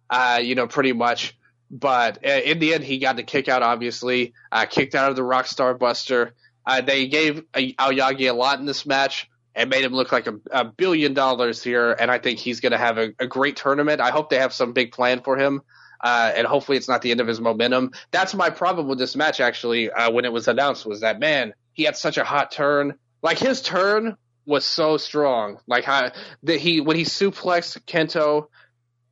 Uh, 0.09 0.41
you 0.43 0.55
know, 0.55 0.69
pretty 0.69 0.93
much. 0.93 1.37
But 1.71 2.25
uh, 2.25 2.29
in 2.29 2.61
the 2.61 2.75
end, 2.75 2.85
he 2.85 2.99
got 2.99 3.17
the 3.17 3.25
kick 3.25 3.49
out. 3.49 3.63
Obviously, 3.63 4.35
uh, 4.53 4.67
kicked 4.67 4.95
out 4.95 5.11
of 5.11 5.17
the 5.17 5.23
Rockstar 5.23 5.77
Buster. 5.77 6.35
Uh, 6.65 6.81
they 6.81 7.09
gave 7.09 7.43
Aoyagi 7.53 8.31
a 8.31 8.35
lot 8.35 8.61
in 8.61 8.67
this 8.67 8.87
match 8.87 9.29
and 9.57 9.71
made 9.71 9.83
him 9.83 9.93
look 9.93 10.13
like 10.13 10.27
a, 10.27 10.35
a 10.51 10.65
billion 10.65 11.15
dollars 11.15 11.63
here. 11.63 11.93
And 11.99 12.11
I 12.11 12.19
think 12.19 12.39
he's 12.39 12.61
going 12.61 12.73
to 12.73 12.79
have 12.79 12.99
a, 12.99 13.15
a, 13.19 13.27
great 13.27 13.57
tournament. 13.57 14.03
I 14.03 14.11
hope 14.11 14.29
they 14.29 14.39
have 14.39 14.53
some 14.53 14.75
big 14.75 14.93
plan 14.93 15.23
for 15.23 15.37
him. 15.37 15.63
Uh, 15.99 16.31
and 16.37 16.47
hopefully 16.47 16.77
it's 16.77 16.89
not 16.89 17.01
the 17.01 17.11
end 17.11 17.23
of 17.23 17.27
his 17.27 17.41
momentum. 17.41 17.93
That's 18.11 18.35
my 18.35 18.51
problem 18.51 18.87
with 18.87 18.99
this 18.99 19.17
match, 19.17 19.41
actually, 19.41 19.91
uh, 19.91 20.11
when 20.11 20.27
it 20.27 20.33
was 20.33 20.47
announced, 20.47 20.85
was 20.85 21.01
that, 21.01 21.19
man, 21.19 21.55
he 21.73 21.85
had 21.85 21.97
such 21.97 22.19
a 22.19 22.25
hot 22.25 22.53
turn. 22.53 22.99
Like 23.23 23.39
his 23.39 23.63
turn 23.63 24.19
was 24.45 24.67
so 24.67 24.99
strong. 24.99 25.59
Like 25.67 25.85
how 25.85 26.13
that 26.43 26.61
he, 26.61 26.83
when 26.83 26.97
he 26.97 27.05
suplexed 27.05 27.81
Kento, 27.87 28.49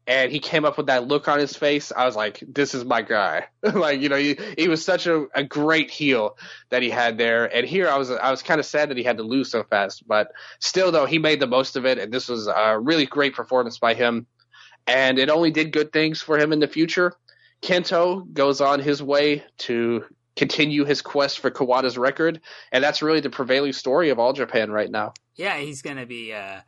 and 0.07 0.31
he 0.31 0.39
came 0.39 0.65
up 0.65 0.77
with 0.77 0.87
that 0.87 1.09
look 1.09 1.29
on 1.29 1.39
his 1.39 1.57
face. 1.57 1.91
I 1.95 2.05
was 2.05 2.15
like, 2.15 2.43
this 2.47 2.75
is 2.75 2.85
my 2.85 3.01
guy. 3.01 3.47
like, 3.63 4.01
you 4.01 4.09
know, 4.09 4.17
he, 4.17 4.37
he 4.59 4.69
was 4.69 4.85
such 4.85 5.07
a, 5.07 5.27
a 5.35 5.43
great 5.43 5.91
heel 5.91 6.37
that 6.69 6.83
he 6.83 6.91
had 6.91 7.17
there. 7.17 7.47
And 7.55 7.67
here 7.67 7.89
I 7.89 7.97
was, 7.97 8.11
I 8.11 8.31
was 8.31 8.43
kind 8.43 8.61
of 8.61 8.67
sad 8.67 8.91
that 8.91 8.99
he 8.99 9.03
had 9.03 9.17
to 9.17 9.23
lose 9.23 9.51
so 9.51 9.63
fast, 9.63 10.07
but 10.07 10.33
still 10.59 10.93
though, 10.93 11.07
he 11.07 11.19
made 11.19 11.41
the 11.41 11.47
most 11.47 11.77
of 11.77 11.87
it. 11.87 11.99
And 11.99 12.13
this 12.13 12.29
was 12.29 12.49
a 12.49 12.79
really 12.79 13.07
great 13.07 13.35
performance 13.35 13.79
by 13.79 13.95
him. 13.95 14.27
And 14.87 15.19
it 15.19 15.31
only 15.31 15.51
did 15.51 15.73
good 15.73 15.93
things 15.93 16.21
for 16.21 16.39
him 16.39 16.53
in 16.53 16.61
the 16.61 16.69
future. 16.69 17.15
Kento 17.63 18.31
goes 18.35 18.61
on 18.61 18.81
his 18.81 19.03
way 19.03 19.43
to 19.59 20.05
continue 20.37 20.85
his 20.85 21.01
quest 21.01 21.39
for 21.39 21.51
Kawada's 21.51 21.97
record. 21.97 22.43
And 22.73 22.85
that's 22.85 23.01
really 23.01 23.21
the 23.21 23.31
prevailing 23.31 23.73
story 23.73 24.11
of 24.11 24.19
all 24.19 24.35
Japan 24.35 24.71
right 24.71 24.91
now. 24.91 25.15
Yeah, 25.37 25.57
he's 25.57 25.81
going 25.81 25.97
to 25.97 26.05
be, 26.05 26.35
uh, 26.35 26.61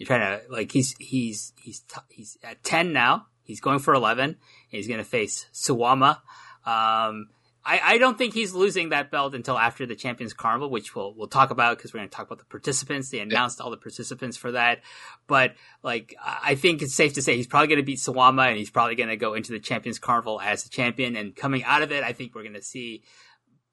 you're 0.00 0.06
trying 0.06 0.40
to 0.40 0.50
like 0.50 0.72
he's 0.72 0.96
he's 0.98 1.52
he's 1.60 1.80
t- 1.80 2.00
he's 2.08 2.38
at 2.42 2.64
ten 2.64 2.94
now. 2.94 3.26
He's 3.44 3.60
going 3.60 3.80
for 3.80 3.92
eleven. 3.92 4.38
he's 4.70 4.88
going 4.88 4.96
to 4.96 5.04
face 5.04 5.46
Suwama. 5.52 6.20
Um, 6.64 7.28
I, 7.62 7.80
I 7.84 7.98
don't 7.98 8.16
think 8.16 8.32
he's 8.32 8.54
losing 8.54 8.88
that 8.88 9.10
belt 9.10 9.34
until 9.34 9.58
after 9.58 9.84
the 9.84 9.94
Champions 9.94 10.32
Carnival, 10.32 10.70
which 10.70 10.94
we'll 10.94 11.12
we'll 11.12 11.28
talk 11.28 11.50
about 11.50 11.76
because 11.76 11.92
we're 11.92 11.98
going 11.98 12.08
to 12.08 12.16
talk 12.16 12.26
about 12.26 12.38
the 12.38 12.46
participants. 12.46 13.10
They 13.10 13.18
announced 13.18 13.60
all 13.60 13.70
the 13.70 13.76
participants 13.76 14.38
for 14.38 14.52
that, 14.52 14.80
but 15.26 15.52
like 15.82 16.16
I 16.24 16.54
think 16.54 16.80
it's 16.80 16.94
safe 16.94 17.12
to 17.14 17.22
say 17.22 17.36
he's 17.36 17.46
probably 17.46 17.68
going 17.68 17.80
to 17.80 17.84
beat 17.84 17.98
Suwama, 17.98 18.48
and 18.48 18.56
he's 18.56 18.70
probably 18.70 18.94
going 18.94 19.10
to 19.10 19.16
go 19.16 19.34
into 19.34 19.52
the 19.52 19.60
Champions 19.60 19.98
Carnival 19.98 20.40
as 20.40 20.64
a 20.64 20.70
champion. 20.70 21.14
And 21.14 21.36
coming 21.36 21.62
out 21.64 21.82
of 21.82 21.92
it, 21.92 22.04
I 22.04 22.14
think 22.14 22.34
we're 22.34 22.44
going 22.44 22.54
to 22.54 22.62
see 22.62 23.02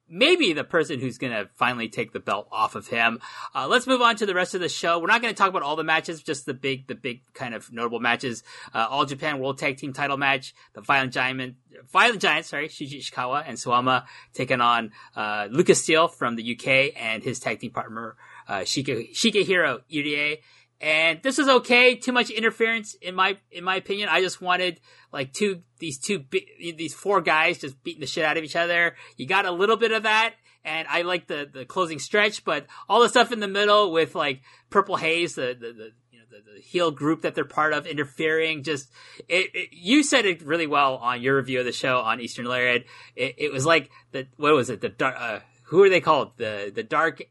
maybe 0.09 0.53
the 0.53 0.63
person 0.63 0.99
who's 0.99 1.17
going 1.17 1.33
to 1.33 1.49
finally 1.55 1.89
take 1.89 2.13
the 2.13 2.19
belt 2.19 2.47
off 2.51 2.75
of 2.75 2.87
him. 2.87 3.19
Uh, 3.53 3.67
let's 3.67 3.87
move 3.87 4.01
on 4.01 4.15
to 4.17 4.25
the 4.25 4.33
rest 4.33 4.55
of 4.55 4.61
the 4.61 4.69
show. 4.69 4.99
We're 4.99 5.07
not 5.07 5.21
going 5.21 5.33
to 5.33 5.37
talk 5.37 5.49
about 5.49 5.63
all 5.63 5.75
the 5.75 5.83
matches, 5.83 6.21
just 6.21 6.45
the 6.45 6.53
big, 6.53 6.87
the 6.87 6.95
big 6.95 7.21
kind 7.33 7.53
of 7.53 7.71
notable 7.71 7.99
matches. 7.99 8.43
Uh, 8.73 8.87
all 8.89 9.05
Japan 9.05 9.39
World 9.39 9.57
Tag 9.57 9.77
Team 9.77 9.93
Title 9.93 10.17
match, 10.17 10.53
the 10.73 10.81
Violent 10.81 11.13
Giant, 11.13 11.55
Violent 11.91 12.21
Giants, 12.21 12.49
sorry, 12.49 12.69
Shuji 12.69 12.99
Ishikawa 12.99 13.43
and 13.45 13.57
Suwama 13.57 14.05
taking 14.33 14.61
on 14.61 14.91
uh, 15.15 15.47
Lucas 15.51 15.81
Steele 15.81 16.07
from 16.07 16.35
the 16.35 16.55
UK 16.55 16.93
and 17.01 17.23
his 17.23 17.39
tag 17.39 17.59
team 17.59 17.71
partner 17.71 18.15
uh, 18.47 18.59
Shika, 18.59 19.11
Shigehiro 19.13 19.81
Irie. 19.91 20.39
And 20.79 21.21
this 21.23 21.39
was 21.39 21.47
okay. 21.47 21.95
Too 21.95 22.11
much 22.11 22.29
interference 22.29 22.93
in 22.95 23.15
my 23.15 23.37
in 23.51 23.63
my 23.63 23.75
opinion. 23.77 24.09
I 24.09 24.21
just 24.21 24.41
wanted 24.41 24.79
like 25.11 25.33
two 25.33 25.63
these 25.79 25.97
two 25.97 26.23
these 26.29 26.93
four 26.93 27.21
guys 27.21 27.57
just 27.57 27.81
beating 27.83 28.01
the 28.01 28.07
shit 28.07 28.23
out 28.23 28.37
of 28.37 28.43
each 28.43 28.55
other. 28.55 28.95
You 29.15 29.25
got 29.25 29.45
a 29.45 29.51
little 29.51 29.77
bit 29.77 29.91
of 29.91 30.03
that, 30.03 30.35
and 30.63 30.87
I 30.87 31.01
like 31.01 31.25
the 31.25 31.49
the 31.51 31.65
closing 31.65 31.97
stretch, 31.97 32.45
but 32.45 32.67
all 32.87 33.01
the 33.01 33.09
stuff 33.09 33.31
in 33.31 33.39
the 33.39 33.47
middle 33.47 33.91
with 33.91 34.13
like 34.13 34.41
Purple 34.69 34.97
Haze, 34.97 35.33
the 35.33 35.57
the, 35.59 35.73
the 35.73 35.91
you 36.11 36.19
know 36.19 36.25
the, 36.29 36.53
the 36.53 36.61
heel 36.61 36.91
group 36.91 37.23
that 37.23 37.33
they're 37.33 37.43
part 37.43 37.73
of 37.73 37.87
interfering. 37.87 38.61
Just 38.61 38.91
it, 39.27 39.49
it, 39.55 39.69
you 39.71 40.03
said 40.03 40.27
it 40.27 40.43
really 40.43 40.67
well 40.67 40.97
on 40.97 41.23
your 41.23 41.37
review 41.37 41.57
of 41.59 41.65
the 41.65 41.71
show 41.71 41.97
on 41.97 42.21
Eastern 42.21 42.45
Lariat. 42.45 42.85
It, 43.15 43.33
it 43.39 43.51
was 43.51 43.65
like 43.65 43.89
the 44.11 44.27
what 44.35 44.53
was 44.53 44.69
it 44.69 44.81
the 44.81 44.89
dark 44.89 45.15
uh, 45.17 45.39
who 45.63 45.81
are 45.81 45.89
they 45.89 46.01
called 46.01 46.37
the 46.37 46.71
the 46.73 46.83
dark 46.83 47.23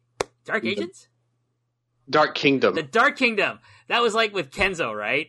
dark 0.45 0.65
agents 0.65 1.07
Dark 2.09 2.35
Kingdom. 2.35 2.75
The 2.75 2.83
Dark 2.83 3.17
Kingdom. 3.17 3.59
That 3.89 4.03
was 4.03 4.15
like 4.15 4.35
with 4.35 4.51
Kenzo, 4.51 4.95
right? 4.95 5.29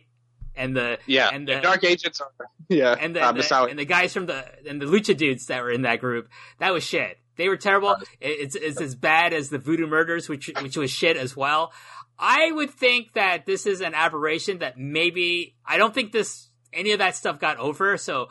And 0.54 0.76
the 0.76 0.98
yeah, 1.06 1.30
and 1.32 1.46
the, 1.46 1.56
the 1.56 1.60
Dark 1.60 1.84
Agents 1.84 2.20
are 2.20 2.30
yeah, 2.68 2.96
and 2.98 3.14
the, 3.14 3.22
uh, 3.22 3.32
the 3.32 3.66
and 3.70 3.78
the 3.78 3.84
guys 3.84 4.12
from 4.12 4.26
the 4.26 4.44
and 4.68 4.82
the 4.82 4.86
Lucha 4.86 5.16
dudes 5.16 5.46
that 5.46 5.62
were 5.62 5.70
in 5.70 5.82
that 5.82 6.00
group. 6.00 6.28
That 6.58 6.72
was 6.72 6.82
shit. 6.82 7.18
They 7.36 7.48
were 7.48 7.56
terrible. 7.56 7.96
It's 8.20 8.56
it's 8.56 8.80
as 8.80 8.96
bad 8.96 9.32
as 9.32 9.50
the 9.50 9.58
Voodoo 9.58 9.86
Murders, 9.86 10.28
which 10.28 10.50
which 10.60 10.76
was 10.76 10.90
shit 10.90 11.16
as 11.16 11.36
well. 11.36 11.72
I 12.18 12.50
would 12.50 12.70
think 12.70 13.12
that 13.12 13.46
this 13.46 13.64
is 13.64 13.80
an 13.80 13.94
aberration 13.94 14.58
that 14.58 14.76
maybe 14.76 15.54
I 15.64 15.78
don't 15.78 15.94
think 15.94 16.10
this 16.10 16.48
any 16.72 16.90
of 16.90 16.98
that 16.98 17.14
stuff 17.14 17.38
got 17.38 17.58
over. 17.58 17.96
So 17.96 18.28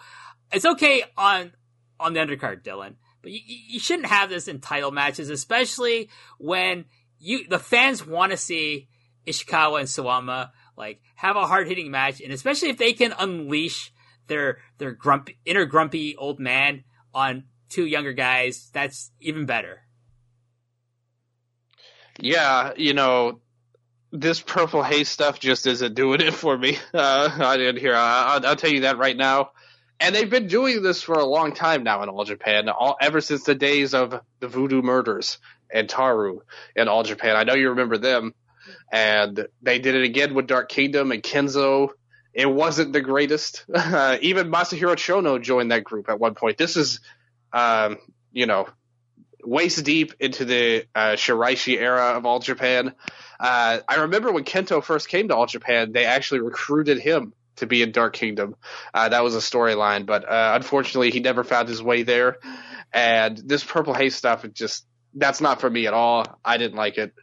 it's 0.52 0.66
okay 0.66 1.04
on 1.18 1.54
on 2.00 2.14
the 2.14 2.20
undercard, 2.20 2.64
Dylan. 2.64 2.96
But 3.22 3.32
you, 3.32 3.40
you 3.46 3.80
shouldn't 3.80 4.08
have 4.08 4.30
this 4.30 4.48
in 4.48 4.60
title 4.60 4.92
matches, 4.92 5.30
especially 5.30 6.10
when 6.38 6.86
you 7.20 7.48
the 7.48 7.60
fans 7.60 8.06
want 8.06 8.32
to 8.32 8.38
see 8.38 8.88
Ishikawa 9.26 9.80
and 9.80 9.88
Suwama 9.88 10.52
like 10.78 11.02
have 11.16 11.36
a 11.36 11.46
hard 11.46 11.68
hitting 11.68 11.92
match, 11.92 12.22
and 12.22 12.32
especially 12.32 12.70
if 12.70 12.78
they 12.78 12.94
can 12.94 13.14
unleash 13.18 13.92
their 14.28 14.60
their 14.78 14.92
grumpy 14.92 15.38
inner 15.46 15.66
grumpy 15.66 16.16
old 16.16 16.40
man 16.40 16.84
on 17.14 17.46
two 17.70 17.86
younger 17.86 18.14
guys, 18.14 18.70
that's 18.74 19.12
even 19.20 19.46
better. 19.46 19.82
Yeah, 22.20 22.74
you 22.78 22.94
know, 22.94 23.42
this 24.12 24.42
purple 24.42 24.84
haze 24.84 25.10
stuff 25.10 25.40
just 25.40 25.68
isn't 25.68 25.96
doing 25.96 26.22
it 26.22 26.34
for 26.34 26.58
me. 26.58 26.78
Uh, 26.94 27.30
I 27.40 27.58
didn't 27.58 27.80
hear. 27.80 27.94
I'll, 27.96 28.46
I'll, 28.46 28.56
tell 28.56 28.72
you 28.72 28.82
that 28.82 28.98
right 28.98 29.16
now. 29.16 29.52
And 30.00 30.16
they've 30.16 30.30
been 30.30 30.48
doing 30.48 30.82
this 30.82 31.02
for 31.02 31.16
a 31.16 31.26
long 31.26 31.54
time 31.54 31.84
now 31.84 32.02
in 32.04 32.10
all 32.10 32.24
Japan, 32.24 32.70
all 32.70 32.98
ever 33.02 33.22
since 33.22 33.44
the 33.44 33.56
days 33.56 33.94
of 33.94 34.20
the 34.40 34.48
Voodoo 34.48 34.82
murders 34.82 35.38
and 35.72 35.88
Taru 35.88 36.40
in 36.76 36.88
All 36.88 37.04
Japan. 37.04 37.36
I 37.36 37.44
know 37.44 37.54
you 37.54 37.70
remember 37.70 37.98
them, 37.98 38.34
and 38.92 39.48
they 39.62 39.80
did 39.80 39.96
it 39.96 40.04
again 40.04 40.34
with 40.34 40.48
Dark 40.48 40.70
Kingdom 40.70 41.12
and 41.12 41.22
Kenzo. 41.22 41.90
It 42.34 42.46
wasn't 42.46 42.94
the 42.94 43.02
greatest. 43.02 43.66
Uh, 43.74 44.18
even 44.22 44.52
Masahiro 44.52 44.96
Chono 44.96 45.42
joined 45.42 45.72
that 45.72 45.84
group 45.84 46.10
at 46.10 46.20
one 46.20 46.36
point. 46.36 46.58
This 46.58 46.78
is, 46.78 47.00
um, 47.52 47.98
you 48.32 48.46
know, 48.46 48.68
waist 49.44 49.84
deep 49.84 50.14
into 50.20 50.46
the 50.46 50.86
uh, 50.94 51.14
Shiraishi 51.14 51.78
era 51.78 52.18
of 52.18 52.26
All 52.26 52.40
Japan. 52.40 52.94
Uh, 53.40 53.80
I 53.88 53.96
remember 54.02 54.32
when 54.32 54.44
Kento 54.44 54.84
first 54.84 55.10
came 55.10 55.30
to 55.30 55.36
All 55.36 55.46
Japan, 55.46 55.92
they 55.92 56.06
actually 56.06 56.42
recruited 56.42 57.00
him 57.00 57.34
to 57.58 57.66
be 57.66 57.82
in 57.82 57.92
Dark 57.92 58.14
Kingdom. 58.14 58.56
Uh, 58.94 59.10
that 59.10 59.24
was 59.24 59.36
a 59.36 59.40
storyline, 59.40 60.06
but 60.06 60.30
uh, 60.30 60.54
unfortunately, 60.56 61.12
he 61.12 61.20
never 61.20 61.44
found 61.44 61.68
his 61.68 61.82
way 61.82 62.04
there. 62.04 62.38
And 62.94 63.38
this 63.38 63.64
Purple 63.64 63.94
Haze 63.94 64.16
stuff, 64.16 64.46
it 64.46 64.54
just 64.54 64.86
that's 65.18 65.42
not 65.42 65.60
for 65.60 65.70
me 65.70 65.88
at 65.88 65.94
all. 65.94 66.26
I 66.46 66.58
didn't 66.58 66.78
like 66.78 66.98
it. 66.98 67.14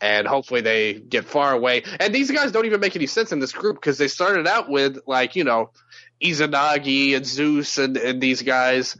And 0.00 0.26
hopefully 0.26 0.62
they 0.62 0.94
get 0.94 1.26
far 1.26 1.52
away. 1.52 1.82
And 1.98 2.14
these 2.14 2.30
guys 2.30 2.52
don't 2.52 2.64
even 2.64 2.80
make 2.80 2.96
any 2.96 3.06
sense 3.06 3.32
in 3.32 3.38
this 3.38 3.52
group 3.52 3.76
because 3.76 3.98
they 3.98 4.08
started 4.08 4.46
out 4.46 4.70
with 4.70 4.98
like, 5.06 5.36
you 5.36 5.44
know, 5.44 5.72
Izanagi 6.22 7.14
and 7.14 7.26
Zeus 7.26 7.76
and, 7.76 7.96
and 7.98 8.20
these 8.20 8.40
guys. 8.40 8.96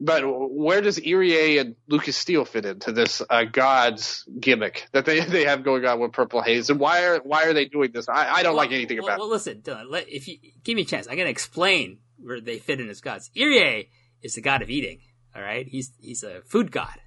But 0.00 0.24
where 0.24 0.80
does 0.80 0.98
Irie 0.98 1.60
and 1.60 1.76
Lucas 1.86 2.16
Steele 2.16 2.44
fit 2.44 2.64
into 2.64 2.90
this 2.90 3.22
uh, 3.30 3.44
God's 3.44 4.24
gimmick 4.40 4.88
that 4.90 5.04
they, 5.04 5.20
they 5.24 5.44
have 5.44 5.62
going 5.62 5.84
on 5.84 6.00
with 6.00 6.10
Purple 6.10 6.42
Haze? 6.42 6.70
And 6.70 6.80
why 6.80 7.04
are 7.04 7.18
why 7.18 7.44
are 7.44 7.52
they 7.52 7.66
doing 7.66 7.92
this? 7.92 8.08
I, 8.08 8.28
I 8.28 8.42
don't 8.42 8.56
well, 8.56 8.64
like 8.64 8.72
anything 8.72 8.96
well, 8.96 9.06
about 9.06 9.18
well, 9.18 9.26
it. 9.26 9.30
Well, 9.30 9.36
listen, 9.36 9.62
Dylan, 9.62 9.88
let, 9.88 10.08
if 10.08 10.26
you 10.26 10.38
give 10.64 10.74
me 10.74 10.82
a 10.82 10.84
chance, 10.84 11.06
I'm 11.06 11.14
going 11.14 11.26
to 11.26 11.30
explain 11.30 11.98
where 12.16 12.40
they 12.40 12.58
fit 12.58 12.80
in 12.80 12.88
as 12.88 13.00
gods. 13.00 13.30
Irie 13.36 13.90
is 14.22 14.34
the 14.34 14.40
god 14.40 14.62
of 14.62 14.70
eating. 14.70 15.02
All 15.36 15.42
right, 15.42 15.68
he's 15.68 15.92
he's 16.00 16.24
a 16.24 16.42
food 16.42 16.72
god 16.72 16.98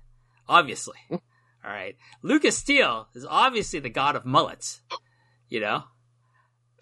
obviously. 0.47 0.97
All 1.11 1.19
right. 1.71 1.95
Lucas 2.21 2.57
Steele 2.57 3.07
is 3.15 3.25
obviously 3.27 3.79
the 3.79 3.89
god 3.89 4.15
of 4.15 4.25
mullets. 4.25 4.81
You 5.49 5.61
know? 5.61 5.83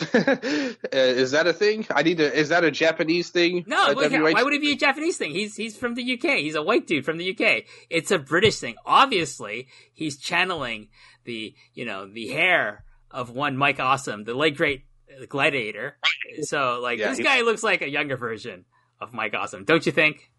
Uh, 0.02 0.76
is 0.92 1.32
that 1.32 1.48
a 1.48 1.54
thing? 1.54 1.86
I 1.94 2.04
need 2.04 2.18
to. 2.18 2.34
Is 2.34 2.50
that 2.50 2.64
a 2.64 2.72
Japanese 2.72 3.30
thing? 3.30 3.64
No, 3.68 3.94
why 3.94 4.44
would 4.44 4.54
it 4.54 4.62
be 4.62 4.72
a 4.72 4.76
Japanese 4.76 5.18
thing? 5.18 5.32
He's 5.32 5.56
he's 5.56 5.78
from 5.78 5.96
the 5.96 6.14
UK. 6.14 6.38
He's 6.38 6.56
a 6.56 6.62
white 6.62 6.88
dude 6.88 7.06
from 7.06 7.18
the 7.18 7.32
UK. 7.32 7.64
It's 7.90 8.12
a 8.12 8.20
British 8.20 8.60
thing. 8.60 8.76
Obviously, 8.86 9.68
he's 9.94 10.18
channeling 10.18 10.90
the 11.26 11.54
you 11.74 11.86
know 11.86 12.08
the 12.08 12.28
hair 12.30 12.84
of 13.12 13.30
one 13.30 13.58
Mike 13.58 13.80
Awesome, 13.80 14.24
the 14.24 14.34
late 14.34 14.58
great 14.58 14.86
gladiator. 15.30 15.98
So 16.42 16.80
like 16.82 17.00
yeah, 17.00 17.10
this 17.10 17.20
guy 17.20 17.42
looks 17.42 17.64
like 17.64 17.82
a 17.82 17.90
younger 17.90 18.18
version 18.18 18.66
of 19.00 19.14
Mike 19.14 19.34
Awesome, 19.34 19.64
don't 19.64 19.86
you 19.86 19.92
think? 19.92 20.32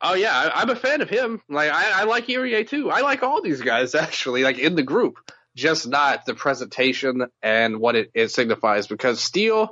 Oh 0.00 0.14
yeah, 0.14 0.50
I, 0.54 0.62
am 0.62 0.70
a 0.70 0.76
fan 0.76 1.00
of 1.00 1.10
him. 1.10 1.40
Like 1.48 1.70
I, 1.70 2.02
I 2.02 2.04
like 2.04 2.26
Irie 2.26 2.68
too. 2.68 2.90
I 2.90 3.00
like 3.00 3.22
all 3.22 3.42
these 3.42 3.62
guys 3.62 3.94
actually, 3.94 4.44
like 4.44 4.58
in 4.58 4.76
the 4.76 4.82
group, 4.82 5.16
just 5.56 5.88
not 5.88 6.24
the 6.24 6.34
presentation 6.34 7.26
and 7.42 7.80
what 7.80 7.96
it, 7.96 8.10
it 8.14 8.28
signifies. 8.30 8.86
Because 8.86 9.20
Steele, 9.20 9.70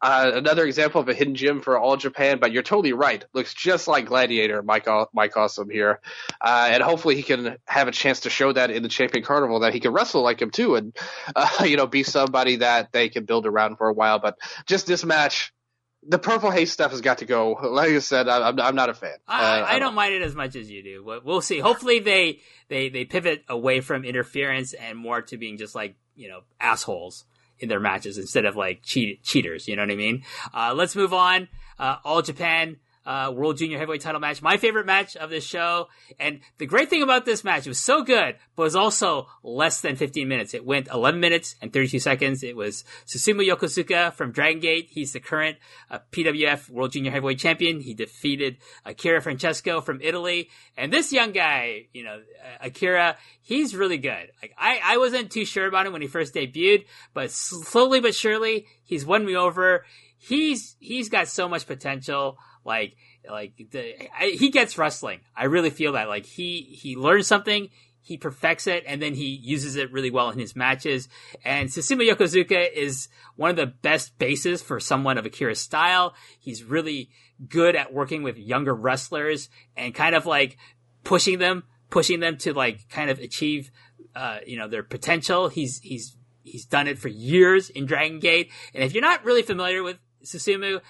uh, 0.00 0.30
another 0.34 0.66
example 0.66 1.00
of 1.00 1.08
a 1.08 1.14
hidden 1.14 1.34
gem 1.34 1.60
for 1.62 1.78
all 1.78 1.96
Japan, 1.96 2.38
but 2.38 2.52
you're 2.52 2.62
totally 2.62 2.92
right. 2.92 3.24
Looks 3.32 3.54
just 3.54 3.88
like 3.88 4.06
Gladiator, 4.06 4.62
Mike, 4.62 4.86
Mike 5.12 5.36
Awesome 5.36 5.68
here, 5.68 6.00
uh, 6.40 6.68
and 6.70 6.82
hopefully 6.82 7.16
he 7.16 7.22
can 7.24 7.56
have 7.66 7.88
a 7.88 7.92
chance 7.92 8.20
to 8.20 8.30
show 8.30 8.52
that 8.52 8.70
in 8.70 8.84
the 8.84 8.88
Champion 8.88 9.24
Carnival 9.24 9.60
that 9.60 9.72
he 9.72 9.80
can 9.80 9.92
wrestle 9.92 10.22
like 10.22 10.40
him 10.40 10.50
too, 10.50 10.76
and 10.76 10.96
uh, 11.36 11.64
you 11.64 11.76
know 11.76 11.88
be 11.88 12.04
somebody 12.04 12.56
that 12.56 12.92
they 12.92 13.08
can 13.08 13.24
build 13.24 13.46
around 13.46 13.78
for 13.78 13.88
a 13.88 13.92
while. 13.92 14.20
But 14.20 14.36
just 14.66 14.86
this 14.86 15.04
match, 15.04 15.52
the 16.08 16.18
purple 16.18 16.50
haze 16.50 16.72
stuff 16.72 16.92
has 16.92 17.00
got 17.00 17.18
to 17.18 17.24
go. 17.24 17.52
Like 17.52 17.90
I 17.90 17.98
said, 17.98 18.28
I'm, 18.28 18.58
I'm 18.60 18.74
not 18.74 18.88
a 18.90 18.94
fan. 18.94 19.16
I, 19.26 19.60
uh, 19.60 19.64
I, 19.64 19.74
I 19.74 19.78
don't 19.78 19.94
mind 19.94 20.14
it 20.14 20.22
as 20.22 20.34
much 20.34 20.56
as 20.56 20.70
you 20.70 20.82
do. 20.82 21.02
But 21.04 21.24
We'll 21.24 21.40
see. 21.40 21.58
Hopefully 21.58 21.98
they, 22.00 22.40
they, 22.68 22.88
they 22.88 23.04
pivot 23.04 23.44
away 23.48 23.80
from 23.80 24.04
interference 24.04 24.72
and 24.72 24.96
more 24.98 25.22
to 25.22 25.36
being 25.36 25.58
just 25.58 25.74
like, 25.74 25.96
you 26.14 26.28
know, 26.28 26.40
assholes 26.60 27.24
in 27.58 27.68
their 27.68 27.80
matches 27.80 28.18
instead 28.18 28.44
of 28.44 28.56
like 28.56 28.82
cheat, 28.82 29.22
cheaters. 29.22 29.66
You 29.68 29.76
know 29.76 29.82
what 29.82 29.90
I 29.90 29.96
mean? 29.96 30.22
Uh, 30.52 30.74
let's 30.74 30.94
move 30.96 31.12
on. 31.12 31.48
Uh, 31.78 31.96
All 32.04 32.22
Japan 32.22 32.76
uh, 33.06 33.32
World 33.34 33.56
Junior 33.56 33.78
Heavyweight 33.78 34.00
title 34.00 34.20
match. 34.20 34.42
My 34.42 34.56
favorite 34.56 34.84
match 34.84 35.16
of 35.16 35.30
this 35.30 35.44
show. 35.44 35.88
And 36.18 36.40
the 36.58 36.66
great 36.66 36.90
thing 36.90 37.02
about 37.02 37.24
this 37.24 37.44
match, 37.44 37.66
it 37.66 37.70
was 37.70 37.78
so 37.78 38.02
good, 38.02 38.36
but 38.56 38.62
it 38.62 38.66
was 38.66 38.76
also 38.76 39.28
less 39.42 39.80
than 39.80 39.96
15 39.96 40.26
minutes. 40.26 40.54
It 40.54 40.66
went 40.66 40.88
11 40.88 41.20
minutes 41.20 41.54
and 41.62 41.72
32 41.72 42.00
seconds. 42.00 42.42
It 42.42 42.56
was 42.56 42.84
Susumu 43.06 43.46
Yokosuka 43.46 44.12
from 44.12 44.32
Dragon 44.32 44.60
Gate. 44.60 44.88
He's 44.90 45.12
the 45.12 45.20
current 45.20 45.56
uh, 45.90 46.00
PWF 46.10 46.68
World 46.68 46.92
Junior 46.92 47.12
Heavyweight 47.12 47.38
Champion. 47.38 47.80
He 47.80 47.94
defeated 47.94 48.56
Akira 48.84 49.22
Francesco 49.22 49.80
from 49.80 50.00
Italy. 50.02 50.50
And 50.76 50.92
this 50.92 51.12
young 51.12 51.30
guy, 51.30 51.86
you 51.92 52.02
know, 52.02 52.16
uh, 52.16 52.66
Akira, 52.66 53.16
he's 53.40 53.76
really 53.76 53.98
good. 53.98 54.30
Like, 54.42 54.52
I, 54.58 54.80
I 54.82 54.98
wasn't 54.98 55.30
too 55.30 55.44
sure 55.44 55.66
about 55.66 55.86
him 55.86 55.92
when 55.92 56.02
he 56.02 56.08
first 56.08 56.34
debuted, 56.34 56.86
but 57.14 57.30
slowly 57.30 58.00
but 58.00 58.14
surely, 58.14 58.66
he's 58.84 59.06
won 59.06 59.24
me 59.24 59.36
over. 59.36 59.84
He's, 60.18 60.76
he's 60.80 61.08
got 61.08 61.28
so 61.28 61.48
much 61.48 61.66
potential. 61.66 62.38
Like, 62.66 62.96
like 63.30 63.52
the, 63.70 63.94
I, 64.12 64.30
he 64.30 64.50
gets 64.50 64.76
wrestling. 64.76 65.20
I 65.34 65.44
really 65.44 65.70
feel 65.70 65.92
that. 65.92 66.08
Like 66.08 66.26
he 66.26 66.62
he 66.62 66.96
learns 66.96 67.26
something, 67.26 67.70
he 68.02 68.16
perfects 68.16 68.66
it, 68.66 68.84
and 68.86 69.00
then 69.00 69.14
he 69.14 69.26
uses 69.26 69.76
it 69.76 69.92
really 69.92 70.10
well 70.10 70.30
in 70.30 70.38
his 70.38 70.56
matches. 70.56 71.08
And 71.44 71.68
Susumu 71.68 72.08
Yokosuka 72.08 72.70
is 72.72 73.08
one 73.36 73.50
of 73.50 73.56
the 73.56 73.66
best 73.66 74.18
bases 74.18 74.62
for 74.62 74.80
someone 74.80 75.16
of 75.16 75.24
Akira's 75.24 75.60
style. 75.60 76.14
He's 76.38 76.64
really 76.64 77.10
good 77.48 77.76
at 77.76 77.92
working 77.92 78.22
with 78.22 78.36
younger 78.36 78.74
wrestlers 78.74 79.48
and 79.76 79.94
kind 79.94 80.14
of 80.14 80.26
like 80.26 80.56
pushing 81.04 81.38
them, 81.38 81.62
pushing 81.90 82.20
them 82.20 82.36
to 82.38 82.52
like 82.52 82.88
kind 82.88 83.10
of 83.10 83.20
achieve, 83.20 83.70
uh, 84.14 84.38
you 84.46 84.58
know, 84.58 84.68
their 84.68 84.82
potential. 84.82 85.48
He's 85.48 85.78
he's 85.78 86.16
he's 86.42 86.64
done 86.64 86.88
it 86.88 86.98
for 86.98 87.08
years 87.08 87.70
in 87.70 87.86
Dragon 87.86 88.18
Gate. 88.18 88.50
And 88.74 88.82
if 88.82 88.92
you're 88.92 89.02
not 89.02 89.24
really 89.24 89.42
familiar 89.42 89.82
with 89.82 89.98
Susumu, 90.24 90.80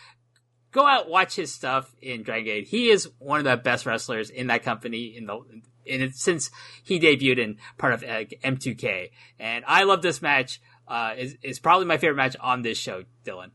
go 0.77 0.86
out 0.86 1.09
watch 1.09 1.35
his 1.35 1.53
stuff 1.53 1.93
in 2.03 2.23
Dragon 2.23 2.44
Gate. 2.44 2.69
He 2.69 2.90
is 2.90 3.09
one 3.19 3.39
of 3.39 3.44
the 3.44 3.57
best 3.57 3.86
wrestlers 3.86 4.31
in 4.31 4.48
that 4.48 4.62
company 4.62 5.16
in 5.16 5.27
the 5.27 5.40
in 5.86 6.12
since 6.12 6.51
he 6.85 7.01
debuted 7.01 7.39
in 7.39 7.57
part 7.78 7.94
of 7.94 8.03
uh, 8.03 8.24
M2K. 8.44 9.11
And 9.40 9.65
I 9.66 9.85
love 9.85 10.03
this 10.03 10.20
match. 10.20 10.61
Uh, 10.86 11.15
is 11.16 11.36
is 11.43 11.59
probably 11.59 11.86
my 11.86 11.97
favorite 11.97 12.16
match 12.16 12.36
on 12.39 12.62
this 12.62 12.78
show, 12.78 13.05
Dylan. 13.24 13.51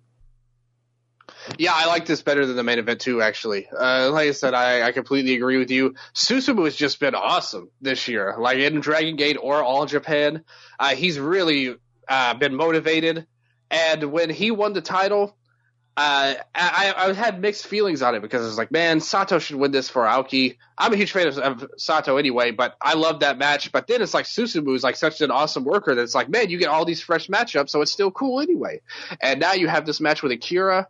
Yeah, 1.58 1.72
I 1.74 1.86
like 1.86 2.06
this 2.06 2.22
better 2.22 2.46
than 2.46 2.58
the 2.58 2.64
main 2.64 2.80
event 2.80 3.00
too. 3.00 3.22
Actually, 3.22 3.68
uh, 3.70 4.10
like 4.12 4.28
I 4.28 4.32
said, 4.32 4.54
I, 4.54 4.82
I 4.88 4.92
completely 4.92 5.36
agree 5.36 5.58
with 5.58 5.72
you. 5.72 5.96
Susumu 6.14 6.66
has 6.66 6.76
just 6.76 7.00
been 7.00 7.16
awesome 7.16 7.70
this 7.80 8.08
year, 8.08 8.36
like 8.38 8.58
in 8.58 8.82
Dragon 8.82 9.16
Gate 9.16 9.38
or 9.42 9.64
All 9.64 9.86
Japan. 9.86 10.44
Uh, 10.78 10.90
he's 10.90 11.20
really 11.20 11.76
uh, 12.08 12.34
been 12.34 12.56
motivated, 12.56 13.28
and 13.70 14.12
when 14.12 14.30
he 14.30 14.52
won 14.52 14.74
the 14.74 14.82
title, 14.82 15.38
uh, 15.98 16.36
I, 16.56 16.94
I 16.96 17.14
had 17.14 17.42
mixed 17.42 17.68
feelings 17.68 18.02
on 18.02 18.16
it 18.16 18.22
because 18.22 18.42
I 18.42 18.46
was 18.46 18.58
like, 18.58 18.72
man, 18.72 19.02
Sato 19.02 19.40
should 19.40 19.58
win 19.58 19.72
this 19.72 19.90
for 19.90 20.04
Aoki. 20.04 20.58
I'm 20.78 20.94
a 20.94 20.96
huge 20.96 21.12
fan 21.12 21.28
of, 21.28 21.38
of 21.38 21.70
Sato 21.78 22.18
anyway, 22.18 22.52
but 22.52 22.76
I 22.82 22.94
love 22.94 23.20
that 23.20 23.38
match. 23.38 23.72
But 23.72 23.88
then 23.88 24.02
it's 24.02 24.14
like 24.14 24.26
Susumu 24.26 24.76
is 24.76 24.84
like 24.84 24.96
such 24.96 25.22
an 25.22 25.32
awesome 25.32 25.66
worker 25.66 25.94
that 25.94 26.02
it's 26.02 26.16
like, 26.16 26.30
man, 26.30 26.50
you 26.50 26.58
get 26.58 26.70
all 26.70 26.86
these 26.86 27.02
fresh 27.02 27.28
matchups, 27.28 27.70
so 27.70 27.82
it's 27.82 27.92
still 27.92 28.12
cool 28.12 28.40
anyway. 28.40 28.82
And 29.22 29.40
now 29.40 29.54
you 29.54 29.68
have 29.68 29.86
this 29.86 30.00
match 30.00 30.24
with 30.24 30.32
Akira 30.32 30.88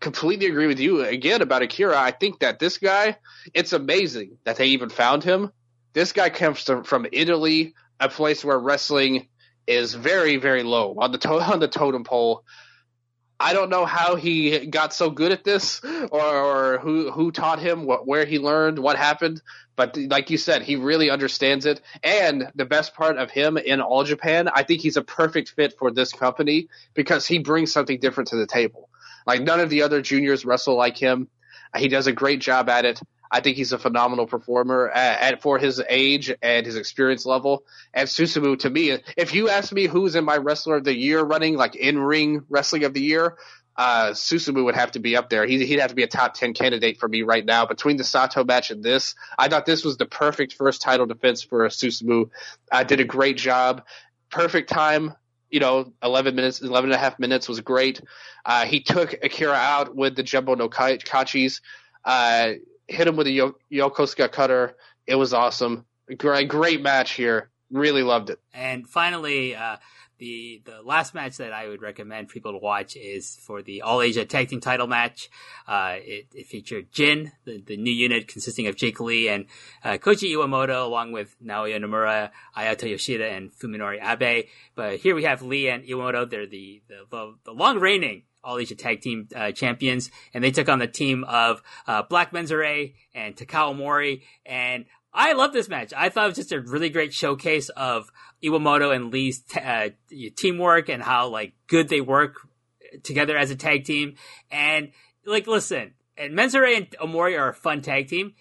completely 0.00 0.46
agree 0.46 0.66
with 0.66 0.80
you 0.80 1.02
again 1.02 1.42
about 1.42 1.62
Akira. 1.62 1.98
I 1.98 2.10
think 2.10 2.40
that 2.40 2.58
this 2.58 2.78
guy, 2.78 3.16
it's 3.54 3.72
amazing 3.72 4.36
that 4.44 4.56
they 4.56 4.66
even 4.66 4.90
found 4.90 5.24
him. 5.24 5.50
This 5.94 6.12
guy 6.12 6.28
comes 6.30 6.60
from 6.84 7.06
Italy, 7.12 7.74
a 8.00 8.08
place 8.08 8.44
where 8.44 8.58
wrestling 8.58 9.28
is 9.66 9.94
very, 9.94 10.36
very 10.36 10.62
low 10.62 10.96
on 10.98 11.12
the 11.12 11.18
to- 11.18 11.40
on 11.52 11.60
the 11.60 11.68
totem 11.68 12.04
pole. 12.04 12.44
I 13.44 13.52
don't 13.52 13.68
know 13.68 13.84
how 13.84 14.16
he 14.16 14.64
got 14.64 14.94
so 14.94 15.10
good 15.10 15.30
at 15.30 15.44
this, 15.44 15.82
or, 15.84 16.22
or 16.22 16.78
who 16.78 17.10
who 17.10 17.30
taught 17.30 17.58
him, 17.58 17.84
what, 17.84 18.06
where 18.06 18.24
he 18.24 18.38
learned, 18.38 18.78
what 18.78 18.96
happened. 18.96 19.42
But 19.76 19.98
like 19.98 20.30
you 20.30 20.38
said, 20.38 20.62
he 20.62 20.76
really 20.76 21.10
understands 21.10 21.66
it. 21.66 21.82
And 22.02 22.50
the 22.54 22.64
best 22.64 22.94
part 22.94 23.18
of 23.18 23.30
him 23.30 23.58
in 23.58 23.82
All 23.82 24.02
Japan, 24.04 24.48
I 24.48 24.62
think 24.62 24.80
he's 24.80 24.96
a 24.96 25.02
perfect 25.02 25.50
fit 25.50 25.74
for 25.78 25.90
this 25.90 26.10
company 26.10 26.68
because 26.94 27.26
he 27.26 27.38
brings 27.38 27.70
something 27.70 28.00
different 28.00 28.28
to 28.30 28.36
the 28.36 28.46
table. 28.46 28.88
Like 29.26 29.42
none 29.42 29.60
of 29.60 29.68
the 29.68 29.82
other 29.82 30.00
juniors 30.00 30.46
wrestle 30.46 30.76
like 30.76 30.96
him. 30.96 31.28
He 31.76 31.88
does 31.88 32.06
a 32.06 32.12
great 32.12 32.40
job 32.40 32.70
at 32.70 32.86
it. 32.86 32.98
I 33.34 33.40
think 33.40 33.56
he's 33.56 33.72
a 33.72 33.78
phenomenal 33.78 34.28
performer 34.28 34.88
at, 34.88 35.20
at, 35.32 35.42
for 35.42 35.58
his 35.58 35.82
age 35.88 36.32
and 36.40 36.64
his 36.64 36.76
experience 36.76 37.26
level. 37.26 37.64
And 37.92 38.08
Susumu, 38.08 38.56
to 38.60 38.70
me, 38.70 38.96
if 39.16 39.34
you 39.34 39.48
ask 39.48 39.72
me 39.72 39.88
who's 39.88 40.14
in 40.14 40.24
my 40.24 40.36
wrestler 40.36 40.76
of 40.76 40.84
the 40.84 40.96
year 40.96 41.20
running, 41.20 41.56
like 41.56 41.74
in 41.74 41.98
ring 41.98 42.44
wrestling 42.48 42.84
of 42.84 42.94
the 42.94 43.02
year, 43.02 43.36
uh, 43.76 44.10
Susumu 44.10 44.62
would 44.66 44.76
have 44.76 44.92
to 44.92 45.00
be 45.00 45.16
up 45.16 45.30
there. 45.30 45.44
He'd, 45.46 45.66
he'd 45.66 45.80
have 45.80 45.90
to 45.90 45.96
be 45.96 46.04
a 46.04 46.06
top 46.06 46.34
10 46.34 46.54
candidate 46.54 47.00
for 47.00 47.08
me 47.08 47.22
right 47.22 47.44
now. 47.44 47.66
Between 47.66 47.96
the 47.96 48.04
Sato 48.04 48.44
match 48.44 48.70
and 48.70 48.84
this, 48.84 49.16
I 49.36 49.48
thought 49.48 49.66
this 49.66 49.84
was 49.84 49.96
the 49.96 50.06
perfect 50.06 50.52
first 50.52 50.80
title 50.80 51.06
defense 51.06 51.42
for 51.42 51.66
Susumu. 51.70 52.30
Uh, 52.70 52.84
did 52.84 53.00
a 53.00 53.04
great 53.04 53.36
job. 53.36 53.82
Perfect 54.30 54.70
time 54.70 55.16
you 55.50 55.60
know, 55.60 55.92
11 56.02 56.34
minutes, 56.34 56.62
11 56.62 56.90
and 56.90 56.96
a 56.96 56.98
half 56.98 57.20
minutes 57.20 57.48
was 57.48 57.60
great. 57.60 58.00
Uh, 58.44 58.64
he 58.64 58.80
took 58.80 59.12
Akira 59.12 59.54
out 59.54 59.94
with 59.94 60.16
the 60.16 60.24
Jumbo 60.24 60.56
no 60.56 60.68
Kachis, 60.68 61.60
uh, 62.04 62.54
hit 62.88 63.06
him 63.06 63.16
with 63.16 63.26
a 63.26 63.32
Yo- 63.32 63.56
Yokosuka 63.70 64.30
cutter. 64.30 64.76
It 65.06 65.16
was 65.16 65.32
awesome. 65.32 65.86
Great, 66.18 66.48
great 66.48 66.82
match 66.82 67.12
here. 67.12 67.50
Really 67.70 68.02
loved 68.02 68.30
it. 68.30 68.40
And 68.52 68.86
finally, 68.86 69.56
uh, 69.56 69.76
the 70.18 70.62
the 70.64 70.80
last 70.82 71.14
match 71.14 71.38
that 71.38 71.52
I 71.52 71.68
would 71.68 71.82
recommend 71.82 72.28
people 72.28 72.52
to 72.52 72.58
watch 72.58 72.96
is 72.96 73.36
for 73.42 73.62
the 73.62 73.82
All 73.82 74.00
Asia 74.00 74.24
Tag 74.24 74.48
Team 74.48 74.60
Title 74.60 74.86
match. 74.86 75.28
Uh, 75.66 75.96
it, 75.96 76.26
it, 76.34 76.46
featured 76.46 76.92
Jin, 76.92 77.32
the, 77.44 77.60
the 77.60 77.76
new 77.76 77.92
unit 77.92 78.28
consisting 78.28 78.66
of 78.66 78.76
Jake 78.76 79.00
Lee 79.00 79.28
and 79.28 79.46
uh, 79.82 79.92
Koji 79.92 80.30
Iwamoto, 80.30 80.84
along 80.84 81.12
with 81.12 81.34
Naoya 81.44 81.78
Nomura, 81.78 82.30
Ayato 82.56 82.88
Yoshida, 82.88 83.28
and 83.28 83.52
Fuminori 83.52 83.98
Abe. 84.02 84.46
But 84.74 84.96
here 84.96 85.14
we 85.14 85.24
have 85.24 85.42
Lee 85.42 85.68
and 85.68 85.84
Iwamoto. 85.84 86.30
They're 86.30 86.46
the 86.46 86.82
the, 86.88 87.06
the, 87.10 87.34
the 87.44 87.52
long 87.52 87.80
reigning 87.80 88.22
all 88.44 88.58
Asia 88.58 88.74
Tag 88.74 89.00
Team 89.00 89.28
uh, 89.34 89.52
champions, 89.52 90.10
and 90.32 90.44
they 90.44 90.50
took 90.50 90.68
on 90.68 90.78
the 90.78 90.86
team 90.86 91.24
of 91.24 91.62
uh, 91.86 92.02
Black 92.02 92.32
Menso-re 92.32 92.94
and 93.14 93.34
Takao 93.34 93.74
Omori. 93.74 94.22
And 94.44 94.84
I 95.12 95.32
love 95.32 95.52
this 95.52 95.68
match. 95.68 95.92
I 95.96 96.08
thought 96.08 96.24
it 96.24 96.28
was 96.28 96.36
just 96.36 96.52
a 96.52 96.60
really 96.60 96.90
great 96.90 97.14
showcase 97.14 97.68
of 97.70 98.10
Iwamoto 98.42 98.94
and 98.94 99.12
Lee's 99.12 99.40
t- 99.40 99.60
uh, 99.60 99.90
teamwork 100.36 100.88
and 100.88 101.02
how 101.02 101.28
like 101.28 101.54
good 101.66 101.88
they 101.88 102.00
work 102.00 102.36
together 103.02 103.36
as 103.36 103.50
a 103.50 103.56
tag 103.56 103.84
team. 103.84 104.16
And 104.50 104.90
like, 105.24 105.46
listen, 105.46 105.94
and 106.16 106.34
Menso-re 106.34 106.76
and 106.76 106.90
Omori 107.00 107.38
are 107.38 107.50
a 107.50 107.54
fun 107.54 107.80
tag 107.80 108.08
team. 108.08 108.34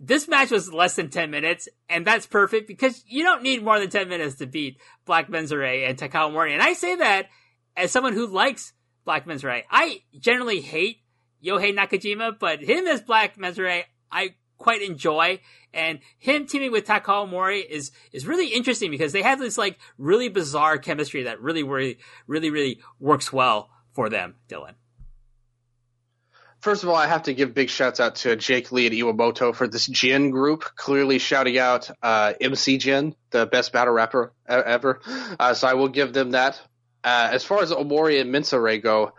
This 0.00 0.28
match 0.28 0.50
was 0.50 0.72
less 0.72 0.94
than 0.94 1.10
10 1.10 1.30
minutes, 1.30 1.68
and 1.88 2.06
that's 2.06 2.26
perfect 2.26 2.68
because 2.68 3.02
you 3.08 3.24
don't 3.24 3.42
need 3.42 3.64
more 3.64 3.80
than 3.80 3.90
10 3.90 4.08
minutes 4.08 4.36
to 4.36 4.46
beat 4.46 4.78
Black 5.04 5.28
Menso-re 5.28 5.84
and 5.84 5.98
Takao 5.98 6.30
Omori. 6.30 6.52
And 6.52 6.62
I 6.62 6.74
say 6.74 6.96
that 6.96 7.26
as 7.76 7.90
someone 7.90 8.12
who 8.12 8.26
likes 8.26 8.72
Black 9.08 9.24
Menso-re. 9.24 9.64
I 9.70 10.02
generally 10.20 10.60
hate 10.60 10.98
Yohei 11.42 11.74
Nakajima, 11.74 12.38
but 12.38 12.60
him 12.60 12.86
as 12.86 13.00
Black 13.00 13.38
Menso-re, 13.38 13.84
I 14.12 14.34
quite 14.58 14.82
enjoy. 14.82 15.40
And 15.72 16.00
him 16.18 16.46
teaming 16.46 16.72
with 16.72 16.86
Takao 16.86 17.26
Omori 17.26 17.66
is, 17.66 17.90
is 18.12 18.26
really 18.26 18.48
interesting 18.48 18.90
because 18.90 19.12
they 19.12 19.22
have 19.22 19.38
this 19.38 19.56
like 19.56 19.78
really 19.96 20.28
bizarre 20.28 20.76
chemistry 20.76 21.22
that 21.22 21.40
really, 21.40 21.62
really, 21.62 21.96
really, 22.26 22.50
really 22.50 22.80
works 23.00 23.32
well 23.32 23.70
for 23.94 24.10
them, 24.10 24.34
Dylan. 24.46 24.74
First 26.60 26.82
of 26.82 26.90
all, 26.90 26.96
I 26.96 27.06
have 27.06 27.22
to 27.22 27.32
give 27.32 27.54
big 27.54 27.70
shouts 27.70 28.00
out 28.00 28.16
to 28.16 28.36
Jake 28.36 28.72
Lee 28.72 28.88
and 28.88 28.94
Iwamoto 28.94 29.54
for 29.54 29.66
this 29.66 29.86
Jin 29.86 30.30
group, 30.30 30.64
clearly 30.76 31.18
shouting 31.18 31.56
out 31.56 31.90
uh, 32.02 32.34
MC 32.38 32.76
Jin, 32.76 33.14
the 33.30 33.46
best 33.46 33.72
battle 33.72 33.94
rapper 33.94 34.34
ever. 34.46 35.00
Uh, 35.40 35.54
so 35.54 35.66
I 35.66 35.74
will 35.74 35.88
give 35.88 36.12
them 36.12 36.32
that. 36.32 36.60
Uh, 37.04 37.30
as 37.32 37.44
far 37.44 37.62
as 37.62 37.70
Omori 37.70 38.20
and 38.20 38.32
Menso-re 38.32 38.78
go, 38.78 39.12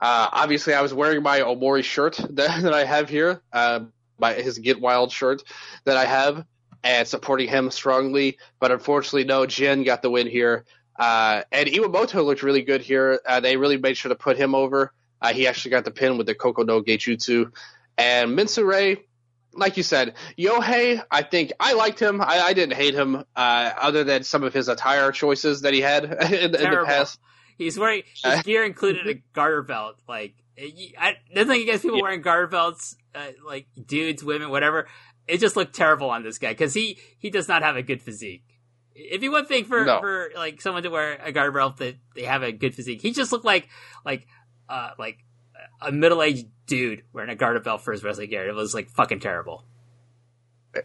uh, 0.00 0.28
obviously 0.32 0.74
I 0.74 0.82
was 0.82 0.92
wearing 0.92 1.22
my 1.22 1.40
Omori 1.40 1.84
shirt 1.84 2.16
that, 2.30 2.62
that 2.62 2.72
I 2.72 2.84
have 2.84 3.08
here. 3.08 3.42
Um, 3.52 3.92
my 4.18 4.34
his 4.34 4.58
Get 4.58 4.80
Wild 4.80 5.12
shirt 5.12 5.42
that 5.84 5.96
I 5.96 6.04
have 6.04 6.44
and 6.84 7.06
supporting 7.06 7.48
him 7.48 7.70
strongly. 7.70 8.38
But 8.60 8.72
unfortunately, 8.72 9.24
no, 9.24 9.46
Jin 9.46 9.84
got 9.84 10.02
the 10.02 10.10
win 10.10 10.26
here. 10.26 10.64
Uh, 10.98 11.42
and 11.50 11.68
Iwamoto 11.68 12.24
looked 12.24 12.42
really 12.42 12.62
good 12.62 12.80
here. 12.80 13.20
Uh, 13.26 13.40
they 13.40 13.56
really 13.56 13.78
made 13.78 13.96
sure 13.96 14.08
to 14.10 14.14
put 14.14 14.36
him 14.36 14.54
over. 14.54 14.92
Uh, 15.20 15.32
he 15.32 15.46
actually 15.46 15.70
got 15.70 15.84
the 15.84 15.90
pin 15.90 16.18
with 16.18 16.26
the 16.26 16.34
Koko 16.34 16.62
no. 16.62 16.82
And 17.98 18.36
Menso-re, 18.36 18.98
like 19.54 19.76
you 19.76 19.82
said, 19.82 20.14
Yohei, 20.38 21.02
I 21.10 21.22
think 21.22 21.52
I 21.60 21.74
liked 21.74 22.00
him. 22.00 22.20
I, 22.20 22.40
I 22.40 22.52
didn't 22.52 22.76
hate 22.76 22.94
him, 22.94 23.24
uh, 23.36 23.70
other 23.80 24.04
than 24.04 24.24
some 24.24 24.42
of 24.42 24.52
his 24.52 24.68
attire 24.68 25.12
choices 25.12 25.62
that 25.62 25.74
he 25.74 25.80
had 25.80 26.04
in, 26.32 26.54
in 26.54 26.70
the 26.70 26.82
past. 26.86 27.20
He's 27.58 27.78
wearing 27.78 28.02
his 28.24 28.42
gear 28.42 28.64
included 28.64 29.06
a 29.06 29.14
garter 29.34 29.62
belt. 29.62 29.96
Like, 30.08 30.34
I, 30.98 31.16
nothing 31.34 31.62
against 31.62 31.82
people 31.82 31.98
yeah. 31.98 32.02
wearing 32.02 32.22
garter 32.22 32.46
belts 32.46 32.96
uh, 33.14 33.28
like 33.44 33.66
dudes, 33.86 34.24
women, 34.24 34.50
whatever. 34.50 34.88
It 35.28 35.38
just 35.38 35.56
looked 35.56 35.74
terrible 35.74 36.10
on 36.10 36.22
this 36.22 36.38
guy 36.38 36.50
because 36.50 36.74
he 36.74 36.98
he 37.18 37.30
does 37.30 37.48
not 37.48 37.62
have 37.62 37.76
a 37.76 37.82
good 37.82 38.02
physique. 38.02 38.44
It'd 38.94 39.20
be 39.20 39.28
one 39.28 39.46
thing 39.46 39.64
for 39.64 39.84
no. 39.84 40.00
for 40.00 40.30
like 40.34 40.60
someone 40.60 40.82
to 40.82 40.90
wear 40.90 41.18
a 41.22 41.32
garter 41.32 41.52
belt 41.52 41.78
that 41.78 41.96
they 42.14 42.22
have 42.22 42.42
a 42.42 42.52
good 42.52 42.74
physique. 42.74 43.00
He 43.00 43.12
just 43.12 43.32
looked 43.32 43.44
like 43.44 43.68
like 44.04 44.26
uh 44.68 44.90
like 44.98 45.18
a 45.84 45.92
middle 45.92 46.22
aged 46.22 46.46
dude 46.66 47.02
wearing 47.12 47.30
a 47.30 47.36
garter 47.36 47.60
belt 47.60 47.82
for 47.82 47.92
his 47.92 48.02
wrestling 48.02 48.30
gear. 48.30 48.48
It 48.48 48.54
was 48.54 48.74
like 48.74 48.90
fucking 48.90 49.20
terrible. 49.20 49.64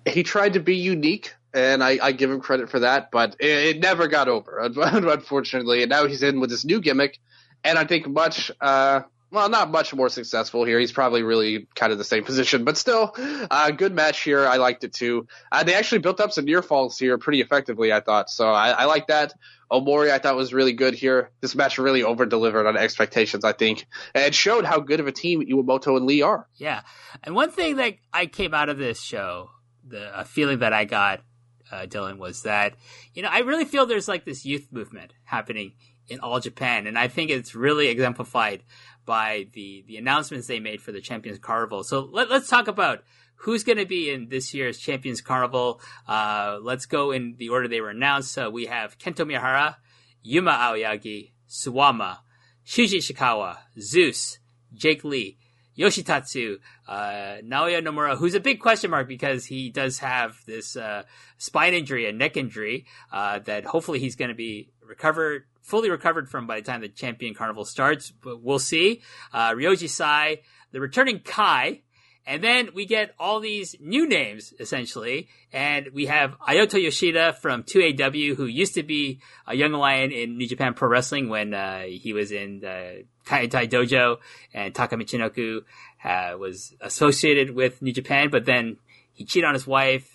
He 0.06 0.24
tried 0.24 0.53
to 0.53 0.60
be 0.60 0.76
unique, 0.76 1.34
and 1.53 1.84
I, 1.84 1.98
I 2.02 2.11
give 2.11 2.30
him 2.30 2.41
credit 2.41 2.69
for 2.69 2.80
that, 2.80 3.10
but 3.10 3.36
it, 3.40 3.76
it, 3.76 3.80
never 3.80 4.07
got 4.07 4.28
over, 4.28 4.60
unfortunately. 4.76 5.82
And 5.82 5.90
now 5.90 6.06
he's 6.06 6.24
in 6.24 6.40
with 6.40 6.49
this 6.49 6.65
new 6.65 6.82
gimmick, 6.82 7.19
and 7.64 7.78
I 7.78 7.86
think 7.86 8.07
much 8.07 8.52
uh, 8.60 9.02
well, 9.38 9.49
not 9.49 9.69
much 9.69 9.93
more 9.93 10.09
successful 10.09 10.65
here. 10.65 10.80
He's 10.80 10.91
probably 10.91 11.22
really 11.22 11.68
kind 11.76 11.91
of 11.91 11.99
the 11.99 12.03
same 12.03 12.23
position, 12.31 12.64
but 12.64 12.76
still, 12.76 13.14
uh, 13.15 13.69
good 13.72 13.93
match 13.93 14.22
here. 14.23 14.47
I 14.47 14.57
liked 14.57 14.84
it 14.84 14.93
too. 14.93 15.27
Uh, 15.51 15.64
they 15.64 15.76
actually 15.76 15.99
built 15.99 16.19
up 16.19 16.31
some 16.31 16.45
near 16.45 16.64
falls 16.64 16.97
here 16.97 17.18
pretty 17.19 17.41
effectively, 17.41 17.93
I 17.93 17.99
thought. 17.99 18.31
So 18.31 18.47
I, 18.47 18.69
I 18.69 18.85
like 18.85 19.07
that. 19.07 19.34
Omori, 19.72 20.09
I 20.09 20.18
thought 20.18 20.35
was 20.35 20.53
really 20.53 20.73
good 20.73 20.95
here. 20.95 21.30
This 21.41 21.53
match 21.53 21.77
really 21.77 22.01
over 22.01 22.26
delivered 22.26 22.65
on 22.65 22.77
expectations, 22.77 23.43
I 23.43 23.51
think, 23.51 23.85
and 24.15 24.34
showed 24.34 24.65
how 24.65 24.80
good 24.80 24.99
of 24.99 25.07
a 25.07 25.11
team 25.11 25.45
Iwamoto 25.45 25.97
and 25.97 26.05
Lee 26.05 26.22
are. 26.22 26.47
Yeah, 26.55 26.81
and 27.23 27.35
one 27.35 27.51
thing 27.51 27.76
that 27.76 27.95
I 28.14 28.26
came 28.26 28.53
out 28.53 28.69
of 28.69 28.77
this 28.77 29.01
show, 29.01 29.51
the 29.85 30.26
feeling 30.26 30.59
that 30.59 30.73
I 30.73 30.85
got, 30.85 31.22
uh, 31.69 31.81
Dylan, 31.81 32.18
was 32.18 32.43
that 32.43 32.76
you 33.14 33.22
know 33.22 33.30
I 33.30 33.39
really 33.39 33.65
feel 33.65 33.85
there's 33.85 34.07
like 34.07 34.23
this 34.23 34.45
youth 34.45 34.69
movement 34.72 35.14
happening 35.26 35.73
in 36.07 36.22
all 36.22 36.39
Japan, 36.39 36.88
and 36.88 36.97
I 36.97 37.09
think 37.09 37.30
it's 37.30 37.53
really 37.53 37.89
exemplified 37.89 38.64
by 39.08 39.48
the 39.54 39.84
the 39.88 39.98
announcements 39.98 40.46
they 40.46 40.60
made 40.60 40.82
for 40.82 40.92
the 40.92 41.02
Champions 41.02 41.40
Carnival. 41.40 41.84
So 41.84 42.02
let, 42.12 42.30
us 42.30 42.48
talk 42.48 42.68
about 42.68 43.04
who's 43.38 43.64
going 43.64 43.80
to 43.80 43.86
be 43.86 44.12
in 44.12 44.30
this 44.30 44.54
year's 44.54 44.78
Champions 44.78 45.22
Carnival. 45.22 45.82
Uh, 46.08 46.60
let's 46.62 46.86
go 46.86 47.12
in 47.12 47.36
the 47.40 47.50
order 47.50 47.68
they 47.68 47.82
were 47.82 47.90
announced. 47.90 48.38
Uh, 48.38 48.52
we 48.54 48.68
have 48.68 49.00
Kento 49.00 49.26
Miyahara, 49.26 49.78
Yuma 50.22 50.52
Aoyagi, 50.52 51.32
Suwama, 51.50 52.18
Shuji 52.66 52.98
Ishikawa, 52.98 53.58
Zeus, 53.80 54.38
Jake 54.74 55.04
Lee, 55.04 55.38
Yoshitatsu, 55.78 56.58
uh, 56.88 57.38
Naoya 57.44 57.82
Nomura, 57.82 58.18
who's 58.18 58.36
a 58.36 58.40
big 58.40 58.60
question 58.60 58.92
mark 58.92 59.08
because 59.08 59.46
he 59.46 59.70
does 59.70 60.00
have 60.00 60.36
this 60.46 60.76
uh, 60.76 61.04
spine 61.38 61.74
injury 61.74 62.10
and 62.10 62.18
neck 62.18 62.36
injury 62.36 62.86
uh, 63.12 63.40
that 63.40 63.64
hopefully 63.64 64.00
he's 64.00 64.16
going 64.16 64.30
to 64.30 64.36
be 64.36 64.70
recovered, 64.86 65.46
fully 65.68 65.89
recovered 65.89 66.30
from 66.30 66.48
by 66.48 66.60
the 66.60 66.65
time 66.65 66.81
the 66.81 66.89
Champion 66.89 67.34
Carnival 67.35 67.65
starts. 67.65 68.11
But 68.11 68.41
we'll 68.41 68.60
see. 68.60 69.02
Uh, 69.34 69.52
Ryoji 69.52 69.89
Sai, 69.89 70.39
the 70.72 70.80
returning 70.80 71.19
Kai, 71.19 71.81
and 72.26 72.44
then 72.44 72.69
we 72.73 72.85
get 72.85 73.15
all 73.18 73.39
these 73.39 73.76
new 73.80 74.07
names, 74.07 74.53
essentially. 74.60 75.30
And 75.53 75.89
we 75.94 76.07
have 76.07 76.38
Ayato 76.39 76.81
Yoshida 76.81 77.34
from 77.41 77.64
2AW, 77.64 78.35
who 78.35 78.45
used 78.45 78.73
to 78.73 78.84
be 78.84 79.22
a 79.45 79.56
young 79.56 79.72
lion 79.72 80.11
in 80.11 80.38
New 80.38 80.48
Japan 80.48 80.73
Pro 80.73 80.89
Wrestling 80.89 81.30
when 81.30 81.53
uh, 81.53 81.84
he 81.84 82.11
was 82.11 82.34
in 82.34 82.60
the 82.60 83.06
Kaientai 83.26 83.69
Dojo, 83.69 84.18
and 84.53 84.76
Taka 84.76 84.98
Michinoku 84.98 85.61
uh, 86.03 86.34
was 86.38 86.73
associated 86.81 87.52
with 87.52 87.81
New 87.81 87.94
Japan, 87.94 88.30
but 88.30 88.45
then 88.45 88.77
he 89.14 89.23
cheated 89.23 89.48
on 89.48 89.53
his 89.53 89.65
wife, 89.65 90.10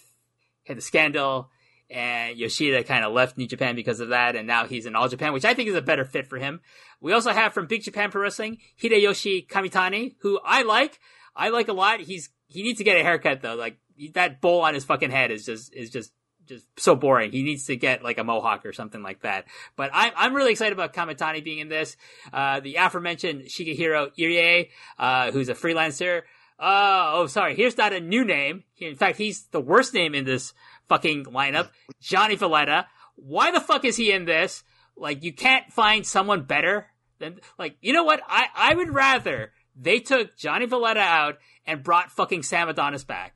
had 0.66 0.76
the 0.76 0.82
scandal, 0.82 1.50
and 1.92 2.38
Yoshida 2.38 2.84
kind 2.84 3.04
of 3.04 3.12
left 3.12 3.36
New 3.36 3.46
Japan 3.46 3.76
because 3.76 4.00
of 4.00 4.08
that, 4.08 4.34
and 4.34 4.46
now 4.46 4.66
he's 4.66 4.86
in 4.86 4.96
All 4.96 5.08
Japan, 5.08 5.32
which 5.32 5.44
I 5.44 5.54
think 5.54 5.68
is 5.68 5.74
a 5.74 5.82
better 5.82 6.04
fit 6.04 6.26
for 6.26 6.38
him. 6.38 6.60
We 7.00 7.12
also 7.12 7.32
have 7.32 7.52
from 7.52 7.66
Big 7.66 7.82
Japan 7.82 8.10
Pro 8.10 8.22
Wrestling, 8.22 8.58
Hideyoshi 8.82 9.46
Kamitani, 9.46 10.14
who 10.20 10.40
I 10.44 10.62
like. 10.62 10.98
I 11.36 11.50
like 11.50 11.68
a 11.68 11.72
lot. 11.72 12.00
He's 12.00 12.30
he 12.46 12.62
needs 12.62 12.78
to 12.78 12.84
get 12.84 12.96
a 12.96 13.02
haircut 13.02 13.42
though. 13.42 13.54
Like 13.54 13.78
that 14.14 14.40
bowl 14.40 14.62
on 14.62 14.74
his 14.74 14.84
fucking 14.84 15.10
head 15.10 15.30
is 15.30 15.44
just 15.44 15.74
is 15.74 15.90
just 15.90 16.12
just 16.46 16.66
so 16.78 16.96
boring. 16.96 17.32
He 17.32 17.42
needs 17.42 17.66
to 17.66 17.76
get 17.76 18.02
like 18.02 18.18
a 18.18 18.24
mohawk 18.24 18.66
or 18.66 18.72
something 18.72 19.02
like 19.02 19.22
that. 19.22 19.46
But 19.76 19.90
I'm 19.92 20.12
I'm 20.16 20.34
really 20.34 20.52
excited 20.52 20.72
about 20.72 20.92
Kamitani 20.92 21.44
being 21.44 21.58
in 21.58 21.68
this. 21.68 21.96
Uh, 22.32 22.60
the 22.60 22.76
aforementioned 22.76 23.42
Shigehiro 23.42 24.10
Irie, 24.18 24.68
uh, 24.98 25.30
who's 25.30 25.48
a 25.48 25.54
freelancer. 25.54 26.22
Uh, 26.58 27.10
oh, 27.14 27.26
sorry. 27.26 27.56
Here's 27.56 27.76
not 27.76 27.92
a 27.92 27.98
new 27.98 28.24
name. 28.24 28.62
In 28.78 28.94
fact, 28.94 29.18
he's 29.18 29.46
the 29.46 29.60
worst 29.60 29.94
name 29.94 30.14
in 30.14 30.24
this 30.24 30.54
fucking 30.92 31.24
lineup. 31.24 31.70
Johnny 32.00 32.36
Valletta. 32.36 32.86
Why 33.16 33.50
the 33.50 33.60
fuck 33.60 33.84
is 33.84 33.96
he 33.96 34.12
in 34.12 34.24
this? 34.26 34.62
Like, 34.96 35.22
you 35.22 35.32
can't 35.32 35.72
find 35.72 36.06
someone 36.06 36.42
better 36.42 36.86
than, 37.18 37.40
like, 37.58 37.76
you 37.80 37.92
know 37.92 38.04
what? 38.04 38.20
I, 38.28 38.46
I 38.54 38.74
would 38.74 38.90
rather 38.90 39.52
they 39.74 40.00
took 40.00 40.36
Johnny 40.36 40.66
Valletta 40.66 41.00
out 41.00 41.38
and 41.66 41.82
brought 41.82 42.12
fucking 42.12 42.42
Sam 42.42 42.68
Adonis 42.68 43.04
back. 43.04 43.34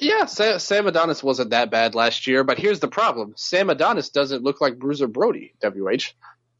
Yeah, 0.00 0.24
Sam, 0.24 0.58
Sam 0.58 0.86
Adonis 0.86 1.22
wasn't 1.22 1.50
that 1.50 1.70
bad 1.70 1.94
last 1.94 2.26
year, 2.26 2.42
but 2.42 2.58
here's 2.58 2.80
the 2.80 2.88
problem: 2.88 3.34
Sam 3.36 3.68
Adonis 3.68 4.08
doesn't 4.08 4.42
look 4.42 4.62
like 4.62 4.78
Bruiser 4.78 5.06
Brody, 5.06 5.52
WH, 5.62 6.14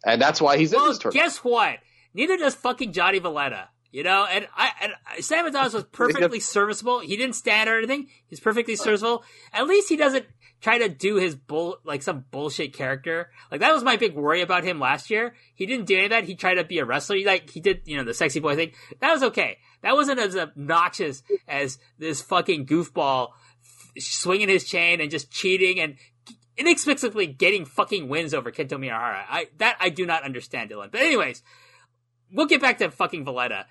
and 0.05 0.21
that's 0.21 0.43
why 0.43 0.59
he's 0.59 0.75
well, 0.75 0.85
in 0.85 0.91
this 0.91 0.99
tournament. 0.99 1.25
Guess 1.25 1.39
what? 1.39 1.79
Neither 2.13 2.37
does 2.37 2.55
fucking 2.55 2.93
Johnny 2.93 3.19
Valletta. 3.19 3.71
You 3.93 4.05
know, 4.05 4.25
and 4.25 4.47
I 4.57 4.71
and 4.83 5.25
Sam 5.25 5.47
Adonis 5.47 5.73
was 5.73 5.85
perfectly 5.93 6.41
serviceable. 6.41 7.01
He 7.01 7.17
didn't 7.17 7.35
stand 7.35 7.69
or 7.69 7.77
anything. 7.79 8.09
He's 8.29 8.41
perfectly 8.41 8.77
serviceable. 8.77 9.25
At 9.53 9.67
least 9.67 9.89
he 9.89 9.97
doesn't 9.97 10.27
try 10.61 10.79
to 10.79 10.89
do 10.89 11.17
his 11.17 11.35
bull 11.35 11.79
like 11.85 12.03
some 12.03 12.25
bullshit 12.31 12.73
character. 12.73 13.31
Like 13.51 13.61
that 13.61 13.73
was 13.73 13.83
my 13.83 13.97
big 13.97 14.15
worry 14.15 14.43
about 14.43 14.65
him 14.65 14.79
last 14.79 15.11
year. 15.11 15.35
He 15.55 15.67
didn't 15.67 15.87
do 15.87 15.97
any 15.97 16.05
of 16.05 16.11
that. 16.11 16.25
He 16.25 16.35
tried 16.35 16.55
to 16.55 16.65
be 16.65 16.79
a 16.79 16.85
wrestler. 16.85 17.17
He, 17.17 17.25
like 17.25 17.51
he 17.51 17.61
did, 17.61 17.83
you 17.85 17.97
know, 17.97 18.05
the 18.05 18.15
sexy 18.15 18.41
boy 18.41 18.55
thing. 18.55 18.73
That 19.01 19.13
was 19.13 19.23
okay. 19.25 19.59
That 19.83 19.95
wasn't 19.95 20.21
as 20.21 20.37
obnoxious 20.37 21.23
as 21.49 21.79
this 21.99 22.21
fucking 22.21 22.67
goofball 22.67 23.31
swinging 23.99 24.49
his 24.49 24.65
chain 24.65 25.01
and 25.01 25.11
just 25.11 25.31
cheating 25.31 25.81
and 25.81 25.97
inexplicably 26.57 27.27
getting 27.27 27.65
fucking 27.65 28.09
wins 28.09 28.35
over 28.35 28.51
Kento 28.53 28.73
Miyahara. 28.73 29.25
I 29.29 29.49
that 29.59 29.77
I 29.81 29.89
do 29.89 30.05
not 30.07 30.25
understand, 30.25 30.71
Dylan. 30.71 30.91
But 30.91 31.01
anyways, 31.01 31.43
we'll 32.33 32.47
get 32.47 32.61
back 32.61 32.79
to 32.79 32.91
fucking 32.91 33.25
Valletta. 33.25 33.67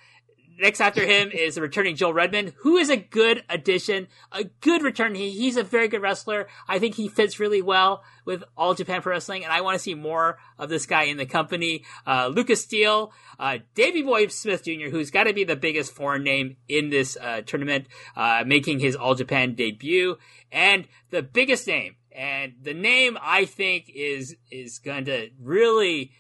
Next 0.60 0.82
after 0.82 1.06
him 1.06 1.32
is 1.34 1.56
the 1.56 1.62
returning 1.62 1.96
Joel 1.96 2.14
Redman, 2.14 2.54
who 2.58 2.78
is 2.78 2.90
a 2.90 2.98
good 2.98 3.44
addition, 3.50 4.08
a 4.32 4.44
good 4.44 4.84
return. 4.84 5.16
He, 5.16 5.32
he's 5.32 5.58
a 5.58 5.64
very 5.64 5.88
good 5.88 6.02
wrestler. 6.02 6.48
I 6.68 6.80
think 6.80 6.96
he 6.96 7.08
fits 7.08 7.40
really 7.40 7.62
well 7.62 8.04
with 8.26 8.44
All 8.58 8.74
Japan 8.74 9.02
Pro 9.02 9.14
Wrestling, 9.14 9.44
and 9.44 9.54
I 9.54 9.62
want 9.62 9.76
to 9.76 9.80
see 9.80 9.96
more 9.96 10.38
of 10.58 10.70
this 10.70 10.86
guy 10.86 11.04
in 11.04 11.18
the 11.18 11.26
company. 11.26 11.86
Uh, 12.06 12.28
Lucas 12.28 12.62
Steele, 12.62 13.14
uh, 13.40 13.60
Davey 13.74 14.02
Boy 14.02 14.28
Smith 14.28 14.66
Jr., 14.66 14.90
who's 14.92 15.12
got 15.12 15.24
to 15.24 15.34
be 15.34 15.46
the 15.46 15.56
biggest 15.56 15.94
foreign 15.94 16.24
name 16.24 16.58
in 16.68 16.90
this 16.90 17.18
uh, 17.20 17.42
tournament, 17.42 17.88
uh, 18.16 18.44
making 18.46 18.80
his 18.80 18.96
All 18.96 19.16
Japan 19.16 19.56
debut, 19.56 20.18
and 20.52 20.88
the 21.10 21.24
biggest 21.24 21.68
name, 21.68 21.96
and 22.12 22.54
the 22.62 22.74
name 22.74 23.18
I 23.22 23.46
think 23.46 23.90
is 23.94 24.36
is 24.52 24.80
going 24.80 25.06
to 25.06 25.30
really 25.42 26.12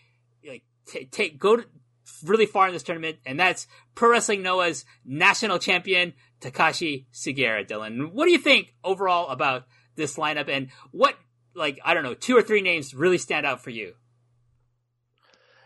like 0.47 0.63
t- 0.87 1.05
take 1.05 1.37
go 1.37 1.57
to, 1.57 1.65
really 2.23 2.45
far 2.45 2.67
in 2.67 2.73
this 2.73 2.83
tournament, 2.83 3.17
and 3.25 3.39
that's 3.39 3.67
Pro 3.95 4.09
Wrestling 4.09 4.41
Noah's 4.41 4.85
national 5.05 5.59
champion, 5.59 6.13
Takashi 6.41 7.05
Sugiura, 7.13 7.67
Dylan. 7.67 8.11
What 8.11 8.25
do 8.25 8.31
you 8.31 8.37
think 8.37 8.75
overall 8.83 9.29
about 9.29 9.65
this 9.95 10.17
lineup, 10.17 10.49
and 10.49 10.69
what, 10.91 11.15
like, 11.53 11.79
I 11.83 11.93
don't 11.93 12.03
know, 12.03 12.13
two 12.13 12.37
or 12.37 12.41
three 12.41 12.61
names 12.61 12.93
really 12.93 13.17
stand 13.17 13.45
out 13.45 13.63
for 13.63 13.69
you? 13.69 13.93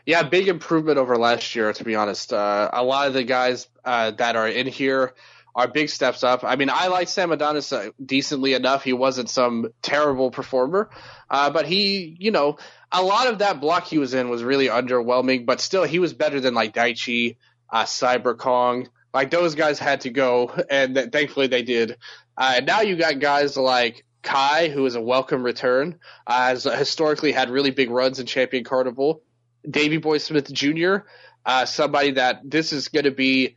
Yeah, 0.05 0.23
big 0.23 0.49
improvement 0.49 0.97
over 0.97 1.15
last 1.17 1.55
year, 1.55 1.71
to 1.71 1.83
be 1.83 1.95
honest. 1.95 2.33
Uh, 2.33 2.69
a 2.73 2.83
lot 2.83 3.07
of 3.07 3.13
the 3.13 3.23
guys 3.23 3.67
uh, 3.85 4.11
that 4.11 4.35
are 4.35 4.49
in 4.49 4.67
here 4.67 5.13
are 5.55 5.67
big 5.67 5.89
steps 5.89 6.23
up. 6.23 6.43
I 6.43 6.55
mean, 6.55 6.69
I 6.71 6.87
like 6.87 7.07
Sam 7.07 7.31
Adonis 7.31 7.71
uh, 7.71 7.89
decently 8.03 8.53
enough. 8.53 8.83
He 8.83 8.93
wasn't 8.93 9.29
some 9.29 9.69
terrible 9.81 10.31
performer, 10.31 10.89
uh, 11.29 11.49
but 11.51 11.67
he, 11.67 12.15
you 12.19 12.31
know, 12.31 12.57
a 12.91 13.01
lot 13.01 13.27
of 13.27 13.39
that 13.39 13.59
block 13.59 13.85
he 13.85 13.97
was 13.97 14.13
in 14.13 14.29
was 14.29 14.43
really 14.43 14.67
underwhelming, 14.67 15.45
but 15.45 15.61
still 15.61 15.83
he 15.83 15.99
was 15.99 16.13
better 16.13 16.39
than 16.39 16.53
like 16.53 16.73
Daichi, 16.73 17.37
uh, 17.69 17.83
Cyber 17.83 18.37
Kong. 18.37 18.89
Like 19.13 19.29
those 19.29 19.53
guys 19.55 19.77
had 19.77 20.01
to 20.01 20.09
go, 20.09 20.51
and 20.69 20.95
th- 20.95 21.11
thankfully 21.11 21.47
they 21.47 21.63
did. 21.63 21.97
Uh, 22.35 22.61
now 22.63 22.81
you 22.81 22.95
got 22.95 23.19
guys 23.19 23.55
like 23.55 24.05
Kai, 24.23 24.69
who 24.69 24.85
is 24.85 24.95
a 24.95 25.01
welcome 25.01 25.43
return, 25.43 25.99
uh, 26.25 26.47
has 26.47 26.63
historically 26.63 27.31
had 27.31 27.49
really 27.49 27.71
big 27.71 27.91
runs 27.91 28.19
in 28.19 28.25
Champion 28.25 28.63
Carnival. 28.63 29.21
Davey 29.69 29.97
Boy 29.97 30.17
Smith 30.17 30.51
Jr., 30.51 30.97
uh, 31.45 31.65
somebody 31.65 32.11
that 32.11 32.41
this 32.43 32.73
is 32.73 32.87
going 32.87 33.05
to 33.05 33.11
be 33.11 33.55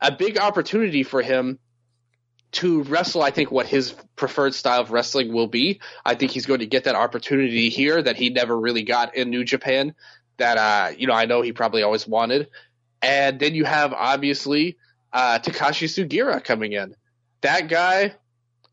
a 0.00 0.12
big 0.12 0.38
opportunity 0.38 1.02
for 1.02 1.22
him 1.22 1.58
to 2.50 2.82
wrestle, 2.84 3.22
I 3.22 3.30
think, 3.30 3.50
what 3.50 3.66
his 3.66 3.94
preferred 4.16 4.54
style 4.54 4.80
of 4.80 4.90
wrestling 4.90 5.32
will 5.32 5.48
be. 5.48 5.80
I 6.04 6.14
think 6.14 6.30
he's 6.30 6.46
going 6.46 6.60
to 6.60 6.66
get 6.66 6.84
that 6.84 6.94
opportunity 6.94 7.68
here 7.68 8.00
that 8.00 8.16
he 8.16 8.30
never 8.30 8.58
really 8.58 8.82
got 8.82 9.14
in 9.14 9.30
New 9.30 9.44
Japan. 9.44 9.94
That 10.38 10.56
uh, 10.56 10.94
you 10.96 11.06
know, 11.06 11.14
I 11.14 11.26
know 11.26 11.42
he 11.42 11.52
probably 11.52 11.82
always 11.82 12.06
wanted. 12.06 12.48
And 13.02 13.38
then 13.38 13.54
you 13.54 13.64
have 13.64 13.92
obviously 13.92 14.78
uh, 15.12 15.38
Takashi 15.40 15.88
Sugiura 15.88 16.42
coming 16.42 16.72
in. 16.72 16.94
That 17.42 17.68
guy, 17.68 18.14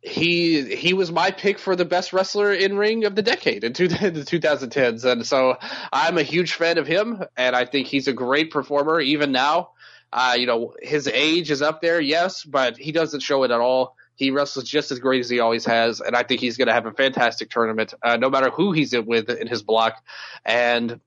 he 0.01 0.75
he 0.75 0.93
was 0.93 1.11
my 1.11 1.31
pick 1.31 1.59
for 1.59 1.75
the 1.75 1.85
best 1.85 2.13
wrestler 2.13 2.53
in 2.53 2.77
ring 2.77 3.05
of 3.05 3.15
the 3.15 3.21
decade 3.21 3.63
in 3.63 3.73
two, 3.73 3.87
the 3.89 3.95
2010s, 3.97 5.03
and 5.03 5.25
so 5.25 5.57
I'm 5.91 6.17
a 6.17 6.23
huge 6.23 6.53
fan 6.53 6.77
of 6.77 6.87
him, 6.87 7.23
and 7.35 7.55
I 7.55 7.65
think 7.65 7.87
he's 7.87 8.07
a 8.07 8.13
great 8.13 8.51
performer 8.51 8.99
even 9.01 9.31
now. 9.31 9.71
Uh, 10.15 10.33
you 10.39 10.45
know, 10.47 10.73
his 10.81 11.09
age 11.09 11.51
is 11.51 11.61
up 11.61 11.81
there, 11.81 11.99
yes, 11.99 12.45
but 12.45 12.77
he 12.77 12.93
doesn't 12.93 13.19
show 13.19 13.43
it 13.43 13.51
at 13.51 13.59
all. 13.59 13.97
He 14.15 14.31
wrestles 14.31 14.63
just 14.63 14.89
as 14.91 14.99
great 14.99 15.19
as 15.19 15.29
he 15.29 15.41
always 15.41 15.65
has, 15.65 15.99
and 15.99 16.15
I 16.15 16.23
think 16.23 16.39
he's 16.39 16.55
going 16.55 16.69
to 16.69 16.73
have 16.73 16.85
a 16.85 16.93
fantastic 16.93 17.49
tournament, 17.49 17.93
uh, 18.01 18.15
no 18.15 18.29
matter 18.29 18.49
who 18.49 18.71
he's 18.71 18.93
in 18.93 19.05
with 19.05 19.29
in 19.29 19.47
his 19.47 19.61
block. 19.61 20.01
And 20.45 21.01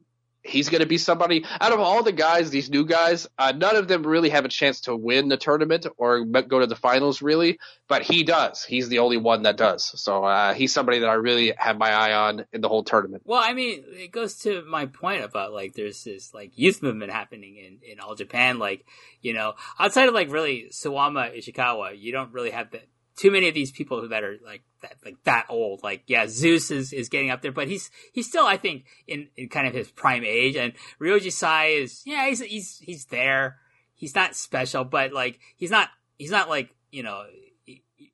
he's 0.48 0.68
going 0.68 0.80
to 0.80 0.86
be 0.86 0.98
somebody 0.98 1.44
out 1.60 1.72
of 1.72 1.80
all 1.80 2.02
the 2.02 2.12
guys, 2.12 2.50
these 2.50 2.70
new 2.70 2.84
guys, 2.84 3.28
uh, 3.38 3.52
none 3.54 3.76
of 3.76 3.88
them 3.88 4.06
really 4.06 4.30
have 4.30 4.44
a 4.44 4.48
chance 4.48 4.82
to 4.82 4.96
win 4.96 5.28
the 5.28 5.36
tournament 5.36 5.86
or 5.96 6.24
go 6.24 6.60
to 6.60 6.66
the 6.66 6.76
finals, 6.76 7.22
really. 7.22 7.58
But 7.88 8.02
he 8.02 8.24
does. 8.24 8.64
He's 8.64 8.88
the 8.88 8.98
only 8.98 9.16
one 9.16 9.42
that 9.42 9.56
does. 9.56 9.84
So 10.00 10.24
uh, 10.24 10.54
he's 10.54 10.72
somebody 10.72 11.00
that 11.00 11.08
I 11.08 11.14
really 11.14 11.52
have 11.56 11.78
my 11.78 11.90
eye 11.90 12.12
on 12.12 12.44
in 12.52 12.60
the 12.60 12.68
whole 12.68 12.84
tournament. 12.84 13.22
Well, 13.24 13.40
I 13.42 13.54
mean, 13.54 13.84
it 13.88 14.12
goes 14.12 14.36
to 14.40 14.62
my 14.64 14.86
point 14.86 15.24
about 15.24 15.52
like 15.52 15.74
there's 15.74 16.04
this 16.04 16.34
like 16.34 16.58
youth 16.58 16.82
movement 16.82 17.12
happening 17.12 17.56
in 17.56 17.78
in 17.90 18.00
all 18.00 18.14
Japan. 18.14 18.58
Like 18.58 18.84
you 19.22 19.32
know, 19.32 19.54
outside 19.78 20.08
of 20.08 20.14
like 20.14 20.30
really 20.30 20.68
Suwama 20.70 21.36
Ishikawa, 21.36 21.98
you 21.98 22.12
don't 22.12 22.32
really 22.32 22.50
have 22.50 22.70
that 22.72 22.86
too 23.18 23.32
many 23.32 23.48
of 23.48 23.54
these 23.54 23.72
people 23.72 24.08
that 24.08 24.22
are 24.22 24.36
like 24.46 24.62
that, 24.80 24.94
like 25.04 25.16
that 25.24 25.46
old. 25.48 25.82
Like, 25.82 26.04
yeah, 26.06 26.26
Zeus 26.28 26.70
is, 26.70 26.92
is 26.92 27.08
getting 27.08 27.30
up 27.30 27.42
there, 27.42 27.50
but 27.50 27.66
he's, 27.66 27.90
he's 28.12 28.28
still, 28.28 28.46
I 28.46 28.56
think, 28.56 28.84
in, 29.08 29.26
in 29.36 29.48
kind 29.48 29.66
of 29.66 29.74
his 29.74 29.90
prime 29.90 30.24
age. 30.24 30.54
And 30.54 30.72
Ryoji 31.00 31.32
Sai 31.32 31.66
is, 31.66 32.02
yeah, 32.06 32.28
he's, 32.28 32.40
he's, 32.40 32.78
he's 32.78 33.04
there. 33.06 33.56
He's 33.94 34.14
not 34.14 34.36
special, 34.36 34.84
but 34.84 35.12
like, 35.12 35.40
he's 35.56 35.72
not, 35.72 35.88
he's 36.16 36.30
not 36.30 36.48
like, 36.48 36.74
you 36.92 37.02
know, 37.02 37.24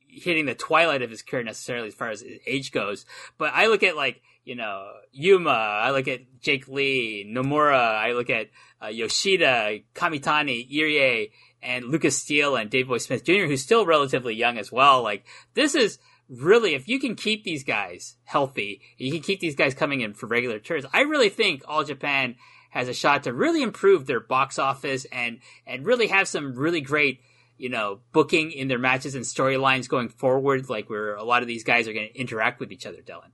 hitting 0.09 0.47
the 0.47 0.55
twilight 0.55 1.03
of 1.03 1.11
his 1.11 1.21
career 1.21 1.43
necessarily 1.43 1.89
as 1.89 1.95
far 1.95 2.09
as 2.09 2.25
age 2.47 2.73
goes. 2.73 3.05
But 3.37 3.53
I 3.53 3.67
look 3.67 3.83
at 3.83 3.97
like, 3.97 4.23
you 4.45 4.55
know, 4.55 4.89
Yuma, 5.13 5.51
I 5.51 5.91
look 5.91 6.09
at 6.09 6.41
Jake 6.41 6.67
Lee, 6.67 7.31
Nomura, 7.31 7.79
I 7.79 8.13
look 8.13 8.31
at 8.31 8.49
uh, 8.83 8.89
Yoshida, 8.89 9.81
Kamitani, 9.95 10.71
Irie, 10.71 11.31
and 11.65 11.87
Lucas 11.87 12.19
Steele 12.21 12.57
and 12.57 12.71
Dave 12.71 12.89
Boy 12.89 12.99
Smith 12.99 13.25
Jr., 13.25 13.47
who's 13.47 13.63
still 13.63 13.87
relatively 13.87 14.35
young 14.35 14.59
as 14.59 14.71
well. 14.71 15.03
Like, 15.03 15.25
this 15.55 15.75
is 15.75 15.99
really, 16.29 16.75
if 16.75 16.89
you 16.89 17.01
can 17.01 17.17
keep 17.17 17.45
these 17.45 17.65
guys 17.65 18.17
healthy, 18.25 18.81
you 18.99 19.11
can 19.11 19.23
keep 19.23 19.41
these 19.41 19.57
guys 19.57 19.75
coming 19.75 20.01
in 20.01 20.15
for 20.15 20.27
regular 20.27 20.59
tours. 20.59 20.85
I 20.93 21.01
really 21.01 21.29
think 21.29 21.63
All 21.67 21.85
Japan 21.85 22.37
has 22.71 22.89
a 22.89 22.95
shot 22.95 23.23
to 23.23 23.33
really 23.33 23.63
improve 23.63 24.07
their 24.07 24.21
box 24.21 24.59
office 24.59 25.07
and 25.13 25.39
and 25.65 25.87
really 25.87 26.09
have 26.09 26.27
some 26.27 26.55
really 26.55 26.81
great 26.81 27.21
you 27.57 27.69
know 27.69 28.01
booking 28.13 28.51
in 28.51 28.67
their 28.67 28.81
matches 28.81 29.15
and 29.15 29.25
storylines 29.25 29.89
going 29.89 30.09
forward 30.09 30.69
like 30.69 30.91
where 30.91 31.15
a 31.15 31.23
lot 31.23 31.41
of 31.41 31.47
these 31.47 31.63
guys 31.63 31.87
are 31.87 31.93
going 31.93 32.09
to 32.09 32.21
interact 32.21 32.59
with 32.59 32.73
each 32.73 32.85
other 32.85 32.99
dylan 32.99 33.31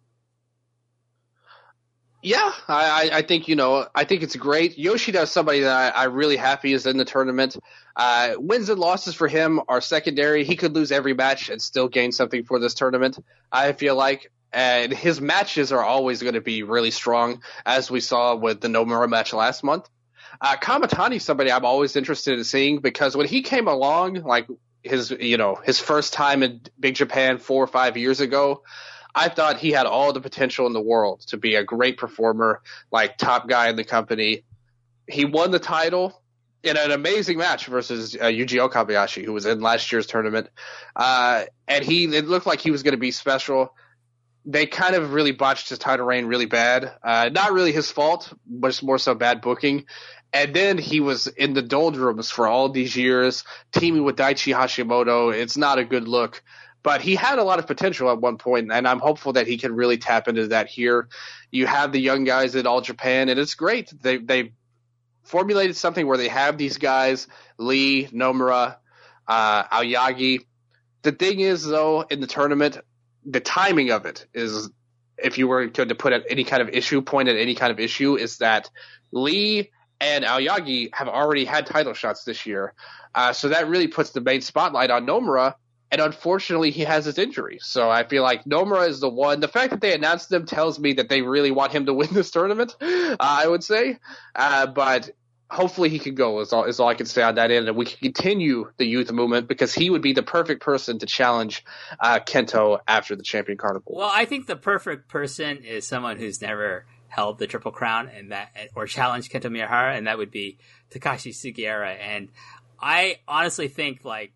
yeah, 2.23 2.53
I, 2.69 3.11
I 3.13 3.23
think 3.23 3.49
you 3.49 3.57
know 3.57 3.87
I 3.95 4.05
think 4.05 4.23
it's 4.23 4.37
great. 4.37 4.79
Yoshida 4.79 5.23
is 5.23 5.31
somebody 5.31 5.61
that 5.61 5.95
I, 5.97 6.03
I 6.03 6.05
really 6.05 6.37
happy 6.37 6.73
is 6.73 6.87
in 6.87 6.97
the 6.97 7.05
tournament. 7.05 7.57
Uh, 7.97 8.35
wins 8.37 8.69
and 8.69 8.79
losses 8.79 9.15
for 9.15 9.29
him 9.29 9.61
are 9.69 9.81
secondary. 9.81 10.45
He 10.45 10.57
could 10.57 10.75
lose 10.75 10.93
every 10.93 11.15
match 11.15 11.49
and 11.49 11.61
still 11.61 11.89
gain 11.89 12.13
something 12.13 12.45
for 12.45 12.59
this 12.59 12.75
tournament. 12.75 13.19
I 13.51 13.73
feel 13.73 13.97
like, 13.97 14.31
and 14.53 14.93
his 14.93 15.21
matches 15.21 15.73
are 15.73 15.83
always 15.83 16.23
going 16.23 16.35
to 16.35 16.41
be 16.41 16.63
really 16.63 16.91
strong, 16.91 17.43
as 17.65 17.91
we 17.91 18.01
saw 18.01 18.35
with 18.35 18.61
the 18.61 18.69
Nomura 18.69 19.09
match 19.09 19.33
last 19.33 19.65
month. 19.65 19.89
Uh, 20.41 20.57
Kamitani 20.57 21.17
is 21.17 21.25
somebody 21.25 21.51
I'm 21.51 21.65
always 21.65 21.97
interested 21.97 22.39
in 22.39 22.45
seeing 22.45 22.79
because 22.81 23.17
when 23.17 23.27
he 23.27 23.43
came 23.43 23.69
along, 23.69 24.15
like 24.23 24.47
his 24.83 25.11
you 25.11 25.37
know 25.37 25.57
his 25.63 25.81
first 25.81 26.13
time 26.13 26.43
in 26.43 26.61
Big 26.79 26.95
Japan 26.95 27.39
four 27.39 27.65
or 27.65 27.67
five 27.67 27.97
years 27.97 28.21
ago. 28.21 28.63
I 29.21 29.29
thought 29.29 29.59
he 29.59 29.71
had 29.71 29.85
all 29.85 30.15
the 30.15 30.21
potential 30.23 30.67
in 30.67 30.73
the 30.73 30.81
world 30.81 31.21
to 31.27 31.37
be 31.37 31.55
a 31.55 31.63
great 31.63 31.99
performer, 31.99 32.63
like 32.91 33.19
top 33.19 33.47
guy 33.47 33.69
in 33.69 33.77
the 33.77 33.85
company. 33.85 34.45
He 35.07 35.27
won 35.27 35.51
the 35.51 35.59
title 35.59 36.23
in 36.63 36.79
an 36.79 36.91
amazing 36.91 37.37
match 37.37 37.67
versus 37.67 38.17
uh, 38.19 38.25
Yuji 38.25 38.67
Okabayashi, 38.67 39.23
who 39.23 39.35
was 39.35 39.45
in 39.45 39.61
last 39.61 39.93
year's 39.93 40.07
tournament. 40.07 40.49
Uh, 40.97 41.45
and 41.69 41.85
he, 41.85 42.05
it 42.05 42.29
looked 42.29 42.47
like 42.47 42.63
he 42.63 42.71
was 42.71 42.83
going 42.83 42.95
to 42.95 42.99
be 42.99 43.11
special. 43.11 43.75
They 44.47 44.65
kind 44.65 44.95
of 44.95 45.13
really 45.13 45.33
botched 45.33 45.69
his 45.69 45.79
title 45.79 46.07
reign 46.07 46.25
really 46.25 46.47
bad. 46.47 46.91
Uh, 47.03 47.29
not 47.31 47.53
really 47.53 47.73
his 47.73 47.91
fault, 47.91 48.33
but 48.47 48.69
it's 48.69 48.83
more 48.83 48.99
so 48.99 49.15
bad 49.15 49.43
booking. 49.43 49.85
And 50.33 50.55
then 50.55 50.79
he 50.79 51.01
was 51.01 51.27
in 51.27 51.53
the 51.53 51.61
doldrums 51.61 52.31
for 52.31 52.47
all 52.47 52.71
these 52.71 52.97
years, 52.97 53.45
teaming 53.71 54.03
with 54.03 54.17
Daichi 54.17 54.55
Hashimoto. 54.55 55.35
It's 55.35 55.59
not 55.59 55.79
a 55.79 55.85
good 55.85 56.09
look 56.09 56.43
but 56.83 57.01
he 57.01 57.15
had 57.15 57.39
a 57.39 57.45
lot 57.45 57.59
of 57.59 57.67
potential 57.67 58.11
at 58.11 58.21
one 58.21 58.39
point, 58.39 58.73
and 58.73 58.89
I'm 58.89 59.01
hopeful 59.01 59.35
that 59.35 59.47
he 59.47 59.59
can 59.59 59.75
really 59.75 59.99
tap 59.99 60.29
into 60.29 60.49
that 60.49 60.69
here. 60.69 61.09
You 61.51 61.67
have 61.67 61.93
the 61.93 62.01
young 62.01 62.25
guys 62.25 62.57
at 62.57 62.67
All 62.67 62.81
Japan, 62.81 63.29
and 63.29 63.39
it's 63.39 63.55
great. 63.55 63.93
They 64.03 64.19
they 64.19 64.53
formulated 65.25 65.77
something 65.77 66.07
where 66.07 66.19
they 66.19 66.29
have 66.29 66.59
these 66.59 66.79
guys, 66.79 67.29
Lee, 67.59 68.07
Nomura, 68.07 68.77
uh, 69.29 69.65
Aoyagi. 69.65 70.47
The 71.03 71.13
thing 71.13 71.41
is, 71.41 71.65
though, 71.65 72.03
in 72.03 72.21
the 72.21 72.27
tournament, 72.27 72.79
the 73.25 73.41
timing 73.41 73.91
of 73.91 74.07
it 74.07 74.27
is, 74.35 74.71
if 75.19 75.39
you 75.39 75.49
were 75.49 75.69
to 75.69 75.95
put 75.95 76.13
at 76.13 76.25
any 76.31 76.45
kind 76.45 76.63
of 76.63 76.71
issue, 76.71 77.03
point 77.03 77.29
at 77.29 77.37
any 77.37 77.55
kind 77.55 77.71
of 77.71 77.79
issue, 77.79 78.17
is 78.17 78.39
that 78.39 78.71
Lee 79.13 79.71
and 80.01 80.25
Aoyagi 80.25 80.91
have 80.95 81.09
already 81.09 81.45
had 81.45 81.67
title 81.67 81.93
shots 81.93 82.25
this 82.25 82.47
year. 82.47 82.73
Uh, 83.15 83.33
so 83.33 83.49
that 83.49 83.69
really 83.69 83.89
puts 83.89 84.11
the 84.11 84.21
main 84.21 84.41
spotlight 84.41 84.91
on 84.91 85.07
Nomura, 85.07 85.55
and 85.91 86.01
unfortunately 86.01 86.71
he 86.71 86.83
has 86.83 87.05
his 87.05 87.19
injury. 87.19 87.59
So 87.61 87.91
I 87.91 88.05
feel 88.05 88.23
like 88.23 88.45
Nomura 88.45 88.89
is 88.89 89.01
the 89.01 89.09
one. 89.09 89.41
The 89.41 89.49
fact 89.49 89.71
that 89.71 89.81
they 89.81 89.95
announced 89.95 90.33
him 90.33 90.47
tells 90.47 90.79
me 90.79 90.95
that 90.95 91.09
they 91.09 91.23
really 91.23 91.51
want 91.51 91.73
him 91.73 91.87
to 91.87 91.95
win 91.95 92.09
this 92.13 92.31
tournament. 92.31 92.77
Uh, 92.81 93.17
I 93.19 93.47
would 93.47 93.65
say, 93.65 93.99
uh, 94.35 94.67
but 94.67 95.11
hopefully 95.51 95.89
he 95.89 95.99
can 95.99 96.15
go. 96.15 96.41
Is 96.41 96.53
all 96.53 96.65
is 96.65 96.81
all 96.81 96.89
I 96.89 96.95
can 96.95 97.07
say 97.07 97.23
on 97.23 97.35
that 97.35 97.51
end, 97.51 97.69
and 97.69 97.77
we 97.77 97.87
can 97.87 97.99
continue 97.99 98.71
the 98.77 98.87
youth 98.87 99.11
movement 99.11 99.49
because 99.49 99.75
he 99.75 99.91
would 99.91 100.03
be 100.03 100.13
the 100.13 100.23
perfect 100.23 100.63
person 100.63 100.99
to 101.01 101.07
challenge 101.07 101.65
uh, 101.99 102.21
Kento 102.21 102.79
after 102.87 103.17
the 103.17 103.23
champion 103.23 103.59
carnival. 103.59 103.95
Well, 103.97 104.11
I 104.13 104.25
think 104.25 104.47
the 104.47 104.57
perfect 104.57 105.09
person 105.09 105.65
is 105.65 105.87
someone 105.87 106.19
who's 106.19 106.41
never 106.41 106.87
held 107.09 107.39
the 107.41 107.47
triple 107.49 107.73
crown 107.73 108.09
and 108.09 108.31
that 108.31 108.51
or 108.77 108.87
challenged 108.87 109.33
Kento 109.33 109.51
Miyahara, 109.51 109.97
and 109.97 110.07
that 110.07 110.19
would 110.19 110.31
be 110.31 110.59
Takashi 110.91 111.33
Sugiura. 111.33 111.99
And 111.99 112.29
I 112.81 113.19
honestly 113.27 113.69
think 113.69 114.05
like 114.05 114.33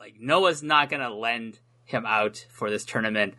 like 0.00 0.14
Noah's 0.18 0.62
not 0.62 0.90
going 0.90 1.02
to 1.02 1.12
lend 1.12 1.58
him 1.84 2.04
out 2.06 2.44
for 2.50 2.70
this 2.70 2.84
tournament 2.84 3.34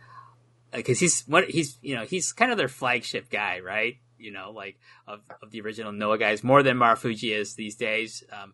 because 0.72 1.00
he's 1.00 1.22
what 1.28 1.50
he's 1.50 1.78
you 1.82 1.96
know 1.96 2.04
he's 2.04 2.32
kind 2.34 2.52
of 2.52 2.58
their 2.58 2.68
flagship 2.68 3.30
guy, 3.30 3.60
right? 3.60 3.98
You 4.18 4.32
know, 4.32 4.52
like 4.52 4.80
of 5.08 5.22
of 5.42 5.52
the 5.52 5.62
original 5.62 5.92
Noah 5.92 6.18
guys 6.18 6.44
more 6.44 6.64
than 6.64 6.78
Marufuji 6.78 7.36
is 7.36 7.56
these 7.56 7.76
days. 7.76 8.24
Um, 8.32 8.54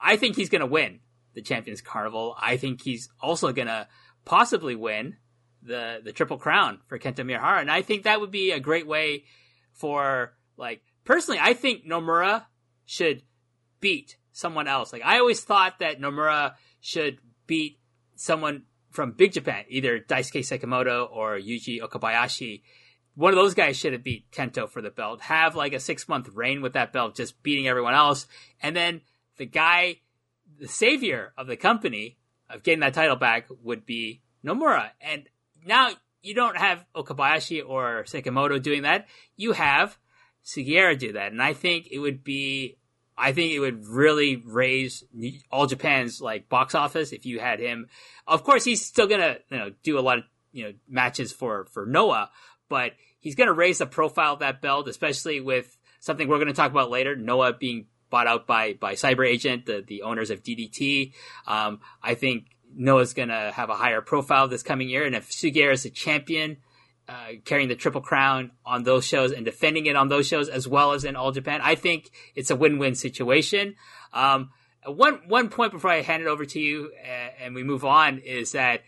I 0.00 0.16
think 0.16 0.36
he's 0.36 0.48
going 0.48 0.60
to 0.60 0.66
win 0.66 1.00
the 1.34 1.42
Champions 1.42 1.80
Carnival. 1.80 2.34
I 2.40 2.56
think 2.56 2.82
he's 2.82 3.08
also 3.20 3.52
going 3.52 3.68
to 3.68 3.86
possibly 4.24 4.74
win 4.74 5.16
the 5.62 6.00
the 6.02 6.12
Triple 6.12 6.38
Crown 6.38 6.80
for 6.86 6.98
Kento 6.98 7.24
Miyahara, 7.24 7.60
and 7.60 7.70
I 7.70 7.82
think 7.82 8.04
that 8.04 8.20
would 8.20 8.30
be 8.30 8.50
a 8.50 8.60
great 8.60 8.86
way 8.86 9.24
for 9.72 10.34
like 10.56 10.82
personally. 11.04 11.40
I 11.40 11.54
think 11.54 11.86
Nomura 11.86 12.44
should 12.86 13.22
beat 13.80 14.16
someone 14.32 14.68
else. 14.68 14.92
Like 14.92 15.04
I 15.04 15.18
always 15.18 15.42
thought 15.42 15.78
that 15.78 16.00
Nomura 16.00 16.54
should 16.80 17.18
beat 17.46 17.78
someone 18.16 18.64
from 18.90 19.12
Big 19.12 19.32
Japan, 19.32 19.64
either 19.68 20.00
Daisuke 20.00 20.40
Sekimoto 20.40 21.08
or 21.10 21.38
Yuji 21.38 21.80
Okabayashi. 21.80 22.62
One 23.14 23.32
of 23.32 23.36
those 23.36 23.54
guys 23.54 23.76
should 23.76 23.92
have 23.92 24.02
beat 24.02 24.30
Kento 24.30 24.68
for 24.68 24.82
the 24.82 24.90
belt. 24.90 25.20
Have 25.22 25.56
like 25.56 25.72
a 25.72 25.80
six 25.80 26.08
month 26.08 26.28
reign 26.34 26.62
with 26.62 26.72
that 26.74 26.92
belt, 26.92 27.14
just 27.14 27.42
beating 27.42 27.68
everyone 27.68 27.94
else. 27.94 28.26
And 28.62 28.74
then 28.74 29.02
the 29.36 29.46
guy, 29.46 30.00
the 30.58 30.68
savior 30.68 31.32
of 31.36 31.46
the 31.46 31.56
company 31.56 32.18
of 32.48 32.62
getting 32.62 32.80
that 32.80 32.94
title 32.94 33.16
back 33.16 33.46
would 33.62 33.86
be 33.86 34.22
Nomura. 34.44 34.90
And 35.00 35.28
now 35.64 35.90
you 36.22 36.34
don't 36.34 36.56
have 36.56 36.84
Okabayashi 36.94 37.62
or 37.66 38.04
Sekimoto 38.04 38.60
doing 38.60 38.82
that. 38.82 39.06
You 39.36 39.52
have 39.52 39.98
Sugiura 40.44 40.98
do 40.98 41.12
that. 41.12 41.32
And 41.32 41.42
I 41.42 41.52
think 41.52 41.88
it 41.90 41.98
would 41.98 42.24
be 42.24 42.78
I 43.20 43.32
think 43.32 43.52
it 43.52 43.60
would 43.60 43.86
really 43.86 44.36
raise 44.36 45.04
all 45.52 45.66
Japan's 45.66 46.20
like 46.20 46.48
box 46.48 46.74
office 46.74 47.12
if 47.12 47.26
you 47.26 47.38
had 47.38 47.60
him. 47.60 47.88
Of 48.26 48.44
course, 48.44 48.64
he's 48.64 48.84
still 48.84 49.06
gonna 49.06 49.36
you 49.50 49.58
know 49.58 49.72
do 49.82 49.98
a 49.98 50.00
lot 50.00 50.18
of 50.18 50.24
you 50.52 50.64
know 50.64 50.72
matches 50.88 51.30
for 51.30 51.66
for 51.66 51.84
Noah, 51.84 52.30
but 52.68 52.92
he's 53.20 53.34
gonna 53.34 53.52
raise 53.52 53.78
the 53.78 53.86
profile 53.86 54.34
of 54.34 54.38
that 54.38 54.62
belt, 54.62 54.88
especially 54.88 55.40
with 55.40 55.76
something 56.00 56.28
we're 56.28 56.38
gonna 56.38 56.54
talk 56.54 56.70
about 56.70 56.90
later. 56.90 57.14
Noah 57.14 57.52
being 57.52 57.86
bought 58.08 58.26
out 58.26 58.46
by 58.46 58.72
by 58.72 58.94
Cyber 58.94 59.28
Agent, 59.28 59.66
the 59.66 59.84
the 59.86 60.02
owners 60.02 60.30
of 60.30 60.42
DDT. 60.42 61.12
Um, 61.46 61.80
I 62.02 62.14
think 62.14 62.46
Noah's 62.74 63.12
gonna 63.12 63.52
have 63.52 63.68
a 63.68 63.74
higher 63.74 64.00
profile 64.00 64.48
this 64.48 64.62
coming 64.62 64.88
year, 64.88 65.04
and 65.04 65.14
if 65.14 65.30
Sugiura 65.30 65.72
is 65.72 65.84
a 65.84 65.90
champion 65.90 66.56
uh, 67.10 67.32
carrying 67.44 67.68
the 67.68 67.74
triple 67.74 68.00
crown 68.00 68.52
on 68.64 68.84
those 68.84 69.04
shows 69.04 69.32
and 69.32 69.44
defending 69.44 69.86
it 69.86 69.96
on 69.96 70.06
those 70.06 70.28
shows 70.28 70.48
as 70.48 70.68
well 70.68 70.92
as 70.92 71.04
in 71.04 71.16
All 71.16 71.32
Japan. 71.32 71.60
I 71.60 71.74
think 71.74 72.08
it's 72.36 72.52
a 72.52 72.56
win-win 72.56 72.94
situation. 72.94 73.74
Um, 74.12 74.50
one 74.86 75.20
one 75.26 75.48
point 75.48 75.72
before 75.72 75.90
I 75.90 76.02
hand 76.02 76.22
it 76.22 76.28
over 76.28 76.44
to 76.44 76.60
you 76.60 76.92
uh, 77.04 77.30
and 77.40 77.56
we 77.56 77.64
move 77.64 77.84
on 77.84 78.18
is 78.18 78.52
that 78.52 78.82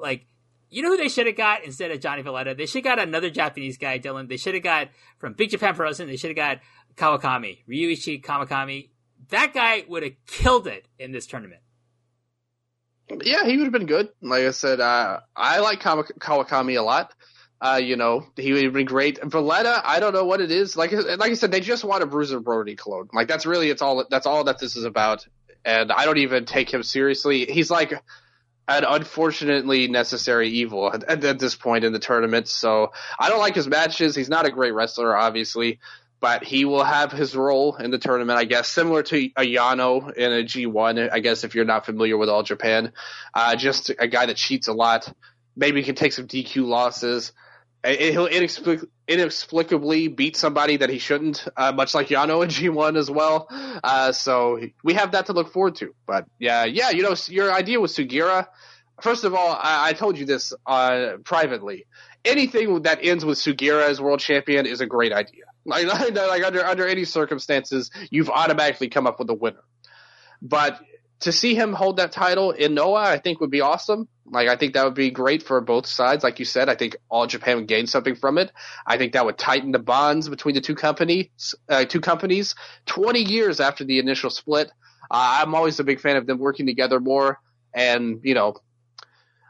like 0.00 0.26
you 0.70 0.82
know 0.82 0.88
who 0.88 0.96
they 0.96 1.10
should 1.10 1.26
have 1.26 1.36
got 1.36 1.64
instead 1.64 1.90
of 1.90 2.00
Johnny 2.00 2.22
Valletta? 2.22 2.54
They 2.54 2.64
should 2.64 2.84
have 2.84 2.96
got 2.96 3.06
another 3.06 3.28
Japanese 3.28 3.76
guy, 3.76 3.98
Dylan. 3.98 4.28
They 4.28 4.38
should 4.38 4.54
have 4.54 4.62
got 4.62 4.88
from 5.18 5.34
Big 5.34 5.50
Japan 5.50 5.74
Pro 5.74 5.84
Wrestling. 5.84 6.08
They 6.08 6.16
should 6.16 6.36
have 6.36 6.36
got 6.36 6.60
Kawakami, 6.96 7.58
Ryuichi 7.68 8.24
Kawakami. 8.24 8.88
That 9.28 9.52
guy 9.52 9.84
would 9.86 10.02
have 10.02 10.12
killed 10.26 10.66
it 10.66 10.88
in 10.98 11.12
this 11.12 11.26
tournament. 11.26 11.60
Yeah, 13.22 13.44
he 13.44 13.56
would 13.56 13.64
have 13.64 13.72
been 13.72 13.86
good. 13.86 14.08
Like 14.22 14.44
I 14.44 14.50
said, 14.50 14.80
uh, 14.80 15.20
I 15.36 15.60
like 15.60 15.80
Kawakami 15.80 16.78
a 16.78 16.82
lot. 16.82 17.12
Uh, 17.60 17.80
you 17.82 17.96
know, 17.96 18.26
he 18.36 18.52
would 18.52 18.74
be 18.74 18.84
great. 18.84 19.22
Valletta, 19.22 19.80
I 19.82 19.98
don't 19.98 20.12
know 20.12 20.24
what 20.24 20.40
it 20.40 20.50
is. 20.50 20.76
Like, 20.76 20.92
like 20.92 21.30
I 21.30 21.34
said, 21.34 21.50
they 21.50 21.60
just 21.60 21.84
want 21.84 22.02
a 22.02 22.06
Bruiser 22.06 22.38
Brody 22.38 22.76
clone. 22.76 23.08
Like, 23.14 23.28
that's 23.28 23.46
really, 23.46 23.70
it's 23.70 23.80
all, 23.80 24.04
that's 24.10 24.26
all 24.26 24.44
that 24.44 24.58
this 24.58 24.76
is 24.76 24.84
about. 24.84 25.26
And 25.64 25.90
I 25.90 26.04
don't 26.04 26.18
even 26.18 26.44
take 26.44 26.72
him 26.72 26.82
seriously. 26.82 27.46
He's 27.46 27.70
like 27.70 27.92
an 28.68 28.84
unfortunately 28.86 29.88
necessary 29.88 30.48
evil 30.48 30.92
at, 30.92 31.24
at 31.24 31.38
this 31.38 31.54
point 31.54 31.84
in 31.84 31.92
the 31.92 31.98
tournament. 31.98 32.48
So 32.48 32.92
I 33.18 33.28
don't 33.30 33.40
like 33.40 33.54
his 33.54 33.66
matches. 33.66 34.14
He's 34.14 34.28
not 34.28 34.46
a 34.46 34.50
great 34.50 34.72
wrestler, 34.72 35.16
obviously, 35.16 35.78
but 36.20 36.44
he 36.44 36.64
will 36.66 36.84
have 36.84 37.10
his 37.10 37.34
role 37.34 37.76
in 37.76 37.90
the 37.90 37.98
tournament, 37.98 38.38
I 38.38 38.44
guess, 38.44 38.68
similar 38.68 39.02
to 39.04 39.30
a 39.36 39.42
Yano 39.42 40.12
in 40.12 40.32
a 40.32 40.42
G1, 40.42 41.10
I 41.10 41.20
guess, 41.20 41.42
if 41.42 41.54
you're 41.54 41.64
not 41.64 41.86
familiar 41.86 42.18
with 42.18 42.28
All 42.28 42.42
Japan. 42.42 42.92
Uh, 43.32 43.56
just 43.56 43.90
a 43.98 44.08
guy 44.08 44.26
that 44.26 44.36
cheats 44.36 44.68
a 44.68 44.72
lot. 44.72 45.10
Maybe 45.56 45.80
he 45.80 45.86
can 45.86 45.94
take 45.94 46.12
some 46.12 46.26
DQ 46.26 46.66
losses 46.66 47.32
he'll 47.84 48.28
inexplic- 48.28 48.86
inexplicably 49.08 50.08
beat 50.08 50.36
somebody 50.36 50.78
that 50.78 50.90
he 50.90 50.98
shouldn't, 50.98 51.46
uh, 51.56 51.72
much 51.72 51.94
like 51.94 52.08
Yano 52.08 52.42
in 52.42 52.48
G1 52.74 52.96
as 52.96 53.10
well. 53.10 53.46
Uh, 53.50 54.12
so 54.12 54.60
we 54.82 54.94
have 54.94 55.12
that 55.12 55.26
to 55.26 55.32
look 55.32 55.52
forward 55.52 55.76
to. 55.76 55.94
But 56.06 56.26
yeah, 56.38 56.64
yeah, 56.64 56.90
you 56.90 57.02
know, 57.02 57.14
your 57.28 57.52
idea 57.52 57.80
with 57.80 57.92
Sugiura. 57.92 58.46
First 59.02 59.24
of 59.24 59.34
all, 59.34 59.50
I, 59.50 59.88
I 59.88 59.92
told 59.92 60.18
you 60.18 60.24
this 60.24 60.52
uh, 60.66 61.18
privately. 61.24 61.86
Anything 62.24 62.82
that 62.82 62.98
ends 63.02 63.24
with 63.24 63.38
Sugiura 63.38 63.88
as 63.88 64.00
world 64.00 64.20
champion 64.20 64.66
is 64.66 64.80
a 64.80 64.86
great 64.86 65.12
idea. 65.12 65.44
Like, 65.64 65.86
like 66.14 66.44
under 66.44 66.64
under 66.64 66.86
any 66.86 67.04
circumstances, 67.04 67.90
you've 68.10 68.30
automatically 68.30 68.88
come 68.88 69.06
up 69.06 69.18
with 69.18 69.30
a 69.30 69.34
winner. 69.34 69.62
But 70.42 70.80
to 71.20 71.32
see 71.32 71.54
him 71.54 71.72
hold 71.72 71.96
that 71.96 72.12
title 72.12 72.50
in 72.50 72.74
Noah, 72.74 73.02
I 73.02 73.18
think 73.18 73.40
would 73.40 73.50
be 73.50 73.62
awesome. 73.62 74.08
Like, 74.26 74.48
I 74.48 74.56
think 74.56 74.74
that 74.74 74.84
would 74.84 74.94
be 74.94 75.10
great 75.10 75.42
for 75.42 75.60
both 75.60 75.86
sides. 75.86 76.24
Like 76.24 76.38
you 76.38 76.44
said, 76.44 76.68
I 76.68 76.74
think 76.74 76.96
all 77.08 77.26
Japan 77.26 77.56
would 77.56 77.68
gain 77.68 77.86
something 77.86 78.16
from 78.16 78.38
it. 78.38 78.52
I 78.86 78.98
think 78.98 79.12
that 79.12 79.24
would 79.24 79.38
tighten 79.38 79.72
the 79.72 79.78
bonds 79.78 80.28
between 80.28 80.54
the 80.54 80.60
two 80.60 80.74
companies, 80.74 81.54
uh, 81.68 81.84
two 81.84 82.00
companies 82.00 82.54
20 82.86 83.20
years 83.20 83.60
after 83.60 83.84
the 83.84 83.98
initial 83.98 84.30
split. 84.30 84.70
Uh, 85.10 85.40
I'm 85.40 85.54
always 85.54 85.78
a 85.80 85.84
big 85.84 86.00
fan 86.00 86.16
of 86.16 86.26
them 86.26 86.38
working 86.38 86.66
together 86.66 87.00
more. 87.00 87.38
And, 87.72 88.20
you 88.24 88.34
know, 88.34 88.56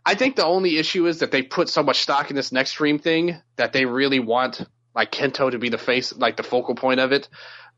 I 0.05 0.15
think 0.15 0.37
the 0.37 0.47
only 0.47 0.79
issue 0.79 1.07
is 1.07 1.19
that 1.21 1.33
they 1.33 1.43
put 1.43 1.69
so 1.69 1.83
much 1.83 2.01
stock 2.01 2.31
in 2.31 2.37
this 2.37 2.53
next 2.53 2.71
stream 2.71 2.99
thing 2.99 3.41
that 3.57 3.73
they 3.73 3.87
really 3.87 4.21
want 4.21 4.63
like 4.95 5.11
Kento 5.11 5.51
to 5.51 5.59
be 5.59 5.69
the 5.69 5.79
face, 5.79 6.15
like 6.15 6.37
the 6.37 6.43
focal 6.43 6.75
point 6.75 7.01
of 7.01 7.13
it. 7.13 7.29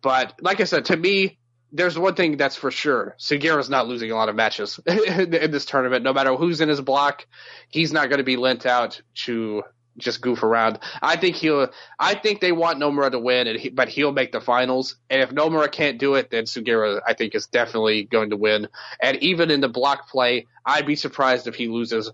But 0.02 0.34
like 0.40 0.60
I 0.60 0.64
said, 0.64 0.86
to 0.86 0.96
me, 0.96 1.38
there's 1.72 1.98
one 1.98 2.14
thing 2.14 2.36
that's 2.36 2.56
for 2.56 2.70
sure. 2.70 3.14
Sugiura's 3.18 3.68
not 3.68 3.88
losing 3.88 4.10
a 4.10 4.14
lot 4.14 4.28
of 4.28 4.36
matches 4.36 4.80
in 4.86 5.50
this 5.50 5.64
tournament. 5.64 6.02
No 6.02 6.12
matter 6.12 6.34
who's 6.34 6.60
in 6.60 6.68
his 6.68 6.80
block, 6.80 7.26
he's 7.68 7.92
not 7.92 8.08
going 8.08 8.18
to 8.18 8.24
be 8.24 8.36
lent 8.36 8.66
out 8.66 9.00
to 9.24 9.62
just 9.98 10.20
goof 10.20 10.42
around. 10.42 10.78
I 11.02 11.16
think 11.16 11.36
he'll. 11.36 11.68
I 11.98 12.14
think 12.14 12.40
they 12.40 12.52
want 12.52 12.78
Nomura 12.78 13.10
to 13.10 13.18
win, 13.18 13.58
he, 13.58 13.68
but 13.68 13.88
he'll 13.88 14.12
make 14.12 14.32
the 14.32 14.40
finals. 14.40 14.96
And 15.10 15.20
if 15.20 15.30
Nomura 15.30 15.70
can't 15.70 15.98
do 15.98 16.14
it, 16.14 16.30
then 16.30 16.44
Sugiura, 16.44 17.00
I 17.06 17.14
think, 17.14 17.34
is 17.34 17.46
definitely 17.48 18.04
going 18.04 18.30
to 18.30 18.36
win. 18.36 18.68
And 19.02 19.16
even 19.22 19.50
in 19.50 19.60
the 19.60 19.68
block 19.68 20.08
play, 20.08 20.46
I'd 20.64 20.86
be 20.86 20.96
surprised 20.96 21.46
if 21.48 21.54
he 21.54 21.68
loses. 21.68 22.10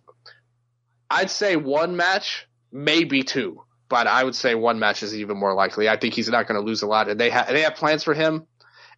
I'd 1.11 1.31
say 1.31 1.57
one 1.57 1.97
match, 1.97 2.49
maybe 2.73 3.23
two, 3.23 3.63
but 3.89 4.07
I 4.07 4.25
would 4.25 4.35
say 4.35 4.55
one 4.55 4.79
match 4.79 5.03
is 5.03 5.15
even 5.15 5.37
more 5.37 5.55
likely. 5.55 5.89
I 5.89 5.97
think 5.97 6.15
he's 6.15 6.29
not 6.29 6.49
going 6.49 6.61
to 6.61 6.67
lose 6.67 6.83
a 6.83 6.87
lot, 6.87 7.09
and 7.09 7.21
they 7.21 7.31
have 7.31 7.49
they 7.49 7.63
have 7.63 7.77
plans 7.77 8.03
for 8.03 8.15
him 8.15 8.47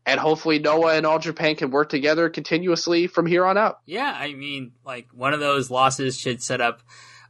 and 0.07 0.21
hopefully 0.21 0.61
Noah 0.61 0.95
and 0.95 1.05
All 1.05 1.19
Japan 1.19 1.57
can 1.57 1.71
work 1.71 1.89
together 1.91 2.31
continuously 2.31 3.09
from 3.09 3.27
here 3.27 3.45
on 3.45 3.59
out. 3.59 3.81
Yeah, 3.85 4.15
I 4.17 4.33
mean, 4.35 4.73
like 4.85 5.09
one 5.13 5.35
of 5.35 5.41
those 5.41 5.71
losses 5.71 6.19
should 6.19 6.41
set 6.41 6.61
up 6.61 6.83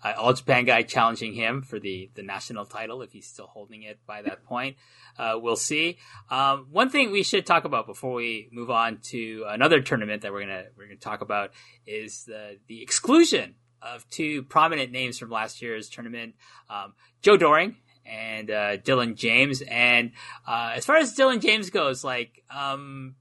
uh, 0.04 0.12
All 0.18 0.34
Japan 0.34 0.66
guy 0.66 0.82
challenging 0.82 1.32
him 1.32 1.62
for 1.62 1.80
the 1.80 2.10
the 2.14 2.22
national 2.22 2.66
title 2.66 3.02
if 3.02 3.12
he's 3.12 3.26
still 3.26 3.46
holding 3.46 3.82
it 3.82 3.98
by 4.06 4.22
that 4.22 4.44
point. 4.44 4.76
Uh, 5.18 5.38
we'll 5.40 5.56
see. 5.56 5.96
Um, 6.30 6.66
one 6.70 6.90
thing 6.90 7.10
we 7.10 7.22
should 7.22 7.46
talk 7.46 7.64
about 7.64 7.86
before 7.86 8.12
we 8.12 8.50
move 8.52 8.70
on 8.70 8.98
to 9.04 9.44
another 9.48 9.80
tournament 9.80 10.22
that 10.22 10.32
we're 10.32 10.42
gonna 10.42 10.64
we're 10.76 10.86
gonna 10.86 10.96
talk 10.96 11.22
about 11.22 11.52
is 11.86 12.24
the 12.24 12.58
the 12.68 12.82
exclusion 12.82 13.54
of 13.80 14.08
two 14.10 14.42
prominent 14.42 14.92
names 14.92 15.18
from 15.18 15.30
last 15.30 15.62
year's 15.62 15.88
tournament. 15.88 16.34
Um, 16.68 16.94
Joe 17.22 17.36
Doering 17.36 17.76
and 18.06 18.50
uh, 18.50 18.76
Dylan 18.78 19.16
James. 19.16 19.62
And 19.62 20.12
uh, 20.46 20.72
as 20.74 20.84
far 20.84 20.96
as 20.96 21.14
Dylan 21.16 21.40
James 21.40 21.70
goes, 21.70 22.04
like, 22.04 22.42
um, 22.50 23.16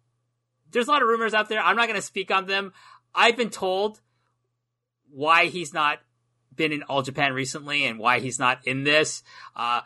there's 0.72 0.88
a 0.88 0.92
lot 0.92 1.02
of 1.02 1.08
rumors 1.08 1.34
out 1.34 1.50
there. 1.50 1.60
I'm 1.60 1.76
not 1.76 1.88
going 1.88 2.00
to 2.00 2.06
speak 2.06 2.32
on 2.32 2.46
them. 2.46 2.74
I've 3.14 3.38
been 3.38 3.50
told 3.50 4.02
why 5.10 5.46
he's 5.46 5.74
not 5.74 6.00
been 6.54 6.72
in 6.72 6.84
All 6.84 7.02
Japan 7.02 7.34
recently 7.34 7.86
and 7.86 8.00
why 8.00 8.20
he's 8.20 8.40
not 8.40 8.66
in 8.66 8.84
this. 8.84 9.24
Uh, 9.56 9.82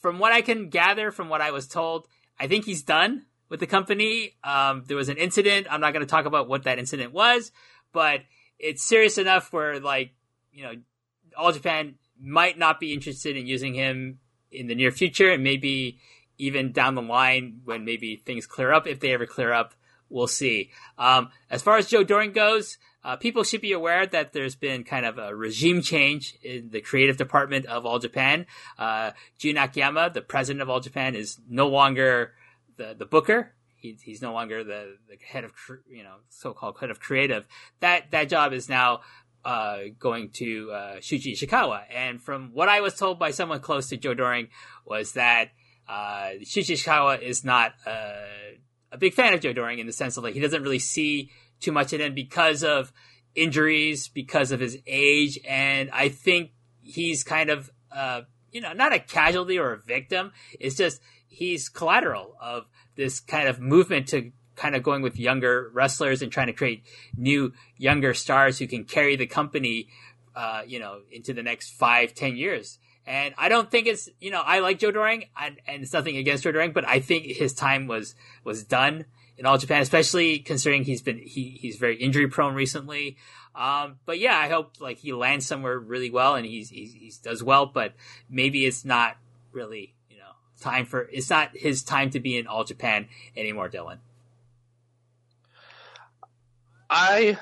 from 0.00 0.18
what 0.18 0.32
I 0.32 0.40
can 0.40 0.68
gather, 0.68 1.10
from 1.10 1.28
what 1.28 1.40
I 1.40 1.50
was 1.50 1.66
told, 1.66 2.08
I 2.38 2.46
think 2.46 2.64
he's 2.64 2.82
done 2.82 3.26
with 3.48 3.60
the 3.60 3.66
company. 3.66 4.36
Um, 4.42 4.84
there 4.86 4.96
was 4.96 5.08
an 5.08 5.18
incident. 5.18 5.66
I'm 5.70 5.80
not 5.80 5.92
going 5.92 6.04
to 6.04 6.10
talk 6.10 6.24
about 6.24 6.48
what 6.48 6.64
that 6.64 6.78
incident 6.78 7.12
was, 7.12 7.52
but 7.92 8.20
it's 8.58 8.84
serious 8.84 9.18
enough 9.18 9.52
where, 9.52 9.80
like, 9.80 10.12
you 10.52 10.62
know, 10.62 10.72
All 11.36 11.52
Japan 11.52 11.96
might 12.18 12.58
not 12.58 12.80
be 12.80 12.92
interested 12.92 13.36
in 13.36 13.46
using 13.46 13.74
him 13.74 14.18
in 14.50 14.66
the 14.66 14.74
near 14.74 14.90
future 14.90 15.30
and 15.30 15.42
maybe 15.42 15.98
even 16.38 16.72
down 16.72 16.94
the 16.94 17.02
line 17.02 17.60
when 17.64 17.84
maybe 17.84 18.16
things 18.16 18.46
clear 18.46 18.72
up. 18.72 18.86
If 18.86 19.00
they 19.00 19.12
ever 19.12 19.26
clear 19.26 19.52
up, 19.52 19.74
we'll 20.08 20.26
see. 20.26 20.70
Um, 20.98 21.30
as 21.50 21.62
far 21.62 21.76
as 21.76 21.86
Joe 21.86 22.02
Doering 22.02 22.32
goes, 22.32 22.78
uh, 23.02 23.16
people 23.16 23.44
should 23.44 23.60
be 23.60 23.72
aware 23.72 24.06
that 24.06 24.32
there's 24.32 24.56
been 24.56 24.84
kind 24.84 25.06
of 25.06 25.18
a 25.18 25.34
regime 25.34 25.80
change 25.80 26.36
in 26.42 26.70
the 26.70 26.80
creative 26.80 27.16
department 27.16 27.66
of 27.66 27.86
All 27.86 27.98
Japan. 27.98 28.46
Uh, 28.78 29.12
Jun 29.38 29.56
Akiyama, 29.56 30.10
the 30.12 30.20
president 30.20 30.62
of 30.62 30.68
All 30.68 30.80
Japan, 30.80 31.14
is 31.14 31.38
no 31.48 31.68
longer 31.68 32.32
the, 32.76 32.94
the 32.98 33.06
booker. 33.06 33.52
He, 33.76 33.96
he's 34.02 34.20
no 34.20 34.34
longer 34.34 34.62
the, 34.62 34.96
the 35.08 35.16
head 35.24 35.44
of, 35.44 35.52
you 35.88 36.02
know, 36.02 36.16
so-called 36.28 36.78
head 36.78 36.90
of 36.90 37.00
creative. 37.00 37.46
That, 37.80 38.10
that 38.10 38.28
job 38.28 38.52
is 38.52 38.68
now 38.68 39.00
uh, 39.44 39.78
going 39.98 40.30
to 40.34 40.70
uh, 40.72 40.96
Shuji 40.96 41.32
Ishikawa. 41.32 41.82
And 41.94 42.22
from 42.22 42.50
what 42.52 42.68
I 42.68 42.80
was 42.80 42.94
told 42.94 43.18
by 43.18 43.30
someone 43.30 43.60
close 43.60 43.88
to 43.88 43.96
Joe 43.96 44.14
Doering 44.14 44.48
was 44.84 45.12
that 45.12 45.50
uh, 45.88 46.30
Shuji 46.42 46.74
Ishikawa 46.74 47.20
is 47.22 47.44
not 47.44 47.72
uh, 47.86 48.12
a 48.92 48.98
big 48.98 49.14
fan 49.14 49.34
of 49.34 49.40
Joe 49.40 49.52
Doering 49.52 49.78
in 49.78 49.86
the 49.86 49.92
sense 49.92 50.16
of 50.16 50.24
like 50.24 50.34
he 50.34 50.40
doesn't 50.40 50.62
really 50.62 50.78
see 50.78 51.30
too 51.60 51.72
much 51.72 51.92
in 51.92 52.00
him 52.00 52.14
because 52.14 52.62
of 52.62 52.92
injuries, 53.34 54.08
because 54.08 54.52
of 54.52 54.60
his 54.60 54.78
age, 54.86 55.38
and 55.48 55.90
I 55.92 56.08
think 56.08 56.50
he's 56.80 57.22
kind 57.22 57.50
of 57.50 57.70
uh, 57.92 58.22
you 58.50 58.60
know 58.60 58.72
not 58.72 58.92
a 58.92 58.98
casualty 58.98 59.58
or 59.58 59.72
a 59.72 59.78
victim. 59.78 60.32
It's 60.58 60.76
just 60.76 61.00
he's 61.28 61.68
collateral 61.68 62.36
of 62.40 62.64
this 62.96 63.20
kind 63.20 63.48
of 63.48 63.60
movement 63.60 64.08
to 64.08 64.32
kind 64.60 64.76
of 64.76 64.82
going 64.82 65.00
with 65.00 65.18
younger 65.18 65.70
wrestlers 65.72 66.20
and 66.20 66.30
trying 66.30 66.48
to 66.48 66.52
create 66.52 66.84
new 67.16 67.50
younger 67.78 68.12
stars 68.12 68.58
who 68.58 68.66
can 68.66 68.84
carry 68.84 69.16
the 69.16 69.26
company, 69.26 69.88
uh, 70.36 70.60
you 70.66 70.78
know, 70.78 71.00
into 71.10 71.32
the 71.32 71.42
next 71.42 71.70
five, 71.70 72.14
ten 72.14 72.36
years. 72.36 72.78
And 73.06 73.34
I 73.38 73.48
don't 73.48 73.70
think 73.70 73.86
it's, 73.86 74.10
you 74.20 74.30
know, 74.30 74.42
I 74.44 74.58
like 74.58 74.78
Joe 74.78 74.90
Doering 74.90 75.24
and, 75.40 75.56
and 75.66 75.82
it's 75.82 75.94
nothing 75.94 76.18
against 76.18 76.44
Joe 76.44 76.52
Doering, 76.52 76.72
but 76.72 76.86
I 76.86 77.00
think 77.00 77.24
his 77.24 77.54
time 77.54 77.86
was, 77.86 78.14
was 78.44 78.62
done 78.62 79.06
in 79.38 79.46
all 79.46 79.56
Japan, 79.56 79.80
especially 79.80 80.40
considering 80.40 80.84
he's 80.84 81.00
been, 81.00 81.16
he, 81.18 81.58
he's 81.58 81.76
very 81.76 81.96
injury 81.96 82.28
prone 82.28 82.54
recently. 82.54 83.16
Um, 83.54 83.96
but 84.04 84.18
yeah, 84.18 84.36
I 84.36 84.48
hope 84.48 84.74
like 84.78 84.98
he 84.98 85.14
lands 85.14 85.46
somewhere 85.46 85.78
really 85.78 86.10
well 86.10 86.34
and 86.34 86.44
he's, 86.44 86.68
he's, 86.68 86.92
he 86.92 87.10
does 87.24 87.42
well, 87.42 87.64
but 87.64 87.94
maybe 88.28 88.66
it's 88.66 88.84
not 88.84 89.16
really, 89.52 89.94
you 90.10 90.18
know, 90.18 90.32
time 90.60 90.84
for, 90.84 91.08
it's 91.10 91.30
not 91.30 91.56
his 91.56 91.82
time 91.82 92.10
to 92.10 92.20
be 92.20 92.36
in 92.36 92.46
all 92.46 92.64
Japan 92.64 93.08
anymore, 93.34 93.70
Dylan. 93.70 94.00
I 96.90 97.38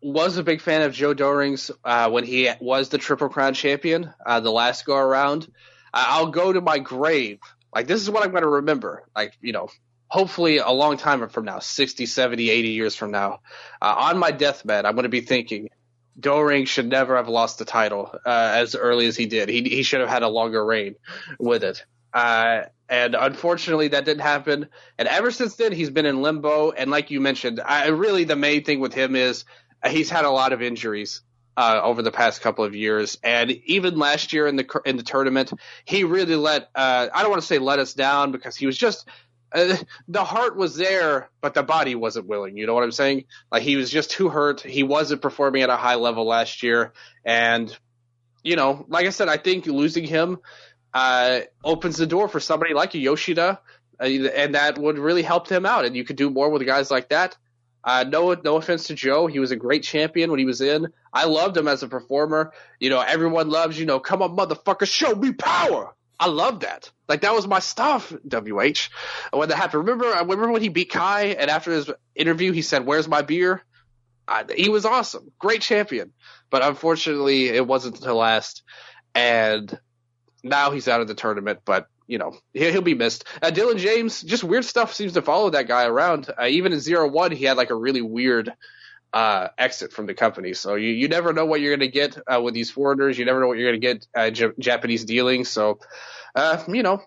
was 0.00 0.36
a 0.36 0.44
big 0.44 0.60
fan 0.60 0.82
of 0.82 0.92
Joe 0.92 1.12
Doering's 1.12 1.72
uh, 1.84 2.08
when 2.08 2.22
he 2.22 2.48
was 2.60 2.88
the 2.88 2.98
Triple 2.98 3.28
Crown 3.28 3.52
champion 3.52 4.14
uh, 4.24 4.38
the 4.40 4.52
last 4.52 4.86
go 4.86 4.96
around. 4.96 5.50
I'll 5.92 6.28
go 6.28 6.52
to 6.52 6.60
my 6.60 6.78
grave. 6.78 7.40
Like, 7.74 7.88
this 7.88 8.00
is 8.00 8.10
what 8.10 8.24
I'm 8.24 8.30
going 8.30 8.42
to 8.42 8.48
remember. 8.48 9.04
Like, 9.16 9.36
you 9.40 9.52
know, 9.52 9.68
hopefully 10.08 10.58
a 10.58 10.70
long 10.70 10.98
time 10.98 11.28
from 11.28 11.44
now 11.44 11.58
60, 11.58 12.06
70, 12.06 12.48
80 12.48 12.68
years 12.68 12.94
from 12.94 13.10
now. 13.10 13.40
Uh, 13.82 13.94
on 13.98 14.18
my 14.18 14.30
deathbed, 14.30 14.84
I'm 14.84 14.94
going 14.94 15.02
to 15.02 15.08
be 15.08 15.20
thinking 15.20 15.68
Doering 16.18 16.64
should 16.64 16.88
never 16.88 17.16
have 17.16 17.28
lost 17.28 17.58
the 17.58 17.64
title 17.64 18.10
uh, 18.24 18.52
as 18.54 18.74
early 18.74 19.06
as 19.06 19.16
he 19.16 19.26
did. 19.26 19.48
He, 19.48 19.62
he 19.62 19.82
should 19.82 20.00
have 20.00 20.08
had 20.08 20.22
a 20.22 20.28
longer 20.28 20.64
reign 20.64 20.94
with 21.38 21.64
it. 21.64 21.84
Uh, 22.12 22.62
and 22.88 23.14
unfortunately, 23.14 23.88
that 23.88 24.04
didn't 24.04 24.22
happen. 24.22 24.68
And 24.98 25.08
ever 25.08 25.30
since 25.30 25.56
then, 25.56 25.72
he's 25.72 25.90
been 25.90 26.06
in 26.06 26.22
limbo. 26.22 26.70
And 26.70 26.90
like 26.90 27.10
you 27.10 27.20
mentioned, 27.20 27.60
I 27.64 27.88
really 27.88 28.24
the 28.24 28.36
main 28.36 28.64
thing 28.64 28.80
with 28.80 28.94
him 28.94 29.16
is 29.16 29.44
he's 29.86 30.10
had 30.10 30.24
a 30.24 30.30
lot 30.30 30.52
of 30.52 30.62
injuries 30.62 31.22
uh, 31.56 31.80
over 31.82 32.02
the 32.02 32.12
past 32.12 32.42
couple 32.42 32.64
of 32.64 32.74
years. 32.74 33.18
And 33.22 33.50
even 33.50 33.98
last 33.98 34.32
year 34.32 34.46
in 34.46 34.56
the 34.56 34.80
in 34.84 34.96
the 34.96 35.02
tournament, 35.02 35.52
he 35.84 36.04
really 36.04 36.36
let 36.36 36.68
uh, 36.74 37.08
I 37.12 37.22
don't 37.22 37.30
want 37.30 37.42
to 37.42 37.46
say 37.46 37.58
let 37.58 37.78
us 37.78 37.94
down 37.94 38.32
because 38.32 38.56
he 38.56 38.66
was 38.66 38.76
just 38.76 39.08
uh, 39.52 39.76
the 40.08 40.24
heart 40.24 40.56
was 40.56 40.76
there, 40.76 41.30
but 41.40 41.54
the 41.54 41.62
body 41.62 41.94
wasn't 41.94 42.26
willing. 42.26 42.56
You 42.56 42.66
know 42.66 42.74
what 42.74 42.84
I'm 42.84 42.92
saying? 42.92 43.24
Like 43.50 43.62
he 43.62 43.76
was 43.76 43.90
just 43.90 44.10
too 44.10 44.28
hurt. 44.28 44.60
He 44.60 44.82
wasn't 44.82 45.22
performing 45.22 45.62
at 45.62 45.70
a 45.70 45.76
high 45.76 45.94
level 45.94 46.26
last 46.26 46.62
year, 46.62 46.92
and 47.24 47.76
you 48.42 48.56
know, 48.56 48.84
like 48.88 49.06
I 49.06 49.10
said, 49.10 49.28
I 49.28 49.38
think 49.38 49.66
losing 49.66 50.04
him 50.04 50.38
uh, 50.96 51.42
opens 51.62 51.98
the 51.98 52.06
door 52.06 52.26
for 52.26 52.40
somebody 52.40 52.72
like 52.72 52.94
Yoshida, 52.94 53.60
uh, 54.00 54.02
and 54.02 54.54
that 54.54 54.78
would 54.78 54.98
really 54.98 55.22
help 55.22 55.46
him 55.46 55.66
out. 55.66 55.84
And 55.84 55.94
you 55.94 56.04
could 56.04 56.16
do 56.16 56.30
more 56.30 56.48
with 56.48 56.64
guys 56.64 56.90
like 56.90 57.10
that. 57.10 57.36
Uh, 57.84 58.06
no, 58.08 58.32
no 58.32 58.56
offense 58.56 58.86
to 58.86 58.94
Joe, 58.94 59.26
he 59.26 59.38
was 59.38 59.50
a 59.50 59.56
great 59.56 59.82
champion 59.82 60.30
when 60.30 60.38
he 60.38 60.46
was 60.46 60.62
in. 60.62 60.86
I 61.12 61.26
loved 61.26 61.54
him 61.54 61.68
as 61.68 61.82
a 61.82 61.88
performer. 61.88 62.52
You 62.80 62.88
know, 62.88 63.00
everyone 63.00 63.50
loves, 63.50 63.78
you 63.78 63.84
know, 63.84 64.00
come 64.00 64.22
on, 64.22 64.34
motherfucker, 64.34 64.90
show 64.90 65.14
me 65.14 65.32
power. 65.32 65.94
I 66.18 66.28
love 66.28 66.60
that. 66.60 66.90
Like 67.10 67.20
that 67.20 67.34
was 67.34 67.46
my 67.46 67.58
stuff. 67.58 68.10
WH 68.10 68.88
when 69.32 69.50
that 69.50 69.56
happened. 69.56 69.86
Remember, 69.86 70.06
I 70.06 70.20
remember 70.20 70.50
when 70.50 70.62
he 70.62 70.70
beat 70.70 70.90
Kai, 70.90 71.26
and 71.38 71.50
after 71.50 71.72
his 71.72 71.90
interview, 72.14 72.52
he 72.52 72.62
said, 72.62 72.86
"Where's 72.86 73.06
my 73.06 73.20
beer?" 73.20 73.62
I, 74.26 74.44
he 74.56 74.70
was 74.70 74.86
awesome, 74.86 75.30
great 75.38 75.60
champion. 75.60 76.14
But 76.48 76.64
unfortunately, 76.64 77.48
it 77.48 77.66
wasn't 77.66 77.96
to 77.96 78.14
last. 78.14 78.62
And 79.14 79.78
now 80.48 80.70
he's 80.70 80.88
out 80.88 81.00
of 81.00 81.08
the 81.08 81.14
tournament, 81.14 81.60
but 81.64 81.88
you 82.06 82.18
know 82.18 82.36
he'll 82.54 82.82
be 82.82 82.94
missed. 82.94 83.24
Uh, 83.42 83.50
Dylan 83.50 83.78
James, 83.78 84.22
just 84.22 84.44
weird 84.44 84.64
stuff 84.64 84.94
seems 84.94 85.14
to 85.14 85.22
follow 85.22 85.50
that 85.50 85.68
guy 85.68 85.86
around. 85.86 86.30
Uh, 86.40 86.46
even 86.46 86.72
in 86.72 86.80
zero 86.80 87.08
one, 87.08 87.32
he 87.32 87.44
had 87.44 87.56
like 87.56 87.70
a 87.70 87.74
really 87.74 88.02
weird 88.02 88.52
uh, 89.12 89.48
exit 89.58 89.92
from 89.92 90.06
the 90.06 90.14
company. 90.14 90.52
So 90.52 90.74
you, 90.74 90.90
you 90.90 91.08
never 91.08 91.32
know 91.32 91.46
what 91.46 91.60
you're 91.60 91.76
going 91.76 91.90
to 91.90 91.92
get 91.92 92.18
uh, 92.26 92.40
with 92.40 92.54
these 92.54 92.70
foreigners. 92.70 93.18
You 93.18 93.24
never 93.24 93.40
know 93.40 93.46
what 93.46 93.58
you're 93.58 93.70
going 93.70 93.80
to 93.80 93.86
get 93.86 94.06
uh, 94.14 94.30
J- 94.30 94.52
Japanese 94.58 95.04
dealings. 95.04 95.48
So 95.48 95.78
uh, 96.34 96.62
you 96.68 96.82
know 96.82 97.02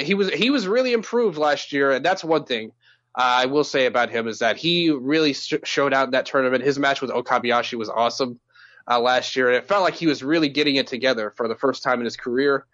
he 0.00 0.14
was 0.14 0.30
he 0.30 0.50
was 0.50 0.66
really 0.66 0.92
improved 0.92 1.38
last 1.38 1.72
year, 1.72 1.92
and 1.92 2.04
that's 2.04 2.24
one 2.24 2.44
thing. 2.44 2.72
I 3.14 3.46
will 3.46 3.64
say 3.64 3.86
about 3.86 4.10
him 4.10 4.28
is 4.28 4.38
that 4.38 4.56
he 4.56 4.90
really 4.90 5.32
sh- 5.32 5.54
showed 5.64 5.92
out 5.92 6.06
in 6.06 6.10
that 6.12 6.26
tournament. 6.26 6.62
His 6.64 6.78
match 6.78 7.00
with 7.00 7.10
Okabayashi 7.10 7.76
was 7.76 7.88
awesome 7.88 8.40
last 8.88 9.36
year, 9.36 9.48
and 9.48 9.56
it 9.56 9.68
felt 9.68 9.82
like 9.82 9.94
he 9.94 10.06
was 10.06 10.22
really 10.22 10.48
getting 10.48 10.76
it 10.76 10.86
together 10.86 11.32
for 11.36 11.46
the 11.46 11.54
first 11.54 11.82
time 11.82 12.00
in 12.00 12.04
his 12.04 12.16
career. 12.16 12.66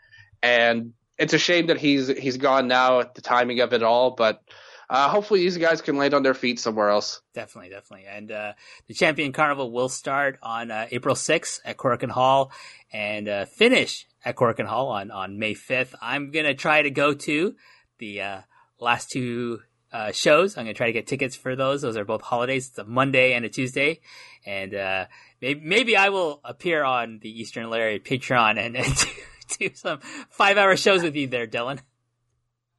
And 0.47 0.93
it's 1.18 1.32
a 1.32 1.39
shame 1.39 1.66
that 1.66 1.78
he's 1.78 2.09
he's 2.09 2.36
gone 2.36 2.68
now 2.68 3.01
at 3.01 3.14
the 3.14 3.20
timing 3.20 3.60
of 3.60 3.73
it 3.73 3.82
all, 3.82 4.12
but 4.12 4.43
uh, 4.89 5.09
hopefully 5.09 5.40
these 5.40 5.56
guys 5.56 5.81
can 5.81 5.97
land 5.97 6.14
on 6.14 6.23
their 6.23 6.35
feet 6.35 6.60
somewhere 6.60 6.90
else. 6.90 7.20
Definitely, 7.35 7.70
definitely. 7.70 8.06
And 8.06 8.31
uh, 8.31 8.52
the 8.86 8.94
Champion 8.94 9.32
Carnival 9.32 9.73
will 9.73 9.89
start 9.89 10.39
on 10.43 10.70
uh, 10.70 10.86
April 10.93 11.16
6th 11.16 11.60
at 11.64 11.77
Korakuen 11.77 12.10
Hall 12.10 12.52
and 12.93 13.28
uh, 13.28 13.44
finish 13.47 14.06
at 14.24 14.36
Korakuen 14.36 14.66
Hall 14.66 14.89
on, 14.89 15.10
on 15.10 15.40
May 15.40 15.55
5th. 15.55 15.94
I'm 16.01 16.31
going 16.31 16.47
to 16.47 16.55
try 16.55 16.82
to 16.82 16.90
go 16.90 17.14
to 17.14 17.56
the 17.98 18.20
uh, 18.20 18.40
last 18.78 19.10
two 19.10 19.60
uh, 19.93 20.12
shows. 20.12 20.56
I'm 20.56 20.66
going 20.66 20.74
to 20.74 20.78
try 20.78 20.86
to 20.86 20.93
get 20.93 21.09
tickets 21.09 21.35
for 21.35 21.56
those. 21.56 21.82
Those 21.82 21.97
are 21.97 22.05
both 22.05 22.23
holidays. 22.23 22.68
It's 22.68 22.78
a 22.78 22.85
Monday 22.85 23.32
and 23.32 23.44
a 23.44 23.48
Tuesday. 23.48 24.01
And 24.44 24.70
maybe, 25.43 25.60
maybe 25.64 25.97
I 25.97 26.10
will 26.10 26.40
appear 26.44 26.85
on 26.85 27.18
the 27.20 27.40
Eastern 27.40 27.70
Lariat 27.70 28.05
Patreon 28.05 28.56
and, 28.56 28.77
and 28.77 29.06
do 29.59 29.70
some 29.74 30.01
five 30.31 30.59
hour 30.59 30.77
shows 30.77 31.02
with 31.02 31.16
you 31.16 31.27
there, 31.27 31.47
Dylan. 31.47 31.81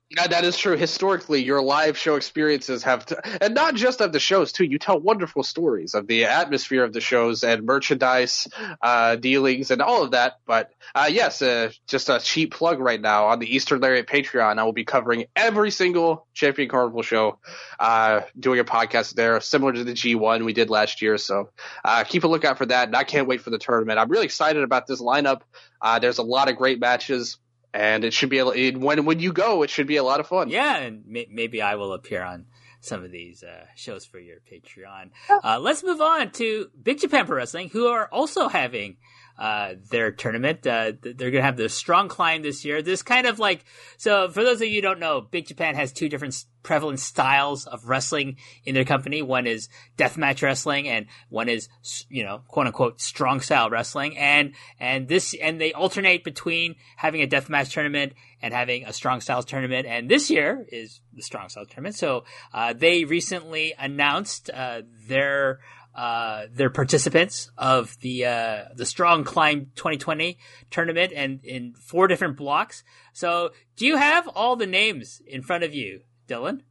Yeah, 0.10 0.26
that 0.28 0.46
is 0.46 0.58
true. 0.58 0.78
Historically, 0.78 1.44
your 1.44 1.62
live 1.62 1.98
show 1.98 2.16
experiences 2.16 2.82
have, 2.84 3.06
to, 3.08 3.44
and 3.44 3.54
not 3.54 3.76
just 3.76 4.00
of 4.00 4.14
the 4.14 4.22
shows 4.22 4.54
too. 4.54 4.64
You 4.64 4.80
tell 4.80 4.98
wonderful 4.98 5.44
stories 5.44 5.96
of 5.96 6.08
the 6.08 6.24
atmosphere 6.26 6.86
of 6.86 6.94
the 6.94 7.02
shows 7.02 7.44
and 7.44 7.66
merchandise 7.66 8.48
uh, 8.82 9.18
dealings 9.18 9.70
and 9.70 9.82
all 9.82 10.04
of 10.04 10.12
that. 10.12 10.40
But 10.46 10.72
uh, 10.96 11.10
yes, 11.12 11.42
uh, 11.42 11.72
just 11.88 12.08
a 12.08 12.22
cheap 12.22 12.54
plug 12.54 12.80
right 12.80 13.02
now 13.02 13.28
on 13.28 13.40
the 13.40 13.54
Eastern 13.54 13.82
Lariat 13.82 14.08
Patreon. 14.08 14.60
I 14.60 14.64
will 14.64 14.72
be 14.72 14.86
covering 14.86 15.26
every 15.36 15.72
single 15.72 16.26
Champion 16.34 16.70
Carnival 16.70 17.02
show, 17.02 17.40
uh, 17.78 18.22
doing 18.40 18.60
a 18.60 18.64
podcast 18.64 19.14
there, 19.16 19.42
similar 19.42 19.74
to 19.74 19.84
the 19.84 19.94
G1 19.94 20.46
we 20.46 20.54
did 20.54 20.70
last 20.70 21.02
year. 21.02 21.18
So 21.18 21.50
uh, 21.84 22.06
keep 22.06 22.24
a 22.24 22.28
lookout 22.28 22.58
for 22.58 22.66
that. 22.68 22.88
And 22.88 22.96
I 22.96 23.04
can't 23.04 23.28
wait 23.28 23.42
for 23.42 23.50
the 23.50 23.60
tournament. 23.60 24.00
I'm 24.00 24.10
really 24.10 24.26
excited 24.26 24.64
about 24.64 24.88
this 24.88 25.02
lineup. 25.02 25.42
Uh, 25.82 26.00
there's 26.00 26.18
a 26.18 26.24
lot 26.24 26.50
of 26.50 26.56
great 26.56 26.80
matches 26.80 27.38
and 27.78 28.04
it 28.04 28.12
should 28.12 28.30
be 28.30 28.40
a, 28.40 28.72
when 28.72 29.06
when 29.06 29.20
you 29.20 29.32
go, 29.32 29.62
it 29.62 29.70
should 29.70 29.86
be 29.86 29.98
a 29.98 30.04
lot 30.04 30.20
of 30.20 30.28
fun. 30.28 30.49
Yeah, 30.49 30.78
and 30.78 31.06
may, 31.06 31.28
maybe 31.30 31.62
I 31.62 31.76
will 31.76 31.94
appear 31.94 32.24
on 32.24 32.45
some 32.82 33.04
of 33.04 33.12
these 33.12 33.44
uh, 33.44 33.66
shows 33.76 34.04
for 34.04 34.18
your 34.18 34.38
Patreon. 34.52 35.12
Uh, 35.30 35.60
let's 35.60 35.84
move 35.84 36.02
on 36.02 36.32
to 36.32 36.72
Big 36.82 36.99
Japan 36.99 37.28
Pro 37.28 37.38
Wrestling, 37.38 37.70
who 37.70 37.86
are 37.86 38.08
also 38.12 38.48
having 38.48 38.98
uh, 39.38 39.74
their 39.92 40.12
tournament. 40.12 40.66
Uh, 40.66 40.94
they're 41.02 41.32
going 41.32 41.34
to 41.34 41.42
have 41.42 41.58
their 41.58 41.70
strong 41.70 42.08
climb 42.08 42.42
this 42.42 42.66
year. 42.66 42.82
This 42.82 43.04
kind 43.04 43.28
of 43.28 43.40
like, 43.40 43.66
so 43.98 44.30
for 44.30 44.44
those 44.44 44.62
of 44.62 44.68
you 44.68 44.82
don't 44.82 45.00
know, 45.00 45.22
Big 45.22 45.48
Japan 45.48 45.76
has 45.76 45.92
two 45.92 46.10
different 46.10 46.46
prevalent 46.64 47.00
styles 47.00 47.66
of 47.66 47.88
wrestling 47.88 48.36
in 48.66 48.76
their 48.76 48.84
company. 48.84 49.22
One 49.22 49.48
is 49.48 49.70
deathmatch 49.98 50.42
wrestling 50.42 50.90
and 50.90 51.06
one 51.30 51.50
is, 51.50 51.70
you 52.10 52.24
know, 52.24 52.42
quote 52.48 52.68
unquote, 52.68 53.00
strong 53.00 53.40
style 53.40 53.70
wrestling. 53.70 54.18
And, 54.18 54.54
and 54.80 55.08
this, 55.08 55.34
and 55.42 55.62
they 55.62 55.72
alternate 55.72 56.24
between 56.24 56.76
having 56.98 57.22
a 57.22 57.28
deathmatch 57.28 57.72
tournament 57.72 58.14
and 58.42 58.54
having 58.54 58.86
a 58.86 58.92
strong 58.92 59.22
style 59.22 59.44
tournament. 59.44 59.88
And 59.88 60.10
this 60.10 60.30
year 60.30 60.66
is 60.70 61.00
the 61.14 61.22
strong 61.22 61.48
style 61.50 61.66
tournament. 61.66 61.96
So, 61.96 62.26
uh, 62.54 62.74
they 62.74 63.06
recently 63.06 63.74
announced, 63.80 64.50
uh, 64.54 64.82
their, 65.08 65.60
uh, 65.98 66.45
their 66.53 66.69
participants 66.69 67.49
of 67.57 67.98
the 68.02 68.24
uh, 68.26 68.65
the 68.76 68.86
Strong 68.86 69.24
Climb 69.24 69.72
2020 69.76 70.38
tournament 70.69 71.11
and 71.15 71.44
in 71.44 71.74
four 71.74 72.07
different 72.07 72.38
blocks. 72.38 72.84
So, 73.14 73.49
do 73.76 73.88
you 73.88 73.98
have 73.98 74.28
all 74.28 74.56
the 74.56 74.68
names 74.68 75.24
in 75.26 75.41
front 75.41 75.64
of 75.64 75.74
you, 75.74 76.02
Dylan? 76.28 76.61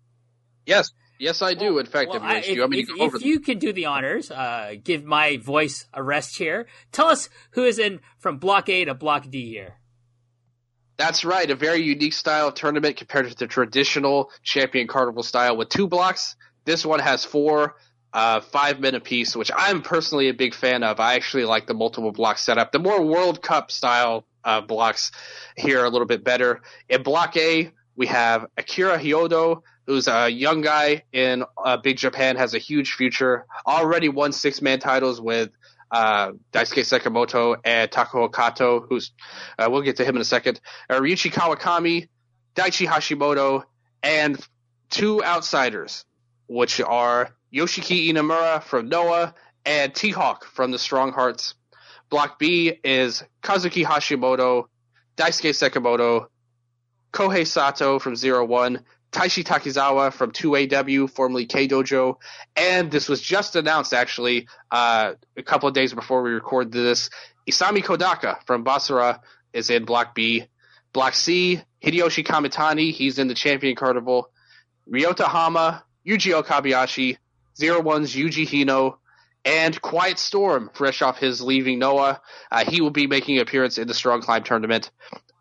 Yes, 0.65 0.93
yes, 1.19 1.43
I 1.43 1.55
do. 1.55 1.74
Well, 1.74 1.78
in 1.78 1.86
fact, 1.86 2.11
well, 2.11 2.23
I, 2.23 2.36
if, 2.36 2.48
you, 2.48 2.62
I 2.62 2.69
if, 2.70 3.15
if 3.16 3.24
you 3.24 3.40
can 3.40 3.59
do 3.59 3.73
the 3.73 3.86
honors, 3.86 4.31
uh, 4.31 4.74
give 4.82 5.05
my 5.05 5.39
voice 5.39 5.86
a 5.93 6.05
rest 6.05 6.39
here. 6.39 6.69
Tell 6.93 7.09
us 7.09 7.28
who 7.51 7.65
is 7.65 7.81
in 7.81 7.98
from 8.19 8.39
Block 8.39 8.69
A 8.69 8.85
to 8.85 8.94
Block 8.94 9.28
D 9.28 9.48
here. 9.48 9.74
That's 10.98 11.24
right, 11.24 11.51
a 11.51 11.57
very 11.57 11.82
unique 11.82 12.15
style 12.15 12.48
of 12.48 12.55
tournament 12.55 12.97
compared 12.97 13.28
to 13.28 13.35
the 13.36 13.48
traditional 13.48 14.31
Champion 14.44 14.86
Carnival 14.86 15.24
style 15.24 15.57
with 15.57 15.69
two 15.69 15.89
blocks. 15.89 16.36
This 16.65 16.86
one 16.86 17.01
has 17.01 17.24
four 17.24 17.77
uh, 18.17 18.41
five 18.41 18.81
minute 18.81 19.05
piece, 19.05 19.37
which 19.37 19.51
I'm 19.55 19.83
personally 19.83 20.31
a 20.31 20.35
big 20.35 20.55
fan 20.55 20.83
of. 20.83 21.01
I 21.01 21.17
actually 21.17 21.45
like 21.45 21.67
the 21.67 21.75
multiple 21.75 22.13
block 22.13 22.39
setup. 22.39 22.73
The 22.73 22.79
more 22.79 23.03
World 23.03 23.43
Cup 23.43 23.71
style 23.71 24.27
uh, 24.43 24.63
blocks 24.63 25.13
here 25.55 25.83
are 25.83 25.85
a 25.85 25.91
little 25.91 26.07
bit 26.07 26.25
better. 26.25 26.63
In 26.89 27.03
Block 27.03 27.37
A, 27.37 27.71
we 27.95 28.07
have 28.07 28.47
Akira 28.57 28.99
Hyodo, 28.99 29.61
who's 29.87 30.09
a 30.09 30.31
young 30.31 30.63
guy 30.63 31.03
in 31.13 31.45
uh, 31.63 31.77
Big 31.77 31.99
Japan, 31.99 32.37
has 32.37 32.55
a 32.55 32.59
huge 32.59 32.93
future. 32.95 33.45
Already 33.67 34.09
won 34.09 34.33
six 34.33 34.63
man 34.63 34.79
titles 34.79 35.21
with 35.21 35.51
uh, 35.91 36.33
Daisuke 36.55 36.87
Sekimoto 36.87 37.59
and 37.67 37.91
Takuho 37.91 38.33
Kato, 38.33 38.81
who's 38.81 39.13
uh, 39.59 39.69
we'll 39.71 39.83
get 39.83 39.97
to 39.97 40.07
him 40.07 40.17
in 40.17 40.23
a 40.23 40.25
second. 40.25 40.59
Uh, 40.89 41.01
Ryuichi 41.01 41.31
Kawakami, 41.31 42.09
Daichi 42.55 42.87
Hashimoto, 42.87 43.65
and 44.03 44.41
two 44.89 45.23
outsiders, 45.23 46.07
which 46.47 46.81
are 46.81 47.31
Yoshiki 47.52 48.09
Inamura 48.09 48.62
from 48.62 48.89
Noah, 48.89 49.35
and 49.64 49.94
T-Hawk 49.94 50.44
from 50.44 50.70
the 50.70 50.78
Strong 50.78 51.12
Hearts. 51.12 51.55
Block 52.09 52.39
B 52.39 52.78
is 52.85 53.24
Kazuki 53.43 53.85
Hashimoto, 53.85 54.66
Daisuke 55.16 55.51
Sekimoto, 55.51 56.27
Kohei 57.12 57.47
Sato 57.47 57.98
from 57.98 58.14
Zero 58.14 58.44
One, 58.44 58.85
Taishi 59.10 59.44
Takizawa 59.44 60.12
from 60.12 60.31
2AW, 60.31 61.09
formerly 61.10 61.47
K 61.47 61.66
Dojo, 61.66 62.16
and 62.55 62.90
this 62.90 63.09
was 63.09 63.20
just 63.20 63.56
announced 63.56 63.94
actually 63.94 64.47
uh, 64.70 65.14
a 65.36 65.43
couple 65.43 65.68
of 65.68 65.74
days 65.74 65.94
before 65.94 66.23
we 66.23 66.31
recorded 66.31 66.73
this. 66.73 67.09
Isami 67.48 67.82
Kodaka 67.82 68.44
from 68.47 68.64
Basara 68.64 69.20
is 69.52 69.70
in 69.70 69.85
Block 69.85 70.14
B. 70.14 70.44
Block 70.93 71.14
C, 71.14 71.62
Hideyoshi 71.82 72.27
Kamitani, 72.27 72.93
he's 72.93 73.18
in 73.18 73.28
the 73.28 73.35
Champion 73.35 73.74
Carnival. 73.74 74.31
Ryota 74.86 75.24
Hama, 75.24 75.82
Yuji 76.07 76.41
Okabayashi, 76.41 77.19
Zero 77.57 77.81
One's 77.81 78.15
Yuji 78.15 78.47
Hino, 78.47 78.97
and 79.45 79.81
Quiet 79.81 80.19
Storm, 80.19 80.70
fresh 80.73 81.03
off 81.03 81.19
his 81.19 81.41
leaving 81.41 81.78
Noah. 81.78 82.20
Uh, 82.51 82.65
he 82.65 82.81
will 82.81 82.91
be 82.91 83.07
making 83.07 83.37
an 83.37 83.43
appearance 83.43 83.78
in 83.78 83.89
the 83.89 83.95
Strong 83.95 84.23
Climb 84.23 84.43
tournament. 84.43 84.91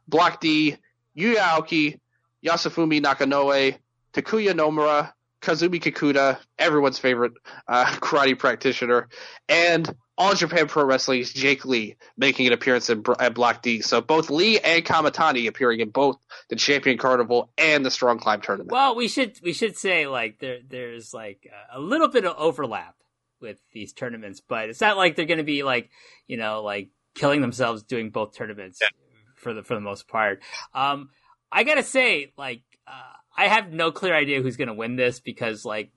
Block 0.07 0.39
D, 0.39 0.77
Yuya 1.17 1.37
Aoki, 1.37 1.99
Yasufumi 2.45 3.01
Nakanoe, 3.01 3.77
Takuya 4.13 4.53
Nomura, 4.53 5.11
Kazumi 5.45 5.81
Kikuta, 5.81 6.39
everyone's 6.57 6.99
favorite 6.99 7.33
uh, 7.67 7.85
karate 8.01 8.37
practitioner, 8.37 9.07
and 9.47 9.93
All 10.17 10.33
Japan 10.33 10.67
Pro 10.67 10.85
Wrestling's 10.85 11.31
Jake 11.31 11.65
Lee 11.65 11.95
making 12.17 12.47
an 12.47 12.53
appearance 12.53 12.89
in, 12.89 13.03
at 13.19 13.33
Block 13.33 13.61
D. 13.61 13.81
So 13.81 14.01
both 14.01 14.29
Lee 14.29 14.59
and 14.59 14.83
Kamitani 14.83 15.47
appearing 15.47 15.79
in 15.79 15.89
both 15.89 16.17
the 16.49 16.55
Champion 16.55 16.97
Carnival 16.97 17.51
and 17.57 17.85
the 17.85 17.91
Strong 17.91 18.19
Climb 18.19 18.41
tournament. 18.41 18.71
Well, 18.71 18.95
we 18.95 19.07
should 19.07 19.39
we 19.43 19.53
should 19.53 19.77
say 19.77 20.07
like 20.07 20.39
there 20.39 20.59
there's 20.67 21.13
like 21.13 21.49
a 21.71 21.79
little 21.79 22.09
bit 22.09 22.25
of 22.25 22.35
overlap 22.37 22.95
with 23.39 23.59
these 23.71 23.93
tournaments, 23.93 24.41
but 24.45 24.69
it's 24.69 24.81
not 24.81 24.97
like 24.97 25.15
they're 25.15 25.25
going 25.25 25.37
to 25.37 25.43
be 25.43 25.63
like 25.63 25.89
you 26.27 26.37
know 26.37 26.63
like 26.63 26.89
killing 27.15 27.41
themselves 27.41 27.83
doing 27.83 28.09
both 28.09 28.35
tournaments 28.35 28.79
yeah. 28.81 28.87
for 29.35 29.53
the 29.53 29.63
for 29.63 29.75
the 29.75 29.81
most 29.81 30.07
part. 30.07 30.41
Um, 30.73 31.09
I 31.51 31.63
gotta 31.63 31.83
say, 31.83 32.33
like, 32.37 32.63
uh, 32.87 33.14
I 33.37 33.47
have 33.47 33.71
no 33.71 33.91
clear 33.91 34.15
idea 34.15 34.41
who's 34.41 34.57
gonna 34.57 34.73
win 34.73 34.95
this 34.95 35.19
because, 35.19 35.65
like, 35.65 35.91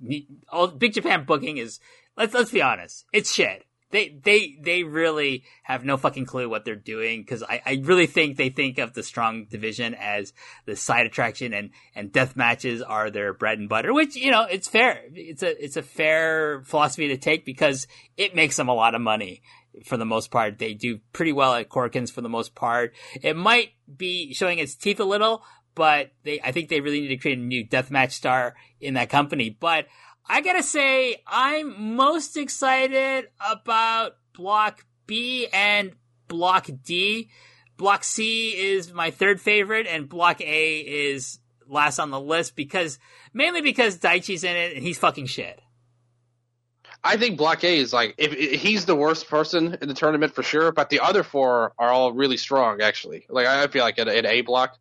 all 0.49 0.69
Big 0.69 0.93
Japan 0.93 1.25
booking 1.25 1.59
is 1.59 1.81
let's 2.17 2.35
let's 2.35 2.51
be 2.51 2.63
honest, 2.63 3.07
it's 3.13 3.33
shit. 3.33 3.65
They 3.91 4.19
they 4.23 4.59
they 4.61 4.83
really 4.83 5.45
have 5.63 5.85
no 5.85 5.97
fucking 5.97 6.27
clue 6.27 6.49
what 6.49 6.67
they're 6.67 6.77
doing 6.77 7.23
because 7.23 7.43
I, 7.43 7.63
I 7.65 7.81
really 7.83 8.07
think 8.07 8.37
they 8.37 8.51
think 8.51 8.77
of 8.77 8.93
the 8.93 9.03
strong 9.03 9.47
division 9.47 9.95
as 9.95 10.35
the 10.67 10.77
side 10.77 11.07
attraction 11.07 11.55
and 11.55 11.71
and 11.95 12.13
death 12.13 12.37
matches 12.37 12.83
are 12.83 13.11
their 13.11 13.33
bread 13.33 13.59
and 13.59 13.69
butter 13.69 13.95
which 13.95 14.15
you 14.15 14.31
know 14.31 14.43
it's 14.43 14.69
fair. 14.69 15.05
It's 15.15 15.43
a 15.43 15.65
it's 15.65 15.79
a 15.79 15.83
fair 15.83 16.63
philosophy 16.65 17.09
to 17.09 17.17
take 17.17 17.47
because 17.47 17.87
it 18.19 18.35
makes 18.35 18.57
them 18.57 18.69
a 18.69 18.75
lot 18.75 18.95
of 18.95 19.01
money 19.01 19.41
for 19.85 19.97
the 19.97 20.05
most 20.05 20.31
part. 20.31 20.59
They 20.59 20.75
do 20.75 21.01
pretty 21.13 21.33
well 21.33 21.55
at 21.55 21.71
Korakuens 21.71 22.13
for 22.13 22.21
the 22.21 22.29
most 22.29 22.55
part. 22.55 22.95
It 23.23 23.37
might 23.37 23.71
be 23.97 24.35
showing 24.35 24.59
its 24.59 24.75
teeth 24.75 25.01
a 25.01 25.05
little 25.05 25.43
but 25.79 26.11
they 26.25 26.41
I 26.43 26.53
think 26.53 26.69
they 26.69 26.81
really 26.81 27.01
need 27.01 27.09
to 27.09 27.17
create 27.17 27.39
a 27.39 27.41
new 27.41 27.67
deathmatch 27.67 28.13
star 28.13 28.55
in 28.81 28.95
that 28.95 29.09
company 29.09 29.57
but 29.59 29.87
I 30.31 30.43
gotta 30.43 30.63
say, 30.63 31.23
I'm 31.27 31.97
most 31.97 32.37
excited 32.37 33.29
about 33.41 34.17
Block 34.35 34.85
B 35.07 35.49
and 35.53 35.93
Block 36.29 36.69
D. 36.85 37.31
Block 37.79 38.05
C 38.05 38.51
is 38.51 38.93
my 38.93 39.11
third 39.11 39.41
favorite, 39.41 39.87
and 39.87 40.09
Block 40.09 40.43
A 40.43 40.79
is 40.81 41.39
last 41.67 41.99
on 41.99 42.11
the 42.11 42.21
list 42.21 42.57
because 42.57 42.99
mainly 43.33 43.63
because 43.63 43.99
Daichi's 43.99 44.45
in 44.45 44.55
it 44.55 44.77
and 44.77 44.83
he's 44.83 44.99
fucking 44.99 45.27
shit. 45.27 45.61
I 47.03 47.17
think 47.17 47.39
Block 47.39 47.65
A 47.65 47.79
is 47.79 47.95
like 47.95 48.15
if, 48.19 48.35
if, 48.35 48.61
he's 48.61 48.85
the 48.85 48.97
worst 48.97 49.31
person 49.31 49.79
in 49.81 49.89
the 49.89 49.95
tournament 49.95 50.35
for 50.35 50.43
sure, 50.43 50.73
but 50.73 50.91
the 50.91 51.01
other 51.01 51.23
four 51.23 51.73
are 51.79 51.89
all 51.89 52.13
really 52.13 52.37
strong 52.37 52.83
actually. 52.83 53.25
Like 53.31 53.47
I 53.47 53.67
feel 53.69 53.83
like 53.83 53.97
an, 53.97 54.09
an 54.09 54.27
A 54.27 54.43
block, 54.43 54.77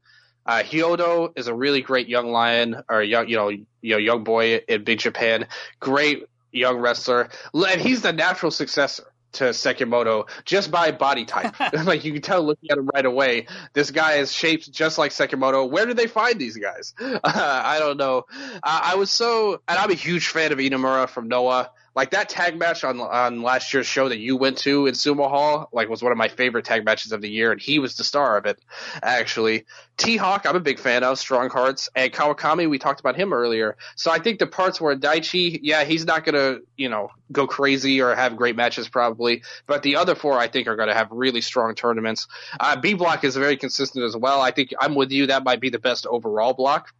Uh, 0.48 0.64
Hyodo 0.64 1.32
is 1.36 1.48
a 1.48 1.54
really 1.54 1.82
great 1.82 2.08
young 2.08 2.32
lion 2.32 2.82
or 2.90 3.04
young, 3.04 3.28
you 3.28 3.36
know, 3.36 3.50
you 3.50 3.66
know, 3.84 3.98
young 3.98 4.24
boy 4.24 4.62
in 4.68 4.84
Big 4.84 5.00
Japan. 5.00 5.48
Great 5.80 6.26
young 6.52 6.78
wrestler, 6.78 7.30
and 7.54 7.82
he's 7.82 8.02
the 8.02 8.14
natural 8.14 8.52
successor 8.52 9.12
to 9.34 9.46
Sekimoto 9.46 10.28
just 10.46 10.72
by 10.72 10.92
body 10.92 11.26
type. 11.26 11.56
like 11.86 12.04
you 12.04 12.14
can 12.14 12.22
tell 12.22 12.42
looking 12.44 12.72
at 12.72 12.78
him 12.78 12.90
right 12.94 13.06
away, 13.06 13.48
this 13.74 13.92
guy 13.92 14.14
is 14.16 14.32
shaped 14.32 14.72
just 14.72 14.98
like 14.98 15.12
Sekimoto. 15.12 15.70
Where 15.70 15.86
did 15.86 15.98
they 15.98 16.08
find 16.08 16.40
these 16.40 16.58
guys? 16.58 16.94
Uh, 17.00 17.20
I 17.24 17.80
don't 17.80 17.98
know. 17.98 18.26
Uh, 18.32 18.60
I 18.64 18.96
was 18.96 19.12
so, 19.12 19.62
and 19.68 19.78
I'm 19.78 19.92
a 19.92 19.96
huge 19.96 20.28
fan 20.28 20.52
of 20.52 20.60
Inamura 20.60 21.10
from 21.10 21.28
Noah 21.28 21.72
like 21.98 22.12
that 22.12 22.30
tag 22.30 22.60
match 22.60 22.84
on 22.84 23.02
on 23.02 23.42
last 23.42 23.74
year's 23.74 23.88
show 23.88 24.08
that 24.08 24.20
you 24.20 24.38
went 24.38 24.60
to 24.60 24.86
in 24.86 24.94
Sumo 24.94 25.28
Hall, 25.28 25.68
like 25.74 25.90
was 25.90 26.04
one 26.04 26.12
of 26.12 26.18
my 26.18 26.28
favorite 26.28 26.64
tag 26.64 26.86
matches 26.86 27.12
of 27.12 27.22
the 27.22 27.30
year, 27.30 27.52
and 27.52 27.60
he 27.60 27.80
was 27.80 27.96
the 27.96 28.04
star 28.04 28.38
of 28.38 28.46
it. 28.46 28.60
Actually, 29.02 29.66
T 29.98 30.16
Hawk, 30.16 30.46
I'm 30.46 30.56
a 30.56 30.60
big 30.60 30.78
fan 30.78 31.04
of 31.04 31.18
Strong 31.18 31.50
Hearts, 31.50 31.90
and 31.96 32.14
Kawakami, 32.14 32.70
we 32.70 32.78
talked 32.78 33.00
about 33.00 33.16
him 33.16 33.34
earlier. 33.34 33.78
So 33.96 34.12
I 34.12 34.20
think 34.20 34.38
the 34.38 34.46
parts 34.46 34.80
where 34.80 34.96
Daichi, 34.96 35.60
yeah, 35.64 35.86
he's 35.86 36.06
not 36.06 36.24
gonna 36.24 36.60
you 36.78 36.88
know 36.88 37.10
go 37.32 37.48
crazy 37.48 38.00
or 38.00 38.14
have 38.14 38.38
great 38.38 38.56
matches 38.56 38.88
probably, 38.88 39.42
but 39.66 39.82
the 39.82 39.96
other 39.96 40.14
four 40.14 40.38
I 40.38 40.48
think 40.50 40.68
are 40.68 40.76
gonna 40.76 40.94
have 40.94 41.12
really 41.12 41.42
strong 41.42 41.74
tournaments. 41.74 42.28
Uh, 42.60 42.80
B 42.80 42.94
block 42.94 43.24
is 43.24 43.36
very 43.36 43.58
consistent 43.58 44.06
as 44.06 44.16
well. 44.16 44.40
I 44.40 44.52
think 44.52 44.72
I'm 44.80 44.94
with 44.94 45.12
you. 45.12 45.26
That 45.26 45.44
might 45.44 45.60
be 45.60 45.72
the 45.72 45.80
best 45.80 46.06
overall 46.06 46.54
block. 46.54 46.94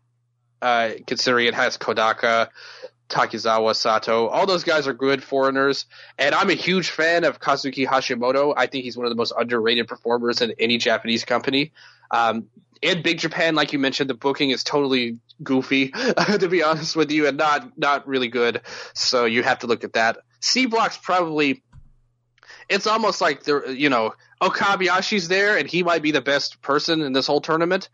Uh, 0.60 0.94
considering 1.06 1.46
it 1.46 1.54
has 1.54 1.78
Kodaka, 1.78 2.50
Takizawa, 3.10 3.76
Sato. 3.76 4.28
All 4.28 4.46
those 4.46 4.64
guys 4.64 4.88
are 4.88 4.94
good 4.94 5.24
foreigners, 5.24 5.86
and 6.18 6.36
I'm 6.36 6.50
a 6.50 6.56
huge 6.56 6.90
fan 6.90 7.24
of 7.24 7.40
Kazuki 7.40 7.88
Hashimoto. 7.88 8.54
I 8.56 8.68
think 8.68 8.84
he's 8.84 8.98
one 8.98 9.06
of 9.06 9.10
the 9.10 9.16
most 9.16 9.34
underrated 9.38 9.88
performers 9.88 10.42
in 10.42 10.54
any 10.60 10.78
Japanese 10.78 11.24
company. 11.24 11.72
Um, 12.12 12.48
in 12.82 13.02
Big 13.02 13.20
Japan, 13.20 13.56
like 13.56 13.74
you 13.74 13.80
mentioned, 13.80 14.10
the 14.10 14.14
booking 14.14 14.52
is 14.52 14.64
totally 14.64 15.20
goofy, 15.42 15.90
to 16.40 16.48
be 16.50 16.64
honest 16.64 16.96
with 16.96 17.12
you, 17.12 17.28
and 17.28 17.38
not 17.38 17.78
not 17.78 18.08
really 18.08 18.28
good. 18.28 18.62
So 18.94 19.26
you 19.26 19.44
have 19.44 19.60
to 19.60 19.68
look 19.68 19.84
at 19.84 19.94
that. 19.94 20.18
C 20.42 20.66
Block's 20.66 20.98
probably. 20.98 21.64
It's 22.70 22.88
almost 22.88 23.22
like 23.22 23.44
the 23.44 23.74
you 23.76 23.90
know 23.90 24.14
Okabayashi's 24.42 25.28
there, 25.28 25.58
and 25.58 25.68
he 25.68 25.84
might 25.84 26.02
be 26.02 26.12
the 26.12 26.22
best 26.22 26.62
person 26.62 27.02
in 27.02 27.14
this 27.14 27.28
whole 27.28 27.42
tournament. 27.42 27.90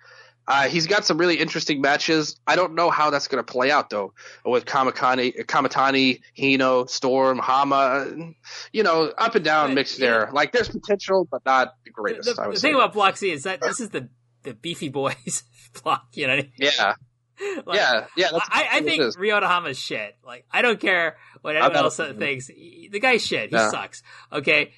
Uh, 0.47 0.67
he's 0.67 0.87
got 0.87 1.05
some 1.05 1.17
really 1.17 1.37
interesting 1.37 1.79
matches. 1.81 2.39
I 2.45 2.55
don't 2.55 2.75
know 2.75 2.89
how 2.89 3.09
that's 3.09 3.27
going 3.27 3.43
to 3.43 3.49
play 3.49 3.71
out 3.71 3.89
though, 3.89 4.13
with 4.45 4.65
Kamakani, 4.65 5.45
Kamatani, 5.45 6.21
Hino, 6.37 6.89
Storm, 6.89 7.39
Hama. 7.39 8.33
You 8.73 8.83
know, 8.83 9.11
up 9.17 9.35
and 9.35 9.45
down 9.45 9.73
mixed 9.73 9.99
yeah. 9.99 10.07
there. 10.07 10.29
Like 10.33 10.51
there's 10.51 10.69
potential, 10.69 11.27
but 11.29 11.45
not 11.45 11.75
the 11.85 11.91
greatest. 11.91 12.35
The, 12.35 12.49
the 12.51 12.59
thing 12.59 12.75
about 12.75 12.93
Block 12.93 13.17
C 13.17 13.31
is 13.31 13.43
that 13.43 13.61
this 13.61 13.79
is 13.79 13.89
the 13.89 14.09
the 14.43 14.53
beefy 14.53 14.89
boys 14.89 15.43
block. 15.83 16.07
You 16.13 16.27
know. 16.27 16.33
I 16.33 16.37
mean? 16.37 16.51
Yeah. 16.57 16.93
Like, 17.65 17.77
yeah, 17.77 18.05
yeah. 18.15 18.29
I, 18.33 18.67
I 18.73 18.81
think 18.81 19.01
Ryota 19.01 19.47
Hama's 19.47 19.77
shit. 19.77 20.15
Like, 20.23 20.45
I 20.51 20.61
don't 20.61 20.79
care 20.79 21.17
what 21.41 21.55
anyone 21.55 21.75
else 21.75 21.97
thinks. 21.97 22.47
The 22.47 22.99
guy's 23.01 23.25
shit. 23.25 23.49
He 23.49 23.55
yeah. 23.55 23.69
sucks. 23.69 24.03
Okay, 24.31 24.71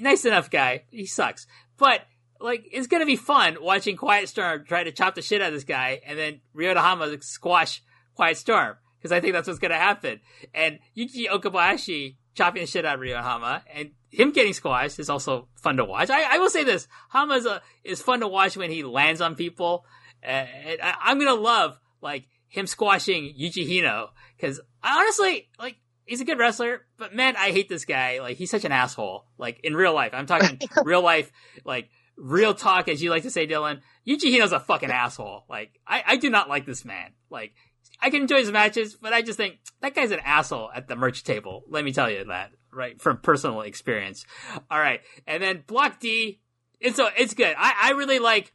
nice 0.00 0.24
enough 0.24 0.48
guy. 0.48 0.84
He 0.90 1.06
sucks. 1.06 1.46
But 1.76 2.02
like 2.40 2.68
it's 2.70 2.86
gonna 2.86 3.06
be 3.06 3.16
fun 3.16 3.58
watching 3.60 3.96
Quiet 3.96 4.28
Storm 4.28 4.64
try 4.64 4.84
to 4.84 4.92
chop 4.92 5.14
the 5.14 5.22
shit 5.22 5.40
out 5.40 5.48
of 5.48 5.54
this 5.54 5.64
guy, 5.64 6.00
and 6.06 6.18
then 6.18 6.40
Ryota 6.56 6.78
Hama 6.78 7.20
squash 7.22 7.82
Quiet 8.14 8.36
Storm 8.36 8.76
because 8.98 9.12
I 9.12 9.20
think 9.20 9.34
that's 9.34 9.48
what's 9.48 9.60
gonna 9.60 9.74
happen. 9.74 10.20
And 10.54 10.78
Yuki 10.94 11.26
Okabayashi 11.26 12.16
chopping 12.34 12.62
the 12.62 12.66
shit 12.66 12.84
out 12.84 12.96
of 12.96 13.00
Ryota 13.00 13.22
Hama 13.22 13.64
and 13.74 13.90
him 14.10 14.32
getting 14.32 14.52
squashed 14.52 14.98
is 14.98 15.10
also 15.10 15.48
fun 15.56 15.76
to 15.76 15.84
watch. 15.84 16.10
I, 16.10 16.36
I 16.36 16.38
will 16.38 16.50
say 16.50 16.64
this: 16.64 16.88
Hama 17.10 17.34
is, 17.34 17.46
a, 17.46 17.62
is 17.84 18.00
fun 18.00 18.20
to 18.20 18.28
watch 18.28 18.56
when 18.56 18.70
he 18.70 18.82
lands 18.82 19.20
on 19.20 19.34
people. 19.34 19.84
Uh, 20.26 20.30
I, 20.30 21.10
am 21.10 21.18
gonna 21.18 21.34
love 21.34 21.78
like 22.00 22.26
him 22.48 22.66
squashing 22.66 23.34
Yuji 23.38 23.68
Hino 23.68 24.08
because 24.36 24.60
honestly, 24.82 25.48
like 25.58 25.76
he's 26.04 26.20
a 26.20 26.24
good 26.24 26.38
wrestler, 26.38 26.86
but 26.96 27.14
man, 27.14 27.36
I 27.36 27.50
hate 27.50 27.68
this 27.68 27.84
guy. 27.84 28.20
Like 28.20 28.36
he's 28.36 28.50
such 28.50 28.64
an 28.64 28.72
asshole. 28.72 29.26
Like 29.36 29.60
in 29.62 29.74
real 29.74 29.94
life, 29.94 30.12
I'm 30.14 30.26
talking 30.26 30.58
real 30.84 31.02
life. 31.02 31.30
Like 31.64 31.90
real 32.18 32.54
talk, 32.54 32.88
as 32.88 33.02
you 33.02 33.10
like 33.10 33.22
to 33.22 33.30
say, 33.30 33.46
Dylan, 33.46 33.80
Yuji 34.06 34.32
Hino's 34.32 34.52
a 34.52 34.60
fucking 34.60 34.90
asshole. 34.90 35.44
Like, 35.48 35.78
I, 35.86 36.02
I 36.06 36.16
do 36.16 36.30
not 36.30 36.48
like 36.48 36.66
this 36.66 36.84
man. 36.84 37.12
Like, 37.30 37.54
I 38.00 38.10
can 38.10 38.22
enjoy 38.22 38.38
his 38.38 38.50
matches, 38.50 38.94
but 38.94 39.12
I 39.12 39.22
just 39.22 39.36
think 39.36 39.58
that 39.80 39.94
guy's 39.94 40.10
an 40.10 40.20
asshole 40.24 40.70
at 40.74 40.88
the 40.88 40.96
merch 40.96 41.24
table. 41.24 41.64
Let 41.68 41.84
me 41.84 41.92
tell 41.92 42.10
you 42.10 42.24
that, 42.24 42.50
right? 42.72 43.00
From 43.00 43.18
personal 43.18 43.62
experience. 43.62 44.24
All 44.70 44.78
right. 44.78 45.00
And 45.26 45.42
then 45.42 45.64
Block 45.66 46.00
D, 46.00 46.40
it's, 46.80 46.96
so, 46.96 47.08
it's 47.16 47.34
good. 47.34 47.54
I, 47.58 47.74
I 47.82 47.90
really 47.92 48.18
like, 48.18 48.52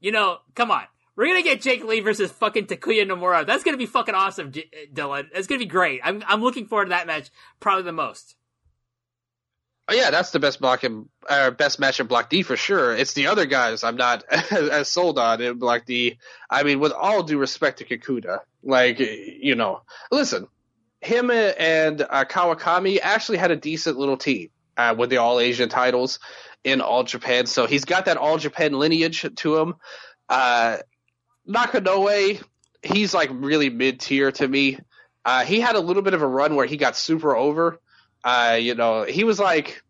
you 0.00 0.12
know, 0.12 0.38
come 0.54 0.70
on. 0.70 0.84
We're 1.16 1.28
gonna 1.28 1.42
get 1.42 1.62
Jake 1.62 1.82
Lee 1.82 2.00
versus 2.00 2.30
fucking 2.30 2.66
Takuya 2.66 3.06
Nomura. 3.06 3.46
That's 3.46 3.64
gonna 3.64 3.78
be 3.78 3.86
fucking 3.86 4.14
awesome, 4.14 4.48
uh, 4.48 4.60
Dylan. 4.92 5.28
It's 5.34 5.46
gonna 5.46 5.58
be 5.58 5.64
great. 5.64 6.02
I'm, 6.04 6.22
I'm 6.26 6.42
looking 6.42 6.66
forward 6.66 6.86
to 6.86 6.90
that 6.90 7.06
match 7.06 7.30
probably 7.58 7.84
the 7.84 7.92
most. 7.92 8.36
Oh 9.88 9.94
yeah, 9.94 10.10
that's 10.10 10.30
the 10.30 10.40
best 10.40 10.60
block 10.60 10.82
and 10.82 11.08
uh, 11.28 11.52
best 11.52 11.78
match 11.78 12.00
in 12.00 12.08
Block 12.08 12.28
D 12.28 12.42
for 12.42 12.56
sure. 12.56 12.94
It's 12.94 13.12
the 13.12 13.28
other 13.28 13.46
guys 13.46 13.84
I'm 13.84 13.96
not 13.96 14.24
as 14.50 14.90
sold 14.90 15.18
on 15.18 15.40
in 15.40 15.58
Block 15.58 15.84
D. 15.86 16.18
I 16.50 16.64
mean, 16.64 16.80
with 16.80 16.92
all 16.92 17.22
due 17.22 17.38
respect 17.38 17.78
to 17.78 17.84
Kikuta, 17.84 18.40
like 18.64 18.98
you 18.98 19.54
know, 19.54 19.82
listen, 20.10 20.48
him 21.00 21.30
and 21.30 22.00
uh, 22.02 22.24
Kawakami 22.24 22.98
actually 23.00 23.38
had 23.38 23.52
a 23.52 23.56
decent 23.56 23.96
little 23.96 24.16
team 24.16 24.50
uh, 24.76 24.96
with 24.98 25.08
the 25.08 25.18
All 25.18 25.38
Asian 25.38 25.68
titles 25.68 26.18
in 26.64 26.80
All 26.80 27.04
Japan, 27.04 27.46
so 27.46 27.66
he's 27.66 27.84
got 27.84 28.06
that 28.06 28.16
All 28.16 28.38
Japan 28.38 28.72
lineage 28.72 29.24
to 29.36 29.56
him. 29.56 29.74
Uh, 30.28 30.78
Nakanoe, 31.48 32.42
he's 32.82 33.14
like 33.14 33.30
really 33.32 33.70
mid 33.70 34.00
tier 34.00 34.32
to 34.32 34.48
me. 34.48 34.80
Uh, 35.24 35.44
he 35.44 35.60
had 35.60 35.76
a 35.76 35.80
little 35.80 36.02
bit 36.02 36.14
of 36.14 36.22
a 36.22 36.26
run 36.26 36.56
where 36.56 36.66
he 36.66 36.76
got 36.76 36.96
super 36.96 37.36
over 37.36 37.80
uh, 38.26 38.58
you 38.60 38.74
know, 38.74 39.04
he 39.04 39.22
was 39.22 39.38
like, 39.38 39.82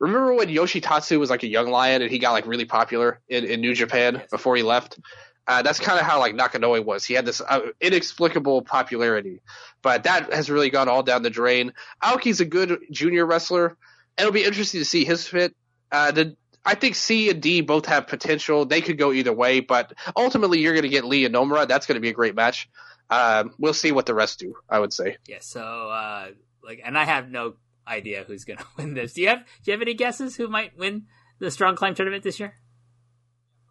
remember 0.00 0.34
when 0.34 0.48
Yoshitatsu 0.48 1.20
was 1.20 1.30
like 1.30 1.44
a 1.44 1.46
young 1.46 1.68
lion 1.68 2.02
and 2.02 2.10
he 2.10 2.18
got 2.18 2.32
like 2.32 2.46
really 2.46 2.64
popular 2.64 3.20
in, 3.28 3.44
in 3.44 3.60
New 3.60 3.74
Japan 3.74 4.16
yes. 4.16 4.30
before 4.30 4.56
he 4.56 4.64
left? 4.64 4.98
Uh, 5.46 5.62
that's 5.62 5.78
kind 5.78 6.00
of 6.00 6.04
how 6.04 6.18
like 6.18 6.34
Nakanoe 6.34 6.84
was. 6.84 7.04
He 7.04 7.14
had 7.14 7.24
this 7.24 7.40
uh, 7.40 7.60
inexplicable 7.80 8.62
popularity, 8.62 9.40
but 9.80 10.02
that 10.02 10.32
has 10.32 10.50
really 10.50 10.70
gone 10.70 10.88
all 10.88 11.04
down 11.04 11.22
the 11.22 11.30
drain. 11.30 11.72
Aoki's 12.02 12.40
a 12.40 12.44
good 12.44 12.80
junior 12.90 13.24
wrestler. 13.24 13.76
It'll 14.18 14.32
be 14.32 14.42
interesting 14.42 14.80
to 14.80 14.84
see 14.84 15.04
his 15.04 15.28
fit. 15.28 15.54
Uh, 15.92 16.10
the, 16.10 16.36
I 16.64 16.74
think 16.74 16.96
C 16.96 17.30
and 17.30 17.40
D 17.40 17.60
both 17.60 17.86
have 17.86 18.08
potential. 18.08 18.64
They 18.64 18.80
could 18.80 18.98
go 18.98 19.12
either 19.12 19.32
way, 19.32 19.60
but 19.60 19.92
ultimately 20.16 20.58
you're 20.58 20.72
going 20.72 20.82
to 20.82 20.88
get 20.88 21.04
Lee 21.04 21.24
and 21.24 21.32
Nomura. 21.32 21.68
That's 21.68 21.86
going 21.86 21.94
to 21.94 22.00
be 22.00 22.08
a 22.08 22.14
great 22.14 22.34
match. 22.34 22.68
Um, 23.08 23.54
we'll 23.56 23.72
see 23.72 23.92
what 23.92 24.06
the 24.06 24.14
rest 24.14 24.40
do. 24.40 24.56
I 24.68 24.80
would 24.80 24.92
say. 24.92 25.18
Yeah. 25.28 25.38
So, 25.40 25.62
uh, 25.62 26.30
like, 26.64 26.80
and 26.84 26.98
I 26.98 27.04
have 27.04 27.30
no 27.30 27.54
idea 27.86 28.24
who's 28.26 28.44
going 28.44 28.58
to 28.58 28.66
win 28.76 28.94
this. 28.94 29.14
Do 29.14 29.22
you 29.22 29.28
have 29.28 29.38
Do 29.38 29.70
you 29.70 29.72
have 29.72 29.82
any 29.82 29.94
guesses 29.94 30.36
who 30.36 30.48
might 30.48 30.76
win 30.76 31.06
the 31.38 31.50
Strong 31.50 31.76
Climb 31.76 31.94
tournament 31.94 32.22
this 32.22 32.40
year? 32.40 32.54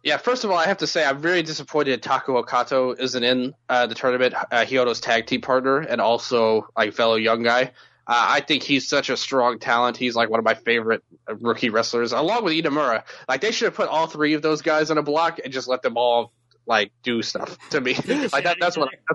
Yeah, 0.02 0.18
first 0.18 0.44
of 0.44 0.52
all, 0.52 0.56
I 0.56 0.66
have 0.66 0.78
to 0.78 0.86
say 0.86 1.04
I'm 1.04 1.18
very 1.18 1.42
disappointed 1.42 2.00
Takuho 2.00 2.46
Kato 2.46 2.94
isn't 2.96 3.24
in 3.24 3.54
uh, 3.68 3.88
the 3.88 3.96
tournament. 3.96 4.34
Uh, 4.34 4.64
Hyodo's 4.64 5.00
tag 5.00 5.26
team 5.26 5.40
partner 5.40 5.78
and 5.80 6.00
also 6.00 6.68
like 6.76 6.94
fellow 6.94 7.16
young 7.16 7.42
guy. 7.42 7.72
Uh, 8.08 8.26
I 8.28 8.40
think 8.40 8.62
he's 8.62 8.88
such 8.88 9.10
a 9.10 9.16
strong 9.16 9.58
talent. 9.58 9.96
He's 9.96 10.14
like 10.14 10.30
one 10.30 10.38
of 10.38 10.44
my 10.44 10.54
favorite 10.54 11.02
rookie 11.28 11.70
wrestlers, 11.70 12.12
along 12.12 12.44
with 12.44 12.54
Inamura. 12.54 13.02
Like 13.28 13.40
they 13.40 13.50
should 13.50 13.64
have 13.64 13.74
put 13.74 13.88
all 13.88 14.06
three 14.06 14.34
of 14.34 14.42
those 14.42 14.62
guys 14.62 14.92
on 14.92 14.98
a 14.98 15.02
block 15.02 15.40
and 15.42 15.52
just 15.52 15.66
let 15.66 15.82
them 15.82 15.96
all 15.96 16.32
like 16.66 16.92
do 17.02 17.20
stuff 17.22 17.58
to 17.70 17.80
me. 17.80 17.94
like 18.32 18.44
that, 18.44 18.58
that's 18.60 18.76
what. 18.76 18.90
I, 19.10 19.14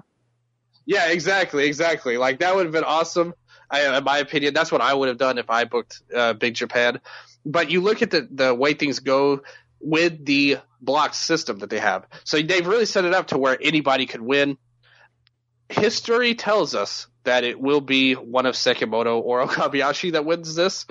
yeah, 0.86 1.08
exactly, 1.08 1.68
exactly. 1.68 2.18
Like 2.18 2.40
that 2.40 2.54
would 2.54 2.66
have 2.66 2.74
been 2.74 2.84
awesome. 2.84 3.34
I, 3.72 3.98
in 3.98 4.04
my 4.04 4.18
opinion, 4.20 4.54
that's 4.54 4.72
what 4.72 4.82
I 4.82 4.94
would 4.94 5.08
have 5.08 5.18
done 5.18 5.38
if 5.38 5.50
I 5.50 5.64
booked 5.64 6.02
uh, 6.16 6.34
Big 6.34 6.54
Japan. 6.54 7.00
But 7.46 7.72
you 7.72 7.82
look 7.82 8.02
at 8.02 8.12
the 8.12 8.28
the 8.30 8.54
way 8.54 8.74
things 8.74 9.00
go 9.00 9.42
with 9.80 10.26
the 10.26 10.58
block 10.82 11.14
system 11.14 11.60
that 11.60 11.70
they 11.70 11.80
have. 11.80 12.06
So 12.24 12.42
they've 12.42 12.66
really 12.66 12.86
set 12.86 13.06
it 13.06 13.14
up 13.14 13.28
to 13.28 13.38
where 13.38 13.58
anybody 13.62 14.06
could 14.06 14.22
win. 14.22 14.58
History 15.70 16.36
tells 16.36 16.76
us 16.76 17.08
that 17.24 17.44
it 17.44 17.60
will 17.60 17.82
be 17.82 18.14
one 18.14 18.46
of 18.46 18.56
Sekimoto 18.56 19.22
or 19.22 19.46
Okabayashi 19.48 20.14
that 20.14 20.26
wins 20.26 20.56
this. 20.56 20.86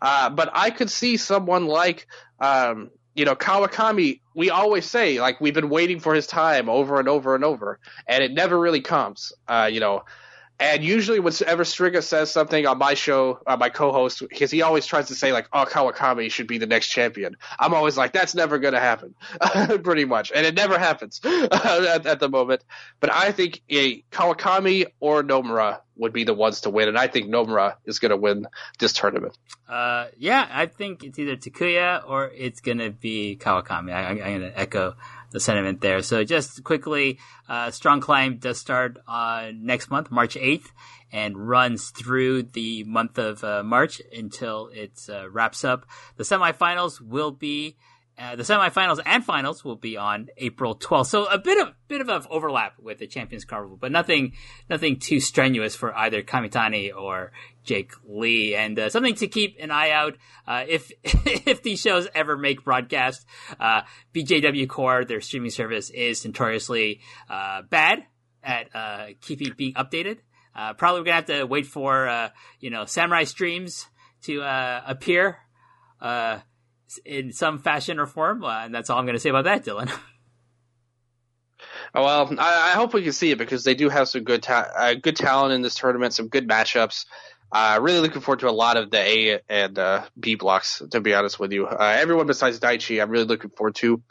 Uh, 0.00 0.30
but 0.30 0.50
I 0.52 0.70
could 0.70 0.90
see 0.90 1.16
someone 1.16 1.66
like, 1.66 2.06
um, 2.38 2.90
you 3.14 3.24
know, 3.24 3.34
Kawakami. 3.34 4.20
We 4.34 4.50
always 4.50 4.84
say 4.84 5.20
like 5.20 5.40
we've 5.40 5.54
been 5.54 5.70
waiting 5.70 6.00
for 6.00 6.14
his 6.14 6.26
time 6.26 6.68
over 6.68 6.98
and 6.98 7.08
over 7.08 7.34
and 7.34 7.44
over, 7.44 7.78
and 8.06 8.22
it 8.22 8.32
never 8.32 8.58
really 8.58 8.82
comes. 8.82 9.32
Uh, 9.48 9.70
you 9.72 9.80
know, 9.80 10.04
and 10.58 10.82
usually, 10.82 11.20
whenever 11.20 11.64
Striga 11.64 12.02
says 12.02 12.30
something 12.30 12.66
on 12.66 12.78
my 12.78 12.94
show, 12.94 13.40
my 13.46 13.68
co-host, 13.68 14.20
because 14.20 14.50
he 14.50 14.62
always 14.62 14.86
tries 14.86 15.08
to 15.08 15.14
say 15.14 15.32
like, 15.32 15.48
"Oh, 15.52 15.66
Kawakami 15.68 16.30
should 16.30 16.46
be 16.46 16.56
the 16.56 16.66
next 16.66 16.88
champion," 16.88 17.36
I'm 17.58 17.74
always 17.74 17.96
like, 17.98 18.12
"That's 18.12 18.34
never 18.34 18.58
going 18.58 18.72
to 18.72 18.80
happen," 18.80 19.14
pretty 19.82 20.06
much, 20.06 20.32
and 20.34 20.46
it 20.46 20.54
never 20.54 20.78
happens 20.78 21.20
at, 21.24 22.06
at, 22.06 22.20
the 22.20 22.28
moment. 22.30 22.64
But 23.00 23.12
I 23.12 23.32
think 23.32 23.62
a 23.68 24.00
Kawakami 24.10 24.86
or 24.98 25.22
Nomura 25.22 25.80
would 25.96 26.12
be 26.12 26.24
the 26.24 26.34
ones 26.34 26.62
to 26.62 26.70
win, 26.70 26.88
and 26.88 26.98
I 26.98 27.06
think 27.06 27.28
Nomura 27.28 27.74
is 27.84 27.98
going 27.98 28.10
to 28.10 28.16
win 28.16 28.46
this 28.78 28.94
tournament. 28.94 29.36
Uh, 29.68 30.06
yeah, 30.16 30.48
I 30.50 30.66
think 30.66 31.04
it's 31.04 31.18
either 31.18 31.36
Takuya 31.36 32.02
or 32.08 32.30
it's 32.34 32.60
going 32.60 32.78
to 32.78 32.90
be 32.90 33.36
Kawakami. 33.38 33.92
I, 33.92 34.10
am 34.10 34.18
going 34.18 34.40
to 34.40 34.58
echo 34.58 34.94
the 35.30 35.40
sentiment 35.40 35.80
there. 35.80 36.02
So 36.02 36.24
just 36.24 36.62
quickly, 36.64 37.18
uh, 37.48 37.70
Strong 37.70 38.00
Climb 38.00 38.38
does 38.38 38.58
start 38.58 38.98
uh, 39.06 39.50
next 39.54 39.90
month, 39.90 40.10
March 40.10 40.34
8th, 40.34 40.70
and 41.12 41.48
runs 41.48 41.90
through 41.90 42.44
the 42.44 42.84
month 42.84 43.18
of 43.18 43.44
uh, 43.44 43.62
March 43.62 44.00
until 44.16 44.68
it 44.72 45.00
uh, 45.08 45.28
wraps 45.30 45.64
up. 45.64 45.86
The 46.16 46.24
semifinals 46.24 47.00
will 47.00 47.30
be 47.30 47.76
uh, 48.18 48.34
the 48.34 48.42
semifinals 48.42 48.98
and 49.04 49.22
finals 49.22 49.62
will 49.62 49.76
be 49.76 49.98
on 49.98 50.28
April 50.38 50.74
12th. 50.74 51.06
So 51.06 51.26
a 51.26 51.38
bit 51.38 51.58
of 51.58 51.74
bit 51.86 52.00
of 52.00 52.26
overlap 52.30 52.78
with 52.78 52.98
the 52.98 53.06
Champions 53.06 53.44
Carnival, 53.44 53.76
but 53.76 53.92
nothing 53.92 54.32
nothing 54.70 54.98
too 54.98 55.20
strenuous 55.20 55.76
for 55.76 55.94
either 55.94 56.22
Kamitani 56.22 56.94
or 56.96 57.32
Jake 57.62 57.92
Lee. 58.08 58.54
And 58.54 58.78
uh, 58.78 58.88
something 58.88 59.16
to 59.16 59.26
keep 59.26 59.58
an 59.60 59.70
eye 59.70 59.90
out 59.90 60.14
uh, 60.48 60.64
if 60.66 60.90
if 61.04 61.62
these 61.62 61.78
shows 61.80 62.08
ever 62.14 62.38
make 62.38 62.64
broadcast. 62.64 63.26
Uh, 63.60 63.82
BJW 64.14 64.66
Core, 64.66 65.04
their 65.04 65.20
streaming 65.20 65.50
service, 65.50 65.90
is 65.90 66.24
notoriously 66.24 67.00
uh, 67.28 67.62
bad 67.68 68.04
at 68.42 68.74
uh, 68.74 69.06
keeping 69.20 69.52
being 69.58 69.74
updated. 69.74 70.18
probably 70.54 71.00
we're 71.00 71.04
gonna 71.04 71.16
have 71.16 71.26
to 71.26 71.44
wait 71.44 71.66
for 71.66 72.30
you 72.60 72.70
know 72.70 72.86
Samurai 72.86 73.24
streams 73.24 73.86
to 74.22 74.40
appear 74.86 75.36
in 77.04 77.32
some 77.32 77.58
fashion 77.58 77.98
or 77.98 78.06
form. 78.06 78.44
Uh, 78.44 78.64
and 78.64 78.74
that's 78.74 78.90
all 78.90 78.98
I'm 78.98 79.06
going 79.06 79.16
to 79.16 79.20
say 79.20 79.30
about 79.30 79.44
that, 79.44 79.64
Dylan. 79.64 79.90
Well, 81.94 82.34
I, 82.38 82.72
I, 82.72 82.72
hope 82.72 82.92
we 82.92 83.02
can 83.02 83.12
see 83.12 83.30
it 83.30 83.38
because 83.38 83.64
they 83.64 83.74
do 83.74 83.88
have 83.88 84.08
some 84.08 84.22
good 84.22 84.42
ta- 84.42 84.70
uh, 84.76 84.94
good 84.94 85.16
talent 85.16 85.54
in 85.54 85.62
this 85.62 85.74
tournament, 85.74 86.12
some 86.12 86.28
good 86.28 86.46
matchups. 86.46 87.06
Uh, 87.50 87.78
really 87.80 88.00
looking 88.00 88.20
forward 88.20 88.40
to 88.40 88.48
a 88.48 88.50
lot 88.50 88.76
of 88.76 88.90
the 88.90 88.98
A 88.98 89.40
and 89.48 89.78
uh, 89.78 90.04
B 90.18 90.34
blocks. 90.34 90.82
To 90.90 91.00
be 91.00 91.14
honest 91.14 91.38
with 91.38 91.52
you, 91.52 91.66
uh, 91.66 91.96
everyone 91.96 92.26
besides 92.26 92.60
Daichi, 92.60 93.00
I'm 93.00 93.08
really 93.08 93.24
looking 93.24 93.50
forward 93.50 93.76
to, 93.76 94.02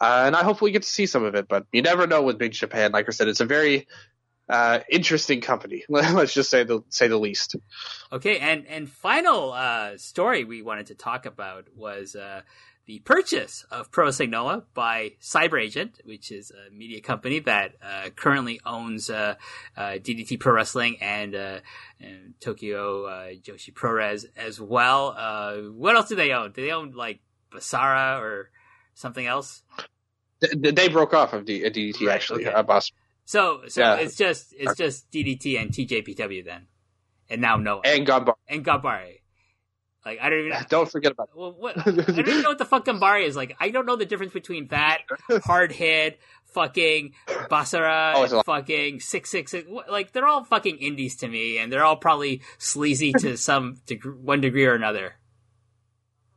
uh, 0.00 0.24
and 0.26 0.36
I 0.36 0.44
hope 0.44 0.60
we 0.60 0.70
get 0.70 0.82
to 0.82 0.88
see 0.88 1.06
some 1.06 1.24
of 1.24 1.34
it. 1.34 1.48
But 1.48 1.66
you 1.72 1.82
never 1.82 2.06
know 2.06 2.22
with 2.22 2.38
Big 2.38 2.52
Japan. 2.52 2.92
Like 2.92 3.08
I 3.08 3.12
said, 3.12 3.28
it's 3.28 3.40
a 3.40 3.46
very 3.46 3.88
uh, 4.52 4.80
interesting 4.90 5.40
company. 5.40 5.82
Let's 5.88 6.34
just 6.34 6.50
say 6.50 6.64
the 6.64 6.82
say 6.90 7.08
the 7.08 7.16
least. 7.16 7.56
Okay, 8.12 8.38
and 8.38 8.66
and 8.66 8.88
final 8.88 9.52
uh, 9.52 9.96
story 9.96 10.44
we 10.44 10.60
wanted 10.60 10.88
to 10.88 10.94
talk 10.94 11.24
about 11.24 11.68
was 11.74 12.14
uh, 12.14 12.42
the 12.84 12.98
purchase 12.98 13.64
of 13.70 13.90
Pro 13.90 14.04
Wrestling 14.04 14.30
by 14.74 15.12
CyberAgent, 15.22 16.04
which 16.04 16.30
is 16.30 16.50
a 16.50 16.70
media 16.70 17.00
company 17.00 17.38
that 17.40 17.76
uh, 17.82 18.10
currently 18.10 18.60
owns 18.66 19.06
DDT 19.06 19.38
uh, 19.78 20.34
uh, 20.34 20.36
Pro 20.38 20.52
Wrestling 20.52 20.98
and, 21.00 21.34
and 21.34 22.34
Tokyo 22.40 23.06
Joshi 23.42 23.72
ProRes 23.72 24.26
as 24.36 24.60
well. 24.60 25.14
what 25.74 25.96
else 25.96 26.10
do 26.10 26.16
they 26.16 26.32
own? 26.32 26.52
Do 26.52 26.60
they 26.60 26.72
own 26.72 26.92
like 26.92 27.20
Basara 27.50 28.20
or 28.20 28.50
something 28.92 29.24
else? 29.26 29.62
They 30.40 30.88
broke 30.88 31.14
off 31.14 31.32
of 31.32 31.46
DDT 31.46 32.00
right, 32.06 32.14
actually. 32.14 32.46
Okay. 32.46 32.62
Boss 32.62 32.90
so, 33.32 33.62
so 33.66 33.80
yeah. 33.80 33.94
it's 33.94 34.14
just 34.14 34.52
it's 34.58 34.76
just 34.76 35.10
DDT 35.10 35.58
and 35.58 35.70
TJPW 35.70 36.44
then, 36.44 36.66
and 37.30 37.40
now 37.40 37.56
Noah 37.56 37.80
and 37.82 38.06
Ganbare 38.06 38.34
and 38.46 38.62
Ganbare. 38.62 39.20
Like 40.04 40.18
I 40.20 40.28
don't 40.28 40.40
even 40.40 40.58
don't 40.68 40.90
forget 40.90 41.12
about. 41.12 41.30
Well, 41.34 41.54
what 41.58 41.78
I 41.86 41.92
don't 41.92 42.18
even 42.18 42.42
know 42.42 42.50
what 42.50 42.58
the 42.58 42.66
fuck 42.66 42.84
Ganbare 42.84 43.26
is. 43.26 43.34
Like 43.34 43.56
I 43.58 43.70
don't 43.70 43.86
know 43.86 43.96
the 43.96 44.04
difference 44.04 44.34
between 44.34 44.66
that 44.66 44.98
hard 45.44 45.72
hit, 45.72 46.20
fucking 46.52 47.14
Basara, 47.26 48.12
oh, 48.16 48.42
fucking 48.42 49.00
six 49.00 49.30
six 49.30 49.50
six. 49.50 49.66
Like 49.88 50.12
they're 50.12 50.26
all 50.26 50.44
fucking 50.44 50.76
indies 50.76 51.16
to 51.16 51.28
me, 51.28 51.56
and 51.56 51.72
they're 51.72 51.84
all 51.84 51.96
probably 51.96 52.42
sleazy 52.58 53.14
to 53.14 53.36
some 53.38 53.80
deg- 53.86 54.04
one 54.04 54.42
degree 54.42 54.66
or 54.66 54.74
another. 54.74 55.14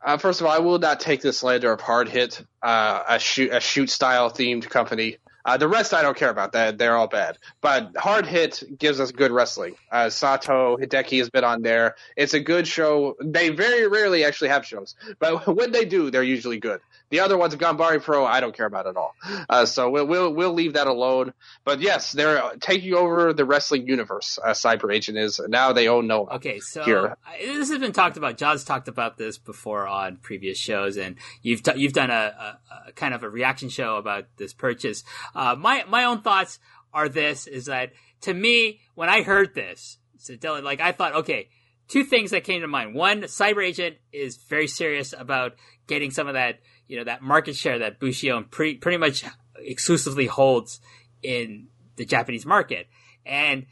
Uh, 0.02 0.18
first 0.18 0.40
of 0.40 0.48
all, 0.48 0.54
I 0.54 0.60
will 0.60 0.80
not 0.80 1.02
take 1.02 1.20
the 1.20 1.34
slander 1.34 1.74
of 1.74 1.82
hard 1.82 2.08
hit, 2.08 2.42
uh, 2.62 3.04
a 3.06 3.20
shoot 3.20 3.52
a 3.52 3.60
shoot 3.60 3.90
style 3.90 4.32
themed 4.32 4.70
company. 4.70 5.18
Uh, 5.46 5.58
the 5.58 5.68
rest 5.68 5.94
I 5.94 6.02
don't 6.02 6.18
care 6.18 6.30
about. 6.30 6.52
That 6.54 6.78
they're 6.78 6.96
all 6.96 7.08
bad. 7.08 7.38
But 7.62 7.96
Hard 7.96 8.26
Hit 8.26 8.64
gives 8.78 9.00
us 9.00 9.12
good 9.12 9.32
wrestling. 9.32 9.76
Uh, 9.92 10.10
Sato 10.10 10.78
Hideki 10.78 11.20
has 11.20 11.30
been 11.30 11.44
on 11.44 11.62
there. 11.62 11.96
It's 12.18 12.34
a 12.34 12.40
good 12.40 12.68
show. 12.68 13.16
They 13.22 13.50
very 13.50 13.88
rarely 13.88 14.24
actually 14.24 14.50
have 14.50 14.66
shows, 14.66 14.96
but 15.20 15.48
when 15.56 15.72
they 15.72 15.86
do, 15.86 16.10
they're 16.10 16.24
usually 16.24 16.60
good. 16.60 16.82
The 17.10 17.20
other 17.20 17.38
ones, 17.38 17.56
Ganbare 17.56 18.02
Pro, 18.02 18.26
I 18.26 18.40
don't 18.40 18.56
care 18.56 18.66
about 18.66 18.88
at 18.88 18.98
all. 18.98 19.16
Uh, 19.48 19.66
so 19.66 19.90
we'll, 19.90 20.06
we'll, 20.06 20.34
we'll 20.34 20.54
leave 20.54 20.74
that 20.74 20.88
alone. 20.88 21.34
But 21.64 21.82
yes, 21.82 22.12
they're 22.12 22.42
taking 22.60 22.94
over 22.94 23.32
the 23.32 23.46
wrestling 23.46 23.88
universe. 23.88 24.40
Uh, 24.44 24.50
CyberAgent 24.50 25.18
is 25.18 25.40
now 25.48 25.72
they 25.74 25.88
own 25.88 26.08
Noah. 26.08 26.36
Okay, 26.36 26.60
so 26.60 26.84
here. 26.84 27.18
this 27.40 27.70
has 27.70 27.80
been 27.80 27.94
talked 27.94 28.18
about. 28.18 28.38
John's 28.38 28.64
talked 28.64 28.88
about 28.88 29.18
this 29.18 29.38
before 29.38 29.88
on 29.88 30.18
previous 30.18 30.58
shows, 30.58 30.98
and 30.98 31.16
you've 31.42 31.64
t- 31.64 31.74
you've 31.76 31.94
done 31.94 32.10
a, 32.10 32.14
a, 32.14 32.90
a, 32.90 32.92
kind 32.94 33.14
of 33.14 33.24
a 33.24 33.30
reaction 33.30 33.70
show 33.70 33.98
about 33.98 34.26
this 34.38 34.54
purchase. 34.54 35.04
Uh, 35.34 35.56
my 35.58 35.84
my 35.88 36.06
own 36.06 36.22
thoughts 36.22 36.60
are 36.94 37.08
this: 37.08 37.48
is 37.48 37.66
that 37.66 37.92
to 38.22 38.34
me, 38.34 38.82
when 38.96 39.10
I 39.10 39.22
heard 39.22 39.54
this, 39.54 39.98
so 40.18 40.34
Dylan, 40.36 40.64
like 40.64 40.82
I 40.82 40.92
thought, 40.92 41.14
okay, 41.16 41.50
two 41.88 42.04
things 42.04 42.32
that 42.32 42.44
came 42.44 42.62
to 42.62 42.68
mind. 42.68 42.96
One, 42.96 43.22
Cyber 43.24 43.66
Agent 43.66 43.98
is 44.12 44.38
very 44.38 44.68
serious 44.68 45.14
about 45.18 45.54
getting 45.88 46.12
some 46.12 46.28
of 46.28 46.34
that 46.34 46.60
you 46.88 46.98
know 46.98 47.04
that 47.06 47.22
market 47.22 47.56
share 47.56 47.80
that 47.80 48.00
Bushiroad 48.00 48.52
pretty 48.52 48.76
pretty 48.76 48.98
much 48.98 49.24
exclusively 49.58 50.28
holds 50.28 50.80
in 51.22 51.68
the 51.96 52.06
Japanese 52.06 52.46
market. 52.46 52.88
And 53.26 53.66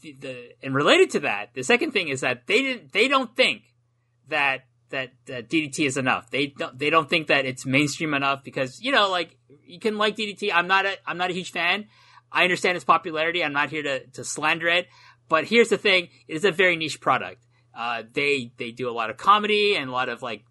the, 0.00 0.12
the, 0.12 0.48
and 0.62 0.74
related 0.74 1.10
to 1.10 1.20
that, 1.20 1.54
the 1.54 1.62
second 1.62 1.92
thing 1.92 2.08
is 2.08 2.20
that 2.20 2.46
they 2.46 2.62
didn't 2.62 2.92
they 2.92 3.08
don't 3.08 3.34
think 3.36 3.62
that 4.28 4.64
that 4.90 5.10
uh, 5.28 5.42
DDT 5.42 5.80
is 5.80 5.96
enough. 5.96 6.30
They 6.30 6.46
don't 6.46 6.78
they 6.78 6.90
don't 6.90 7.08
think 7.08 7.28
that 7.28 7.44
it's 7.44 7.66
mainstream 7.66 8.14
enough 8.14 8.44
because 8.44 8.80
you 8.80 8.92
know 8.92 9.10
like 9.10 9.36
you 9.64 9.78
can 9.78 9.98
like 9.98 10.16
DDT. 10.16 10.50
I'm 10.52 10.66
not 10.66 10.86
a 10.86 10.96
I'm 11.06 11.18
not 11.18 11.30
a 11.30 11.34
huge 11.34 11.52
fan. 11.52 11.86
I 12.32 12.42
understand 12.42 12.76
its 12.76 12.84
popularity. 12.84 13.44
I'm 13.44 13.52
not 13.52 13.70
here 13.70 13.82
to 13.82 14.06
to 14.06 14.24
slander 14.24 14.68
it. 14.68 14.88
But 15.28 15.44
here's 15.44 15.68
the 15.68 15.78
thing: 15.78 16.08
it 16.28 16.34
is 16.34 16.44
a 16.44 16.52
very 16.52 16.76
niche 16.76 17.00
product. 17.00 17.44
Uh, 17.74 18.04
they 18.12 18.52
they 18.56 18.70
do 18.70 18.88
a 18.88 18.92
lot 18.92 19.10
of 19.10 19.16
comedy 19.16 19.76
and 19.76 19.88
a 19.90 19.92
lot 19.92 20.08
of 20.08 20.22
like 20.22 20.44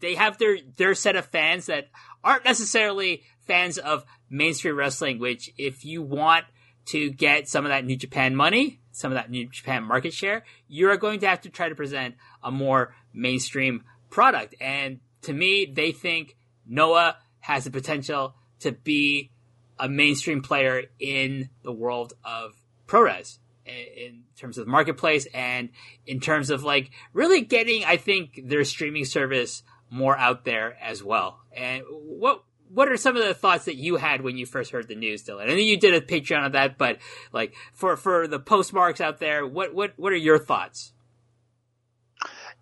they 0.00 0.14
have 0.14 0.38
their 0.38 0.58
their 0.76 0.94
set 0.94 1.16
of 1.16 1.26
fans 1.26 1.66
that 1.66 1.88
aren't 2.24 2.44
necessarily 2.44 3.22
fans 3.46 3.78
of 3.78 4.04
mainstream 4.28 4.76
wrestling. 4.76 5.18
Which, 5.18 5.50
if 5.56 5.84
you 5.84 6.02
want 6.02 6.44
to 6.86 7.10
get 7.10 7.48
some 7.48 7.64
of 7.64 7.70
that 7.70 7.84
New 7.84 7.96
Japan 7.96 8.34
money, 8.34 8.80
some 8.92 9.12
of 9.12 9.16
that 9.16 9.30
New 9.30 9.48
Japan 9.48 9.84
market 9.84 10.12
share, 10.12 10.44
you 10.68 10.90
are 10.90 10.96
going 10.96 11.20
to 11.20 11.28
have 11.28 11.42
to 11.42 11.50
try 11.50 11.68
to 11.68 11.74
present 11.74 12.16
a 12.42 12.50
more 12.50 12.94
mainstream 13.12 13.84
product. 14.10 14.54
And 14.60 15.00
to 15.22 15.32
me, 15.32 15.70
they 15.72 15.92
think 15.92 16.36
Noah 16.66 17.16
has 17.40 17.64
the 17.64 17.70
potential 17.70 18.34
to 18.60 18.72
be 18.72 19.30
a 19.78 19.88
mainstream 19.88 20.42
player 20.42 20.84
in 20.98 21.48
the 21.62 21.72
world 21.72 22.12
of 22.24 22.52
pro 22.86 23.04
ProRes 23.04 23.38
in 23.66 24.24
terms 24.36 24.58
of 24.58 24.66
marketplace 24.66 25.26
and 25.32 25.70
in 26.06 26.20
terms 26.20 26.50
of 26.50 26.64
like 26.64 26.90
really 27.12 27.40
getting, 27.42 27.84
I 27.84 27.96
think, 27.96 28.40
their 28.44 28.64
streaming 28.64 29.04
service 29.04 29.62
more 29.90 30.16
out 30.16 30.44
there 30.44 30.76
as 30.80 31.02
well. 31.02 31.40
And 31.54 31.82
what 31.90 32.44
what 32.72 32.88
are 32.88 32.96
some 32.96 33.16
of 33.16 33.24
the 33.24 33.34
thoughts 33.34 33.64
that 33.64 33.74
you 33.74 33.96
had 33.96 34.22
when 34.22 34.36
you 34.36 34.46
first 34.46 34.70
heard 34.70 34.86
the 34.86 34.94
news, 34.94 35.24
Dylan? 35.24 35.42
I 35.42 35.46
know 35.48 35.54
you 35.54 35.78
did 35.78 35.94
a 35.94 36.00
Patreon 36.00 36.46
of 36.46 36.52
that, 36.52 36.78
but 36.78 36.98
like 37.32 37.54
for 37.72 37.96
for 37.96 38.28
the 38.28 38.38
postmarks 38.38 39.00
out 39.00 39.18
there, 39.18 39.46
what 39.46 39.74
what 39.74 39.94
what 39.96 40.12
are 40.12 40.16
your 40.16 40.38
thoughts? 40.38 40.92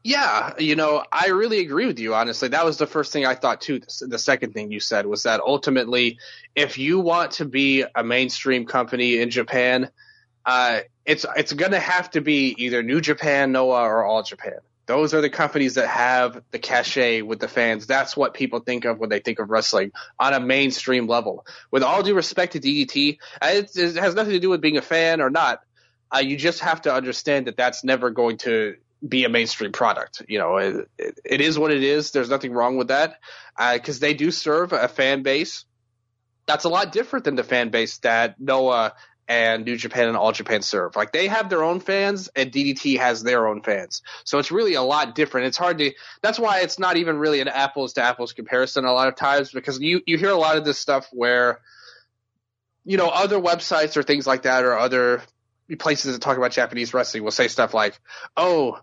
Yeah, 0.04 0.54
you 0.58 0.76
know, 0.76 1.04
I 1.10 1.28
really 1.28 1.58
agree 1.58 1.86
with 1.86 1.98
you. 1.98 2.14
Honestly, 2.14 2.48
that 2.48 2.64
was 2.64 2.78
the 2.78 2.86
first 2.86 3.12
thing 3.12 3.26
I 3.26 3.34
thought 3.34 3.60
too. 3.60 3.80
The 4.00 4.18
second 4.18 4.54
thing 4.54 4.70
you 4.70 4.80
said 4.80 5.06
was 5.06 5.24
that 5.24 5.40
ultimately, 5.40 6.18
if 6.54 6.78
you 6.78 7.00
want 7.00 7.32
to 7.32 7.44
be 7.44 7.84
a 7.94 8.04
mainstream 8.04 8.64
company 8.64 9.18
in 9.20 9.30
Japan, 9.30 9.90
uh, 10.46 10.80
it's 11.04 11.26
it's 11.36 11.52
going 11.52 11.72
to 11.72 11.80
have 11.80 12.10
to 12.12 12.20
be 12.20 12.54
either 12.58 12.82
New 12.82 13.00
Japan, 13.00 13.52
Noah, 13.52 13.82
or 13.82 14.04
All 14.04 14.22
Japan. 14.22 14.60
Those 14.88 15.12
are 15.12 15.20
the 15.20 15.28
companies 15.28 15.74
that 15.74 15.86
have 15.86 16.42
the 16.50 16.58
cachet 16.58 17.20
with 17.20 17.40
the 17.40 17.46
fans. 17.46 17.86
That's 17.86 18.16
what 18.16 18.32
people 18.32 18.60
think 18.60 18.86
of 18.86 18.98
when 18.98 19.10
they 19.10 19.20
think 19.20 19.38
of 19.38 19.50
wrestling 19.50 19.92
on 20.18 20.32
a 20.32 20.40
mainstream 20.40 21.06
level. 21.06 21.44
With 21.70 21.82
all 21.82 22.02
due 22.02 22.14
respect 22.14 22.54
to 22.54 22.60
DDT, 22.60 23.18
it, 23.42 23.76
it 23.76 23.96
has 23.96 24.14
nothing 24.14 24.32
to 24.32 24.40
do 24.40 24.48
with 24.48 24.62
being 24.62 24.78
a 24.78 24.82
fan 24.82 25.20
or 25.20 25.28
not. 25.28 25.60
Uh, 26.10 26.20
you 26.20 26.38
just 26.38 26.60
have 26.60 26.80
to 26.82 26.92
understand 26.92 27.48
that 27.48 27.56
that's 27.58 27.84
never 27.84 28.08
going 28.08 28.38
to 28.38 28.76
be 29.06 29.24
a 29.24 29.28
mainstream 29.28 29.72
product. 29.72 30.22
You 30.26 30.38
know, 30.38 30.56
it, 30.56 30.88
it, 30.96 31.20
it 31.22 31.40
is 31.42 31.58
what 31.58 31.70
it 31.70 31.82
is. 31.82 32.12
There's 32.12 32.30
nothing 32.30 32.52
wrong 32.52 32.78
with 32.78 32.88
that 32.88 33.16
because 33.74 33.98
uh, 33.98 34.06
they 34.06 34.14
do 34.14 34.30
serve 34.30 34.72
a 34.72 34.88
fan 34.88 35.22
base 35.22 35.66
that's 36.48 36.64
a 36.64 36.68
lot 36.70 36.90
different 36.92 37.26
than 37.26 37.36
the 37.36 37.44
fan 37.44 37.68
base 37.68 37.98
that 37.98 38.40
Noah 38.40 38.94
and 39.28 39.66
New 39.66 39.76
Japan 39.76 40.08
and 40.08 40.16
All 40.16 40.32
Japan 40.32 40.62
serve. 40.62 40.96
Like 40.96 41.12
they 41.12 41.28
have 41.28 41.50
their 41.50 41.62
own 41.62 41.80
fans 41.80 42.28
and 42.34 42.50
DDT 42.50 42.98
has 42.98 43.22
their 43.22 43.46
own 43.46 43.62
fans. 43.62 44.02
So 44.24 44.38
it's 44.38 44.50
really 44.50 44.74
a 44.74 44.82
lot 44.82 45.14
different. 45.14 45.46
It's 45.46 45.58
hard 45.58 45.78
to 45.78 45.92
that's 46.22 46.38
why 46.38 46.60
it's 46.60 46.78
not 46.78 46.96
even 46.96 47.18
really 47.18 47.40
an 47.40 47.48
apples 47.48 47.92
to 47.94 48.02
apples 48.02 48.32
comparison 48.32 48.86
a 48.86 48.92
lot 48.92 49.08
of 49.08 49.16
times 49.16 49.52
because 49.52 49.78
you 49.78 50.00
you 50.06 50.16
hear 50.16 50.30
a 50.30 50.36
lot 50.36 50.56
of 50.56 50.64
this 50.64 50.78
stuff 50.78 51.08
where 51.12 51.60
you 52.84 52.96
know 52.96 53.08
other 53.08 53.38
websites 53.38 53.96
or 53.96 54.02
things 54.02 54.26
like 54.26 54.42
that 54.42 54.64
or 54.64 54.78
other 54.78 55.22
places 55.78 56.14
that 56.14 56.22
talk 56.22 56.38
about 56.38 56.52
Japanese 56.52 56.94
wrestling 56.94 57.22
will 57.22 57.30
say 57.30 57.48
stuff 57.48 57.74
like, 57.74 58.00
"Oh, 58.36 58.80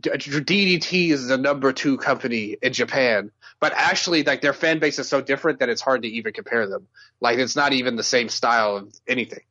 DDT 0.00 1.10
is 1.10 1.28
the 1.28 1.38
number 1.38 1.72
two 1.72 1.96
company 1.96 2.56
in 2.60 2.72
Japan, 2.72 3.30
but 3.60 3.72
actually, 3.74 4.22
like 4.22 4.40
their 4.40 4.52
fan 4.52 4.78
base 4.78 4.98
is 4.98 5.08
so 5.08 5.20
different 5.20 5.60
that 5.60 5.68
it's 5.68 5.80
hard 5.80 6.02
to 6.02 6.08
even 6.08 6.32
compare 6.32 6.66
them. 6.68 6.88
Like 7.20 7.38
it's 7.38 7.56
not 7.56 7.72
even 7.72 7.96
the 7.96 8.02
same 8.02 8.28
style 8.28 8.76
of 8.76 8.94
anything. 9.06 9.42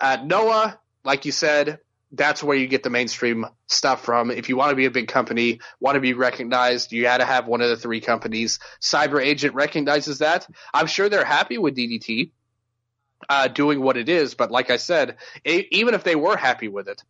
Uh, 0.00 0.18
Noah, 0.24 0.78
like 1.04 1.24
you 1.24 1.32
said, 1.32 1.78
that's 2.12 2.42
where 2.42 2.56
you 2.56 2.66
get 2.66 2.82
the 2.82 2.90
mainstream 2.90 3.46
stuff 3.68 4.04
from. 4.04 4.30
If 4.30 4.48
you 4.48 4.56
want 4.56 4.70
to 4.70 4.76
be 4.76 4.86
a 4.86 4.90
big 4.90 5.08
company, 5.08 5.60
want 5.78 5.94
to 5.94 6.00
be 6.00 6.14
recognized, 6.14 6.92
you 6.92 7.02
got 7.02 7.18
to 7.18 7.24
have 7.24 7.46
one 7.46 7.60
of 7.60 7.68
the 7.68 7.76
three 7.76 8.00
companies. 8.00 8.58
Cyber 8.80 9.22
Agent 9.22 9.54
recognizes 9.54 10.18
that. 10.18 10.46
I'm 10.74 10.86
sure 10.86 11.08
they're 11.08 11.24
happy 11.24 11.58
with 11.58 11.76
DDT 11.76 12.32
uh, 13.28 13.48
doing 13.48 13.80
what 13.80 13.96
it 13.96 14.08
is, 14.08 14.34
but 14.34 14.50
like 14.50 14.70
I 14.70 14.76
said, 14.76 15.18
a- 15.44 15.68
even 15.76 15.94
if 15.94 16.02
they 16.02 16.16
were 16.16 16.36
happy 16.36 16.68
with 16.68 16.88
it, 16.88 17.02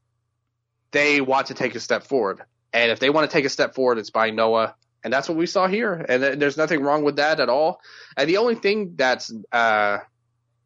they 0.90 1.20
want 1.20 1.46
to 1.46 1.54
take 1.54 1.74
a 1.74 1.80
step 1.80 2.02
forward. 2.04 2.42
And 2.72 2.90
if 2.90 2.98
they 3.00 3.10
want 3.10 3.30
to 3.30 3.32
take 3.34 3.44
a 3.44 3.50
step 3.50 3.74
forward, 3.74 3.98
it's 3.98 4.10
buying 4.10 4.36
Noah. 4.36 4.74
And 5.02 5.12
that's 5.12 5.28
what 5.28 5.38
we 5.38 5.46
saw 5.46 5.66
here. 5.66 5.94
And 5.94 6.22
th- 6.22 6.38
there's 6.38 6.56
nothing 6.58 6.82
wrong 6.82 7.04
with 7.04 7.16
that 7.16 7.40
at 7.40 7.48
all. 7.48 7.80
And 8.16 8.28
the 8.28 8.36
only 8.36 8.54
thing 8.54 8.94
that's 8.96 9.32
uh, 9.50 9.98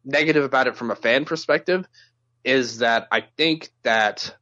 negative 0.03 0.43
about 0.43 0.67
it 0.67 0.75
from 0.75 0.91
a 0.91 0.95
fan 0.95 1.23
perspective 1.25 1.87
is 2.45 2.77
that 2.77 3.07
I 3.11 3.21
think 3.35 3.69
that 3.83 4.35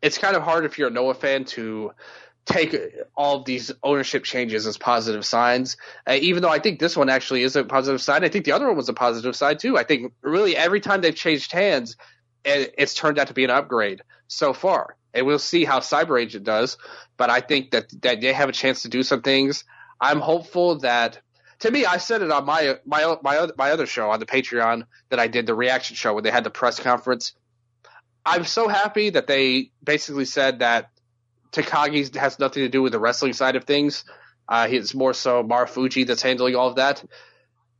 it's 0.00 0.18
kind 0.18 0.36
of 0.36 0.42
hard 0.42 0.64
if 0.64 0.78
you're 0.78 0.88
a 0.88 0.92
Noah 0.92 1.14
fan 1.14 1.44
to 1.46 1.92
take 2.44 2.76
all 3.16 3.36
of 3.36 3.44
these 3.44 3.72
ownership 3.82 4.24
changes 4.24 4.66
as 4.66 4.78
positive 4.78 5.24
signs. 5.24 5.76
Uh, 6.06 6.18
even 6.20 6.42
though 6.42 6.50
I 6.50 6.60
think 6.60 6.78
this 6.78 6.96
one 6.96 7.08
actually 7.08 7.42
is 7.42 7.56
a 7.56 7.64
positive 7.64 8.00
sign, 8.00 8.24
I 8.24 8.28
think 8.28 8.44
the 8.44 8.52
other 8.52 8.66
one 8.66 8.76
was 8.76 8.88
a 8.88 8.94
positive 8.94 9.34
side 9.34 9.58
too. 9.58 9.76
I 9.76 9.84
think 9.84 10.12
really 10.22 10.56
every 10.56 10.80
time 10.80 11.00
they've 11.00 11.14
changed 11.14 11.52
hands, 11.52 11.96
it, 12.44 12.74
it's 12.78 12.94
turned 12.94 13.18
out 13.18 13.28
to 13.28 13.34
be 13.34 13.44
an 13.44 13.50
upgrade 13.50 14.02
so 14.28 14.52
far. 14.52 14.96
And 15.12 15.26
we'll 15.26 15.38
see 15.38 15.64
how 15.64 15.80
Cyber 15.80 16.20
Agent 16.20 16.44
does, 16.44 16.76
but 17.16 17.30
I 17.30 17.40
think 17.40 17.70
that 17.72 17.88
that 18.02 18.20
they 18.20 18.32
have 18.32 18.50
a 18.50 18.52
chance 18.52 18.82
to 18.82 18.88
do 18.88 19.02
some 19.02 19.22
things. 19.22 19.64
I'm 20.00 20.20
hopeful 20.20 20.78
that 20.80 21.20
to 21.60 21.70
me, 21.70 21.84
I 21.84 21.96
said 21.98 22.22
it 22.22 22.30
on 22.30 22.44
my 22.44 22.78
my 22.84 23.16
my 23.22 23.36
other, 23.36 23.52
my 23.56 23.70
other 23.70 23.86
show 23.86 24.10
on 24.10 24.20
the 24.20 24.26
Patreon 24.26 24.84
that 25.10 25.18
I 25.18 25.26
did 25.28 25.46
the 25.46 25.54
reaction 25.54 25.96
show 25.96 26.14
when 26.14 26.24
they 26.24 26.30
had 26.30 26.44
the 26.44 26.50
press 26.50 26.78
conference. 26.78 27.32
I'm 28.24 28.44
so 28.44 28.68
happy 28.68 29.10
that 29.10 29.26
they 29.26 29.70
basically 29.82 30.26
said 30.26 30.58
that 30.58 30.90
Takagi 31.52 32.14
has 32.16 32.38
nothing 32.38 32.62
to 32.62 32.68
do 32.68 32.82
with 32.82 32.92
the 32.92 32.98
wrestling 32.98 33.32
side 33.32 33.56
of 33.56 33.64
things. 33.64 34.04
Uh, 34.48 34.68
it's 34.70 34.94
more 34.94 35.14
so 35.14 35.42
Marufuji 35.42 36.06
that's 36.06 36.22
handling 36.22 36.54
all 36.54 36.68
of 36.68 36.76
that. 36.76 37.04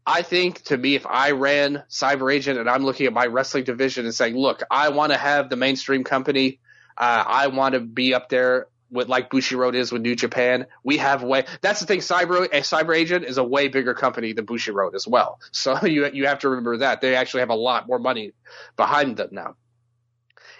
I 0.06 0.22
think 0.22 0.62
to 0.64 0.76
me, 0.76 0.94
if 0.94 1.06
I 1.06 1.32
ran 1.32 1.82
Cyber 1.90 2.32
Agent 2.32 2.59
and 2.59 2.68
I'm 2.68 2.82
looking 2.82 3.06
at 3.06 3.12
my 3.12 3.26
wrestling 3.26 3.64
division 3.64 4.06
and 4.06 4.14
saying, 4.14 4.36
look, 4.36 4.62
I 4.70 4.88
want 4.88 5.12
to 5.12 5.18
have 5.18 5.50
the 5.50 5.56
mainstream 5.56 6.02
company. 6.02 6.60
Uh, 6.96 7.24
I 7.26 7.48
want 7.48 7.74
to 7.74 7.80
be 7.80 8.14
up 8.14 8.30
there 8.30 8.68
with 8.90 9.09
like 9.09 9.31
Bushiroad 9.31 9.74
is 9.74 9.93
with 9.93 10.02
New 10.02 10.16
Japan. 10.16 10.66
We 10.82 10.98
have 10.98 11.23
way. 11.23 11.44
That's 11.60 11.81
the 11.81 11.86
thing. 11.86 12.01
Cyber 12.01 12.44
a 12.47 12.60
Cyber 12.60 12.97
Agent 12.97 13.24
is 13.24 13.39
a 13.39 13.44
way 13.44 13.69
bigger 13.69 13.94
company 13.94 14.32
than 14.32 14.47
Bushiroad 14.47 14.94
as 14.94 15.06
well. 15.06 15.40
So 15.52 15.85
you 15.85 16.09
you 16.12 16.27
have 16.27 16.40
to 16.40 16.51
remember 16.51 16.78
that 16.78 17.01
they 17.01 17.16
actually 17.16 17.40
have 17.40 17.51
a 17.51 17.55
lot 17.55 17.89
more 17.89 17.98
money 17.98 18.32
behind 18.77 19.16
them 19.16 19.31
now 19.32 19.56